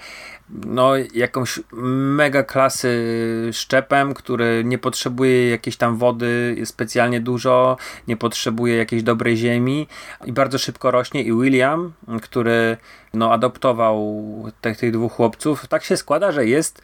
no, 0.50 0.92
jakąś 1.14 1.60
mega 1.72 2.42
klasy 2.42 3.50
szczepem, 3.52 4.14
który 4.14 4.62
nie 4.64 4.78
potrzebuje 4.78 5.50
jakiejś 5.50 5.76
tam 5.76 5.96
wody 5.96 6.56
specjalnie 6.64 7.20
dużo, 7.20 7.76
nie 8.08 8.16
potrzebuje 8.16 8.76
jakiejś 8.76 9.02
dobrej 9.02 9.36
ziemi 9.36 9.86
i 10.24 10.32
bardzo 10.32 10.58
szybko 10.58 10.90
rośnie 10.90 11.22
i 11.22 11.32
William, 11.32 11.92
który 12.22 12.76
no, 13.14 13.32
adoptował 13.32 14.24
tych, 14.60 14.76
tych 14.76 14.92
dwóch 14.92 15.12
chłopców, 15.12 15.66
tak 15.66 15.84
się 15.84 15.96
składa, 15.96 16.32
że 16.32 16.46
jest 16.46 16.82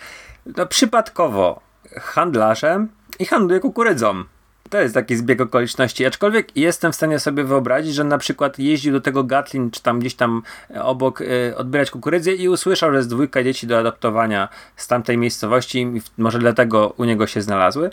no, 0.56 0.66
przypadkowo 0.66 1.60
handlarzem 1.96 2.88
i 3.18 3.26
handluje 3.26 3.60
kukurydzą. 3.60 4.24
To 4.70 4.80
jest 4.80 4.94
taki 4.94 5.16
zbieg 5.16 5.40
okoliczności, 5.40 6.06
aczkolwiek 6.06 6.56
jestem 6.56 6.92
w 6.92 6.96
stanie 6.96 7.18
sobie 7.18 7.44
wyobrazić, 7.44 7.94
że 7.94 8.04
na 8.04 8.18
przykład 8.18 8.58
jeździł 8.58 8.92
do 8.92 9.00
tego 9.00 9.24
Gatlin, 9.24 9.70
czy 9.70 9.82
tam 9.82 10.00
gdzieś 10.00 10.14
tam 10.14 10.42
e, 10.70 10.82
obok 10.82 11.22
e, 11.22 11.56
odbierać 11.56 11.90
kukurydzę 11.90 12.32
i 12.32 12.48
usłyszał, 12.48 12.90
że 12.90 12.96
jest 12.96 13.08
dwójka 13.08 13.42
dzieci 13.42 13.66
do 13.66 13.78
adoptowania 13.78 14.48
z 14.76 14.86
tamtej 14.86 15.18
miejscowości 15.18 15.80
i 15.80 16.02
może 16.18 16.38
dlatego 16.38 16.94
u 16.96 17.04
niego 17.04 17.26
się 17.26 17.42
znalazły. 17.42 17.90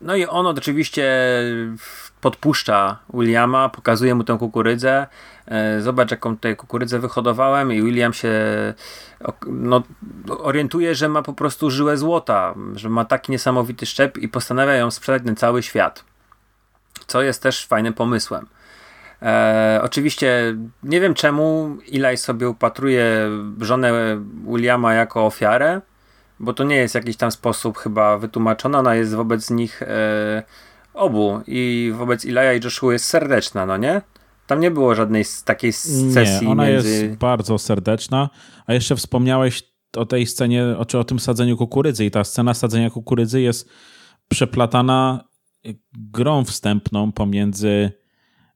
No 0.00 0.16
i 0.16 0.26
on 0.26 0.46
oczywiście 0.46 1.12
podpuszcza 2.20 2.98
Williama, 3.14 3.68
pokazuje 3.68 4.14
mu 4.14 4.24
tę 4.24 4.38
kukurydzę. 4.38 5.06
E, 5.46 5.80
Zobacz, 5.80 6.10
jaką 6.10 6.34
tutaj 6.36 6.56
kukurydzę 6.56 6.98
wyhodowałem, 6.98 7.72
i 7.72 7.82
William 7.82 8.12
się 8.12 8.30
no, 9.46 9.82
orientuje, 10.28 10.94
że 10.94 11.08
ma 11.08 11.22
po 11.22 11.32
prostu 11.32 11.70
żyłę 11.70 11.96
złota, 11.96 12.54
że 12.74 12.88
ma 12.88 13.04
taki 13.04 13.32
niesamowity 13.32 13.86
szczep 13.86 14.18
i 14.18 14.28
postanawia 14.28 14.74
ją 14.74 14.90
sprzedać 14.90 15.22
na 15.24 15.34
cały 15.34 15.62
świat. 15.62 16.09
Co 17.10 17.22
jest 17.22 17.42
też 17.42 17.66
fajnym 17.66 17.94
pomysłem. 17.94 18.46
E, 19.22 19.80
oczywiście 19.82 20.56
nie 20.82 21.00
wiem 21.00 21.14
czemu 21.14 21.76
Eli 21.92 22.16
sobie 22.16 22.48
upatruje 22.48 23.30
żonę 23.60 23.92
Williama 24.46 24.94
jako 24.94 25.26
ofiarę, 25.26 25.80
bo 26.40 26.52
to 26.52 26.64
nie 26.64 26.76
jest 26.76 26.94
jakiś 26.94 27.16
tam 27.16 27.32
sposób 27.32 27.78
chyba 27.78 28.18
wytłumaczona. 28.18 28.78
Ona 28.78 28.94
jest 28.94 29.14
wobec 29.14 29.50
nich 29.50 29.82
e, 29.82 30.42
obu 30.94 31.40
i 31.46 31.92
wobec 31.96 32.24
Ilaja 32.24 32.52
i 32.52 32.60
Joshua 32.64 32.92
jest 32.92 33.04
serdeczna, 33.04 33.66
no 33.66 33.76
nie? 33.76 34.02
Tam 34.46 34.60
nie 34.60 34.70
było 34.70 34.94
żadnej 34.94 35.24
takiej 35.44 35.72
sesji 35.72 36.46
Nie, 36.46 36.52
ona 36.52 36.64
między... 36.64 36.90
jest 36.90 37.18
bardzo 37.18 37.58
serdeczna. 37.58 38.30
A 38.66 38.74
jeszcze 38.74 38.96
wspomniałeś 38.96 39.62
o 39.96 40.06
tej 40.06 40.26
scenie, 40.26 40.64
o, 40.78 40.84
czy 40.84 40.98
o 40.98 41.04
tym 41.04 41.20
sadzeniu 41.20 41.56
kukurydzy 41.56 42.04
i 42.04 42.10
ta 42.10 42.24
scena 42.24 42.54
sadzenia 42.54 42.90
kukurydzy 42.90 43.40
jest 43.40 43.68
przeplatana 44.28 45.29
grą 45.92 46.44
wstępną 46.44 47.12
pomiędzy 47.12 47.92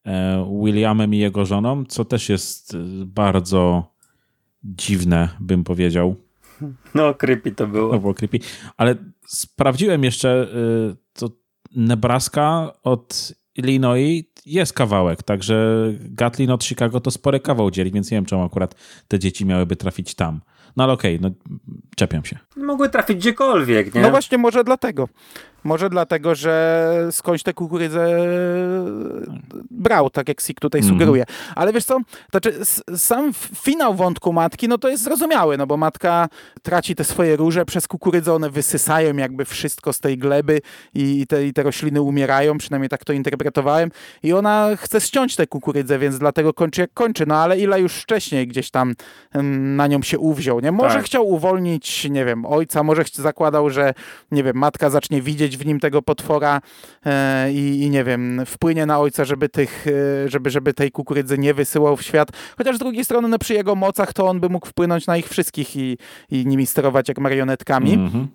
e, 0.07 0.59
Williamem 0.65 1.15
i 1.15 1.19
jego 1.19 1.45
żoną, 1.45 1.85
co 1.85 2.05
też 2.05 2.29
jest 2.29 2.75
e, 2.75 2.79
bardzo 3.07 3.93
dziwne, 4.65 5.29
bym 5.41 5.65
powiedział. 5.65 6.17
No, 6.95 7.15
creepy 7.15 7.53
to 7.53 7.67
było. 7.67 7.93
No 7.93 7.99
było 7.99 8.15
creepy. 8.15 8.39
Ale 8.77 8.97
sprawdziłem 9.27 10.05
jeszcze, 10.05 10.49
y, 10.93 10.97
to 11.13 11.31
Nebraska 11.77 12.73
od 12.83 13.33
Illinois 13.57 14.25
jest 14.47 14.73
kawałek, 14.73 15.23
także 15.23 15.87
Gatlin 16.01 16.51
od 16.51 16.65
Chicago 16.65 17.01
to 17.01 17.11
spory 17.11 17.41
kawał 17.41 17.71
dzieli, 17.71 17.91
więc 17.91 18.11
nie 18.11 18.17
wiem, 18.17 18.25
czemu 18.25 18.43
akurat 18.43 18.75
te 19.09 19.19
dzieci 19.19 19.47
miałyby 19.47 19.77
trafić 19.77 20.15
tam. 20.15 20.41
No 20.77 20.85
ale 20.85 20.93
okej, 20.93 21.19
no 21.21 21.31
czepiam 21.97 22.25
się. 22.25 22.39
Mogły 22.57 22.89
trafić 22.89 23.17
gdziekolwiek, 23.17 23.95
nie? 23.95 24.01
No 24.01 24.11
właśnie, 24.11 24.39
może 24.39 24.65
dlatego. 24.65 25.09
Może 25.65 25.91
dlatego, 25.91 26.35
że 26.35 27.09
skądś 27.11 27.43
tę 27.43 27.55
kukurydzę 27.55 28.07
brał, 29.71 30.11
tak 30.11 30.29
jak 30.29 30.41
Sik 30.41 30.61
tutaj 30.61 30.81
Mhm. 30.81 30.95
sugeruje. 30.95 31.25
Ale 31.55 31.73
wiesz 31.73 31.85
co, 31.85 31.99
to 31.99 32.05
znaczy, 32.31 32.53
sam 32.97 33.33
finał 33.55 33.95
wątku 33.95 34.33
matki, 34.33 34.69
no 34.69 34.79
to 34.79 34.89
jest 34.89 35.03
zrozumiały, 35.05 35.57
no 35.59 35.67
bo 35.67 35.77
matka 35.77 36.29
traci 36.63 36.95
te 36.95 37.05
swoje 37.05 37.37
róże 37.37 37.65
przez 37.65 37.89
kukurydzę, 37.89 38.33
one 38.35 38.51
wysysają 38.51 39.17
jakby 39.17 39.45
wszystko 39.45 39.93
z 39.93 40.01
tej 40.01 40.19
gleby 40.19 40.61
i 40.95 41.27
te, 41.27 41.47
i 41.47 41.53
te 41.53 41.63
rośliny 41.63 42.03
umierają, 42.03 42.59
przynajmniej 42.59 42.89
tak 42.89 43.05
to 43.05 43.13
interpretowałem. 43.13 43.91
I 44.23 44.33
ona 44.33 44.69
chce 44.77 45.01
ściąć 45.01 45.37
tę 45.37 45.47
kukurydzę, 45.47 45.99
więc 45.99 46.19
dlatego 46.19 46.55
kończy 46.55 46.81
jak 46.81 46.91
kończy. 46.95 47.27
No 47.27 47.37
ale 47.37 47.59
ile 47.59 47.81
już 47.81 47.95
wcześniej 47.95 48.49
gdzieś 48.49 48.71
tam 48.71 48.95
em, 49.33 49.77
na 49.77 49.87
nią 49.87 50.03
się 50.03 50.19
uwziął, 50.19 50.61
nie? 50.65 50.73
Może 50.73 50.95
Tak. 50.95 51.05
chciał 51.05 51.29
uwolnić, 51.29 52.11
nie 52.11 52.25
wiem, 52.25 52.47
ojca, 52.47 52.83
może 52.83 53.05
zakładał, 53.13 53.71
że 53.71 53.95
nie 54.31 54.43
wiem, 54.43 54.57
matka 54.57 54.91
zacznie 54.91 55.23
widzieć 55.23 55.57
w 55.57 55.67
nim 55.67 55.81
tego 55.81 56.03
potwora 56.03 56.61
e, 57.07 57.53
i, 57.53 57.91
nie 57.91 58.05
wiem, 58.05 58.43
wpłynie 58.47 58.87
na 58.87 58.99
ojca, 58.99 59.25
żeby 59.25 59.49
tych, 59.49 59.87
e, 59.87 60.29
żeby, 60.29 60.51
żeby 60.51 60.75
tej 60.75 60.91
kukurydzy 60.91 61.39
nie 61.39 61.55
wysyłał 61.55 61.97
w 61.97 62.03
świat. 62.03 62.29
Chociaż 62.59 62.77
z 62.77 62.79
drugiej 62.79 63.05
strony, 63.05 63.29
no 63.29 63.39
przy 63.39 63.55
jego 63.55 63.75
mocach 63.75 64.13
to 64.13 64.27
on 64.27 64.41
by 64.41 64.49
mógł 64.49 64.67
wpłynąć 64.67 65.07
na 65.07 65.17
ich 65.17 65.29
wszystkich 65.29 65.77
i, 65.77 65.99
i 66.31 66.47
nimi 66.47 66.67
sterować 66.67 67.09
jak 67.09 67.19
marionetkami. 67.19 67.95
Mhm. 67.95 68.29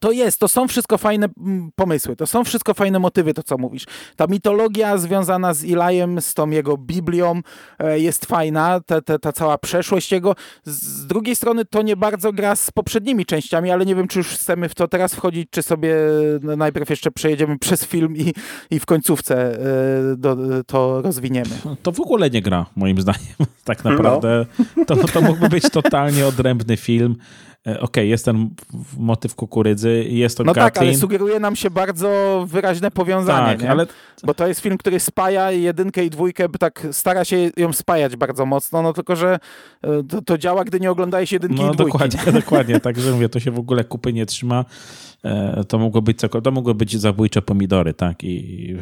To 0.00 0.12
jest, 0.12 0.40
to 0.40 0.48
są 0.48 0.68
wszystko 0.68 0.98
fajne 0.98 1.28
mm, 1.40 1.70
pomysły, 1.74 2.16
to 2.16 2.26
są 2.26 2.44
wszystko 2.44 2.74
fajne 2.74 2.98
motywy, 2.98 3.34
to 3.34 3.42
co 3.42 3.58
mówisz. 3.58 3.84
Ta 4.16 4.26
mitologia 4.26 4.98
związana 4.98 5.54
z 5.54 5.64
Ilajem, 5.64 6.20
z 6.20 6.34
tą 6.34 6.50
jego 6.50 6.76
Biblią 6.76 7.40
e, 7.78 8.00
jest 8.00 8.26
fajna, 8.26 8.80
ta, 8.86 9.00
ta, 9.00 9.18
ta 9.18 9.32
cała 9.32 9.58
przeszłość 9.58 10.12
jego. 10.12 10.34
Z 10.64 11.06
drugiej 11.06 11.36
strony 11.36 11.64
to 11.64 11.82
nie 11.82 11.96
bardzo 11.96 12.32
gra 12.32 12.56
z 12.56 12.70
poprzednimi 12.70 13.26
częściami, 13.26 13.70
ale 13.70 13.86
nie 13.86 13.94
wiem, 13.94 14.08
czy 14.08 14.18
już 14.18 14.28
chcemy 14.28 14.68
w 14.68 14.74
to 14.74 14.88
teraz 14.88 15.14
wchodzić, 15.14 15.48
czy 15.50 15.62
sobie 15.62 15.96
no, 16.42 16.56
najpierw 16.56 16.90
jeszcze 16.90 17.10
przejedziemy 17.10 17.58
przez 17.66 17.84
film 17.84 18.16
i, 18.16 18.32
i 18.70 18.80
w 18.80 18.86
końcówce 18.86 19.58
e, 20.12 20.16
do, 20.16 20.36
to 20.66 21.02
rozwiniemy. 21.02 21.50
No, 21.64 21.76
to 21.82 21.92
w 21.92 22.00
ogóle 22.00 22.30
nie 22.30 22.42
gra, 22.42 22.66
moim 22.76 23.00
zdaniem. 23.00 23.22
Tak 23.64 23.84
no. 23.84 23.90
naprawdę 23.90 24.46
no. 24.76 24.84
to, 24.84 24.96
to 24.96 25.20
mógłby 25.20 25.48
być 25.48 25.70
totalnie 25.70 26.26
odrębny 26.26 26.76
film 26.76 27.16
okej, 27.66 27.82
okay, 27.82 28.06
jest 28.06 28.24
ten 28.24 28.50
motyw 28.98 29.34
kukurydzy, 29.34 30.04
jest 30.08 30.36
to 30.38 30.44
No 30.44 30.52
Gatlin. 30.52 30.72
tak, 30.72 30.82
ale 30.82 30.94
sugeruje 30.94 31.40
nam 31.40 31.56
się 31.56 31.70
bardzo 31.70 32.44
wyraźne 32.48 32.90
powiązanie, 32.90 33.58
tak, 33.58 33.70
ale... 33.70 33.86
bo 34.24 34.34
to 34.34 34.46
jest 34.46 34.60
film, 34.60 34.78
który 34.78 35.00
spaja 35.00 35.50
jedynkę 35.50 36.04
i 36.04 36.10
dwójkę, 36.10 36.48
tak 36.48 36.86
stara 36.92 37.24
się 37.24 37.50
ją 37.56 37.72
spajać 37.72 38.16
bardzo 38.16 38.46
mocno, 38.46 38.82
no 38.82 38.92
tylko, 38.92 39.16
że 39.16 39.38
e, 39.82 40.02
to, 40.02 40.22
to 40.22 40.38
działa, 40.38 40.64
gdy 40.64 40.80
nie 40.80 40.90
oglądaje 40.90 41.26
się 41.26 41.36
jedynki 41.36 41.62
no, 41.62 41.72
i 41.72 41.74
dwójki. 41.74 41.92
Dokładnie, 41.92 42.32
dokładnie, 42.40 42.80
także 42.80 43.12
mówię, 43.12 43.28
to 43.28 43.40
się 43.40 43.50
w 43.50 43.58
ogóle 43.58 43.84
kupy 43.84 44.12
nie 44.12 44.26
trzyma. 44.26 44.64
E, 45.24 45.64
to 45.64 45.78
mogło 45.78 46.02
być 46.02 46.18
to 46.42 46.50
mogło 46.50 46.74
być 46.74 47.00
zabójcze 47.00 47.42
pomidory, 47.42 47.94
tak? 47.94 48.24
I 48.24 48.76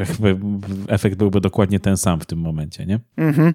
efekt 0.88 1.16
byłby 1.16 1.40
dokładnie 1.40 1.80
ten 1.80 1.96
sam 1.96 2.20
w 2.20 2.26
tym 2.26 2.38
momencie, 2.38 2.86
nie? 2.86 3.00
Mhm. 3.16 3.54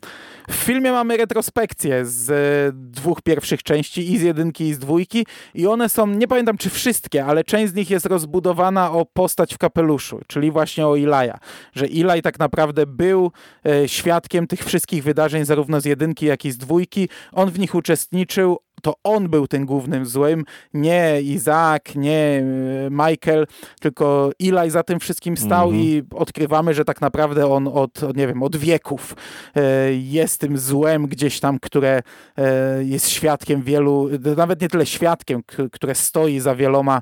W 0.50 0.54
filmie 0.54 0.92
mamy 0.92 1.18
retrospekcję 1.18 2.06
z 2.06 2.76
dwóch 2.76 3.22
pierwszych 3.22 3.64
części, 3.64 4.12
i 4.12 4.18
z 4.18 4.22
jedynki, 4.22 4.64
i 4.64 4.74
z 4.74 4.80
dwójki, 4.80 5.26
i 5.54 5.68
one 5.68 5.90
są, 5.90 6.08
nie 6.08 6.28
pamiętam 6.28 6.58
czy 6.58 6.70
wszystkie, 6.70 7.26
ale 7.26 7.44
część 7.44 7.74
z 7.74 7.76
nich 7.76 7.90
jest 7.90 8.06
rozbudowana 8.06 8.92
o 8.92 9.06
postać 9.06 9.54
w 9.54 9.58
kapeluszu, 9.58 10.20
czyli 10.28 10.52
właśnie 10.52 10.88
o 10.88 10.96
Ilaja. 10.96 11.40
Że 11.74 11.88
Ilaj 11.88 12.22
tak 12.22 12.40
naprawdę 12.40 12.86
był 12.86 13.32
e, 13.66 13.88
świadkiem 13.88 14.48
tych 14.48 14.66
wszystkich 14.66 15.04
wydarzeń, 15.04 15.46
zarówno 15.46 15.82
z 15.82 15.86
jedynki, 15.86 16.26
jak 16.26 16.46
i 16.46 16.52
z 16.52 16.58
dwójki. 16.58 17.10
On 17.32 17.52
w 17.52 17.60
nich 17.60 17.76
uczestniczył, 17.76 18.58
to 18.82 18.94
on 19.04 19.30
był 19.30 19.48
tym 19.48 19.66
głównym 19.66 20.06
złym, 20.06 20.44
nie 20.74 21.22
Izak, 21.22 21.96
nie 21.96 22.44
e, 22.86 22.90
Michael, 22.90 23.48
tylko 23.80 24.32
Eli 24.40 24.70
za 24.70 24.84
tym 24.84 25.00
wszystkim 25.00 25.38
stał 25.38 25.70
mm 25.70 25.82
-hmm. 25.82 25.86
i 25.86 26.04
odkrywamy, 26.16 26.74
że 26.74 26.86
tak 26.86 27.02
naprawdę 27.02 27.48
on 27.48 27.68
od, 27.68 28.18
nie 28.18 28.28
wiem, 28.28 28.44
od 28.44 28.56
wieków 28.56 29.16
e, 29.56 29.94
jest 29.94 30.42
tym 30.42 30.58
złem 30.58 31.08
gdzieś 31.08 31.40
tam, 31.40 31.60
które 31.60 32.02
e, 32.38 32.84
jest 32.84 33.10
świadkiem 33.10 33.62
wielu, 33.62 34.10
nawet 34.38 34.62
nie 34.62 34.68
tyle 34.68 34.86
świadkiem, 34.86 35.42
które 35.72 35.96
stoi 35.96 36.40
za 36.40 36.56
wieloma 36.56 37.02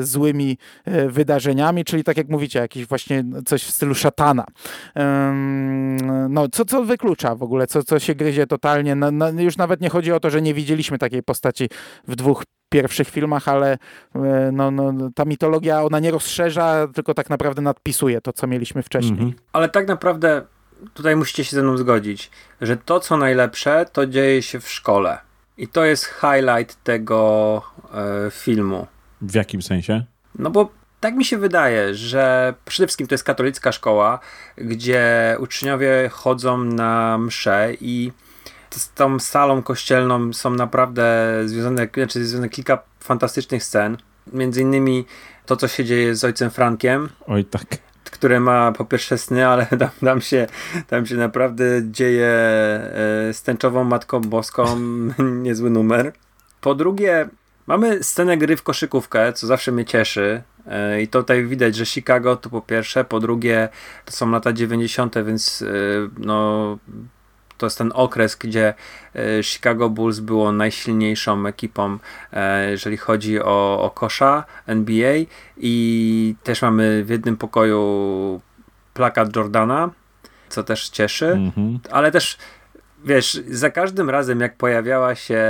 złymi 0.00 0.58
wydarzeniami, 1.08 1.84
czyli 1.84 2.04
tak 2.04 2.16
jak 2.16 2.28
mówicie, 2.28 2.58
jakieś 2.58 2.86
właśnie 2.86 3.24
coś 3.46 3.62
w 3.62 3.70
stylu 3.70 3.94
szatana. 3.94 4.44
No, 6.28 6.48
co, 6.48 6.64
co 6.64 6.84
wyklucza 6.84 7.34
w 7.34 7.42
ogóle, 7.42 7.66
co, 7.66 7.82
co 7.82 7.98
się 7.98 8.14
gryzie 8.14 8.46
totalnie, 8.46 8.96
już 9.38 9.56
nawet 9.56 9.80
nie 9.80 9.88
chodzi 9.88 10.12
o 10.12 10.20
to, 10.20 10.30
że 10.30 10.42
nie 10.42 10.54
widzieliśmy 10.54 10.98
takiej 11.08 11.22
postaci 11.22 11.68
w 12.08 12.16
dwóch 12.16 12.42
pierwszych 12.68 13.08
filmach, 13.08 13.48
ale 13.48 13.78
e, 14.14 14.50
no, 14.52 14.70
no, 14.70 15.10
ta 15.14 15.24
mitologia, 15.24 15.82
ona 15.82 16.00
nie 16.00 16.10
rozszerza, 16.10 16.88
tylko 16.94 17.14
tak 17.14 17.30
naprawdę 17.30 17.62
nadpisuje 17.62 18.20
to, 18.20 18.32
co 18.32 18.46
mieliśmy 18.46 18.82
wcześniej. 18.82 19.12
Mhm. 19.12 19.34
Ale 19.52 19.68
tak 19.68 19.88
naprawdę 19.88 20.42
tutaj 20.94 21.16
musicie 21.16 21.44
się 21.44 21.56
ze 21.56 21.62
mną 21.62 21.76
zgodzić, 21.76 22.30
że 22.60 22.76
to, 22.76 23.00
co 23.00 23.16
najlepsze, 23.16 23.86
to 23.92 24.06
dzieje 24.06 24.42
się 24.42 24.60
w 24.60 24.68
szkole. 24.70 25.18
I 25.58 25.68
to 25.68 25.84
jest 25.84 26.04
highlight 26.04 26.82
tego 26.82 27.62
e, 27.94 28.30
filmu. 28.30 28.86
W 29.20 29.34
jakim 29.34 29.62
sensie? 29.62 30.04
No 30.38 30.50
bo 30.50 30.70
tak 31.00 31.14
mi 31.14 31.24
się 31.24 31.38
wydaje, 31.38 31.94
że 31.94 32.54
przede 32.64 32.86
wszystkim 32.86 33.06
to 33.06 33.14
jest 33.14 33.24
katolicka 33.24 33.72
szkoła, 33.72 34.18
gdzie 34.56 35.36
uczniowie 35.40 36.08
chodzą 36.12 36.64
na 36.64 37.18
msze 37.18 37.72
i 37.80 38.12
z 38.70 38.92
tą 38.92 39.18
salą 39.18 39.62
kościelną 39.62 40.32
są 40.32 40.50
naprawdę 40.50 41.34
związane, 41.46 41.88
znaczy 41.94 42.26
związane 42.26 42.48
kilka 42.48 42.78
fantastycznych 43.00 43.64
scen. 43.64 43.96
Między 44.32 44.62
innymi 44.62 45.04
to, 45.46 45.56
co 45.56 45.68
się 45.68 45.84
dzieje 45.84 46.16
z 46.16 46.24
ojcem 46.24 46.50
Frankiem. 46.50 47.08
Oj, 47.26 47.44
tak. 47.44 47.64
Które 48.04 48.40
ma 48.40 48.72
po 48.72 48.84
pierwsze 48.84 49.18
sny, 49.18 49.48
ale 49.48 49.66
tam, 49.80 49.90
tam, 50.00 50.20
się, 50.20 50.46
tam 50.86 51.06
się 51.06 51.14
naprawdę 51.14 51.64
dzieje 51.90 52.26
e, 52.26 53.32
z 53.32 53.42
tęczową 53.42 53.84
Matką 53.84 54.20
Boską 54.20 54.64
niezły 55.44 55.70
numer. 55.70 56.12
Po 56.60 56.74
drugie, 56.74 57.28
mamy 57.66 58.04
scenę 58.04 58.36
gry 58.36 58.56
w 58.56 58.62
koszykówkę, 58.62 59.32
co 59.32 59.46
zawsze 59.46 59.72
mnie 59.72 59.84
cieszy. 59.84 60.42
E, 60.66 61.02
I 61.02 61.08
tutaj 61.08 61.46
widać, 61.46 61.76
że 61.76 61.86
Chicago 61.86 62.36
to 62.36 62.50
po 62.50 62.60
pierwsze, 62.60 63.04
po 63.04 63.20
drugie 63.20 63.68
to 64.04 64.12
są 64.12 64.30
lata 64.30 64.52
90., 64.52 65.14
więc 65.26 65.62
e, 65.62 65.66
no, 66.18 66.78
to 67.58 67.66
jest 67.66 67.78
ten 67.78 67.92
okres, 67.94 68.36
gdzie 68.36 68.74
e, 69.14 69.42
Chicago 69.42 69.90
Bulls 69.90 70.20
było 70.20 70.52
najsilniejszą 70.52 71.46
ekipą, 71.46 71.98
e, 72.32 72.70
jeżeli 72.70 72.96
chodzi 72.96 73.40
o, 73.42 73.82
o 73.82 73.90
kosza 73.90 74.44
NBA 74.66 75.14
i 75.56 76.34
też 76.42 76.62
mamy 76.62 77.04
w 77.04 77.08
jednym 77.08 77.36
pokoju 77.36 78.40
plakat 78.94 79.36
Jordana, 79.36 79.90
co 80.48 80.64
też 80.64 80.88
cieszy, 80.88 81.26
mm 81.26 81.50
-hmm. 81.50 81.78
ale 81.90 82.12
też 82.12 82.38
wiesz, 83.04 83.42
za 83.48 83.70
każdym 83.70 84.10
razem 84.10 84.40
jak 84.40 84.56
pojawiała 84.56 85.14
się 85.14 85.46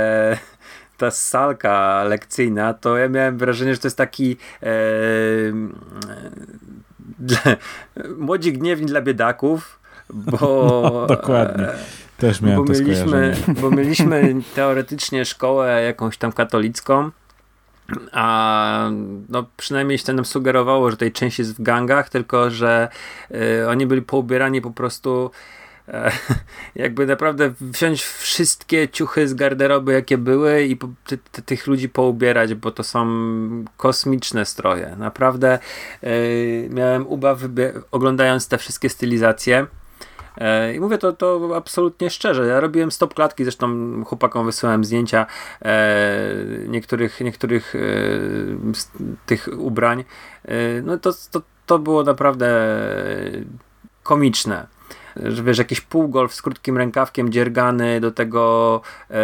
ta 0.97 1.11
salka 1.11 2.03
lekcyjna, 2.03 2.73
to 2.73 2.97
ja 2.97 3.09
miałem 3.09 3.37
wrażenie, 3.37 3.73
że 3.73 3.79
to 3.79 3.87
jest 3.87 3.97
taki 3.97 4.37
e, 4.63 4.67
dla, 7.19 7.39
młodzi 8.17 8.53
gniewni 8.53 8.85
dla 8.85 9.01
biedaków, 9.01 9.78
bo... 10.13 10.37
No, 10.93 11.07
dokładnie. 11.07 11.67
Też 12.17 12.41
miałem 12.41 12.65
bo 12.65 12.73
mieliśmy, 12.73 13.35
bo 13.61 13.71
mieliśmy 13.71 14.35
teoretycznie 14.55 15.25
szkołę 15.25 15.83
jakąś 15.83 16.17
tam 16.17 16.31
katolicką, 16.31 17.11
a 18.11 18.89
no 19.29 19.45
przynajmniej 19.57 19.97
się 19.97 20.13
nam 20.13 20.25
sugerowało, 20.25 20.91
że 20.91 20.97
tej 20.97 21.11
część 21.11 21.39
jest 21.39 21.55
w 21.55 21.61
gangach, 21.61 22.09
tylko 22.09 22.49
że 22.49 22.89
y, 23.31 23.69
oni 23.69 23.87
byli 23.87 24.01
poubierani 24.01 24.61
po 24.61 24.71
prostu 24.71 25.31
e, 25.87 26.11
jakby 26.75 27.05
naprawdę 27.05 27.53
wziąć 27.61 28.03
wszystkie 28.03 28.89
ciuchy 28.89 29.27
z 29.27 29.33
garderoby, 29.33 29.93
jakie 29.93 30.17
były 30.17 30.63
i 30.63 30.77
ty, 31.05 31.17
ty, 31.31 31.41
tych 31.41 31.67
ludzi 31.67 31.89
poubierać, 31.89 32.53
bo 32.53 32.71
to 32.71 32.83
są 32.83 33.07
kosmiczne 33.77 34.45
stroje. 34.45 34.95
Naprawdę 34.97 35.59
y, 36.03 36.69
miałem 36.71 37.07
ubaw 37.07 37.39
oglądając 37.91 38.47
te 38.47 38.57
wszystkie 38.57 38.89
stylizacje. 38.89 39.67
E, 40.37 40.73
I 40.73 40.79
mówię 40.79 40.97
to, 40.97 41.13
to 41.13 41.51
absolutnie 41.55 42.09
szczerze. 42.09 42.47
Ja 42.47 42.59
robiłem 42.59 42.91
stop 42.91 43.13
klatki, 43.13 43.43
zresztą 43.43 44.03
chłopakom 44.05 44.45
wysyłałem 44.45 44.85
zdjęcia 44.85 45.25
e, 45.61 46.33
niektórych, 46.67 47.21
niektórych 47.21 47.75
e, 47.75 47.79
tych 49.25 49.49
ubrań. 49.57 50.03
No 50.83 50.97
to, 50.97 51.11
to, 51.31 51.41
to 51.65 51.79
było 51.79 52.03
naprawdę 52.03 52.47
komiczne 54.03 54.67
że 55.25 55.43
wiesz, 55.43 55.57
jakiś 55.57 55.81
półgolf 55.81 56.33
z 56.33 56.41
krótkim 56.41 56.77
rękawkiem 56.77 57.31
dziergany, 57.31 57.99
do 57.99 58.11
tego 58.11 58.81
e, 59.11 59.15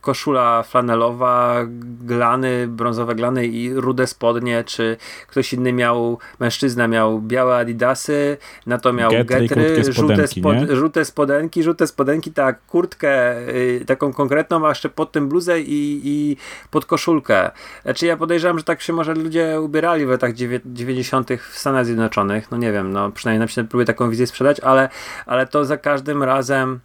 koszula 0.00 0.62
flanelowa, 0.62 1.66
glany, 2.04 2.66
brązowe 2.68 3.14
glany 3.14 3.46
i 3.46 3.74
rude 3.74 4.06
spodnie, 4.06 4.64
czy 4.64 4.96
ktoś 5.28 5.52
inny 5.52 5.72
miał, 5.72 6.18
mężczyzna 6.40 6.88
miał 6.88 7.20
białe 7.20 7.56
adidasy, 7.56 8.36
na 8.66 8.78
to 8.78 8.92
miał 8.92 9.10
getry, 9.10 9.48
getry 9.48 9.92
żółte, 9.92 10.28
spod, 10.28 10.56
żółte 10.70 11.04
spodenki, 11.04 11.62
żółte 11.62 11.86
spodenki, 11.86 12.32
tak, 12.32 12.66
kurtkę 12.66 13.38
y, 13.48 13.84
taką 13.86 14.12
konkretną, 14.12 14.66
a 14.66 14.68
jeszcze 14.68 14.88
pod 14.88 15.12
tym 15.12 15.28
bluzę 15.28 15.60
i, 15.60 16.00
i 16.04 16.36
pod 16.70 16.86
koszulkę. 16.86 17.50
Znaczy 17.82 18.06
ja 18.06 18.16
podejrzewam, 18.16 18.58
że 18.58 18.64
tak 18.64 18.82
się 18.82 18.92
może 18.92 19.14
ludzie 19.14 19.60
ubierali 19.60 20.06
w 20.06 20.08
latach 20.08 20.34
90. 20.34 21.30
w 21.50 21.58
Stanach 21.58 21.86
Zjednoczonych, 21.86 22.50
no 22.50 22.56
nie 22.56 22.72
wiem, 22.72 22.92
no 22.92 23.10
przynajmniej 23.10 23.40
na 23.40 23.46
przykład 23.46 23.66
próbuję 23.70 23.86
taką 23.86 24.10
wizję 24.10 24.26
sprzedać, 24.26 24.60
ale 24.60 24.88
ale 25.26 25.46
to 25.46 25.64
za 25.64 25.76
każdym 25.76 26.22
razem 26.22 26.80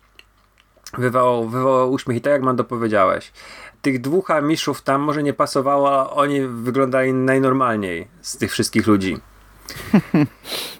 wywołało, 0.97 1.47
wywołało 1.47 1.87
uśmiech 1.87 2.17
i 2.17 2.21
tak 2.21 2.33
jak 2.33 2.41
Mando 2.41 2.63
powiedziałeś, 2.63 3.31
tych 3.81 4.01
dwóch 4.01 4.31
amiszów 4.31 4.81
tam 4.81 5.01
może 5.01 5.23
nie 5.23 5.33
pasowało, 5.33 5.91
ale 5.91 6.09
oni 6.09 6.41
wyglądali 6.41 7.13
najnormalniej 7.13 8.07
z 8.21 8.37
tych 8.37 8.51
wszystkich 8.51 8.87
ludzi. 8.87 9.17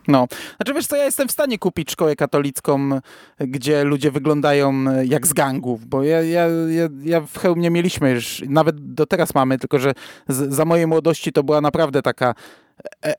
No, 0.07 0.27
znaczy 0.55 0.73
wiesz 0.73 0.87
co, 0.87 0.95
ja 0.95 1.05
jestem 1.05 1.27
w 1.27 1.31
stanie 1.31 1.59
kupić 1.59 1.91
szkołę 1.91 2.15
katolicką, 2.15 2.99
gdzie 3.39 3.83
ludzie 3.83 4.11
wyglądają 4.11 4.83
jak 5.03 5.27
z 5.27 5.33
gangów, 5.33 5.85
bo 5.85 6.03
ja, 6.03 6.21
ja, 6.21 6.47
ja, 6.47 6.87
ja 7.03 7.21
w 7.21 7.39
Chełmie 7.39 7.69
mieliśmy 7.69 8.11
już, 8.11 8.43
nawet 8.47 8.93
do 8.93 9.05
teraz 9.05 9.35
mamy, 9.35 9.57
tylko 9.57 9.79
że 9.79 9.93
z, 10.27 10.53
za 10.53 10.65
mojej 10.65 10.87
młodości 10.87 11.31
to 11.31 11.43
była 11.43 11.61
naprawdę 11.61 12.01
taka 12.01 12.29
e 12.29 12.33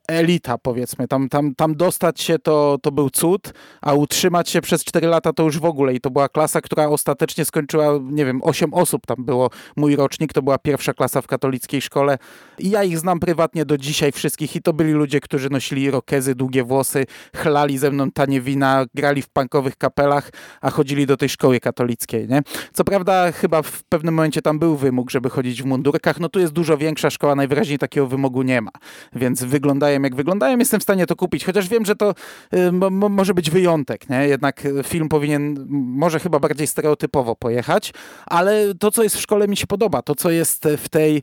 elita, 0.08 0.58
powiedzmy. 0.58 1.08
Tam, 1.08 1.28
tam, 1.28 1.54
tam 1.54 1.74
dostać 1.74 2.20
się 2.20 2.38
to, 2.38 2.78
to 2.82 2.92
był 2.92 3.10
cud, 3.10 3.52
a 3.82 3.94
utrzymać 3.94 4.50
się 4.50 4.60
przez 4.60 4.84
4 4.84 5.06
lata 5.06 5.32
to 5.32 5.42
już 5.42 5.58
w 5.58 5.64
ogóle. 5.64 5.94
I 5.94 6.00
to 6.00 6.10
była 6.10 6.28
klasa, 6.28 6.60
która 6.60 6.88
ostatecznie 6.88 7.44
skończyła, 7.44 7.86
nie 8.02 8.24
wiem, 8.24 8.40
8 8.42 8.74
osób 8.74 9.06
tam 9.06 9.24
było. 9.24 9.50
Mój 9.76 9.96
rocznik 9.96 10.32
to 10.32 10.42
była 10.42 10.58
pierwsza 10.58 10.94
klasa 10.94 11.22
w 11.22 11.26
katolickiej 11.26 11.80
szkole. 11.80 12.18
I 12.58 12.70
ja 12.70 12.84
ich 12.84 12.98
znam 12.98 13.20
prywatnie 13.20 13.64
do 13.64 13.78
dzisiaj 13.78 14.12
wszystkich. 14.12 14.56
I 14.56 14.62
to 14.62 14.72
byli 14.72 14.92
ludzie, 14.92 15.20
którzy 15.20 15.50
nosili 15.50 15.90
rokezy, 15.90 16.34
długie 16.34 16.64
włosy, 16.64 17.04
chlali 17.36 17.78
ze 17.78 17.90
mną 17.90 18.10
tanie 18.10 18.40
wina, 18.40 18.84
grali 18.94 19.22
w 19.22 19.28
punkowych 19.28 19.76
kapelach, 19.76 20.30
a 20.60 20.70
chodzili 20.70 21.06
do 21.06 21.16
tej 21.16 21.28
szkoły 21.28 21.60
katolickiej, 21.60 22.28
nie? 22.28 22.42
Co 22.72 22.84
prawda 22.84 23.32
chyba 23.32 23.62
w 23.62 23.82
pewnym 23.82 24.14
momencie 24.14 24.42
tam 24.42 24.58
był 24.58 24.76
wymóg, 24.76 25.10
żeby 25.10 25.30
chodzić 25.30 25.62
w 25.62 25.66
mundurkach. 25.66 26.20
No 26.20 26.28
tu 26.28 26.40
jest 26.40 26.52
dużo 26.52 26.78
większa 26.78 27.10
szkoła, 27.10 27.34
najwyraźniej 27.34 27.78
takiego 27.78 28.06
wymogu 28.06 28.42
nie 28.42 28.60
ma. 28.60 28.70
Więc 29.12 29.44
wyglądają 29.54 30.02
jak 30.02 30.14
wyglądają, 30.14 30.58
jestem 30.58 30.80
w 30.80 30.82
stanie 30.82 31.06
to 31.06 31.16
kupić. 31.16 31.44
Chociaż 31.44 31.68
wiem, 31.68 31.84
że 31.84 31.96
to 31.96 32.14
y, 32.54 32.72
może 33.10 33.34
być 33.34 33.50
wyjątek, 33.50 34.10
nie? 34.10 34.28
Jednak 34.28 34.64
y, 34.64 34.82
film 34.82 35.08
powinien 35.08 35.66
może 35.70 36.20
chyba 36.20 36.38
bardziej 36.38 36.66
stereotypowo 36.66 37.36
pojechać, 37.36 37.92
ale 38.26 38.74
to, 38.74 38.90
co 38.90 39.02
jest 39.02 39.16
w 39.16 39.20
szkole 39.20 39.48
mi 39.48 39.56
się 39.56 39.66
podoba. 39.66 40.02
To, 40.02 40.14
co 40.14 40.30
jest 40.30 40.68
w 40.78 40.88
tej, 40.88 41.22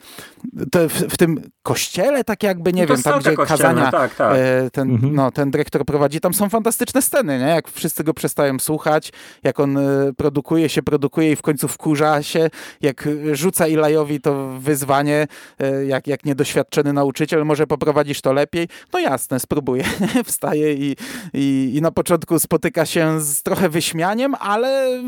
w, 0.54 1.14
w, 1.14 1.18
tym 1.18 1.42
kościele, 1.64 2.24
tak 2.24 2.44
jakby, 2.44 2.74
nie 2.74 2.82
no 2.82 2.88
wiem, 2.88 3.04
tam 3.04 3.20
gdzie 3.20 3.36
kazania 3.36 3.92
tak, 3.92 4.16
tak. 4.16 4.36
E, 4.38 4.70
ten, 4.72 4.92
mhm. 4.92 5.16
no, 5.16 5.32
ten 5.32 5.52
dyrektor 5.52 5.86
prowadzi, 5.86 6.20
tam 6.20 6.34
są 6.34 6.50
fantastyczne 6.50 7.02
sceny, 7.02 7.40
nie? 7.40 7.46
Jak 7.46 7.68
wszyscy 7.68 8.04
go 8.04 8.14
przestają 8.14 8.60
słuchać, 8.60 9.12
jak 9.44 9.60
on 9.60 9.78
e, 9.78 10.14
produkuje 10.18 10.70
się, 10.70 10.84
produkuje 10.84 11.32
i 11.32 11.36
w 11.36 11.42
końcu 11.42 11.68
wkurza 11.68 12.24
się, 12.24 12.50
jak 12.82 13.08
rzuca 13.32 13.68
Ilajowi 13.68 14.22
to 14.22 14.60
wyzwanie, 14.60 15.28
e, 15.60 15.86
jak, 15.86 16.08
jak 16.08 16.26
niedoświadczony 16.26 16.94
nauczyciel, 16.94 17.46
może 17.46 17.68
to 18.22 18.34
lepiej? 18.34 18.68
No 18.94 19.00
jasne, 19.00 19.40
spróbuję. 19.40 19.84
Wstaje 20.26 20.74
i, 20.74 20.96
i, 21.34 21.72
i 21.76 21.82
na 21.82 21.92
początku 21.92 22.40
spotyka 22.40 22.86
się 22.86 23.22
z 23.22 23.44
trochę 23.44 23.70
wyśmianiem, 23.70 24.36
ale 24.40 25.02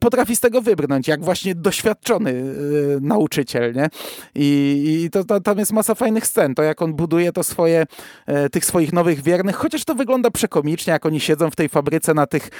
potrafi 0.00 0.36
z 0.36 0.40
tego 0.40 0.62
wybrnąć, 0.62 1.08
jak 1.08 1.24
właśnie 1.24 1.54
doświadczony 1.54 2.30
y, 2.30 2.98
nauczyciel, 3.00 3.74
nie? 3.74 3.88
I, 4.34 5.00
i 5.04 5.10
to, 5.10 5.24
to, 5.24 5.40
tam 5.40 5.58
jest 5.58 5.72
masa 5.72 5.94
fajnych 5.94 6.26
scen, 6.26 6.54
to 6.54 6.62
jak 6.62 6.82
on 6.82 6.94
buduje 6.94 7.32
to 7.32 7.42
swoje, 7.42 7.86
y, 8.46 8.50
tych 8.50 8.64
swoich 8.64 8.92
nowych 8.92 9.22
wiernych, 9.22 9.56
chociaż 9.56 9.84
to 9.84 9.94
wygląda 9.94 10.30
przekomicznie, 10.30 10.92
jak 10.92 11.06
oni 11.06 11.20
siedzą 11.20 11.50
w 11.50 11.56
tej 11.56 11.68
fabryce 11.68 12.14
na 12.14 12.26
tych 12.26 12.50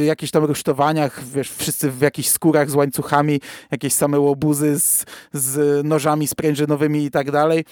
y, 0.00 0.04
jakichś 0.04 0.32
tam 0.32 0.44
rusztowaniach, 0.44 1.24
wiesz, 1.24 1.50
wszyscy 1.50 1.90
w 1.90 2.00
jakichś 2.00 2.28
skórach 2.28 2.70
z 2.70 2.74
łańcuchami, 2.74 3.40
jakieś 3.70 3.92
same 3.92 4.20
łobuzy 4.20 4.80
z, 4.80 5.04
z 5.32 5.84
nożami 5.86 6.26
sprężynowymi 6.26 7.04
i 7.04 7.10
tak 7.10 7.30
dalej, 7.30 7.64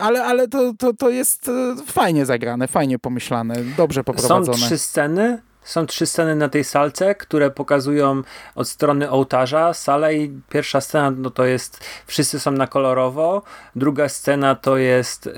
ale, 0.00 0.24
ale 0.24 0.48
to, 0.50 0.72
to, 0.78 0.92
to 0.92 1.10
jest 1.10 1.50
fajnie 1.86 2.26
zagrane, 2.26 2.68
fajnie 2.68 2.98
pomyślane, 2.98 3.54
dobrze 3.76 4.04
poprowadzone. 4.04 4.58
Są 4.58 4.66
trzy 4.66 4.78
sceny, 4.78 5.42
są 5.64 5.86
trzy 5.86 6.06
sceny 6.06 6.36
na 6.36 6.48
tej 6.48 6.64
salce, 6.64 7.14
które 7.14 7.50
pokazują 7.50 8.22
od 8.54 8.68
strony 8.68 9.10
ołtarza 9.10 9.74
salę 9.74 10.14
i 10.14 10.40
pierwsza 10.48 10.80
scena 10.80 11.10
no 11.10 11.30
to 11.30 11.44
jest 11.44 11.84
wszyscy 12.06 12.40
są 12.40 12.50
na 12.50 12.66
kolorowo, 12.66 13.42
druga 13.76 14.08
scena 14.08 14.54
to 14.54 14.76
jest 14.76 15.26
yy, 15.26 15.32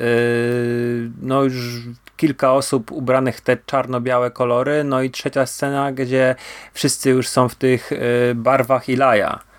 no 1.23 1.43
już 1.43 1.55
kilka 2.17 2.53
osób 2.53 2.93
ubranych 2.93 3.41
te 3.41 3.57
czarno-białe 3.67 4.31
kolory, 4.31 4.85
no 4.85 5.03
i 5.03 5.11
trzecia 5.11 5.47
scena, 5.47 5.93
gdzie 5.93 6.35
wszyscy 6.73 7.11
już 7.11 7.29
są 7.29 7.49
w 7.49 7.55
tych 7.55 7.91
yy, 7.91 8.35
barwach 8.35 8.89
Ilaja 8.89 9.39
E, 9.39 9.52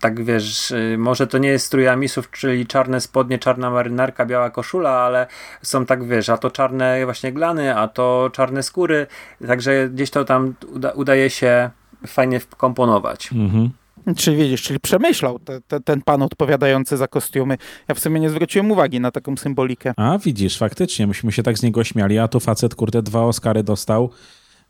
tak 0.00 0.24
wiesz, 0.24 0.70
y, 0.70 0.96
może 0.98 1.26
to 1.26 1.38
nie 1.38 1.48
jest 1.48 1.66
strój 1.66 1.88
amisów, 1.88 2.30
czyli 2.30 2.66
czarne 2.66 3.00
spodnie, 3.00 3.38
czarna 3.38 3.70
marynarka, 3.70 4.26
biała 4.26 4.50
koszula, 4.50 4.90
ale 4.90 5.26
są 5.62 5.86
tak 5.86 6.04
wiesz, 6.04 6.28
a 6.28 6.38
to 6.38 6.50
czarne 6.50 7.04
właśnie 7.04 7.32
glany, 7.32 7.76
a 7.76 7.88
to 7.88 8.30
czarne 8.32 8.62
skóry, 8.62 9.06
także 9.46 9.88
gdzieś 9.88 10.10
to 10.10 10.24
tam 10.24 10.54
uda, 10.72 10.90
udaje 10.90 11.30
się 11.30 11.70
fajnie 12.06 12.40
wkomponować. 12.40 13.32
Mhm. 13.32 13.70
Czyli 14.16 14.36
widzisz, 14.36 14.62
czyli 14.62 14.80
przemyślał 14.80 15.38
te, 15.38 15.60
te, 15.60 15.80
ten 15.80 16.02
pan 16.02 16.22
odpowiadający 16.22 16.96
za 16.96 17.08
kostiumy. 17.08 17.58
Ja 17.88 17.94
w 17.94 18.00
sumie 18.00 18.20
nie 18.20 18.30
zwróciłem 18.30 18.70
uwagi 18.70 19.00
na 19.00 19.10
taką 19.10 19.36
symbolikę. 19.36 19.94
A 19.96 20.18
widzisz, 20.18 20.58
faktycznie, 20.58 21.06
myśmy 21.06 21.32
się 21.32 21.42
tak 21.42 21.58
z 21.58 21.62
niego 21.62 21.84
śmiali, 21.84 22.18
a 22.18 22.28
tu 22.28 22.40
facet, 22.40 22.74
kurde, 22.74 23.02
dwa 23.02 23.20
Oscary 23.20 23.62
dostał 23.62 24.10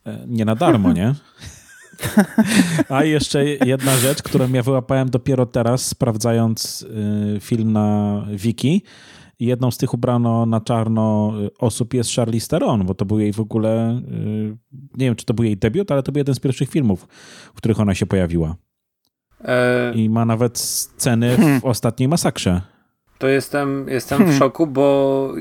e, 0.07 0.25
nie 0.27 0.45
na 0.45 0.55
darmo, 0.55 0.93
nie? 0.93 1.15
A 2.89 3.05
jeszcze 3.05 3.45
jedna 3.45 3.97
rzecz, 3.97 4.23
którą 4.23 4.53
ja 4.53 4.63
wyłapałem 4.63 5.11
dopiero 5.11 5.47
teraz, 5.47 5.87
sprawdzając 5.87 6.83
y, 7.37 7.41
film 7.41 7.73
na 7.73 8.21
Wiki. 8.31 8.83
Jedną 9.41 9.71
z 9.71 9.79
tych 9.79 9.95
ubrano 9.95 10.47
na 10.47 10.61
czarno 10.61 11.33
y, 11.45 11.51
osób 11.59 11.95
jest 11.95 12.15
Charlize 12.15 12.49
Theron, 12.49 12.87
bo 12.87 12.95
to 12.95 13.05
był 13.05 13.19
jej 13.19 13.33
w 13.33 13.41
ogóle, 13.41 14.03
y, 14.13 14.57
nie 14.73 15.07
wiem 15.07 15.17
czy 15.17 15.25
to 15.25 15.35
był 15.35 15.45
jej 15.45 15.57
debiut, 15.57 15.93
ale 15.93 16.03
to 16.03 16.13
był 16.13 16.21
jeden 16.21 16.35
z 16.35 16.41
pierwszych 16.41 16.71
filmów, 16.71 17.09
w 17.55 17.57
których 17.57 17.81
ona 17.81 17.95
się 17.95 18.07
pojawiła. 18.07 18.57
E... 19.45 19.93
I 19.95 20.09
ma 20.11 20.25
nawet 20.25 20.59
sceny 20.59 21.37
w 21.37 21.41
hmm. 21.41 21.61
ostatniej 21.63 22.09
masakrze. 22.09 22.61
To 23.19 23.29
jestem, 23.29 23.89
jestem 23.89 24.19
hmm. 24.19 24.37
w 24.37 24.39
szoku, 24.39 24.67
bo 24.67 25.35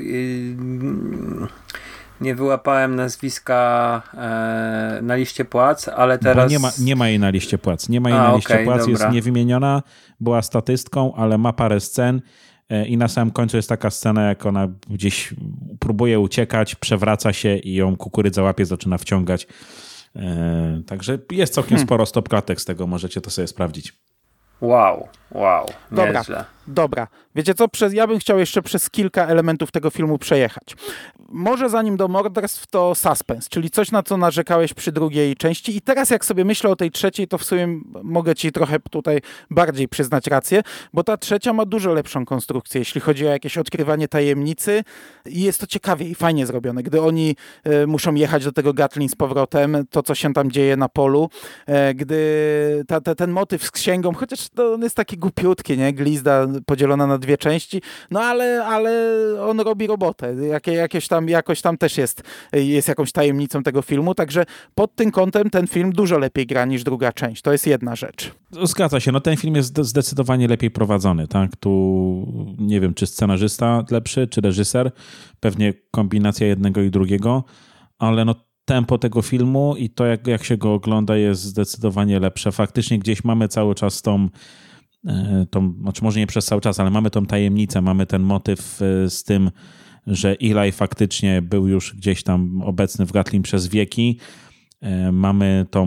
nie 2.20 2.34
wyłapałem 2.34 2.96
nazwiska 2.96 4.02
e, 4.14 4.98
na 5.02 5.16
liście 5.16 5.44
płac, 5.44 5.88
ale 5.88 6.18
teraz... 6.18 6.50
nie 6.50 6.58
ma, 6.58 6.70
nie 6.78 6.96
ma 6.96 7.08
jej 7.08 7.18
na 7.18 7.30
liście 7.30 7.58
płac. 7.58 7.88
Nie 7.88 8.00
ma 8.00 8.10
jej 8.10 8.18
A, 8.18 8.22
na 8.22 8.36
liście 8.36 8.54
okay, 8.54 8.64
płac, 8.64 8.78
dobra. 8.78 8.92
jest 8.92 9.10
niewymieniona, 9.10 9.82
była 10.20 10.42
statystką, 10.42 11.14
ale 11.14 11.38
ma 11.38 11.52
parę 11.52 11.80
scen 11.80 12.20
e, 12.68 12.86
i 12.86 12.96
na 12.96 13.08
samym 13.08 13.30
końcu 13.30 13.56
jest 13.56 13.68
taka 13.68 13.90
scena, 13.90 14.28
jak 14.28 14.46
ona 14.46 14.68
gdzieś 14.90 15.34
próbuje 15.80 16.20
uciekać, 16.20 16.74
przewraca 16.74 17.32
się 17.32 17.56
i 17.56 17.74
ją 17.74 17.96
kukurydza 17.96 18.42
łapie, 18.42 18.66
zaczyna 18.66 18.98
wciągać. 18.98 19.46
E, 20.16 20.82
także 20.86 21.18
jest 21.30 21.54
całkiem 21.54 21.70
hmm. 21.70 21.86
sporo 21.86 22.06
stopklatek 22.06 22.60
z 22.60 22.64
tego, 22.64 22.86
możecie 22.86 23.20
to 23.20 23.30
sobie 23.30 23.48
sprawdzić. 23.48 23.92
Wow, 24.60 25.08
wow, 25.30 25.66
Dobra, 25.90 26.20
nieźle. 26.20 26.44
Dobra. 26.66 27.08
Wiecie 27.34 27.54
co, 27.54 27.68
przez, 27.68 27.94
ja 27.94 28.06
bym 28.06 28.18
chciał 28.18 28.38
jeszcze 28.38 28.62
przez 28.62 28.90
kilka 28.90 29.26
elementów 29.26 29.70
tego 29.70 29.90
filmu 29.90 30.18
przejechać. 30.18 30.76
Może 31.28 31.70
zanim 31.70 31.96
do 31.96 32.08
morderstw 32.08 32.66
to 32.66 32.94
suspense, 32.94 33.48
czyli 33.50 33.70
coś 33.70 33.90
na 33.90 34.02
co 34.02 34.16
narzekałeś 34.16 34.74
przy 34.74 34.92
drugiej 34.92 35.36
części 35.36 35.76
i 35.76 35.80
teraz 35.80 36.10
jak 36.10 36.24
sobie 36.24 36.44
myślę 36.44 36.70
o 36.70 36.76
tej 36.76 36.90
trzeciej, 36.90 37.28
to 37.28 37.38
w 37.38 37.44
sumie 37.44 37.80
mogę 38.02 38.34
ci 38.34 38.52
trochę 38.52 38.80
tutaj 38.90 39.20
bardziej 39.50 39.88
przyznać 39.88 40.26
rację, 40.26 40.62
bo 40.92 41.04
ta 41.04 41.16
trzecia 41.16 41.52
ma 41.52 41.64
dużo 41.66 41.92
lepszą 41.92 42.24
konstrukcję, 42.24 42.78
jeśli 42.78 43.00
chodzi 43.00 43.26
o 43.26 43.30
jakieś 43.30 43.58
odkrywanie 43.58 44.08
tajemnicy 44.08 44.84
i 45.26 45.42
jest 45.42 45.60
to 45.60 45.66
ciekawie 45.66 46.08
i 46.08 46.14
fajnie 46.14 46.46
zrobione. 46.46 46.82
Gdy 46.82 47.02
oni 47.02 47.36
y, 47.66 47.86
muszą 47.86 48.14
jechać 48.14 48.44
do 48.44 48.52
tego 48.52 48.74
Gatlin 48.74 49.08
z 49.08 49.14
powrotem, 49.14 49.76
to 49.90 50.02
co 50.02 50.14
się 50.14 50.32
tam 50.32 50.50
dzieje 50.50 50.76
na 50.76 50.88
polu, 50.88 51.30
y, 51.90 51.94
gdy 51.94 52.84
ta, 52.88 53.00
ta, 53.00 53.14
ten 53.14 53.30
motyw 53.30 53.64
z 53.64 53.70
księgą, 53.70 54.14
chociaż 54.14 54.48
to 54.48 54.74
on 54.74 54.82
jest 54.82 54.96
taki 54.96 55.18
głupiutki, 55.18 55.78
nie? 55.78 55.92
Glizda 55.92 56.46
podzielona 56.66 57.06
na 57.06 57.18
dwie 57.18 57.38
części, 57.38 57.82
no 58.10 58.20
ale, 58.20 58.64
ale 58.66 58.92
on 59.42 59.60
robi 59.60 59.86
robotę. 59.86 60.34
Jakie, 60.34 60.72
jakieś 60.72 61.08
tam, 61.08 61.28
jakoś 61.28 61.62
tam 61.62 61.78
też 61.78 61.98
jest, 61.98 62.22
jest 62.52 62.88
jakąś 62.88 63.12
tajemnicą 63.12 63.62
tego 63.62 63.82
filmu, 63.82 64.14
także 64.14 64.44
pod 64.74 64.94
tym 64.94 65.10
kątem 65.10 65.50
ten 65.50 65.66
film 65.66 65.92
dużo 65.92 66.18
lepiej 66.18 66.46
gra 66.46 66.64
niż 66.64 66.84
druga 66.84 67.12
część. 67.12 67.42
To 67.42 67.52
jest 67.52 67.66
jedna 67.66 67.96
rzecz. 67.96 68.34
Zgadza 68.62 69.00
się, 69.00 69.12
no 69.12 69.20
ten 69.20 69.36
film 69.36 69.54
jest 69.54 69.78
zdecydowanie 69.78 70.48
lepiej 70.48 70.70
prowadzony, 70.70 71.28
tak? 71.28 71.56
Tu 71.56 72.54
nie 72.58 72.80
wiem, 72.80 72.94
czy 72.94 73.06
scenarzysta 73.06 73.84
lepszy, 73.90 74.26
czy 74.26 74.40
reżyser, 74.40 74.90
pewnie 75.40 75.74
kombinacja 75.90 76.46
jednego 76.46 76.80
i 76.80 76.90
drugiego, 76.90 77.44
ale 77.98 78.24
no 78.24 78.34
tempo 78.64 78.98
tego 78.98 79.22
filmu 79.22 79.74
i 79.78 79.90
to, 79.90 80.06
jak, 80.06 80.26
jak 80.26 80.44
się 80.44 80.56
go 80.56 80.74
ogląda, 80.74 81.16
jest 81.16 81.42
zdecydowanie 81.42 82.20
lepsze. 82.20 82.52
Faktycznie 82.52 82.98
gdzieś 82.98 83.24
mamy 83.24 83.48
cały 83.48 83.74
czas 83.74 84.02
tą, 84.02 84.28
tą, 85.50 85.74
znaczy 85.80 86.04
może 86.04 86.20
nie 86.20 86.26
przez 86.26 86.46
cały 86.46 86.60
czas, 86.60 86.80
ale 86.80 86.90
mamy 86.90 87.10
tą 87.10 87.26
tajemnicę, 87.26 87.80
mamy 87.80 88.06
ten 88.06 88.22
motyw 88.22 88.82
e, 88.82 89.10
z 89.10 89.24
tym, 89.24 89.50
że 90.06 90.36
Eli 90.40 90.72
faktycznie 90.72 91.42
był 91.42 91.68
już 91.68 91.94
gdzieś 91.94 92.22
tam 92.22 92.62
obecny 92.62 93.06
w 93.06 93.12
Gatlin 93.12 93.42
przez 93.42 93.68
wieki. 93.68 94.18
E, 94.80 95.12
mamy 95.12 95.66
tą 95.70 95.86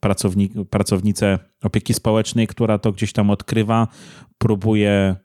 pracownik, 0.00 0.52
pracownicę 0.70 1.38
opieki 1.62 1.94
społecznej, 1.94 2.46
która 2.46 2.78
to 2.78 2.92
gdzieś 2.92 3.12
tam 3.12 3.30
odkrywa, 3.30 3.88
próbuje 4.38 5.16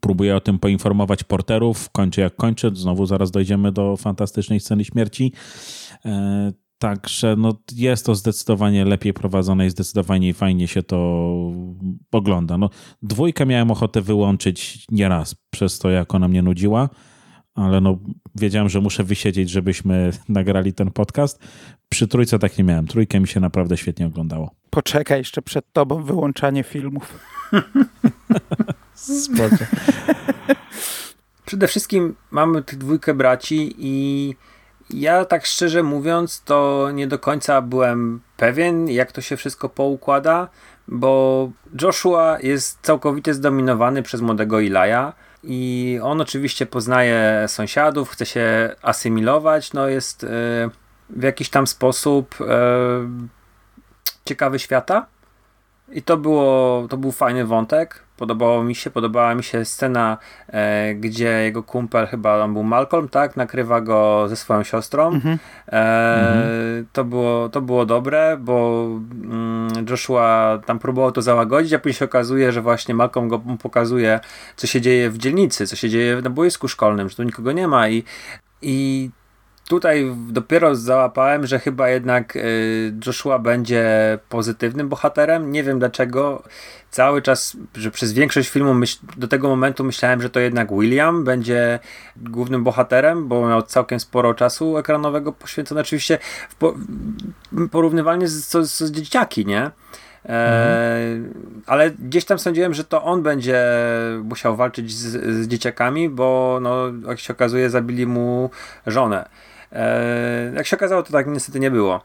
Próbuję 0.00 0.36
o 0.36 0.40
tym 0.40 0.58
poinformować 0.58 1.24
porterów. 1.24 1.90
Kończy 1.90 2.20
jak 2.20 2.36
kończy. 2.36 2.70
Znowu 2.74 3.06
zaraz 3.06 3.30
dojdziemy 3.30 3.72
do 3.72 3.96
fantastycznej 3.96 4.60
sceny 4.60 4.84
śmierci. 4.84 5.32
Także 6.82 7.36
no, 7.36 7.54
jest 7.72 8.06
to 8.06 8.14
zdecydowanie 8.14 8.84
lepiej 8.84 9.12
prowadzone 9.12 9.66
i 9.66 9.70
zdecydowanie 9.70 10.34
fajnie 10.34 10.68
się 10.68 10.82
to 10.82 10.96
ogląda. 12.12 12.58
No, 12.58 12.70
dwójkę 13.02 13.46
miałem 13.46 13.70
ochotę 13.70 14.00
wyłączyć 14.00 14.86
nieraz 14.90 15.34
przez 15.50 15.78
to, 15.78 15.90
jak 15.90 16.14
ona 16.14 16.28
mnie 16.28 16.42
nudziła, 16.42 16.88
ale 17.54 17.80
no, 17.80 17.98
wiedziałem, 18.34 18.68
że 18.68 18.80
muszę 18.80 19.04
wysiedzieć, 19.04 19.50
żebyśmy 19.50 20.10
nagrali 20.28 20.72
ten 20.72 20.90
podcast. 20.90 21.38
Przy 21.88 22.08
trójce 22.08 22.38
tak 22.38 22.58
nie 22.58 22.64
miałem. 22.64 22.86
Trójkę 22.86 23.20
mi 23.20 23.28
się 23.28 23.40
naprawdę 23.40 23.76
świetnie 23.76 24.06
oglądało. 24.06 24.50
Poczekaj 24.70 25.18
jeszcze 25.18 25.42
przed 25.42 25.72
tobą 25.72 26.02
wyłączanie 26.02 26.62
filmów. 26.62 27.18
Spoko. 28.94 29.64
Przede 31.46 31.68
wszystkim 31.68 32.14
mamy 32.30 32.62
tych 32.62 32.78
dwójkę 32.78 33.14
braci 33.14 33.74
i 33.78 34.34
ja 34.92 35.24
tak 35.24 35.46
szczerze 35.46 35.82
mówiąc, 35.82 36.42
to 36.44 36.88
nie 36.94 37.06
do 37.06 37.18
końca 37.18 37.62
byłem 37.62 38.20
pewien, 38.36 38.88
jak 38.88 39.12
to 39.12 39.20
się 39.20 39.36
wszystko 39.36 39.68
poukłada, 39.68 40.48
bo 40.88 41.50
Joshua 41.82 42.38
jest 42.42 42.78
całkowicie 42.82 43.34
zdominowany 43.34 44.02
przez 44.02 44.20
młodego 44.20 44.60
Ilaja 44.60 45.12
i 45.42 45.98
on 46.02 46.20
oczywiście 46.20 46.66
poznaje 46.66 47.44
sąsiadów, 47.48 48.10
chce 48.10 48.26
się 48.26 48.74
asymilować, 48.82 49.72
no 49.72 49.88
jest 49.88 50.24
e, 50.24 50.28
w 51.10 51.22
jakiś 51.22 51.50
tam 51.50 51.66
sposób 51.66 52.34
e, 52.40 52.44
ciekawy 54.24 54.58
świata 54.58 55.06
i 55.92 56.02
to 56.02 56.16
było, 56.16 56.86
to 56.88 56.96
był 56.96 57.12
fajny 57.12 57.44
wątek. 57.44 58.02
Podobało 58.16 58.64
mi 58.64 58.74
się, 58.74 58.90
podobała 58.90 59.34
mi 59.34 59.42
się 59.44 59.64
scena, 59.64 60.18
e, 60.48 60.94
gdzie 60.94 61.28
jego 61.28 61.62
kumpel, 61.62 62.06
chyba 62.06 62.44
on 62.44 62.52
był 62.52 62.62
Malcolm, 62.62 63.08
tak, 63.08 63.36
nakrywa 63.36 63.80
go 63.80 64.28
ze 64.28 64.36
swoją 64.36 64.62
siostrą. 64.62 65.08
Mhm. 65.08 65.38
E, 65.72 66.84
to, 66.92 67.04
było, 67.04 67.48
to 67.48 67.60
było 67.60 67.86
dobre, 67.86 68.36
bo 68.40 68.86
mm, 69.24 69.86
Joshua 69.90 70.58
tam 70.66 70.78
próbował 70.78 71.12
to 71.12 71.22
załagodzić, 71.22 71.72
a 71.72 71.78
później 71.78 71.94
się 71.94 72.04
okazuje, 72.04 72.52
że 72.52 72.62
właśnie 72.62 72.94
Malcolm 72.94 73.28
go 73.28 73.42
pokazuje, 73.62 74.20
co 74.56 74.66
się 74.66 74.80
dzieje 74.80 75.10
w 75.10 75.18
dzielnicy, 75.18 75.66
co 75.66 75.76
się 75.76 75.88
dzieje 75.88 76.22
na 76.22 76.30
boisku 76.30 76.68
szkolnym, 76.68 77.08
że 77.08 77.16
tu 77.16 77.22
nikogo 77.22 77.52
nie 77.52 77.68
ma 77.68 77.88
i, 77.88 78.04
i 78.62 79.10
tutaj 79.72 80.12
dopiero 80.28 80.74
załapałem, 80.76 81.46
że 81.46 81.58
chyba 81.58 81.88
jednak 81.88 82.36
y, 82.36 82.94
Joshua 83.06 83.38
będzie 83.38 83.84
pozytywnym 84.28 84.88
bohaterem. 84.88 85.52
Nie 85.52 85.62
wiem 85.62 85.78
dlaczego. 85.78 86.42
Cały 86.90 87.22
czas, 87.22 87.56
że 87.74 87.90
przez 87.90 88.12
większość 88.12 88.48
filmu 88.48 88.74
do 89.16 89.28
tego 89.28 89.48
momentu 89.48 89.84
myślałem, 89.84 90.22
że 90.22 90.30
to 90.30 90.40
jednak 90.40 90.72
William 90.72 91.24
będzie 91.24 91.78
głównym 92.16 92.64
bohaterem, 92.64 93.28
bo 93.28 93.48
miał 93.48 93.62
całkiem 93.62 94.00
sporo 94.00 94.34
czasu 94.34 94.78
ekranowego 94.78 95.32
poświęcone 95.32 95.80
oczywiście 95.80 96.18
po, 96.58 96.74
porównywalnie 97.70 98.28
z, 98.28 98.48
z, 98.50 98.78
z 98.78 98.90
dzieciaki, 98.90 99.46
nie? 99.46 99.70
E, 100.28 101.18
ale 101.66 101.90
gdzieś 101.90 102.24
tam 102.24 102.38
sądziłem, 102.38 102.74
że 102.74 102.84
to 102.84 103.02
on 103.02 103.22
będzie 103.22 103.64
musiał 104.24 104.56
walczyć 104.56 104.92
z, 104.92 105.34
z 105.34 105.48
dzieciakami, 105.48 106.08
bo 106.08 106.58
no, 106.62 106.76
jak 107.08 107.20
się 107.20 107.32
okazuje, 107.32 107.70
zabili 107.70 108.06
mu 108.06 108.50
żonę. 108.86 109.28
E, 109.72 110.52
jak 110.54 110.66
się 110.66 110.76
okazało, 110.76 111.02
to 111.02 111.12
tak 111.12 111.26
niestety 111.26 111.60
nie 111.60 111.70
było. 111.70 112.00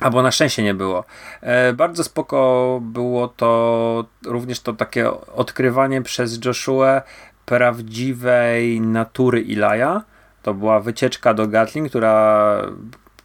Albo 0.00 0.22
na 0.22 0.30
szczęście 0.30 0.62
nie 0.62 0.74
było. 0.74 1.04
E, 1.40 1.72
bardzo 1.72 2.04
spoko 2.04 2.78
było 2.82 3.28
to 3.28 4.04
również 4.26 4.60
to 4.60 4.72
takie 4.72 5.10
odkrywanie 5.10 6.02
przez 6.02 6.44
Joshua 6.44 7.02
prawdziwej 7.46 8.80
natury 8.80 9.40
Ilaja. 9.40 10.02
To 10.42 10.54
była 10.54 10.80
wycieczka 10.80 11.34
do 11.34 11.48
Gatling, 11.48 11.88
która 11.88 12.56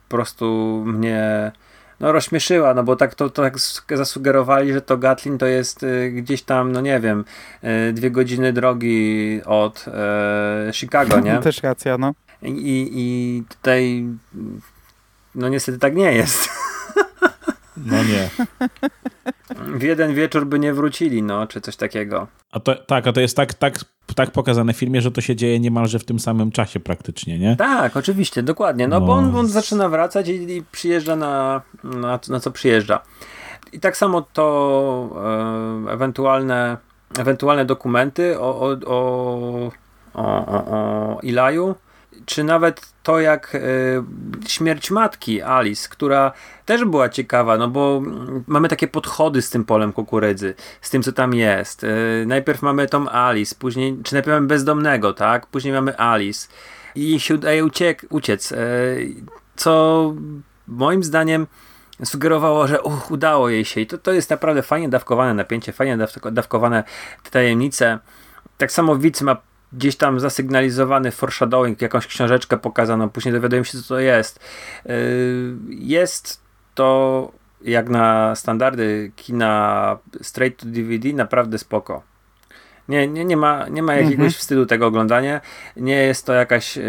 po 0.08 0.16
prostu 0.16 0.84
mnie 0.86 1.52
no 2.00 2.12
rozśmieszyła, 2.12 2.74
no 2.74 2.84
bo 2.84 2.96
tak 2.96 3.16
to, 3.16 3.30
to 3.30 3.42
tak 3.42 3.56
zasugerowali, 3.90 4.74
że 4.74 4.82
to 4.82 4.98
Gatlin 4.98 5.38
to 5.38 5.46
jest 5.46 5.84
y, 5.84 6.12
gdzieś 6.12 6.42
tam, 6.44 6.72
no 6.72 6.82
nie 6.82 7.00
wiem, 7.00 7.26
y, 7.90 7.94
dwie 7.94 8.12
godziny 8.12 8.54
drogi 8.54 9.42
od 9.46 9.86
y, 9.88 10.74
Chicago, 10.74 11.20
nie? 11.20 11.38
Też 11.38 11.64
racja, 11.64 11.98
no. 11.98 12.14
I, 12.44 12.90
I 12.94 13.44
tutaj 13.50 14.06
no 15.36 15.50
niestety 15.50 15.80
tak 15.80 15.96
nie 15.96 16.12
jest. 16.14 16.50
No 17.86 18.04
nie. 18.04 18.30
W 19.80 19.82
jeden 19.82 20.14
wieczór 20.14 20.46
by 20.46 20.60
nie 20.60 20.74
wrócili, 20.74 21.24
no, 21.24 21.48
czy 21.48 21.62
coś 21.62 21.76
takiego. 21.76 22.28
A 22.52 22.60
to, 22.60 22.76
tak, 22.76 23.08
a 23.08 23.14
to 23.14 23.22
jest 23.22 23.36
tak, 23.38 23.54
tak, 23.54 23.80
tak 24.16 24.32
pokazane 24.32 24.74
w 24.74 24.78
filmie, 24.78 25.02
że 25.02 25.12
to 25.12 25.22
się 25.22 25.36
dzieje 25.36 25.60
niemalże 25.60 26.00
w 26.00 26.06
tym 26.06 26.20
samym 26.20 26.52
czasie 26.52 26.80
praktycznie, 26.80 27.40
nie? 27.40 27.56
Tak, 27.56 27.98
oczywiście, 27.98 28.44
dokładnie. 28.44 28.88
No, 28.88 29.00
no. 29.00 29.06
bo 29.06 29.14
on, 29.14 29.36
on, 29.36 29.48
zaczyna 29.48 29.90
wracać 29.90 30.28
i, 30.28 30.58
i 30.58 30.64
przyjeżdża 30.72 31.16
na, 31.16 31.62
na, 31.84 32.20
na, 32.30 32.40
co 32.40 32.52
przyjeżdża. 32.52 33.02
I 33.72 33.80
tak 33.80 33.98
samo 33.98 34.22
to 34.22 35.10
e, 35.88 35.92
ewentualne, 35.92 36.78
ewentualne 37.20 37.66
dokumenty 37.66 38.40
o, 38.40 38.60
o, 38.60 38.78
o, 38.86 39.72
o, 40.14 40.66
o 41.16 41.20
Ilaju 41.22 41.76
czy 42.30 42.44
nawet 42.44 42.94
to 43.04 43.20
jak 43.20 43.56
y, 43.56 44.04
śmierć 44.48 44.92
matki 44.92 45.42
Alice, 45.42 45.90
która 45.90 46.32
też 46.66 46.86
była 46.86 47.10
ciekawa, 47.10 47.58
no 47.58 47.68
bo 47.68 48.02
mamy 48.48 48.68
takie 48.68 48.88
podchody 48.88 49.42
z 49.42 49.50
tym 49.50 49.66
polem 49.66 49.94
kukurydzy, 49.94 50.56
z 50.82 50.90
tym 50.90 51.04
co 51.04 51.12
tam 51.12 51.34
jest. 51.34 51.84
Y, 51.84 52.24
najpierw 52.28 52.62
mamy 52.62 52.88
tą 52.88 53.10
Alice, 53.10 53.56
później, 53.60 53.98
czy 54.04 54.14
najpierw 54.14 54.36
mamy 54.36 54.48
bezdomnego, 54.48 55.14
tak? 55.14 55.48
Później 55.48 55.74
mamy 55.74 55.98
Alice 55.98 56.48
i 56.96 57.20
się 57.20 57.36
udaje 57.36 57.66
uciek, 57.66 58.06
uciec, 58.10 58.52
y, 58.52 59.16
co 59.56 60.14
moim 60.68 61.04
zdaniem 61.04 61.48
sugerowało, 62.04 62.68
że 62.68 62.82
uch, 62.82 63.12
udało 63.12 63.50
jej 63.50 63.66
się 63.66 63.82
i 63.82 63.88
to, 63.88 63.98
to 63.98 64.12
jest 64.12 64.30
naprawdę 64.30 64.62
fajnie 64.62 64.90
dawkowane 64.90 65.34
napięcie, 65.34 65.72
fajnie 65.72 65.98
dawkowane 66.32 66.84
te 67.24 67.30
tajemnice. 67.30 68.00
Tak 68.58 68.72
samo 68.72 68.96
widz 68.96 69.22
ma 69.22 69.50
gdzieś 69.74 69.96
tam 69.96 70.20
zasygnalizowany 70.20 71.12
foreshadowing, 71.12 71.82
jakąś 71.82 72.08
książeczkę 72.08 72.58
pokazano, 72.58 73.10
później 73.10 73.34
dowiaduję 73.34 73.66
się, 73.66 73.78
co 73.78 73.88
to 73.88 74.00
jest. 74.00 74.40
Yy, 74.86 74.94
jest 75.70 76.42
to 76.76 77.32
jak 77.62 77.90
na 77.90 78.36
standardy 78.36 79.12
kina 79.16 79.98
straight 80.22 80.60
to 80.60 80.66
DVD 80.66 81.14
naprawdę 81.14 81.58
spoko. 81.58 82.04
Nie, 82.90 83.08
nie, 83.08 83.26
nie, 83.26 83.38
ma, 83.38 83.68
nie 83.68 83.84
ma 83.84 83.96
jakiegoś 83.96 84.14
mhm. 84.14 84.32
wstydu 84.32 84.66
tego 84.66 84.88
oglądania. 84.88 85.42
Nie 85.76 85.96
jest 85.96 86.26
to 86.26 86.34
jakaś 86.34 86.78
yy, 86.78 86.84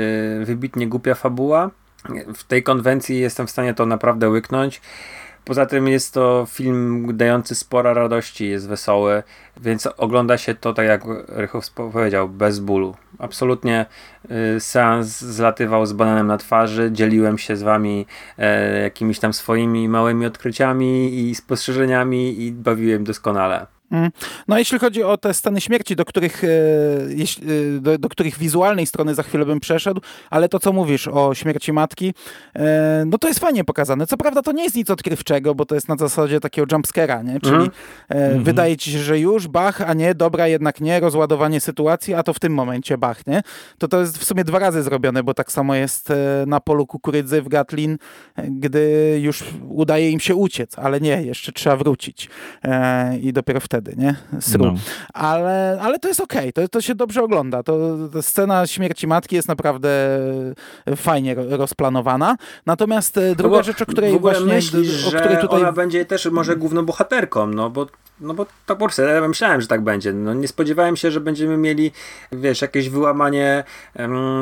wybitnie 0.45 0.89
głupia 0.89 1.15
fabuła. 1.15 1.71
W 2.35 2.45
tej 2.45 2.63
konwencji 2.63 3.21
jestem 3.21 3.47
w 3.47 3.51
stanie 3.51 3.75
to 3.75 3.87
naprawdę 3.87 4.29
łyknąć. 4.31 4.81
Poza 5.45 5.67
tym 5.67 5.89
jest 5.89 6.15
to 6.15 6.47
film 6.51 7.07
dający 7.17 7.55
sporo 7.55 7.95
radości, 7.95 8.49
jest 8.49 8.69
wesoły, 8.69 9.23
więc 9.61 9.87
ogląda 9.97 10.39
się 10.39 10.55
to, 10.55 10.75
tak 10.75 10.87
jak 10.87 11.03
Rychow 11.29 11.71
powiedział, 11.71 12.29
bez 12.29 12.59
bólu. 12.59 12.95
Absolutnie 13.19 13.87
y, 14.57 14.61
seans 14.61 15.21
zlatywał 15.21 15.87
z 15.87 15.93
bananem 15.93 16.27
na 16.27 16.39
twarzy, 16.39 16.91
dzieliłem 16.93 17.39
się 17.39 17.57
z 17.57 17.63
wami 17.63 18.07
e, 18.39 18.83
jakimiś 18.83 19.19
tam 19.19 19.33
swoimi 19.33 19.89
małymi 19.89 20.27
odkryciami 20.27 21.19
i 21.19 21.35
spostrzeżeniami 21.35 22.43
i 22.43 22.53
bawiłem 22.53 23.05
doskonale. 23.05 23.80
Mm. 23.91 24.11
No 24.49 24.59
jeśli 24.59 24.79
chodzi 24.79 25.03
o 25.03 25.17
te 25.17 25.35
sceny 25.35 25.61
śmierci, 25.61 25.97
do 25.97 26.05
których, 26.05 26.45
e, 26.45 26.49
e, 26.49 27.81
do, 27.81 27.99
do, 27.99 28.09
których 28.09 28.39
wizualnej 28.39 28.87
strony 28.87 29.15
za 29.15 29.23
chwilę 29.23 29.47
bym 29.47 29.61
przeszedł, 29.61 30.01
ale 30.31 30.49
to 30.49 30.59
co 30.59 30.73
mówisz 30.73 31.09
o 31.09 31.35
śmierci 31.35 31.73
matki, 31.73 32.15
e, 32.57 33.05
no 33.07 33.19
to 33.19 33.29
jest 33.29 33.41
fajnie 33.41 33.65
pokazane. 33.65 34.07
Co 34.07 34.17
prawda 34.17 34.43
to 34.43 34.53
nie 34.53 34.65
jest 34.65 34.77
nic 34.77 34.91
odkrywczego, 34.91 35.55
bo 35.55 35.67
to 35.67 35.75
jest 35.75 35.89
na 35.89 35.97
zasadzie 35.97 36.41
takiego 36.41 36.67
jumpscare'a, 36.67 37.25
nie? 37.25 37.41
Czyli 37.41 37.71
mm. 38.09 38.45
wydaje 38.45 38.77
ci 38.77 38.93
się, 38.93 38.99
że 38.99 39.19
już 39.19 39.49
bach, 39.49 39.81
a 39.81 39.95
nie, 39.95 40.15
dobra, 40.15 40.47
jednak 40.49 40.81
nie, 40.81 41.01
rozładowanie 41.01 41.61
sytuacji, 41.61 42.15
a 42.15 42.23
to 42.23 42.35
w 42.35 42.39
tym 42.39 42.55
momencie 42.55 42.99
bach, 42.99 43.27
nie? 43.27 43.43
To 43.79 43.89
to 43.89 44.01
jest 44.01 44.19
w 44.19 44.25
sumie 44.25 44.45
dwa 44.45 44.59
razy 44.59 44.83
zrobione, 44.83 45.23
bo 45.23 45.35
tak 45.35 45.53
samo 45.53 45.75
jest 45.75 46.13
na 46.47 46.61
polu 46.61 46.87
kukurydzy 46.87 47.43
w 47.43 47.49
Gatlin, 47.49 47.99
gdy 48.49 49.19
już 49.23 49.45
udaje 49.69 50.11
im 50.11 50.21
się 50.21 50.35
uciec, 50.35 50.79
ale 50.79 51.01
nie, 51.01 51.23
jeszcze 51.23 51.53
trzeba 51.53 51.77
wrócić. 51.77 52.29
I 53.21 53.33
dopiero 53.33 53.61
wtedy 53.61 53.80
wtedy, 53.81 54.03
nie? 54.03 54.15
Sru. 54.41 54.65
No. 54.65 54.75
Ale, 55.15 55.79
ale 55.83 55.99
to 55.99 56.09
jest 56.09 56.21
okej, 56.21 56.51
okay. 56.51 56.53
to, 56.53 56.69
to 56.69 56.81
się 56.81 56.95
dobrze 56.95 57.23
ogląda. 57.23 57.63
To, 57.63 57.97
to 58.13 58.23
scena 58.23 58.67
śmierci 58.67 59.07
matki 59.07 59.37
jest 59.37 59.49
naprawdę 59.49 59.89
fajnie 60.97 61.35
rozplanowana. 61.35 62.37
Natomiast 62.67 63.19
e, 63.19 63.35
druga 63.35 63.57
no 63.57 63.63
rzecz, 63.63 63.83
o 63.83 63.87
której 63.87 64.19
właśnie... 64.19 64.55
Myślisz, 64.55 65.07
o 65.07 65.21
której 65.21 65.39
tutaj... 65.39 65.61
ona 65.61 65.73
będzie 65.73 66.05
też 66.05 66.27
może 66.27 66.57
główną 66.57 66.87
bohaterką, 66.87 67.47
no 67.47 67.71
bo 67.71 67.87
no 68.21 68.35
bo 68.35 68.45
tak 68.45 68.55
po 68.67 68.77
prostu 68.77 69.03
ja 69.03 69.29
myślałem, 69.29 69.61
że 69.61 69.67
tak 69.67 69.81
będzie. 69.81 70.13
No 70.13 70.35
nie 70.35 70.49
spodziewałem 70.49 70.97
się, 70.97 71.11
że 71.11 71.21
będziemy 71.21 71.57
mieli, 71.57 71.93
wiesz, 72.33 72.63
jakieś 72.63 72.89
wyłamanie 72.89 73.65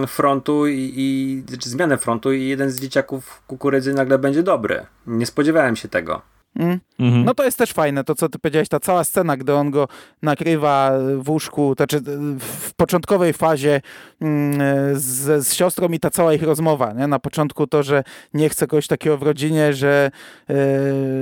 frontu 0.07 0.67
i, 0.67 0.93
i 0.97 1.43
czy 1.47 1.53
znaczy 1.53 1.71
zmianę 1.71 1.99
frontu 1.99 2.33
i 2.33 2.49
jeden 2.49 2.71
z 2.71 2.81
dzieciaków 2.81 3.43
kukurydzy 3.47 3.95
nagle 3.95 4.19
będzie 4.19 4.43
dobry. 4.43 4.87
Nie 5.07 5.27
spodziewałem 5.27 5.77
się 5.77 5.89
tego. 5.89 6.23
Mm. 6.59 6.81
Mhm. 6.99 7.25
No 7.25 7.35
to 7.35 7.45
jest 7.45 7.59
też 7.59 7.73
fajne, 7.73 8.05
to 8.05 8.15
co 8.15 8.29
ty 8.29 8.39
powiedziałeś, 8.39 8.69
ta 8.69 8.81
cała 8.81 9.05
scena, 9.05 9.37
gdy 9.37 9.55
on 9.55 9.71
go 9.71 9.89
nakrywa 10.23 10.93
w 11.19 11.31
łóżku, 11.31 11.75
to 11.75 11.85
znaczy 11.85 12.01
w 12.41 12.75
początkowej 12.75 13.33
fazie 13.33 13.81
mm, 14.21 14.61
z, 15.01 15.47
z, 15.47 15.55
siostrą 15.55 15.89
i 15.89 16.01
ta 16.01 16.11
cała 16.11 16.35
ich 16.35 16.43
rozmowa, 16.43 16.93
nie? 16.93 17.07
Na 17.07 17.19
początku 17.19 17.67
to, 17.67 17.83
że 17.83 18.05
nie 18.35 18.49
chce 18.49 18.67
kogoś 18.67 18.87
takiego 18.87 19.19
w 19.19 19.23
rodzinie, 19.23 19.73
że, 19.73 20.11
yy, 20.49 20.57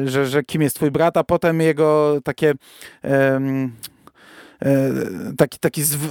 że, 0.08 0.26
że 0.26 0.42
kim 0.42 0.62
jest 0.62 0.76
twój 0.76 0.90
brat, 0.90 1.16
a 1.16 1.24
potem 1.24 1.60
jego 1.60 2.18
takie... 2.24 2.54
E, 4.66 4.92
taki, 5.36 5.58
taki 5.58 5.82
zw... 5.82 6.08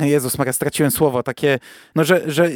E, 0.00 0.08
Jezus 0.08 0.38
Maria, 0.38 0.52
straciłem 0.52 0.90
słowo, 0.90 1.22
takie, 1.22 1.58
no 1.94 2.04
że, 2.04 2.30
że 2.30 2.50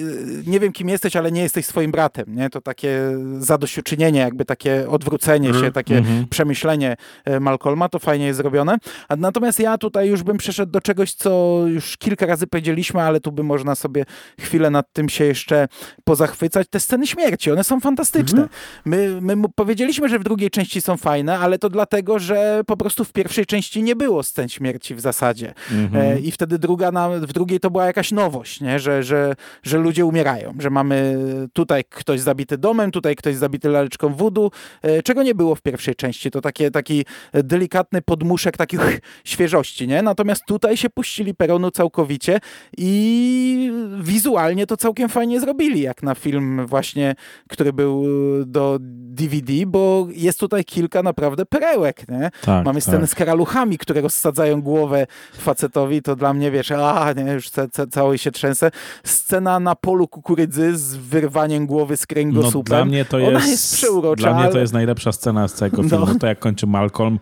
nie 0.46 0.60
wiem 0.60 0.72
kim 0.72 0.88
jesteś, 0.88 1.16
ale 1.16 1.32
nie 1.32 1.42
jesteś 1.42 1.66
swoim 1.66 1.90
bratem, 1.90 2.24
nie? 2.28 2.50
To 2.50 2.60
takie 2.60 2.98
zadośćuczynienie, 3.38 4.20
jakby 4.20 4.44
takie 4.44 4.88
odwrócenie 4.88 5.48
mm. 5.48 5.62
się, 5.62 5.72
takie 5.72 5.98
mm 5.98 6.10
-hmm. 6.10 6.28
przemyślenie 6.28 6.96
Malcolma, 7.40 7.88
to 7.88 7.98
fajnie 7.98 8.26
jest 8.26 8.36
zrobione. 8.36 8.78
A 9.08 9.16
natomiast 9.16 9.58
ja 9.58 9.78
tutaj 9.78 10.08
już 10.08 10.22
bym 10.22 10.38
przeszedł 10.38 10.72
do 10.72 10.80
czegoś, 10.80 11.14
co 11.14 11.62
już 11.66 11.96
kilka 11.96 12.26
razy 12.26 12.46
powiedzieliśmy, 12.46 13.02
ale 13.02 13.20
tu 13.20 13.32
by 13.32 13.42
można 13.42 13.74
sobie 13.74 14.04
chwilę 14.40 14.70
nad 14.70 14.92
tym 14.92 15.08
się 15.08 15.24
jeszcze 15.24 15.68
pozachwycać. 16.04 16.68
Te 16.68 16.80
sceny 16.80 17.06
śmierci, 17.06 17.50
one 17.50 17.64
są 17.64 17.80
fantastyczne. 17.80 18.38
Mm 18.38 18.48
-hmm. 18.48 19.20
My, 19.24 19.36
my 19.36 19.48
powiedzieliśmy, 19.54 20.08
że 20.08 20.18
w 20.18 20.24
drugiej 20.24 20.50
części 20.50 20.80
są 20.80 20.96
fajne, 20.96 21.38
ale 21.38 21.58
to 21.58 21.70
dlatego, 21.70 22.18
że 22.18 22.62
po 22.66 22.76
prostu 22.76 23.04
w 23.04 23.12
pierwszej 23.12 23.46
części 23.46 23.82
nie 23.82 23.96
było 23.96 24.22
scen 24.22 24.48
śmierci 24.48 24.81
w 24.90 25.00
zasadzie. 25.00 25.54
E, 25.94 26.18
I 26.18 26.30
wtedy 26.30 26.58
druga 26.58 26.92
na, 26.92 27.08
w 27.08 27.32
drugiej 27.32 27.60
to 27.60 27.70
była 27.70 27.86
jakaś 27.86 28.12
nowość, 28.12 28.60
nie? 28.60 28.78
Że, 28.78 29.02
że, 29.02 29.34
że 29.62 29.78
ludzie 29.78 30.06
umierają, 30.06 30.54
że 30.58 30.70
mamy 30.70 31.18
tutaj 31.52 31.84
ktoś 31.84 32.20
zabity 32.20 32.58
domem, 32.58 32.90
tutaj 32.90 33.16
ktoś 33.16 33.36
zabity 33.36 33.68
laleczką 33.68 34.14
wudu, 34.14 34.50
e, 34.82 35.02
czego 35.02 35.22
nie 35.22 35.34
było 35.34 35.54
w 35.54 35.62
pierwszej 35.62 35.94
części. 35.94 36.30
To 36.30 36.40
takie, 36.40 36.70
taki 36.70 37.04
delikatny 37.32 38.02
podmuszek 38.02 38.56
takich 38.56 39.00
świeżości, 39.24 39.88
nie? 39.88 40.02
Natomiast 40.02 40.44
tutaj 40.46 40.76
się 40.76 40.90
puścili 40.90 41.34
peronu 41.34 41.70
całkowicie 41.70 42.40
i 42.78 43.72
wizualnie 44.00 44.66
to 44.66 44.76
całkiem 44.76 45.08
fajnie 45.08 45.40
zrobili, 45.40 45.80
jak 45.80 46.02
na 46.02 46.14
film 46.14 46.66
właśnie, 46.66 47.14
który 47.48 47.72
był 47.72 48.04
do 48.46 48.78
DVD, 48.80 49.52
bo 49.66 50.08
jest 50.10 50.40
tutaj 50.40 50.64
kilka 50.64 51.02
naprawdę 51.02 51.46
perełek, 51.46 52.08
nie? 52.08 52.30
Tak, 52.42 52.64
Mamy 52.64 52.80
scenę 52.80 53.00
tak. 53.00 53.10
z 53.10 53.14
karaluchami, 53.14 53.78
które 53.78 54.00
rozsadzają 54.00 54.61
głowę 54.62 55.06
facetowi, 55.32 56.02
to 56.02 56.16
dla 56.16 56.34
mnie, 56.34 56.50
wiesz, 56.50 56.70
a, 56.70 57.12
nie, 57.12 57.32
już 57.32 57.50
ca, 57.50 57.68
ca, 57.68 57.86
cały 57.86 58.18
się 58.18 58.30
trzęsę. 58.30 58.70
Scena 59.04 59.60
na 59.60 59.74
polu 59.74 60.08
kukurydzy 60.08 60.76
z 60.76 60.96
wyrwaniem 60.96 61.66
głowy 61.66 61.96
z 61.96 62.06
kręgosłupem. 62.06 62.78
No, 62.78 62.84
dla 62.84 62.84
mnie 62.84 63.04
to 63.04 63.18
jest, 63.18 63.46
jest 63.46 63.74
przeurocza. 63.74 64.22
Dla 64.22 64.42
mnie 64.42 64.52
to 64.52 64.58
jest 64.58 64.72
najlepsza 64.72 65.12
scena 65.12 65.48
z 65.48 65.54
całego 65.54 65.82
no. 65.82 65.88
filmu, 65.88 66.06
no. 66.06 66.14
to 66.14 66.26
jak 66.26 66.38
kończy 66.38 66.66
Malcolm 66.66 67.18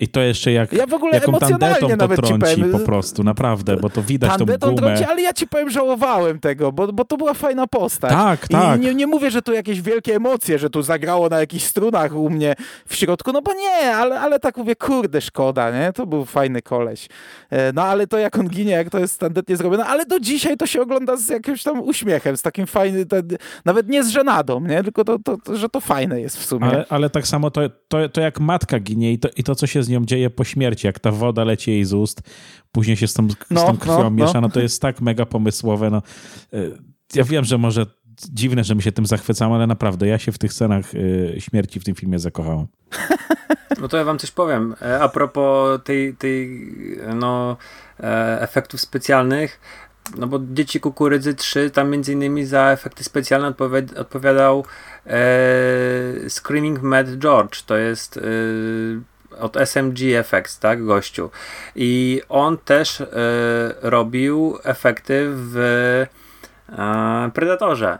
I 0.00 0.08
to 0.08 0.20
jeszcze 0.20 0.52
jak 0.52 0.72
ja 0.72 0.86
w 0.86 0.94
ogóle 0.94 1.14
jaką 1.14 1.32
tandetą 1.32 1.88
to 1.88 2.08
trąci 2.08 2.64
po 2.72 2.78
prostu, 2.78 3.24
naprawdę, 3.24 3.76
bo 3.76 3.90
to 3.90 4.02
widać 4.02 4.30
tandetą 4.38 4.68
tą 4.68 4.74
gumę. 4.74 4.86
Trąci, 4.86 5.04
ale 5.04 5.22
ja 5.22 5.32
ci 5.32 5.46
powiem, 5.46 5.70
żałowałem 5.70 6.40
tego, 6.40 6.72
bo, 6.72 6.92
bo 6.92 7.04
to 7.04 7.16
była 7.16 7.34
fajna 7.34 7.66
postać. 7.66 8.10
Tak, 8.10 8.44
I 8.44 8.48
tak. 8.48 8.80
Nie, 8.80 8.94
nie 8.94 9.06
mówię, 9.06 9.30
że 9.30 9.42
tu 9.42 9.52
jakieś 9.52 9.82
wielkie 9.82 10.16
emocje, 10.16 10.58
że 10.58 10.70
tu 10.70 10.82
zagrało 10.82 11.28
na 11.28 11.40
jakichś 11.40 11.64
strunach 11.64 12.14
u 12.14 12.30
mnie 12.30 12.54
w 12.86 12.94
środku, 12.96 13.32
no 13.32 13.42
bo 13.42 13.52
nie, 13.52 13.96
ale, 13.96 14.20
ale 14.20 14.40
tak 14.40 14.56
mówię, 14.56 14.76
kurde, 14.76 15.20
szkoda, 15.20 15.70
nie? 15.70 15.92
To 15.92 16.06
był 16.06 16.24
fajny 16.24 16.62
koleś. 16.62 17.08
E, 17.50 17.72
no 17.72 17.82
ale 17.82 18.06
to 18.06 18.18
jak 18.18 18.38
on 18.38 18.48
ginie, 18.48 18.72
jak 18.72 18.90
to 18.90 18.98
jest 18.98 19.20
tandetnie 19.20 19.56
zrobione, 19.56 19.84
ale 19.84 20.06
do 20.06 20.20
dzisiaj 20.20 20.56
to 20.56 20.66
się 20.66 20.82
ogląda 20.82 21.16
z 21.16 21.28
jakimś 21.28 21.62
tam 21.62 21.80
uśmiechem, 21.80 22.36
z 22.36 22.42
takim 22.42 22.66
fajnym, 22.66 23.04
nawet 23.64 23.88
nie 23.88 24.04
z 24.04 24.08
żenadą, 24.08 24.60
nie? 24.60 24.82
Tylko 24.82 25.04
to, 25.04 25.18
to, 25.18 25.36
to, 25.36 25.56
że 25.56 25.68
to 25.68 25.80
fajne 25.80 26.20
jest 26.20 26.38
w 26.38 26.44
sumie. 26.44 26.66
Ale, 26.66 26.84
ale 26.88 27.10
tak 27.10 27.26
samo 27.26 27.50
to, 27.50 27.60
to, 27.88 28.08
to 28.08 28.20
jak 28.20 28.40
matka 28.40 28.80
ginie 28.80 29.12
i 29.12 29.18
to, 29.18 29.28
i 29.36 29.44
to, 29.44 29.54
co 29.60 29.66
się 29.66 29.82
z 29.82 29.88
nią 29.88 30.04
dzieje 30.04 30.30
po 30.30 30.44
śmierci, 30.44 30.86
jak 30.86 30.98
ta 30.98 31.10
woda 31.10 31.44
leci 31.44 31.70
jej 31.70 31.84
z 31.84 31.92
ust, 31.92 32.22
później 32.72 32.96
się 32.96 33.06
z 33.06 33.14
tą, 33.14 33.28
no, 33.50 33.60
z 33.60 33.64
tą 33.64 33.78
krwią 33.78 34.02
no, 34.02 34.10
miesza, 34.10 34.34
no. 34.34 34.40
no 34.40 34.48
to 34.48 34.60
jest 34.60 34.82
tak 34.82 35.00
mega 35.00 35.26
pomysłowe. 35.26 35.90
No. 35.90 36.02
Y, 36.54 36.78
ja 37.14 37.24
wiem, 37.24 37.44
że 37.44 37.58
może 37.58 37.86
dziwne, 38.32 38.64
że 38.64 38.74
my 38.74 38.82
się 38.82 38.92
tym 38.92 39.06
zachwycamy, 39.06 39.54
ale 39.54 39.66
naprawdę 39.66 40.06
ja 40.06 40.18
się 40.18 40.32
w 40.32 40.38
tych 40.38 40.52
scenach 40.52 40.94
y, 40.94 41.36
śmierci 41.38 41.80
w 41.80 41.84
tym 41.84 41.94
filmie 41.94 42.18
zakochałem. 42.18 42.66
No 43.80 43.88
to 43.88 43.96
ja 43.96 44.04
wam 44.04 44.18
coś 44.18 44.30
powiem. 44.30 44.74
E, 44.82 45.00
a 45.00 45.08
propos 45.08 45.80
tej, 45.84 46.14
tej 46.14 46.72
no, 47.14 47.56
e, 48.00 48.40
efektów 48.40 48.80
specjalnych, 48.80 49.60
no 50.16 50.26
bo 50.26 50.40
Dzieci 50.52 50.80
Kukurydzy 50.80 51.34
3, 51.34 51.70
tam 51.70 51.90
między 51.90 52.12
innymi 52.12 52.44
za 52.44 52.70
efekty 52.70 53.04
specjalne 53.04 53.48
odpowi 53.48 53.76
odpowiadał 53.96 54.64
e, 55.06 55.20
Screaming 56.28 56.82
Mad 56.82 57.06
George. 57.06 57.62
To 57.62 57.76
jest 57.76 58.16
e, 58.16 58.20
od 59.40 59.56
SMG 59.56 59.98
Effects, 60.16 60.58
tak, 60.58 60.84
gościu. 60.84 61.30
I 61.76 62.22
on 62.28 62.58
też 62.58 63.00
y, 63.00 63.06
robił 63.82 64.58
efekty 64.64 65.26
w 65.30 65.56
y, 66.68 67.30
Predatorze. 67.34 67.98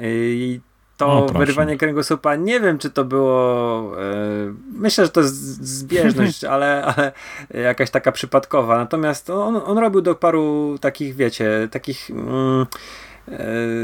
I 0.00 0.60
to 0.96 1.06
o, 1.06 1.26
wyrywanie 1.26 1.78
kręgosłupa, 1.78 2.36
nie 2.36 2.60
wiem, 2.60 2.78
czy 2.78 2.90
to 2.90 3.04
było. 3.04 3.92
Y, 4.02 4.54
myślę, 4.72 5.04
że 5.04 5.10
to 5.10 5.20
jest 5.20 5.64
zbieżność, 5.64 6.44
ale, 6.54 6.84
ale 6.84 7.12
jakaś 7.50 7.90
taka 7.90 8.12
przypadkowa. 8.12 8.78
Natomiast 8.78 9.30
on, 9.30 9.60
on 9.64 9.78
robił 9.78 10.00
do 10.00 10.14
paru 10.14 10.78
takich, 10.80 11.14
wiecie, 11.16 11.68
takich. 11.70 12.10
Mm, 12.10 12.66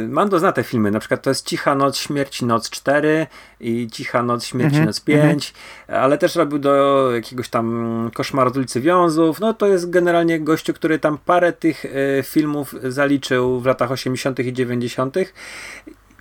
Mando 0.08 0.38
zna 0.38 0.52
te 0.52 0.62
filmy, 0.62 0.90
na 0.90 0.98
przykład 0.98 1.22
to 1.22 1.30
jest 1.30 1.46
Cicha 1.46 1.74
Noc 1.74 1.96
Śmierci 1.96 2.44
Noc 2.44 2.70
4 2.70 3.26
i 3.60 3.88
Cicha 3.92 4.22
Noc 4.22 4.44
Śmierci 4.44 4.76
mm 4.76 4.84
-hmm, 4.84 4.86
Noc 4.86 5.00
5, 5.00 5.20
mm 5.20 5.38
-hmm. 5.38 6.04
ale 6.04 6.18
też 6.18 6.36
robił 6.36 6.58
do 6.58 7.08
jakiegoś 7.14 7.48
tam 7.48 8.10
Koszmaru 8.14 8.54
z 8.54 8.56
ulicy 8.56 8.80
Wiązów. 8.80 9.40
No 9.40 9.54
to 9.54 9.66
jest 9.66 9.90
generalnie 9.90 10.40
gościu, 10.40 10.74
który 10.74 10.98
tam 10.98 11.18
parę 11.18 11.52
tych 11.52 11.84
e, 11.84 12.22
filmów 12.22 12.74
zaliczył 12.82 13.60
w 13.60 13.66
latach 13.66 13.90
80. 13.90 14.38
i 14.38 14.52
90 14.52 15.16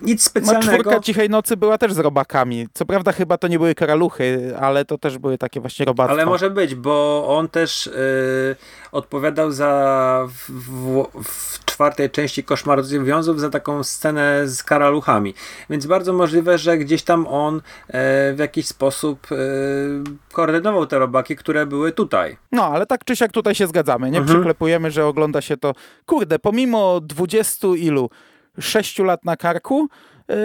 nic 0.01 0.23
specjalnego. 0.23 0.71
No, 0.71 0.77
czwórka 0.77 0.99
Cichej 0.99 1.29
Nocy 1.29 1.57
była 1.57 1.77
też 1.77 1.93
z 1.93 1.97
robakami. 1.97 2.67
Co 2.73 2.85
prawda 2.85 3.11
chyba 3.11 3.37
to 3.37 3.47
nie 3.47 3.59
były 3.59 3.75
karaluchy, 3.75 4.53
ale 4.59 4.85
to 4.85 4.97
też 4.97 5.17
były 5.17 5.37
takie 5.37 5.59
właśnie 5.59 5.85
robactwa. 5.85 6.13
Ale 6.13 6.25
może 6.25 6.49
być, 6.49 6.75
bo 6.75 7.25
on 7.27 7.47
też 7.47 7.85
yy, 7.85 8.55
odpowiadał 8.91 9.51
za 9.51 10.27
w, 10.27 10.51
w, 10.51 11.05
w, 11.23 11.65
czwartej 11.65 12.09
części 12.09 12.43
Koszmaru 12.43 12.83
Wiązów 13.03 13.39
za 13.39 13.49
taką 13.49 13.83
scenę 13.83 14.47
z 14.47 14.63
karaluchami. 14.63 15.33
Więc 15.69 15.85
bardzo 15.85 16.13
możliwe, 16.13 16.57
że 16.57 16.77
gdzieś 16.77 17.03
tam 17.03 17.27
on 17.27 17.55
yy, 17.55 17.61
w 18.33 18.39
jakiś 18.39 18.67
sposób 18.67 19.31
yy, 19.31 19.37
koordynował 20.33 20.85
te 20.85 20.99
robaki, 20.99 21.35
które 21.35 21.65
były 21.65 21.91
tutaj. 21.91 22.37
No, 22.51 22.65
ale 22.65 22.85
tak 22.85 23.05
czy 23.05 23.15
siak 23.15 23.31
tutaj 23.31 23.55
się 23.55 23.67
zgadzamy. 23.67 24.11
Nie 24.11 24.17
mhm. 24.17 24.37
przyklepujemy, 24.37 24.91
że 24.91 25.05
ogląda 25.05 25.41
się 25.41 25.57
to. 25.57 25.73
Kurde, 26.05 26.39
pomimo 26.39 26.99
dwudziestu 27.01 27.75
ilu 27.75 28.09
6 28.59 28.99
lat 28.99 29.25
na 29.25 29.37
karku, 29.37 29.87
yy, 30.29 30.35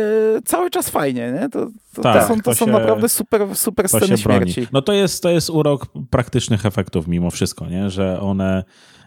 cały 0.45 0.71
czas 0.71 0.91
fajnie, 0.91 1.33
nie? 1.41 1.49
To, 1.49 1.67
to, 1.95 2.03
tak, 2.03 2.23
to 2.23 2.29
są, 2.29 2.37
to, 2.37 2.43
to 2.43 2.55
są 2.55 2.67
się, 2.67 2.73
naprawdę 2.73 3.09
super, 3.09 3.57
super 3.57 3.89
sceny 3.89 4.19
śmierci. 4.19 4.67
No 4.73 4.83
to 4.83 4.93
jest, 4.93 5.23
to 5.23 5.31
jest 5.31 5.51
urok 5.51 5.87
praktycznych 6.11 6.67
efektów 6.67 7.09
mimo 7.09 7.31
wszystko, 7.31 7.67
nie? 7.67 7.91
Że 7.91 8.21
one 8.21 8.65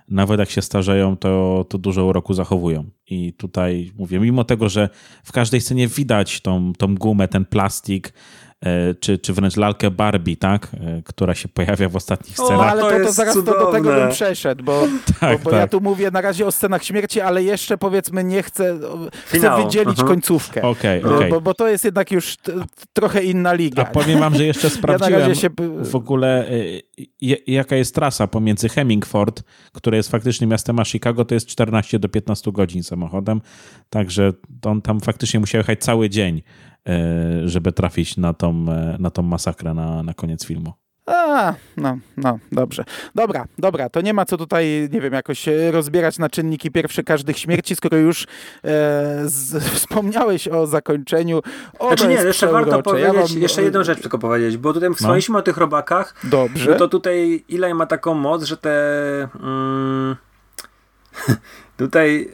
nawet 0.09 0.39
jak 0.39 0.49
się 0.49 0.61
starzeją, 0.61 1.17
to, 1.17 1.65
to 1.69 1.77
dużo 1.77 2.05
uroku 2.05 2.33
zachowują. 2.33 2.83
I 3.09 3.33
tutaj 3.33 3.91
mówię, 3.97 4.19
mimo 4.19 4.43
tego, 4.43 4.69
że 4.69 4.89
w 5.23 5.31
każdej 5.31 5.61
scenie 5.61 5.87
widać 5.87 6.41
tą, 6.41 6.73
tą 6.77 6.95
gumę, 6.95 7.27
ten 7.27 7.45
plastik, 7.45 8.13
czy, 8.99 9.17
czy 9.17 9.33
wręcz 9.33 9.57
lalkę 9.57 9.91
Barbie, 9.91 10.37
tak? 10.37 10.67
E, 10.73 11.01
która 11.05 11.35
się 11.35 11.47
pojawia 11.47 11.89
w 11.89 11.95
ostatnich 11.95 12.33
scenach. 12.33 12.59
O, 12.59 12.65
ale 12.65 12.81
to, 12.81 12.89
to, 12.89 13.05
to 13.05 13.11
zaraz 13.11 13.35
to 13.35 13.41
do 13.41 13.71
tego 13.71 13.89
bym 13.89 14.09
przeszedł, 14.09 14.63
bo, 14.63 14.87
tak, 15.19 15.37
bo, 15.37 15.43
bo 15.43 15.51
tak. 15.51 15.59
ja 15.59 15.67
tu 15.67 15.81
mówię 15.81 16.11
na 16.11 16.21
razie 16.21 16.45
o 16.45 16.51
scenach 16.51 16.83
śmierci, 16.83 17.21
ale 17.21 17.43
jeszcze 17.43 17.77
powiedzmy 17.77 18.23
nie 18.23 18.43
chcę, 18.43 18.79
chcę 19.25 19.57
wydzielić 19.63 19.87
uh 19.87 19.99
mhm. 19.99 20.07
końcówkę. 20.07 20.61
Okay, 20.61 21.03
okay. 21.05 21.29
Bo, 21.29 21.41
bo 21.41 21.53
to 21.53 21.67
jest 21.67 21.85
jednak 21.85 22.11
już 22.11 22.37
trochę 22.93 23.23
inna 23.23 23.53
liga. 23.53 23.81
A 23.81 23.85
powiem 23.85 24.19
wam, 24.19 24.35
że 24.35 24.45
jeszcze 24.45 24.69
sprawdziłem 24.79 25.29
ja 25.29 25.35
się... 25.35 25.49
w 25.81 25.95
ogóle 25.95 26.47
e, 26.47 27.33
jaka 27.47 27.75
jest 27.75 27.95
trasa 27.95 28.27
pomiędzy 28.27 28.69
Hemingford, 28.69 29.43
które 29.73 29.97
jest 29.97 30.11
faktycznie 30.11 30.47
miastem, 30.47 30.79
a 30.79 30.85
Chicago 30.85 31.25
to 31.25 31.33
jest 31.33 31.47
14 31.47 31.99
do 31.99 32.09
15 32.09 32.51
godzin 32.51 32.83
samochodem, 32.83 33.41
także 33.89 34.33
on 34.65 34.81
tam 34.81 34.99
faktycznie 34.99 35.39
musiał 35.39 35.59
jechać 35.59 35.79
cały 35.79 36.09
dzień 36.09 36.41
E, 36.76 36.76
żeby 37.45 37.71
trafić 37.71 38.17
na 38.17 38.33
tą, 38.33 38.65
e, 38.69 38.95
na 38.99 39.09
tą 39.09 39.21
masakrę 39.21 39.73
na, 39.73 40.03
na 40.03 40.13
koniec 40.13 40.45
filmu. 40.45 40.73
A, 41.05 41.53
no, 41.77 41.97
no, 42.17 42.39
dobrze. 42.51 42.83
Dobra, 43.15 43.45
dobra, 43.57 43.89
to 43.89 44.01
nie 44.01 44.13
ma 44.13 44.25
co 44.25 44.37
tutaj, 44.37 44.89
nie 44.91 45.01
wiem, 45.01 45.13
jakoś 45.13 45.45
rozbierać 45.71 46.19
na 46.19 46.29
czynniki 46.29 46.71
pierwsze 46.71 47.03
każdych 47.03 47.37
śmierci, 47.37 47.75
skoro 47.75 47.97
już 47.97 48.23
e, 48.23 48.27
z, 49.25 49.63
wspomniałeś 49.77 50.47
o 50.47 50.67
zakończeniu. 50.67 51.41
O, 51.79 51.87
znaczy 51.87 52.07
nie, 52.07 52.15
jeszcze 52.15 52.47
warto 52.47 52.83
powiedzieć, 52.83 53.13
ja 53.13 53.21
mam... 53.21 53.41
jeszcze 53.41 53.63
jedną 53.63 53.83
rzecz 53.83 54.01
tylko 54.01 54.19
powiedzieć, 54.19 54.57
bo 54.57 54.73
tutaj 54.73 54.93
wspomnieliśmy 54.93 55.33
no. 55.33 55.39
o 55.39 55.41
tych 55.41 55.57
robakach. 55.57 56.15
Dobrze. 56.23 56.71
No 56.71 56.77
to 56.77 56.87
tutaj 56.87 57.43
Ilaj 57.49 57.73
ma 57.73 57.85
taką 57.85 58.13
moc, 58.13 58.43
że 58.43 58.57
te 58.57 58.73
mm, 59.43 60.15
tutaj, 61.77 62.29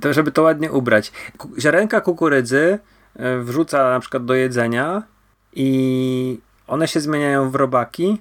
to 0.00 0.12
żeby 0.12 0.32
to 0.32 0.42
ładnie 0.42 0.72
ubrać, 0.72 1.12
ziarenka 1.58 2.00
kukurydzy 2.00 2.78
E, 2.78 2.99
wrzuca 3.42 3.90
na 3.90 4.00
przykład 4.00 4.24
do 4.24 4.34
jedzenia 4.34 5.02
i 5.52 6.38
one 6.66 6.88
się 6.88 7.00
zmieniają 7.00 7.50
w 7.50 7.54
robaki 7.54 8.18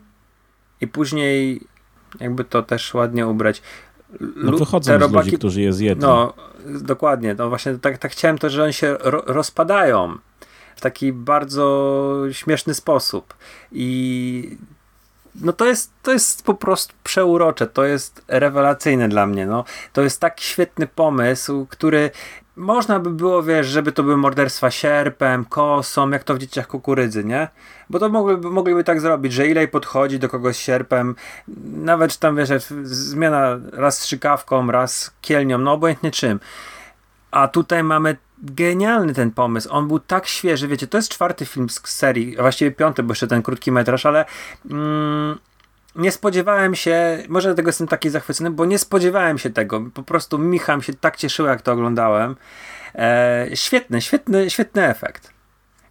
i 0.81 0.87
później 0.87 1.61
jakby 2.19 2.43
to 2.43 2.63
też 2.63 2.93
ładnie 2.93 3.27
ubrać. 3.27 3.61
No 4.35 4.57
wychodzą 4.57 4.91
te 4.91 4.97
robaki, 4.97 5.25
ludzi, 5.25 5.37
którzy 5.37 5.61
je 5.61 5.73
zjedzą. 5.73 6.07
No, 6.07 6.33
dokładnie. 6.65 7.35
No 7.37 7.49
właśnie 7.49 7.77
tak, 7.77 7.97
tak 7.97 8.11
chciałem 8.11 8.37
to, 8.37 8.49
że 8.49 8.63
one 8.63 8.73
się 8.73 8.97
ro 8.99 9.23
rozpadają 9.25 10.17
w 10.75 10.81
taki 10.81 11.13
bardzo 11.13 12.23
śmieszny 12.31 12.73
sposób. 12.73 13.33
I 13.71 14.57
no 15.35 15.53
to 15.53 15.65
jest, 15.65 15.91
to 16.03 16.11
jest 16.11 16.45
po 16.45 16.53
prostu 16.53 16.93
przeurocze, 17.03 17.67
to 17.67 17.85
jest 17.85 18.25
rewelacyjne 18.27 19.09
dla 19.09 19.25
mnie, 19.25 19.45
no. 19.45 19.63
To 19.93 20.01
jest 20.01 20.21
tak 20.21 20.39
świetny 20.39 20.87
pomysł, 20.87 21.67
który 21.69 22.11
można 22.59 22.99
by 22.99 23.09
było, 23.09 23.43
wiesz, 23.43 23.67
żeby 23.67 23.91
to 23.91 24.03
były 24.03 24.17
morderstwa 24.17 24.71
sierpem, 24.71 25.45
kosą, 25.45 26.09
jak 26.09 26.23
to 26.23 26.35
w 26.35 26.37
Dzieciach 26.37 26.67
Kukurydzy, 26.67 27.23
nie? 27.23 27.47
Bo 27.89 27.99
to 27.99 28.09
mogliby, 28.09 28.49
mogliby 28.49 28.83
tak 28.83 29.01
zrobić, 29.01 29.33
że 29.33 29.47
Ilej 29.47 29.67
podchodzi 29.67 30.19
do 30.19 30.29
kogoś 30.29 30.57
sierpem, 30.57 31.15
nawet 31.63 32.17
tam, 32.17 32.35
wiesz, 32.35 32.49
zmiana 32.83 33.59
raz 33.71 33.99
strzykawką, 33.99 34.71
raz 34.71 35.11
kielnią, 35.21 35.57
no 35.57 35.71
obojętnie 35.73 36.11
czym. 36.11 36.39
A 37.31 37.47
tutaj 37.47 37.83
mamy 37.83 38.17
genialny 38.43 39.13
ten 39.13 39.31
pomysł. 39.31 39.69
On 39.71 39.87
był 39.87 39.99
tak 39.99 40.27
świeży, 40.27 40.67
wiecie, 40.67 40.87
to 40.87 40.97
jest 40.97 41.11
czwarty 41.11 41.45
film 41.45 41.69
z 41.69 41.81
serii, 41.83 42.39
a 42.39 42.41
właściwie 42.41 42.71
piąty, 42.71 43.03
bo 43.03 43.11
jeszcze 43.11 43.27
ten 43.27 43.41
krótki 43.41 43.71
metraż, 43.71 44.05
ale 44.05 44.25
mm, 44.71 45.37
nie 45.99 46.11
spodziewałem 46.11 46.75
się, 46.75 47.23
może 47.29 47.49
dlatego 47.49 47.69
jestem 47.69 47.87
taki 47.87 48.09
zachwycony, 48.09 48.51
bo 48.51 48.65
nie 48.65 48.79
spodziewałem 48.79 49.37
się 49.37 49.49
tego. 49.49 49.81
Po 49.93 50.03
prostu 50.03 50.37
Michał 50.37 50.81
się 50.81 50.93
tak 50.93 51.17
cieszył, 51.17 51.45
jak 51.45 51.61
to 51.61 51.71
oglądałem. 51.71 52.35
E, 52.95 53.47
świetny, 53.53 54.01
świetny, 54.01 54.49
świetny 54.49 54.87
efekt. 54.87 55.38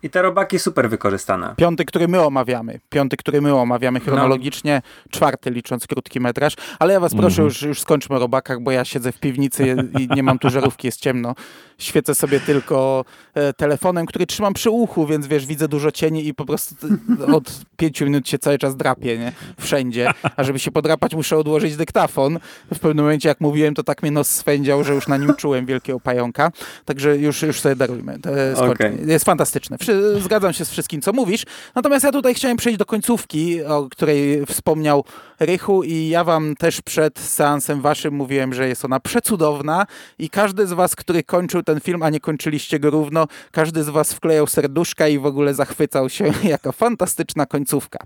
I 0.02 0.10
te 0.10 0.22
robaki 0.22 0.58
super 0.58 0.90
wykorzystane. 0.90 1.54
Piąty, 1.56 1.84
który 1.84 2.08
my 2.08 2.20
omawiamy. 2.20 2.80
Piąty, 2.90 3.16
który 3.16 3.40
my 3.40 3.54
omawiamy 3.54 4.00
chronologicznie. 4.00 4.82
No. 4.84 5.10
Czwarty, 5.10 5.50
licząc 5.50 5.86
krótki 5.86 6.20
metraż. 6.20 6.54
Ale 6.78 6.92
ja 6.92 7.00
was 7.00 7.14
proszę, 7.14 7.42
mm 7.42 7.50
-hmm. 7.50 7.54
już, 7.54 7.62
już 7.62 7.80
skończmy 7.80 8.16
o 8.16 8.18
robakach, 8.18 8.60
bo 8.60 8.70
ja 8.70 8.84
siedzę 8.84 9.12
w 9.12 9.20
piwnicy 9.20 9.76
i 9.98 10.08
nie 10.16 10.22
mam 10.22 10.38
tu 10.38 10.50
żarówki, 10.50 10.88
jest 10.88 11.00
ciemno 11.00 11.34
świecę 11.78 12.14
sobie 12.14 12.40
tylko 12.40 13.04
e, 13.34 13.52
telefonem, 13.52 14.06
który 14.06 14.26
trzymam 14.26 14.54
przy 14.54 14.70
uchu, 14.70 15.06
więc 15.06 15.26
wiesz, 15.26 15.46
widzę 15.46 15.68
dużo 15.68 15.92
cieni 15.92 16.28
i 16.28 16.34
po 16.34 16.44
prostu 16.44 16.74
od 17.34 17.60
pięciu 17.76 18.04
minut 18.04 18.28
się 18.28 18.38
cały 18.38 18.58
czas 18.58 18.76
drapie, 18.76 19.18
nie? 19.18 19.32
Wszędzie. 19.60 20.10
A 20.36 20.44
żeby 20.44 20.58
się 20.58 20.70
podrapać, 20.70 21.14
muszę 21.14 21.36
odłożyć 21.36 21.76
dyktafon. 21.76 22.38
W 22.74 22.78
pewnym 22.78 23.04
momencie, 23.04 23.28
jak 23.28 23.40
mówiłem, 23.40 23.74
to 23.74 23.82
tak 23.82 24.02
mnie 24.02 24.10
nos 24.10 24.28
swędział, 24.28 24.84
że 24.84 24.94
już 24.94 25.08
na 25.08 25.16
nim 25.16 25.34
czułem 25.34 25.66
wielkiego 25.66 26.00
pająka. 26.00 26.52
Także 26.84 27.18
już, 27.18 27.42
już 27.42 27.60
sobie 27.60 27.76
darujmy. 27.76 28.18
Okay. 28.72 28.98
Jest 29.06 29.24
fantastyczne. 29.24 29.78
Zgadzam 30.20 30.52
się 30.52 30.64
z 30.64 30.70
wszystkim, 30.70 31.00
co 31.00 31.12
mówisz. 31.12 31.44
Natomiast 31.74 32.04
ja 32.04 32.12
tutaj 32.12 32.34
chciałem 32.34 32.56
przejść 32.56 32.78
do 32.78 32.86
końcówki, 32.86 33.64
o 33.64 33.88
której 33.90 34.46
wspomniał 34.46 35.04
Rychu 35.40 35.82
i 35.82 36.08
ja 36.08 36.24
wam 36.24 36.54
też 36.56 36.80
przed 36.80 37.18
seansem 37.18 37.80
waszym 37.80 38.14
mówiłem, 38.14 38.54
że 38.54 38.68
jest 38.68 38.84
ona 38.84 39.00
przecudowna 39.00 39.86
i 40.18 40.30
każdy 40.30 40.66
z 40.66 40.72
was, 40.72 40.96
który 40.96 41.22
kończył 41.22 41.62
ten 41.62 41.80
film, 41.80 42.02
a 42.02 42.10
nie 42.10 42.20
kończyliście 42.20 42.80
go 42.80 42.90
równo, 42.90 43.26
każdy 43.52 43.84
z 43.84 43.88
was 43.88 44.12
wklejał 44.12 44.46
serduszka 44.46 45.08
i 45.08 45.18
w 45.18 45.26
ogóle 45.26 45.54
zachwycał 45.54 46.08
się, 46.08 46.32
jaka 46.44 46.72
fantastyczna 46.72 47.46
końcówka. 47.46 47.98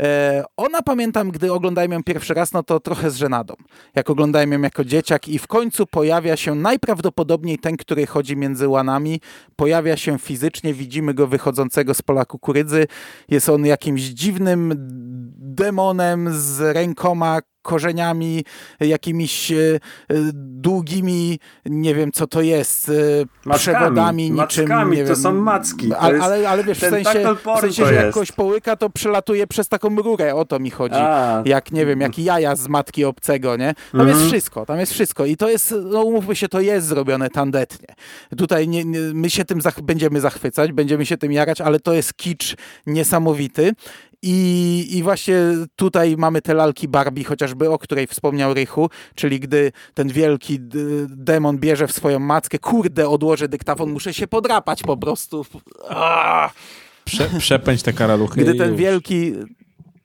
E, 0.00 0.44
ona 0.56 0.82
pamiętam, 0.82 1.30
gdy 1.30 1.52
oglądałem 1.52 1.92
ją 1.92 2.02
pierwszy 2.02 2.34
raz, 2.34 2.52
no 2.52 2.62
to 2.62 2.80
trochę 2.80 3.10
z 3.10 3.16
żenadą. 3.16 3.54
Jak 3.94 4.10
oglądałem 4.10 4.52
ją 4.52 4.60
jako 4.60 4.84
dzieciak 4.84 5.28
i 5.28 5.38
w 5.38 5.46
końcu 5.46 5.86
pojawia 5.86 6.36
się 6.36 6.54
najprawdopodobniej 6.54 7.58
ten, 7.58 7.76
który 7.76 8.06
chodzi 8.06 8.36
między 8.36 8.68
łanami, 8.68 9.20
pojawia 9.56 9.96
się 9.96 10.18
fizycznie, 10.18 10.74
widzimy 10.74 11.14
go 11.14 11.21
wychodzącego 11.26 11.94
z 11.94 12.02
pola 12.02 12.24
kukurydzy, 12.24 12.86
jest 13.28 13.48
on 13.48 13.66
jakimś 13.66 14.02
dziwnym 14.02 14.72
demonem 15.38 16.28
z 16.32 16.60
rękoma, 16.60 17.40
korzeniami, 17.62 18.44
jakimiś 18.80 19.52
e, 19.52 19.56
e, 19.56 19.78
długimi, 20.34 21.38
nie 21.66 21.94
wiem 21.94 22.12
co 22.12 22.26
to 22.26 22.42
jest, 22.42 22.88
e, 22.88 22.92
mackami, 23.44 23.58
przewodami, 23.58 24.30
niczym. 24.30 24.68
Mackami, 24.68 24.96
nie 24.96 25.02
to 25.02 25.08
wiem, 25.08 25.16
są 25.16 25.32
macki. 25.32 25.88
To 25.88 25.98
ale, 25.98 26.20
ale, 26.20 26.48
ale 26.48 26.64
wiesz, 26.64 26.78
w 26.78 26.80
sensie, 26.80 27.24
w 27.56 27.60
sensie 27.60 27.86
że 27.86 27.94
jak 27.94 28.14
kogoś 28.14 28.32
połyka, 28.32 28.76
to 28.76 28.90
przelatuje 28.90 29.46
przez 29.46 29.68
taką 29.68 29.96
rurę, 29.96 30.34
o 30.34 30.44
to 30.44 30.58
mi 30.58 30.70
chodzi. 30.70 30.94
A. 30.98 31.42
Jak, 31.44 31.72
nie 31.72 31.86
wiem, 31.86 32.00
jak 32.00 32.18
jaja 32.18 32.56
z 32.56 32.68
matki 32.68 33.04
obcego, 33.04 33.56
nie? 33.56 33.74
Tam 33.92 34.00
mhm. 34.00 34.18
jest 34.18 34.30
wszystko, 34.30 34.66
tam 34.66 34.78
jest 34.78 34.92
wszystko 34.92 35.26
i 35.26 35.36
to 35.36 35.48
jest, 35.48 35.74
no 35.84 36.02
umówmy 36.02 36.36
się, 36.36 36.48
to 36.48 36.60
jest 36.60 36.86
zrobione 36.86 37.30
tandetnie. 37.30 37.94
Tutaj 38.38 38.68
nie, 38.68 38.84
nie, 38.84 38.98
my 39.14 39.30
się 39.30 39.44
tym 39.44 39.60
zach 39.60 39.80
będziemy 39.80 40.20
zachwycać, 40.20 40.72
będziemy 40.72 41.06
się 41.06 41.16
tym 41.16 41.32
jarać, 41.32 41.60
ale 41.60 41.80
to 41.80 41.92
jest 41.92 42.14
kicz 42.14 42.56
niesamowity 42.86 43.72
i, 44.22 44.86
I 44.90 45.02
właśnie 45.02 45.36
tutaj 45.76 46.16
mamy 46.16 46.42
te 46.42 46.54
lalki 46.54 46.88
Barbie, 46.88 47.24
chociażby 47.24 47.70
o 47.70 47.78
której 47.78 48.06
wspomniał 48.06 48.54
Rychu, 48.54 48.90
czyli 49.14 49.40
gdy 49.40 49.72
ten 49.94 50.08
wielki 50.08 50.58
demon 51.08 51.58
bierze 51.58 51.86
w 51.86 51.92
swoją 51.92 52.18
mackę, 52.18 52.58
kurde, 52.58 53.08
odłożę 53.08 53.48
dyktafon, 53.48 53.90
muszę 53.90 54.14
się 54.14 54.26
podrapać 54.26 54.82
po 54.82 54.96
prostu. 54.96 55.46
Prze, 57.04 57.30
przepędź 57.38 57.82
te 57.82 57.92
karaluchy. 57.92 58.40
Gdy 58.40 58.54
ten 58.54 58.76
wielki 58.76 59.32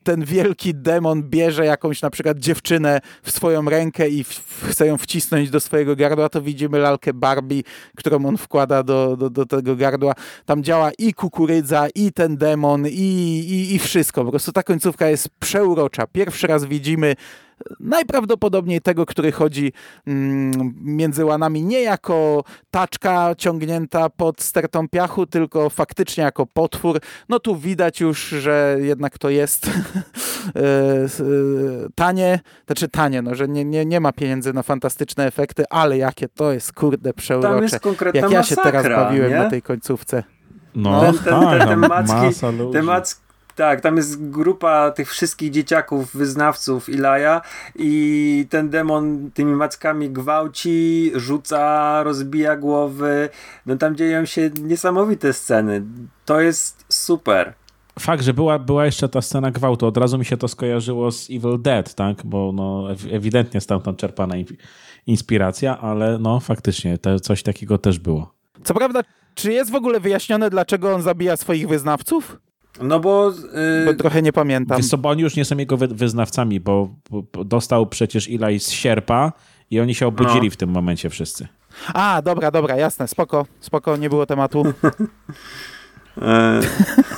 ten 0.02 0.24
wielki 0.24 0.74
demon 0.74 1.22
bierze 1.22 1.66
jakąś 1.66 2.02
na 2.02 2.10
przykład 2.10 2.38
dziewczynę 2.38 3.00
w 3.22 3.30
swoją 3.30 3.64
rękę 3.64 4.08
i 4.08 4.24
chce 4.68 4.86
ją 4.86 4.98
wcisnąć 4.98 5.50
do 5.50 5.60
swojego 5.60 5.96
gardła, 5.96 6.28
to 6.28 6.42
widzimy 6.42 6.78
lalkę 6.78 7.14
Barbie, 7.14 7.62
którą 7.96 8.26
on 8.26 8.36
wkłada 8.36 8.82
do, 8.82 9.16
do, 9.16 9.30
do 9.30 9.46
tego 9.46 9.76
gardła. 9.76 10.14
Tam 10.46 10.62
działa 10.62 10.90
i 10.98 11.14
kukurydza, 11.14 11.88
i 11.94 12.12
ten 12.12 12.36
demon, 12.36 12.86
i, 12.86 12.90
i, 12.90 13.74
i 13.74 13.78
wszystko. 13.78 14.24
Po 14.24 14.30
prostu 14.30 14.52
ta 14.52 14.62
końcówka 14.62 15.08
jest 15.08 15.28
przeurocza. 15.40 16.06
Pierwszy 16.06 16.46
raz 16.46 16.64
widzimy 16.64 17.16
najprawdopodobniej 17.80 18.80
tego, 18.80 19.06
który 19.06 19.32
chodzi 19.32 19.72
mm, 20.06 20.74
między 20.80 21.24
łanami 21.24 21.62
nie 21.62 21.80
jako 21.80 22.44
taczka 22.70 23.34
ciągnięta 23.38 24.10
pod 24.10 24.42
stertą 24.42 24.88
piachu, 24.88 25.26
tylko 25.26 25.70
faktycznie 25.70 26.24
jako 26.24 26.46
potwór. 26.46 27.00
No 27.28 27.38
tu 27.40 27.56
widać 27.56 28.00
już, 28.00 28.28
że 28.28 28.76
jednak 28.80 29.18
to 29.18 29.30
jest 29.30 29.66
e, 29.70 29.70
e, 29.70 31.08
tanie, 31.94 32.40
znaczy 32.66 32.88
tanie, 32.88 33.22
no, 33.22 33.34
że 33.34 33.48
nie, 33.48 33.64
nie, 33.64 33.86
nie 33.86 34.00
ma 34.00 34.12
pieniędzy 34.12 34.52
na 34.52 34.62
fantastyczne 34.62 35.26
efekty, 35.26 35.64
ale 35.70 35.98
jakie 35.98 36.28
to 36.28 36.52
jest, 36.52 36.72
kurde, 36.72 37.14
przeurocze. 37.14 37.54
Tam 37.54 37.62
jest 37.62 37.80
konkretna 37.80 38.20
Jak 38.20 38.30
ja 38.30 38.42
się 38.42 38.56
teraz 38.56 38.84
bawiłem 38.84 39.30
nie? 39.30 39.36
na 39.36 39.50
tej 39.50 39.62
końcówce. 39.62 40.24
No, 40.74 41.00
ten, 41.00 41.18
ten, 41.18 41.24
ten, 41.24 41.58
ten, 41.58 41.68
ten 41.68 41.78
macki, 41.78 42.40
te 42.72 42.82
macki, 42.82 43.27
tak, 43.58 43.80
tam 43.80 43.96
jest 43.96 44.30
grupa 44.30 44.90
tych 44.90 45.10
wszystkich 45.10 45.50
dzieciaków, 45.50 46.16
wyznawców 46.16 46.88
Ilaja 46.88 47.40
i 47.76 48.46
ten 48.50 48.70
demon 48.70 49.30
tymi 49.34 49.52
mackami 49.52 50.10
gwałci, 50.10 51.10
rzuca, 51.14 52.02
rozbija 52.02 52.56
głowy. 52.56 53.28
No 53.66 53.76
tam 53.76 53.96
dzieją 53.96 54.24
się 54.24 54.50
niesamowite 54.62 55.32
sceny. 55.32 55.82
To 56.24 56.40
jest 56.40 56.84
super. 56.88 57.54
Fakt, 57.98 58.22
że 58.22 58.34
była, 58.34 58.58
była 58.58 58.86
jeszcze 58.86 59.08
ta 59.08 59.22
scena 59.22 59.50
gwałtu, 59.50 59.86
od 59.86 59.96
razu 59.96 60.18
mi 60.18 60.24
się 60.24 60.36
to 60.36 60.48
skojarzyło 60.48 61.12
z 61.12 61.30
Evil 61.30 61.62
Dead, 61.62 61.94
tak? 61.94 62.16
Bo 62.24 62.52
no, 62.54 62.88
ewidentnie 63.10 63.60
stamtąd 63.60 63.98
czerpana 63.98 64.34
inspiracja, 65.06 65.78
ale 65.80 66.18
no 66.18 66.40
faktycznie 66.40 66.98
te, 66.98 67.20
coś 67.20 67.42
takiego 67.42 67.78
też 67.78 67.98
było. 67.98 68.34
Co 68.64 68.74
prawda, 68.74 69.00
czy 69.34 69.52
jest 69.52 69.70
w 69.70 69.74
ogóle 69.74 70.00
wyjaśnione, 70.00 70.50
dlaczego 70.50 70.94
on 70.94 71.02
zabija 71.02 71.36
swoich 71.36 71.68
wyznawców? 71.68 72.47
No 72.82 73.00
bo... 73.00 73.30
Yy... 73.30 73.84
bo 73.86 73.94
trochę 73.94 74.22
nie 74.22 74.32
pamiętam. 74.32 74.76
Wiesz 74.76 74.88
co, 74.88 74.98
bo 74.98 75.08
oni 75.08 75.22
już 75.22 75.36
nie 75.36 75.44
są 75.44 75.58
jego 75.58 75.76
wyznawcami, 75.76 76.60
bo, 76.60 76.94
bo 77.10 77.44
dostał 77.44 77.86
przecież 77.86 78.28
Eli 78.28 78.60
z 78.60 78.70
sierpa 78.70 79.32
i 79.70 79.80
oni 79.80 79.94
się 79.94 80.06
obudzili 80.06 80.48
no. 80.48 80.50
w 80.50 80.56
tym 80.56 80.70
momencie 80.70 81.10
wszyscy. 81.10 81.48
A, 81.94 82.22
dobra, 82.22 82.50
dobra, 82.50 82.76
jasne, 82.76 83.08
spoko, 83.08 83.46
spoko, 83.60 83.96
nie 83.96 84.08
było 84.08 84.26
tematu. 84.26 84.64
E. 86.22 86.60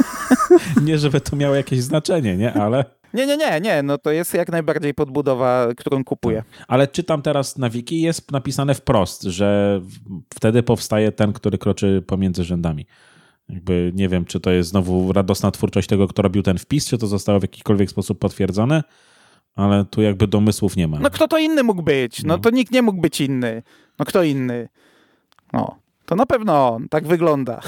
nie, 0.87 0.99
żeby 0.99 1.21
to 1.21 1.37
miało 1.37 1.55
jakieś 1.55 1.83
znaczenie, 1.83 2.37
nie, 2.37 2.55
ale... 2.55 2.85
Nie, 3.15 3.27
nie, 3.27 3.37
nie, 3.37 3.61
nie, 3.61 3.83
no 3.83 3.99
to 3.99 4.11
jest 4.11 4.35
jak 4.35 4.49
najbardziej 4.49 4.95
podbudowa, 4.95 5.67
którą 5.77 6.05
kupuję. 6.05 6.43
Ale 6.69 6.89
czytam 6.89 7.23
teraz 7.23 7.59
na 7.59 7.71
wiki, 7.71 8.01
jest 8.01 8.33
napisane 8.33 8.75
wprost, 8.75 9.23
że 9.23 9.81
wtedy 10.35 10.63
powstaje 10.63 11.13
ten, 11.13 11.33
który 11.33 11.59
kroczy 11.59 12.03
pomiędzy 12.07 12.45
rzędami. 12.45 12.87
Jakby 13.53 13.93
nie 13.95 14.09
wiem, 14.09 14.25
czy 14.25 14.41
to 14.41 14.51
jest 14.51 14.71
znowu 14.71 15.13
radosna 15.13 15.51
twórczość 15.51 15.89
tego, 15.89 16.09
kto 16.09 16.23
robił 16.23 16.43
ten 16.43 16.59
wpis, 16.59 16.87
czy 16.87 16.99
to 16.99 17.07
zostało 17.07 17.41
w 17.41 17.43
jakikolwiek 17.43 17.91
sposób 17.91 18.19
potwierdzone, 18.19 18.83
ale 19.57 19.85
tu 19.85 20.03
jakby 20.03 20.27
domysłów 20.27 20.77
nie 20.77 20.89
ma. 20.89 20.99
No 20.99 21.11
kto 21.11 21.29
to 21.29 21.39
inny 21.39 21.63
mógł 21.63 21.83
być? 21.83 22.23
No, 22.23 22.37
no. 22.37 22.39
to 22.39 22.51
nikt 22.51 22.73
nie 22.73 22.83
mógł 22.83 23.01
być 23.01 23.21
inny. 23.21 23.63
No 23.99 24.05
kto 24.05 24.23
inny? 24.23 24.69
No. 25.53 25.77
To 26.07 26.17
na 26.17 26.27
pewno 26.27 26.75
on, 26.75 26.89
tak 26.89 27.07
wygląda. 27.07 27.61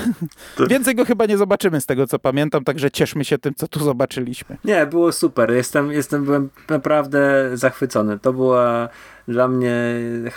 To... 0.56 0.66
Więcej 0.74 0.94
go 0.94 1.04
chyba 1.04 1.26
nie 1.26 1.38
zobaczymy 1.38 1.80
z 1.80 1.86
tego, 1.86 2.06
co 2.06 2.18
pamiętam, 2.18 2.64
także 2.64 2.90
cieszmy 2.90 3.24
się 3.24 3.38
tym, 3.38 3.54
co 3.54 3.68
tu 3.68 3.84
zobaczyliśmy. 3.84 4.56
Nie, 4.64 4.86
było 4.86 5.12
super. 5.12 5.52
Jestem, 5.52 5.92
jestem 5.92 6.24
byłem 6.24 6.50
naprawdę 6.68 7.50
zachwycony. 7.54 8.18
To 8.18 8.32
była 8.32 8.88
dla 9.28 9.48
mnie 9.48 9.74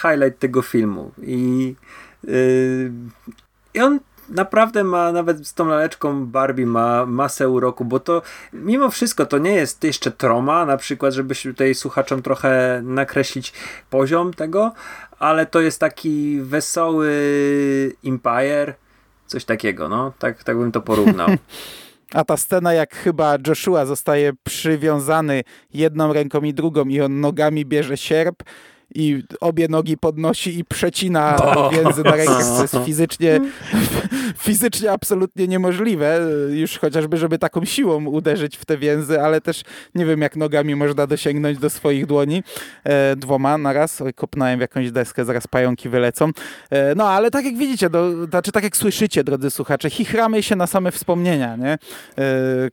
highlight 0.02 0.40
tego 0.40 0.62
filmu. 0.62 1.12
I, 1.22 1.76
yy, 2.24 2.92
i 3.74 3.82
on 3.82 4.00
naprawdę 4.30 4.84
ma, 4.84 5.12
nawet 5.12 5.48
z 5.48 5.54
tą 5.54 5.68
laleczką 5.68 6.26
Barbie 6.26 6.66
ma 6.66 7.06
masę 7.06 7.50
uroku, 7.50 7.86
bo 7.86 8.00
to 8.00 8.22
mimo 8.54 8.90
wszystko 8.90 9.26
to 9.26 9.38
nie 9.38 9.54
jest 9.54 9.84
jeszcze 9.84 10.12
troma, 10.12 10.66
na 10.66 10.78
przykład, 10.78 11.14
żeby 11.14 11.36
tutaj 11.36 11.76
słuchaczom 11.76 12.22
trochę 12.22 12.82
nakreślić 12.84 13.54
poziom 13.90 14.34
tego, 14.34 14.74
ale 15.20 15.46
to 15.46 15.62
jest 15.62 15.80
taki 15.80 16.42
wesoły 16.42 17.12
Empire, 18.06 18.74
coś 19.28 19.46
takiego, 19.46 19.90
no, 19.90 20.14
tak, 20.20 20.44
tak 20.44 20.58
bym 20.58 20.72
to 20.72 20.82
porównał. 20.82 21.30
A 22.14 22.24
ta 22.24 22.38
scena, 22.38 22.74
jak 22.74 22.96
chyba 22.96 23.38
Joshua 23.48 23.86
zostaje 23.86 24.34
przywiązany 24.44 25.44
jedną 25.74 26.14
ręką 26.14 26.42
i 26.42 26.54
drugą 26.54 26.86
i 26.86 27.02
on 27.02 27.20
nogami 27.20 27.66
bierze 27.66 27.98
sierp 27.98 28.44
i 28.96 29.24
obie 29.42 29.68
nogi 29.68 29.98
podnosi 29.98 30.60
i 30.60 30.66
przecina 30.66 31.38
więzy 31.72 32.04
na 32.04 32.12
rękach, 32.12 32.44
co 32.44 32.62
jest 32.62 32.78
fizycznie, 32.86 33.40
fizycznie 34.48 34.92
absolutnie 34.92 35.48
niemożliwe, 35.48 36.20
już 36.50 36.78
chociażby, 36.78 37.18
żeby 37.18 37.38
taką 37.38 37.66
siłą 37.66 38.06
uderzyć 38.06 38.58
w 38.58 38.66
te 38.66 38.78
więzy, 38.78 39.22
ale 39.22 39.42
też 39.42 39.62
nie 39.96 40.06
wiem, 40.06 40.22
jak 40.22 40.36
nogami 40.36 40.76
można 40.76 41.08
dosięgnąć 41.08 41.58
do 41.58 41.70
swoich 41.70 42.06
dłoni 42.06 42.44
e, 42.84 43.16
dwoma 43.16 43.58
naraz. 43.58 44.02
Oj, 44.02 44.14
kopnąłem 44.14 44.58
w 44.58 44.62
jakąś 44.62 44.92
deskę, 44.92 45.26
zaraz 45.26 45.48
pająki 45.48 45.90
wylecą. 45.90 46.32
E, 46.70 46.96
no, 46.96 47.10
ale 47.10 47.32
tak 47.32 47.46
jak 47.46 47.58
widzicie, 47.58 47.90
do, 47.90 48.26
znaczy 48.26 48.52
tak 48.52 48.64
jak 48.64 48.78
słyszycie, 48.78 49.24
drodzy 49.24 49.52
słuchacze, 49.52 49.90
chichramy 49.90 50.44
się 50.44 50.56
na 50.56 50.68
same 50.68 50.92
wspomnienia, 50.92 51.56
nie? 51.56 51.72
E, 51.74 51.78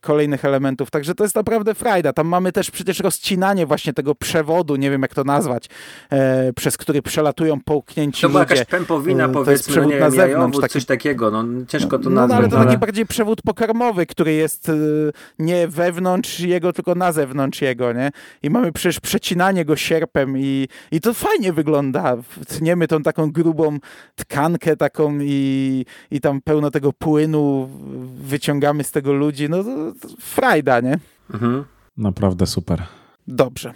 kolejnych 0.01 0.45
elementów, 0.45 0.91
także 0.91 1.15
to 1.15 1.25
jest 1.25 1.37
naprawdę 1.37 1.75
frajda. 1.75 2.13
Tam 2.13 2.27
mamy 2.27 2.53
też 2.53 2.71
przecież 2.71 3.01
rozcinanie 3.01 3.67
właśnie 3.67 3.93
tego 3.93 4.15
przewodu, 4.15 4.77
nie 4.77 4.91
wiem 4.91 5.03
jak 5.03 5.15
to 5.15 5.25
nazwać, 5.25 5.69
e, 6.13 6.53
przez 6.53 6.77
który 6.77 7.03
przelatują 7.03 7.61
połknięci 7.61 8.23
To 8.23 8.29
była 8.29 8.43
ludzie. 8.43 8.55
jakaś 8.55 8.69
pępowina, 8.71 9.25
E, 9.25 9.29
to 9.33 9.39
jest 9.39 9.45
powiedzmy, 9.45 9.73
przewód 9.73 9.91
nie 9.93 9.99
na 10.01 10.05
wiem, 10.07 10.11
zewnątrz, 10.11 10.39
jajowód, 10.39 10.61
taki- 10.61 10.73
coś 10.73 10.85
takiego, 10.85 11.31
no 11.31 11.45
ciężko 11.69 11.99
to 11.99 12.05
no, 12.05 12.11
no 12.11 12.21
nazwać. 12.21 12.39
ale 12.39 12.49
to 12.49 12.57
ale- 12.57 12.67
taki 12.67 12.79
bardziej 12.79 13.07
przewód 13.07 13.43
pokarmowy, 13.43 14.07
który 14.07 14.33
jest 14.33 14.69
y, 14.69 15.13
nie 15.39 15.69
wewnątrz 15.69 16.41
jego, 16.41 16.73
tylko 16.73 16.95
na 16.95 17.13
zewnątrz 17.13 17.63
jego, 17.63 17.93
nie? 17.93 18.11
I 18.43 18.51
mamy 18.51 18.73
przecież 18.73 19.01
przecinanie 19.01 19.65
go 19.65 19.77
sierpem 19.77 20.39
i, 20.39 20.69
i 20.93 21.01
to 21.01 21.15
fajnie 21.15 21.53
wygląda. 21.53 22.17
Tniemy 22.49 22.89
tą 22.89 23.03
taką 23.03 23.31
grubą 23.33 23.79
tkankę 24.17 24.77
taką 24.77 25.19
i, 25.21 25.85
i 26.11 26.21
tam 26.21 26.41
pełno 26.41 26.71
tego 26.71 26.93
płynu 26.93 27.69
wyciągamy 28.23 28.85
z 28.85 28.91
tego 28.91 29.13
ludzi. 29.13 29.49
No 29.49 29.65
to, 29.65 29.71
to 30.01 30.09
frajda, 30.21 30.81
nie? 30.81 30.99
Mhm. 31.35 31.65
Naprawdę 31.97 32.47
super. 32.47 32.83
Dobrze. 33.29 33.73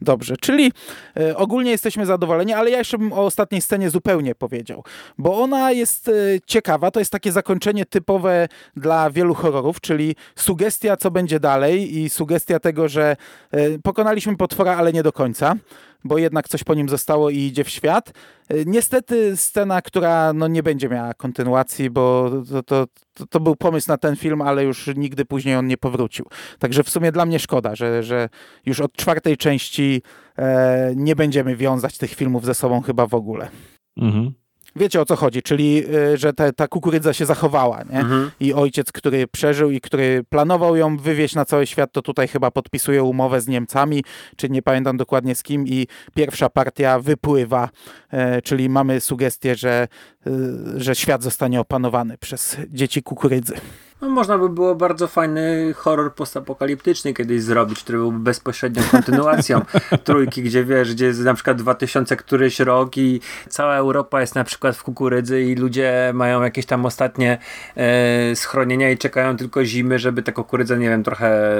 Dobrze, 0.00 0.36
czyli 0.36 0.72
e, 1.20 1.36
ogólnie 1.36 1.70
jesteśmy 1.70 2.06
zadowoleni, 2.06 2.52
ale 2.52 2.70
ja 2.70 2.78
jeszcze 2.78 2.98
bym 2.98 3.12
o 3.12 3.24
ostatniej 3.24 3.60
scenie 3.60 3.90
zupełnie 3.90 4.34
powiedział, 4.34 4.84
bo 5.18 5.38
ona 5.38 5.72
jest 5.72 6.08
e, 6.08 6.12
ciekawa, 6.46 6.90
to 6.90 7.00
jest 7.00 7.12
takie 7.12 7.32
zakończenie 7.32 7.86
typowe 7.86 8.48
dla 8.76 9.10
wielu 9.10 9.34
horrorów, 9.34 9.80
czyli 9.80 10.16
sugestia, 10.36 10.96
co 10.96 11.10
będzie 11.10 11.40
dalej 11.40 11.98
i 11.98 12.08
sugestia 12.08 12.60
tego, 12.60 12.88
że 12.88 13.16
e, 13.50 13.78
pokonaliśmy 13.78 14.36
potwora, 14.36 14.76
ale 14.76 14.92
nie 14.92 15.02
do 15.02 15.12
końca, 15.12 15.56
bo 16.04 16.18
jednak 16.18 16.48
coś 16.48 16.64
po 16.64 16.74
nim 16.74 16.88
zostało 16.88 17.30
i 17.30 17.38
idzie 17.38 17.64
w 17.64 17.68
świat. 17.68 18.12
E, 18.48 18.64
Niestety 18.64 19.36
scena, 19.36 19.82
która 19.82 20.32
no, 20.32 20.48
nie 20.48 20.62
będzie 20.62 20.88
miała 20.88 21.14
kontynuacji, 21.14 21.90
bo 21.90 22.30
to, 22.50 22.62
to, 22.62 22.86
to, 23.14 23.26
to 23.26 23.40
był 23.40 23.56
pomysł 23.56 23.88
na 23.88 23.98
ten 23.98 24.16
film, 24.16 24.42
ale 24.42 24.64
już 24.64 24.90
nigdy 24.96 25.24
później 25.24 25.56
on 25.56 25.66
nie 25.66 25.76
powrócił. 25.76 26.26
Także 26.58 26.82
w 26.82 26.90
sumie 26.90 27.12
dla 27.12 27.26
mnie 27.26 27.38
szkoda, 27.38 27.76
że, 27.76 28.02
że 28.02 28.28
już 28.66 28.80
od 28.80 28.92
czwartej 28.92 29.36
części 29.36 30.02
e, 30.38 30.92
nie 30.96 31.16
będziemy 31.16 31.56
wiązać 31.56 31.98
tych 31.98 32.14
filmów 32.14 32.44
ze 32.44 32.54
sobą 32.54 32.80
chyba 32.80 33.06
w 33.06 33.14
ogóle. 33.14 33.48
Mhm. 33.96 34.32
Wiecie 34.76 35.00
o 35.00 35.04
co 35.04 35.16
chodzi, 35.16 35.42
czyli 35.42 35.84
e, 36.12 36.16
że 36.16 36.32
ta, 36.32 36.52
ta 36.52 36.68
kukurydza 36.68 37.12
się 37.12 37.26
zachowała, 37.26 37.82
nie? 37.82 37.98
Mhm. 37.98 38.30
I 38.40 38.54
ojciec, 38.54 38.92
który 38.92 39.26
przeżył 39.26 39.70
i 39.70 39.80
który 39.80 40.24
planował 40.28 40.76
ją 40.76 40.96
wywieźć 40.96 41.34
na 41.34 41.44
cały 41.44 41.66
świat, 41.66 41.92
to 41.92 42.02
tutaj 42.02 42.28
chyba 42.28 42.50
podpisuje 42.50 43.02
umowę 43.02 43.40
z 43.40 43.48
Niemcami, 43.48 44.04
czy 44.36 44.50
nie 44.50 44.62
pamiętam 44.62 44.96
dokładnie 44.96 45.34
z 45.34 45.42
kim, 45.42 45.66
i 45.66 45.86
pierwsza 46.14 46.48
partia 46.48 46.98
wypływa, 46.98 47.68
e, 48.10 48.42
czyli 48.42 48.68
mamy 48.68 49.00
sugestię, 49.00 49.54
że, 49.54 49.88
e, 50.26 50.30
że 50.76 50.94
świat 50.94 51.22
zostanie 51.22 51.60
opanowany 51.60 52.18
przez 52.18 52.56
dzieci 52.68 53.02
kukurydzy. 53.02 53.54
No, 54.00 54.08
można 54.08 54.38
by 54.38 54.48
było 54.48 54.74
bardzo 54.74 55.06
fajny 55.06 55.74
horror 55.76 56.14
postapokaliptyczny 56.14 57.14
kiedyś 57.14 57.42
zrobić, 57.42 57.82
który 57.82 57.98
byłby 57.98 58.18
bezpośrednią 58.18 58.82
kontynuacją 58.90 59.60
trójki, 60.04 60.42
gdzie 60.42 60.64
wiesz, 60.64 60.94
gdzie 60.94 61.06
jest 61.06 61.20
na 61.20 61.34
przykład 61.34 61.56
2000 61.56 62.16
któryś 62.16 62.60
rok 62.60 62.96
i 62.96 63.20
cała 63.48 63.76
Europa 63.76 64.20
jest 64.20 64.34
na 64.34 64.44
przykład 64.44 64.76
w 64.76 64.82
kukurydzy 64.82 65.42
i 65.42 65.54
ludzie 65.54 66.10
mają 66.14 66.42
jakieś 66.42 66.66
tam 66.66 66.86
ostatnie 66.86 67.38
e, 67.76 68.36
schronienia 68.36 68.90
i 68.90 68.98
czekają 68.98 69.36
tylko 69.36 69.64
zimy, 69.64 69.98
żeby 69.98 70.22
ta 70.22 70.32
kukurydza, 70.32 70.76
nie 70.76 70.88
wiem, 70.88 71.04
trochę 71.04 71.52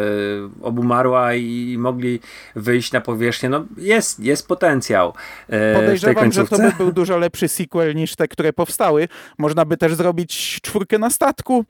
obumarła 0.63 1.35
i, 1.35 1.73
i 1.73 1.79
mogli 1.79 2.21
wyjść 2.57 2.93
na 2.93 3.01
powierzchnię. 3.01 3.49
No 3.49 3.65
jest, 3.77 4.21
jest 4.21 4.49
potencjał 4.49 5.13
e, 5.49 5.75
Podejrzewam, 5.75 6.33
że 6.33 6.47
to 6.47 6.57
by 6.57 6.73
był 6.79 6.93
dużo 6.93 7.19
lepszy 7.19 7.49
sequel 7.49 7.95
niż 7.95 8.17
te, 8.17 8.29
które 8.29 8.53
powstały. 8.53 9.09
Można 9.39 9.65
by 9.65 9.77
też 9.77 9.95
zrobić 9.95 10.61
czwórkę 10.63 10.99
na 10.99 11.11
statku 11.11 11.65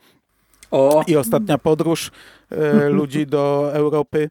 O, 0.71 1.03
i 1.07 1.15
ostatnia 1.15 1.57
podróż 1.57 2.11
e, 2.51 2.89
ludzi 2.99 3.27
do 3.27 3.71
Europy. 3.73 4.29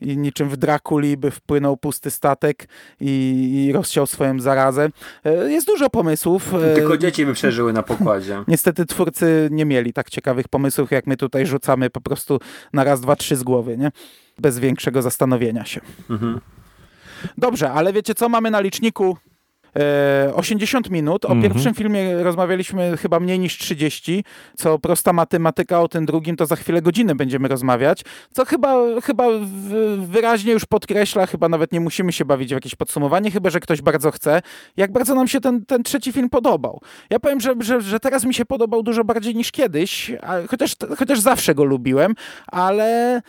I 0.00 0.16
niczym 0.16 0.48
w 0.48 0.56
Drakuli 0.56 1.16
by 1.16 1.30
wpłynął 1.30 1.76
pusty 1.76 2.10
statek 2.10 2.68
i, 3.00 3.64
i 3.68 3.72
rozsiał 3.72 4.06
swoją 4.06 4.40
zarazę. 4.40 4.88
E, 5.24 5.50
jest 5.50 5.66
dużo 5.66 5.90
pomysłów. 5.90 6.54
e, 6.54 6.74
tylko 6.74 6.96
dzieci 6.96 7.26
by 7.26 7.34
przeżyły 7.34 7.72
na 7.72 7.82
pokładzie. 7.82 8.42
Niestety 8.48 8.86
twórcy 8.86 9.48
nie 9.50 9.64
mieli 9.64 9.92
tak 9.92 10.10
ciekawych 10.10 10.48
pomysłów, 10.48 10.90
jak 10.90 11.06
my 11.06 11.16
tutaj 11.16 11.46
rzucamy 11.46 11.90
po 11.90 12.00
prostu 12.00 12.40
na 12.72 12.84
raz, 12.84 13.00
dwa, 13.00 13.16
trzy 13.16 13.36
z 13.36 13.42
głowy, 13.42 13.78
nie? 13.78 13.92
Bez 14.38 14.58
większego 14.58 15.02
zastanowienia 15.02 15.64
się. 15.64 15.80
Mhm. 16.10 16.40
Dobrze, 17.38 17.72
ale 17.72 17.92
wiecie 17.92 18.14
co 18.14 18.28
mamy 18.28 18.50
na 18.50 18.60
liczniku? 18.60 19.16
E, 19.76 20.34
80 20.34 20.90
minut. 20.90 21.24
O 21.24 21.28
Mhm. 21.32 21.42
pierwszym 21.52 21.74
filmie 21.74 22.22
rozmawialiśmy 22.22 22.96
chyba 22.96 23.20
mniej 23.20 23.38
niż 23.38 23.58
30, 23.58 24.24
co 24.56 24.78
prosta 24.78 25.12
matematyka, 25.12 25.80
o 25.80 25.88
tym 25.88 26.06
drugim 26.06 26.36
to 26.36 26.46
za 26.46 26.56
chwilę 26.56 26.82
godziny 26.82 27.14
będziemy 27.14 27.48
rozmawiać, 27.48 28.02
co 28.32 28.44
chyba, 28.44 28.76
chyba 29.04 29.24
wyraźnie 29.98 30.52
już 30.52 30.64
podkreśla, 30.64 31.26
chyba 31.26 31.48
nawet 31.48 31.72
nie 31.72 31.80
musimy 31.80 32.12
się 32.12 32.24
bawić 32.24 32.48
w 32.48 32.52
jakieś 32.52 32.74
podsumowanie, 32.74 33.30
chyba 33.30 33.50
że 33.50 33.60
ktoś 33.60 33.82
bardzo 33.82 34.10
chce, 34.10 34.42
jak 34.76 34.92
bardzo 34.92 35.14
nam 35.14 35.28
się 35.28 35.40
ten, 35.40 35.64
ten 35.66 35.82
trzeci 35.82 36.12
film 36.12 36.30
podobał. 36.30 36.80
Ja 37.10 37.18
powiem, 37.20 37.40
że, 37.40 37.54
że, 37.60 37.80
że 37.80 38.00
teraz 38.00 38.24
mi 38.24 38.34
się 38.34 38.44
podobał 38.44 38.82
dużo 38.82 39.04
bardziej 39.04 39.34
niż 39.36 39.52
kiedyś, 39.52 40.12
a, 40.22 40.34
chociaż, 40.48 40.76
chociaż 40.98 41.20
zawsze 41.20 41.54
go 41.54 41.64
lubiłem, 41.64 42.14
ale... 42.46 43.20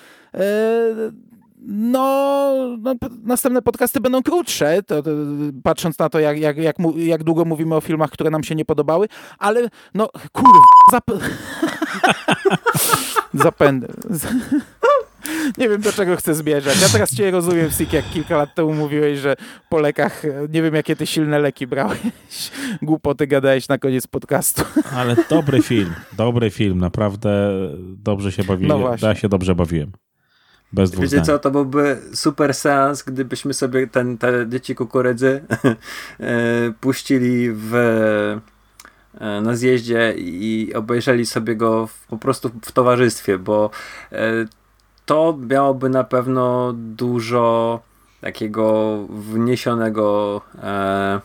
No, 1.68 2.78
no, 2.82 2.96
następne 3.24 3.62
podcasty 3.62 4.00
będą 4.00 4.24
krótsze, 4.24 4.84
to, 4.84 5.04
to, 5.04 5.10
patrząc 5.64 6.00
na 6.00 6.10
to, 6.10 6.20
jak, 6.20 6.40
jak, 6.40 6.58
jak, 6.58 6.76
jak 6.96 7.24
długo 7.24 7.46
mówimy 7.46 7.76
o 7.76 7.82
filmach, 7.82 8.10
które 8.12 8.30
nam 8.30 8.44
się 8.44 8.56
nie 8.56 8.66
podobały, 8.66 9.08
ale 9.38 9.70
no, 9.94 10.10
kurwa, 10.32 10.60
zap... 10.92 11.04
zapędę. 13.44 13.88
Z- 14.10 14.28
Nie 15.58 15.70
wiem, 15.70 15.82
do 15.82 15.92
czego 15.92 16.16
chcę 16.16 16.36
zmierzać. 16.36 16.82
Ja 16.82 16.90
teraz 16.90 17.16
cię 17.16 17.32
rozumiem, 17.32 17.72
Sik, 17.72 17.94
jak 17.94 18.10
kilka 18.10 18.38
lat 18.38 18.56
temu 18.56 18.74
mówiłeś, 18.74 19.20
że 19.20 19.36
po 19.70 19.80
lekach, 19.80 20.26
e, 20.26 20.48
nie 20.50 20.62
wiem, 20.62 20.76
jakie 20.76 20.96
ty 20.96 21.08
silne 21.08 21.40
leki 21.40 21.68
brałeś. 21.68 22.00
Głupoty 22.82 23.28
gadałeś 23.28 23.70
na 23.70 23.78
koniec 23.78 24.08
podcastu. 24.08 24.64
Ale 24.94 25.16
dobry 25.30 25.62
film, 25.62 25.94
dobry 26.18 26.50
film, 26.50 26.80
naprawdę 26.80 27.52
dobrze 27.80 28.32
się 28.32 28.44
bawiłem. 28.44 28.82
No 28.82 28.96
ja 29.02 29.16
się 29.16 29.30
dobrze 29.30 29.56
bawiłem. 29.56 29.92
Bez 30.74 30.92
dwóch 30.92 31.04
Wiecie 31.04 31.22
co, 31.22 31.40
to 31.40 31.52
byłby 31.52 32.02
super 32.14 32.54
seans, 32.54 33.04
gdybyśmy 33.04 33.54
sobie 33.54 33.88
ten, 33.88 34.18
te 34.18 34.50
dzieci 34.50 34.76
kukurydzy 34.76 35.42
e, 36.20 36.72
puścili 36.82 37.52
w, 37.52 37.76
e, 37.76 39.42
na 39.42 39.56
zjeździe 39.56 40.14
i 40.18 40.72
obejrzeli 40.76 41.26
sobie 41.26 41.56
go 41.56 41.88
w, 41.88 42.08
po 42.08 42.18
prostu 42.18 42.52
w 42.62 42.72
towarzystwie, 42.72 43.38
bo 43.38 43.70
e, 44.12 44.46
to 45.06 45.38
miałoby 45.50 45.90
na 45.90 46.04
pewno 46.04 46.74
dużo 46.74 47.80
takiego 48.22 48.98
wniesionego 49.10 50.42
e, 50.64 51.22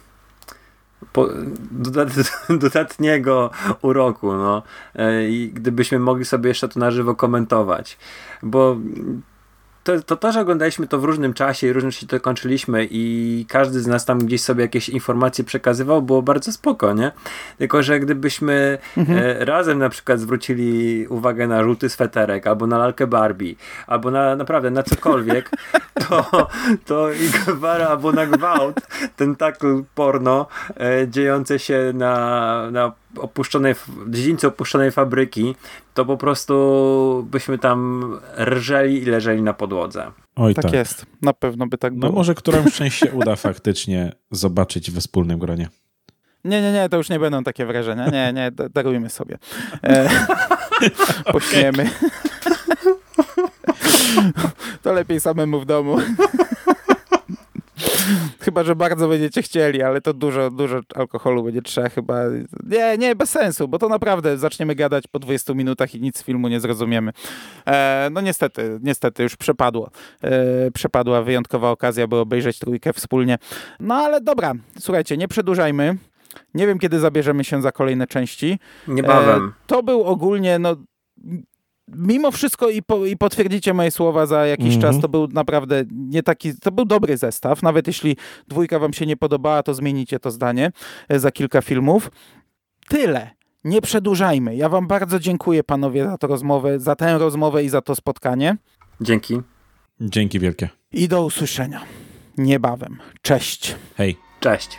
po, 1.13 1.29
dodat, 1.71 2.09
dodatniego 2.61 3.51
uroku, 3.83 4.33
no. 4.33 4.63
E, 4.95 5.29
I 5.29 5.51
gdybyśmy 5.55 5.99
mogli 5.99 6.25
sobie 6.25 6.49
jeszcze 6.49 6.69
to 6.69 6.81
na 6.81 6.91
żywo 6.91 7.15
komentować. 7.15 7.99
Bo 8.43 8.77
to, 9.85 10.03
to, 10.03 10.17
to, 10.17 10.33
że 10.33 10.41
oglądaliśmy 10.41 10.87
to 10.87 10.99
w 10.99 11.05
różnym 11.05 11.35
czasie 11.35 11.67
i 11.67 11.73
różnie 11.73 11.93
się 11.93 12.07
to 12.07 12.21
kończyliśmy 12.21 12.89
i 12.91 13.47
każdy 13.49 13.81
z 13.81 13.87
nas 13.87 14.05
tam 14.05 14.19
gdzieś 14.19 14.41
sobie 14.41 14.63
jakieś 14.63 14.89
informacje 14.89 15.45
przekazywał, 15.45 16.03
było 16.03 16.23
bardzo 16.23 16.53
spoko, 16.53 16.93
nie? 16.93 17.13
Tylko, 17.59 17.83
że 17.83 18.01
gdybyśmy 18.01 18.79
e, 18.97 19.45
razem 19.45 19.79
na 19.79 19.89
przykład 19.89 20.21
zwrócili 20.21 21.07
uwagę 21.09 21.47
na 21.47 21.63
żółty 21.63 21.89
sweterek, 21.89 22.47
albo 22.47 22.67
na 22.67 22.79
lalkę 22.79 23.07
Barbie, 23.07 23.55
albo 23.87 24.11
na 24.11 24.37
naprawdę 24.37 24.71
na 24.71 24.83
cokolwiek, 24.83 25.51
to, 26.09 26.49
to 26.85 27.13
i 27.13 27.29
gwara 27.47 27.89
albo 27.89 28.13
na 28.13 28.27
gwałt, 28.27 28.81
ten 29.17 29.37
takl 29.37 29.83
porno 29.95 30.47
e, 30.77 31.09
dziejące 31.09 31.59
się 31.59 31.93
na, 31.95 32.71
na 32.71 32.93
opuszczonej, 33.19 33.75
dziedzińcu 34.09 34.49
opuszczonej 34.49 34.91
fabryki, 34.91 35.55
to 35.95 36.05
po 36.05 36.17
prostu 36.17 37.27
byśmy 37.31 37.59
tam 37.59 38.11
rżeli 38.37 39.03
i 39.03 39.05
leżeli 39.05 39.43
na 39.43 39.53
podłodze. 39.55 40.11
Oj 40.37 40.55
Tak, 40.55 40.65
tak. 40.65 40.73
jest. 40.75 41.07
Na 41.23 41.33
pewno 41.33 41.67
by 41.67 41.79
tak 41.79 41.93
No 41.93 41.99
było. 42.01 42.13
może 42.13 42.35
którąś 42.35 42.75
część 42.77 42.99
się 42.99 43.13
uda 43.13 43.37
faktycznie 43.37 44.13
zobaczyć 44.31 44.91
we 44.91 45.01
wspólnym 45.01 45.39
gronie. 45.39 45.69
Nie, 46.45 46.63
nie, 46.63 46.73
nie, 46.73 46.89
to 46.89 46.97
już 46.97 47.11
nie 47.11 47.21
będą 47.21 47.45
takie 47.45 47.67
wrażenia. 47.67 48.09
Nie, 48.09 48.33
nie, 48.33 48.51
darujmy 48.71 49.11
sobie. 49.11 49.39
E, 49.85 50.11
pośniemy. 51.33 51.91
to 54.83 54.93
lepiej 54.93 55.21
samemu 55.21 55.61
w 55.61 55.67
domu. 55.67 55.97
Chyba, 58.41 58.65
że 58.65 58.77
bardzo 58.77 59.09
będziecie 59.09 59.43
chcieli, 59.43 59.83
ale 59.83 60.01
to 60.01 60.13
dużo, 60.13 60.51
dużo 60.51 60.81
alkoholu 60.95 61.45
będzie 61.45 61.63
trzeba 61.63 61.89
chyba. 61.89 62.21
Nie, 62.65 62.99
nie, 62.99 63.17
bez 63.17 63.31
sensu, 63.31 63.69
bo 63.69 63.79
to 63.79 63.89
naprawdę 63.89 64.39
zaczniemy 64.39 64.75
gadać 64.75 65.07
po 65.07 65.19
20 65.19 65.55
minutach 65.55 65.95
i 65.95 66.01
nic 66.01 66.19
z 66.19 66.23
filmu 66.23 66.49
nie 66.49 66.61
zrozumiemy. 66.61 67.13
E, 67.67 68.09
no 68.13 68.21
niestety, 68.21 68.79
niestety 68.83 69.23
już 69.23 69.37
przepadło. 69.37 69.91
E, 70.23 70.71
przepadła 70.71 71.23
wyjątkowa 71.23 71.71
okazja, 71.71 72.07
by 72.07 72.17
obejrzeć 72.17 72.59
trójkę 72.59 72.93
wspólnie. 72.93 73.39
No 73.81 73.95
ale 73.95 74.21
dobra, 74.21 74.53
słuchajcie, 74.79 75.17
nie 75.17 75.29
przedłużajmy. 75.29 75.97
Nie 76.55 76.67
wiem, 76.67 76.79
kiedy 76.79 76.99
zabierzemy 76.99 77.45
się 77.45 77.63
za 77.63 77.73
kolejne 77.73 78.07
części. 78.07 78.59
Niebawem. 78.89 79.45
E, 79.49 79.67
to 79.67 79.83
był 79.83 80.05
ogólnie, 80.05 80.59
no 80.59 80.77
mimo 81.89 82.31
wszystko 82.31 82.71
i, 82.71 82.83
po, 82.83 83.07
i 83.07 83.17
potwierdzicie 83.17 83.75
moje 83.75 83.91
słowa 83.91 84.27
za 84.27 84.47
jakiś 84.47 84.75
czas, 84.75 84.95
mhm. 84.95 85.01
to 85.03 85.09
był 85.09 85.29
naprawdę 85.29 85.85
nie 85.91 86.23
taki, 86.23 86.59
to 86.59 86.73
był 86.73 86.85
dobry 86.85 87.17
zestaw. 87.17 87.63
Nawet 87.63 87.87
jeśli 87.87 88.17
dwójka 88.49 88.79
wam 88.79 88.93
się 88.93 89.07
nie 89.07 89.17
podobała, 89.17 89.63
to 89.63 89.75
zmienicie 89.75 90.19
to 90.19 90.31
zdanie 90.31 90.73
e, 91.09 91.19
za 91.19 91.31
kilka 91.31 91.63
filmów. 91.63 92.11
Tyle. 92.89 93.31
Nie 93.65 93.81
przedłużajmy. 93.81 94.57
Ja 94.57 94.69
wam 94.69 94.87
bardzo 94.87 95.21
dziękuję 95.21 95.65
panowie 95.65 96.05
za 96.05 96.19
tę 96.19 96.27
rozmowę, 96.27 96.81
za 96.81 96.97
tę 96.97 97.19
rozmowę 97.19 97.65
i 97.65 97.69
za 97.69 97.81
to 97.81 97.95
spotkanie. 97.95 98.57
Dzięki. 99.01 99.41
Dzięki 100.01 100.41
wielkie. 100.41 100.69
I 100.93 101.09
do 101.09 101.25
usłyszenia. 101.25 101.81
Niebawem. 102.39 102.99
Cześć. 103.23 103.77
Hej. 103.97 104.17
Cześć. 104.41 104.79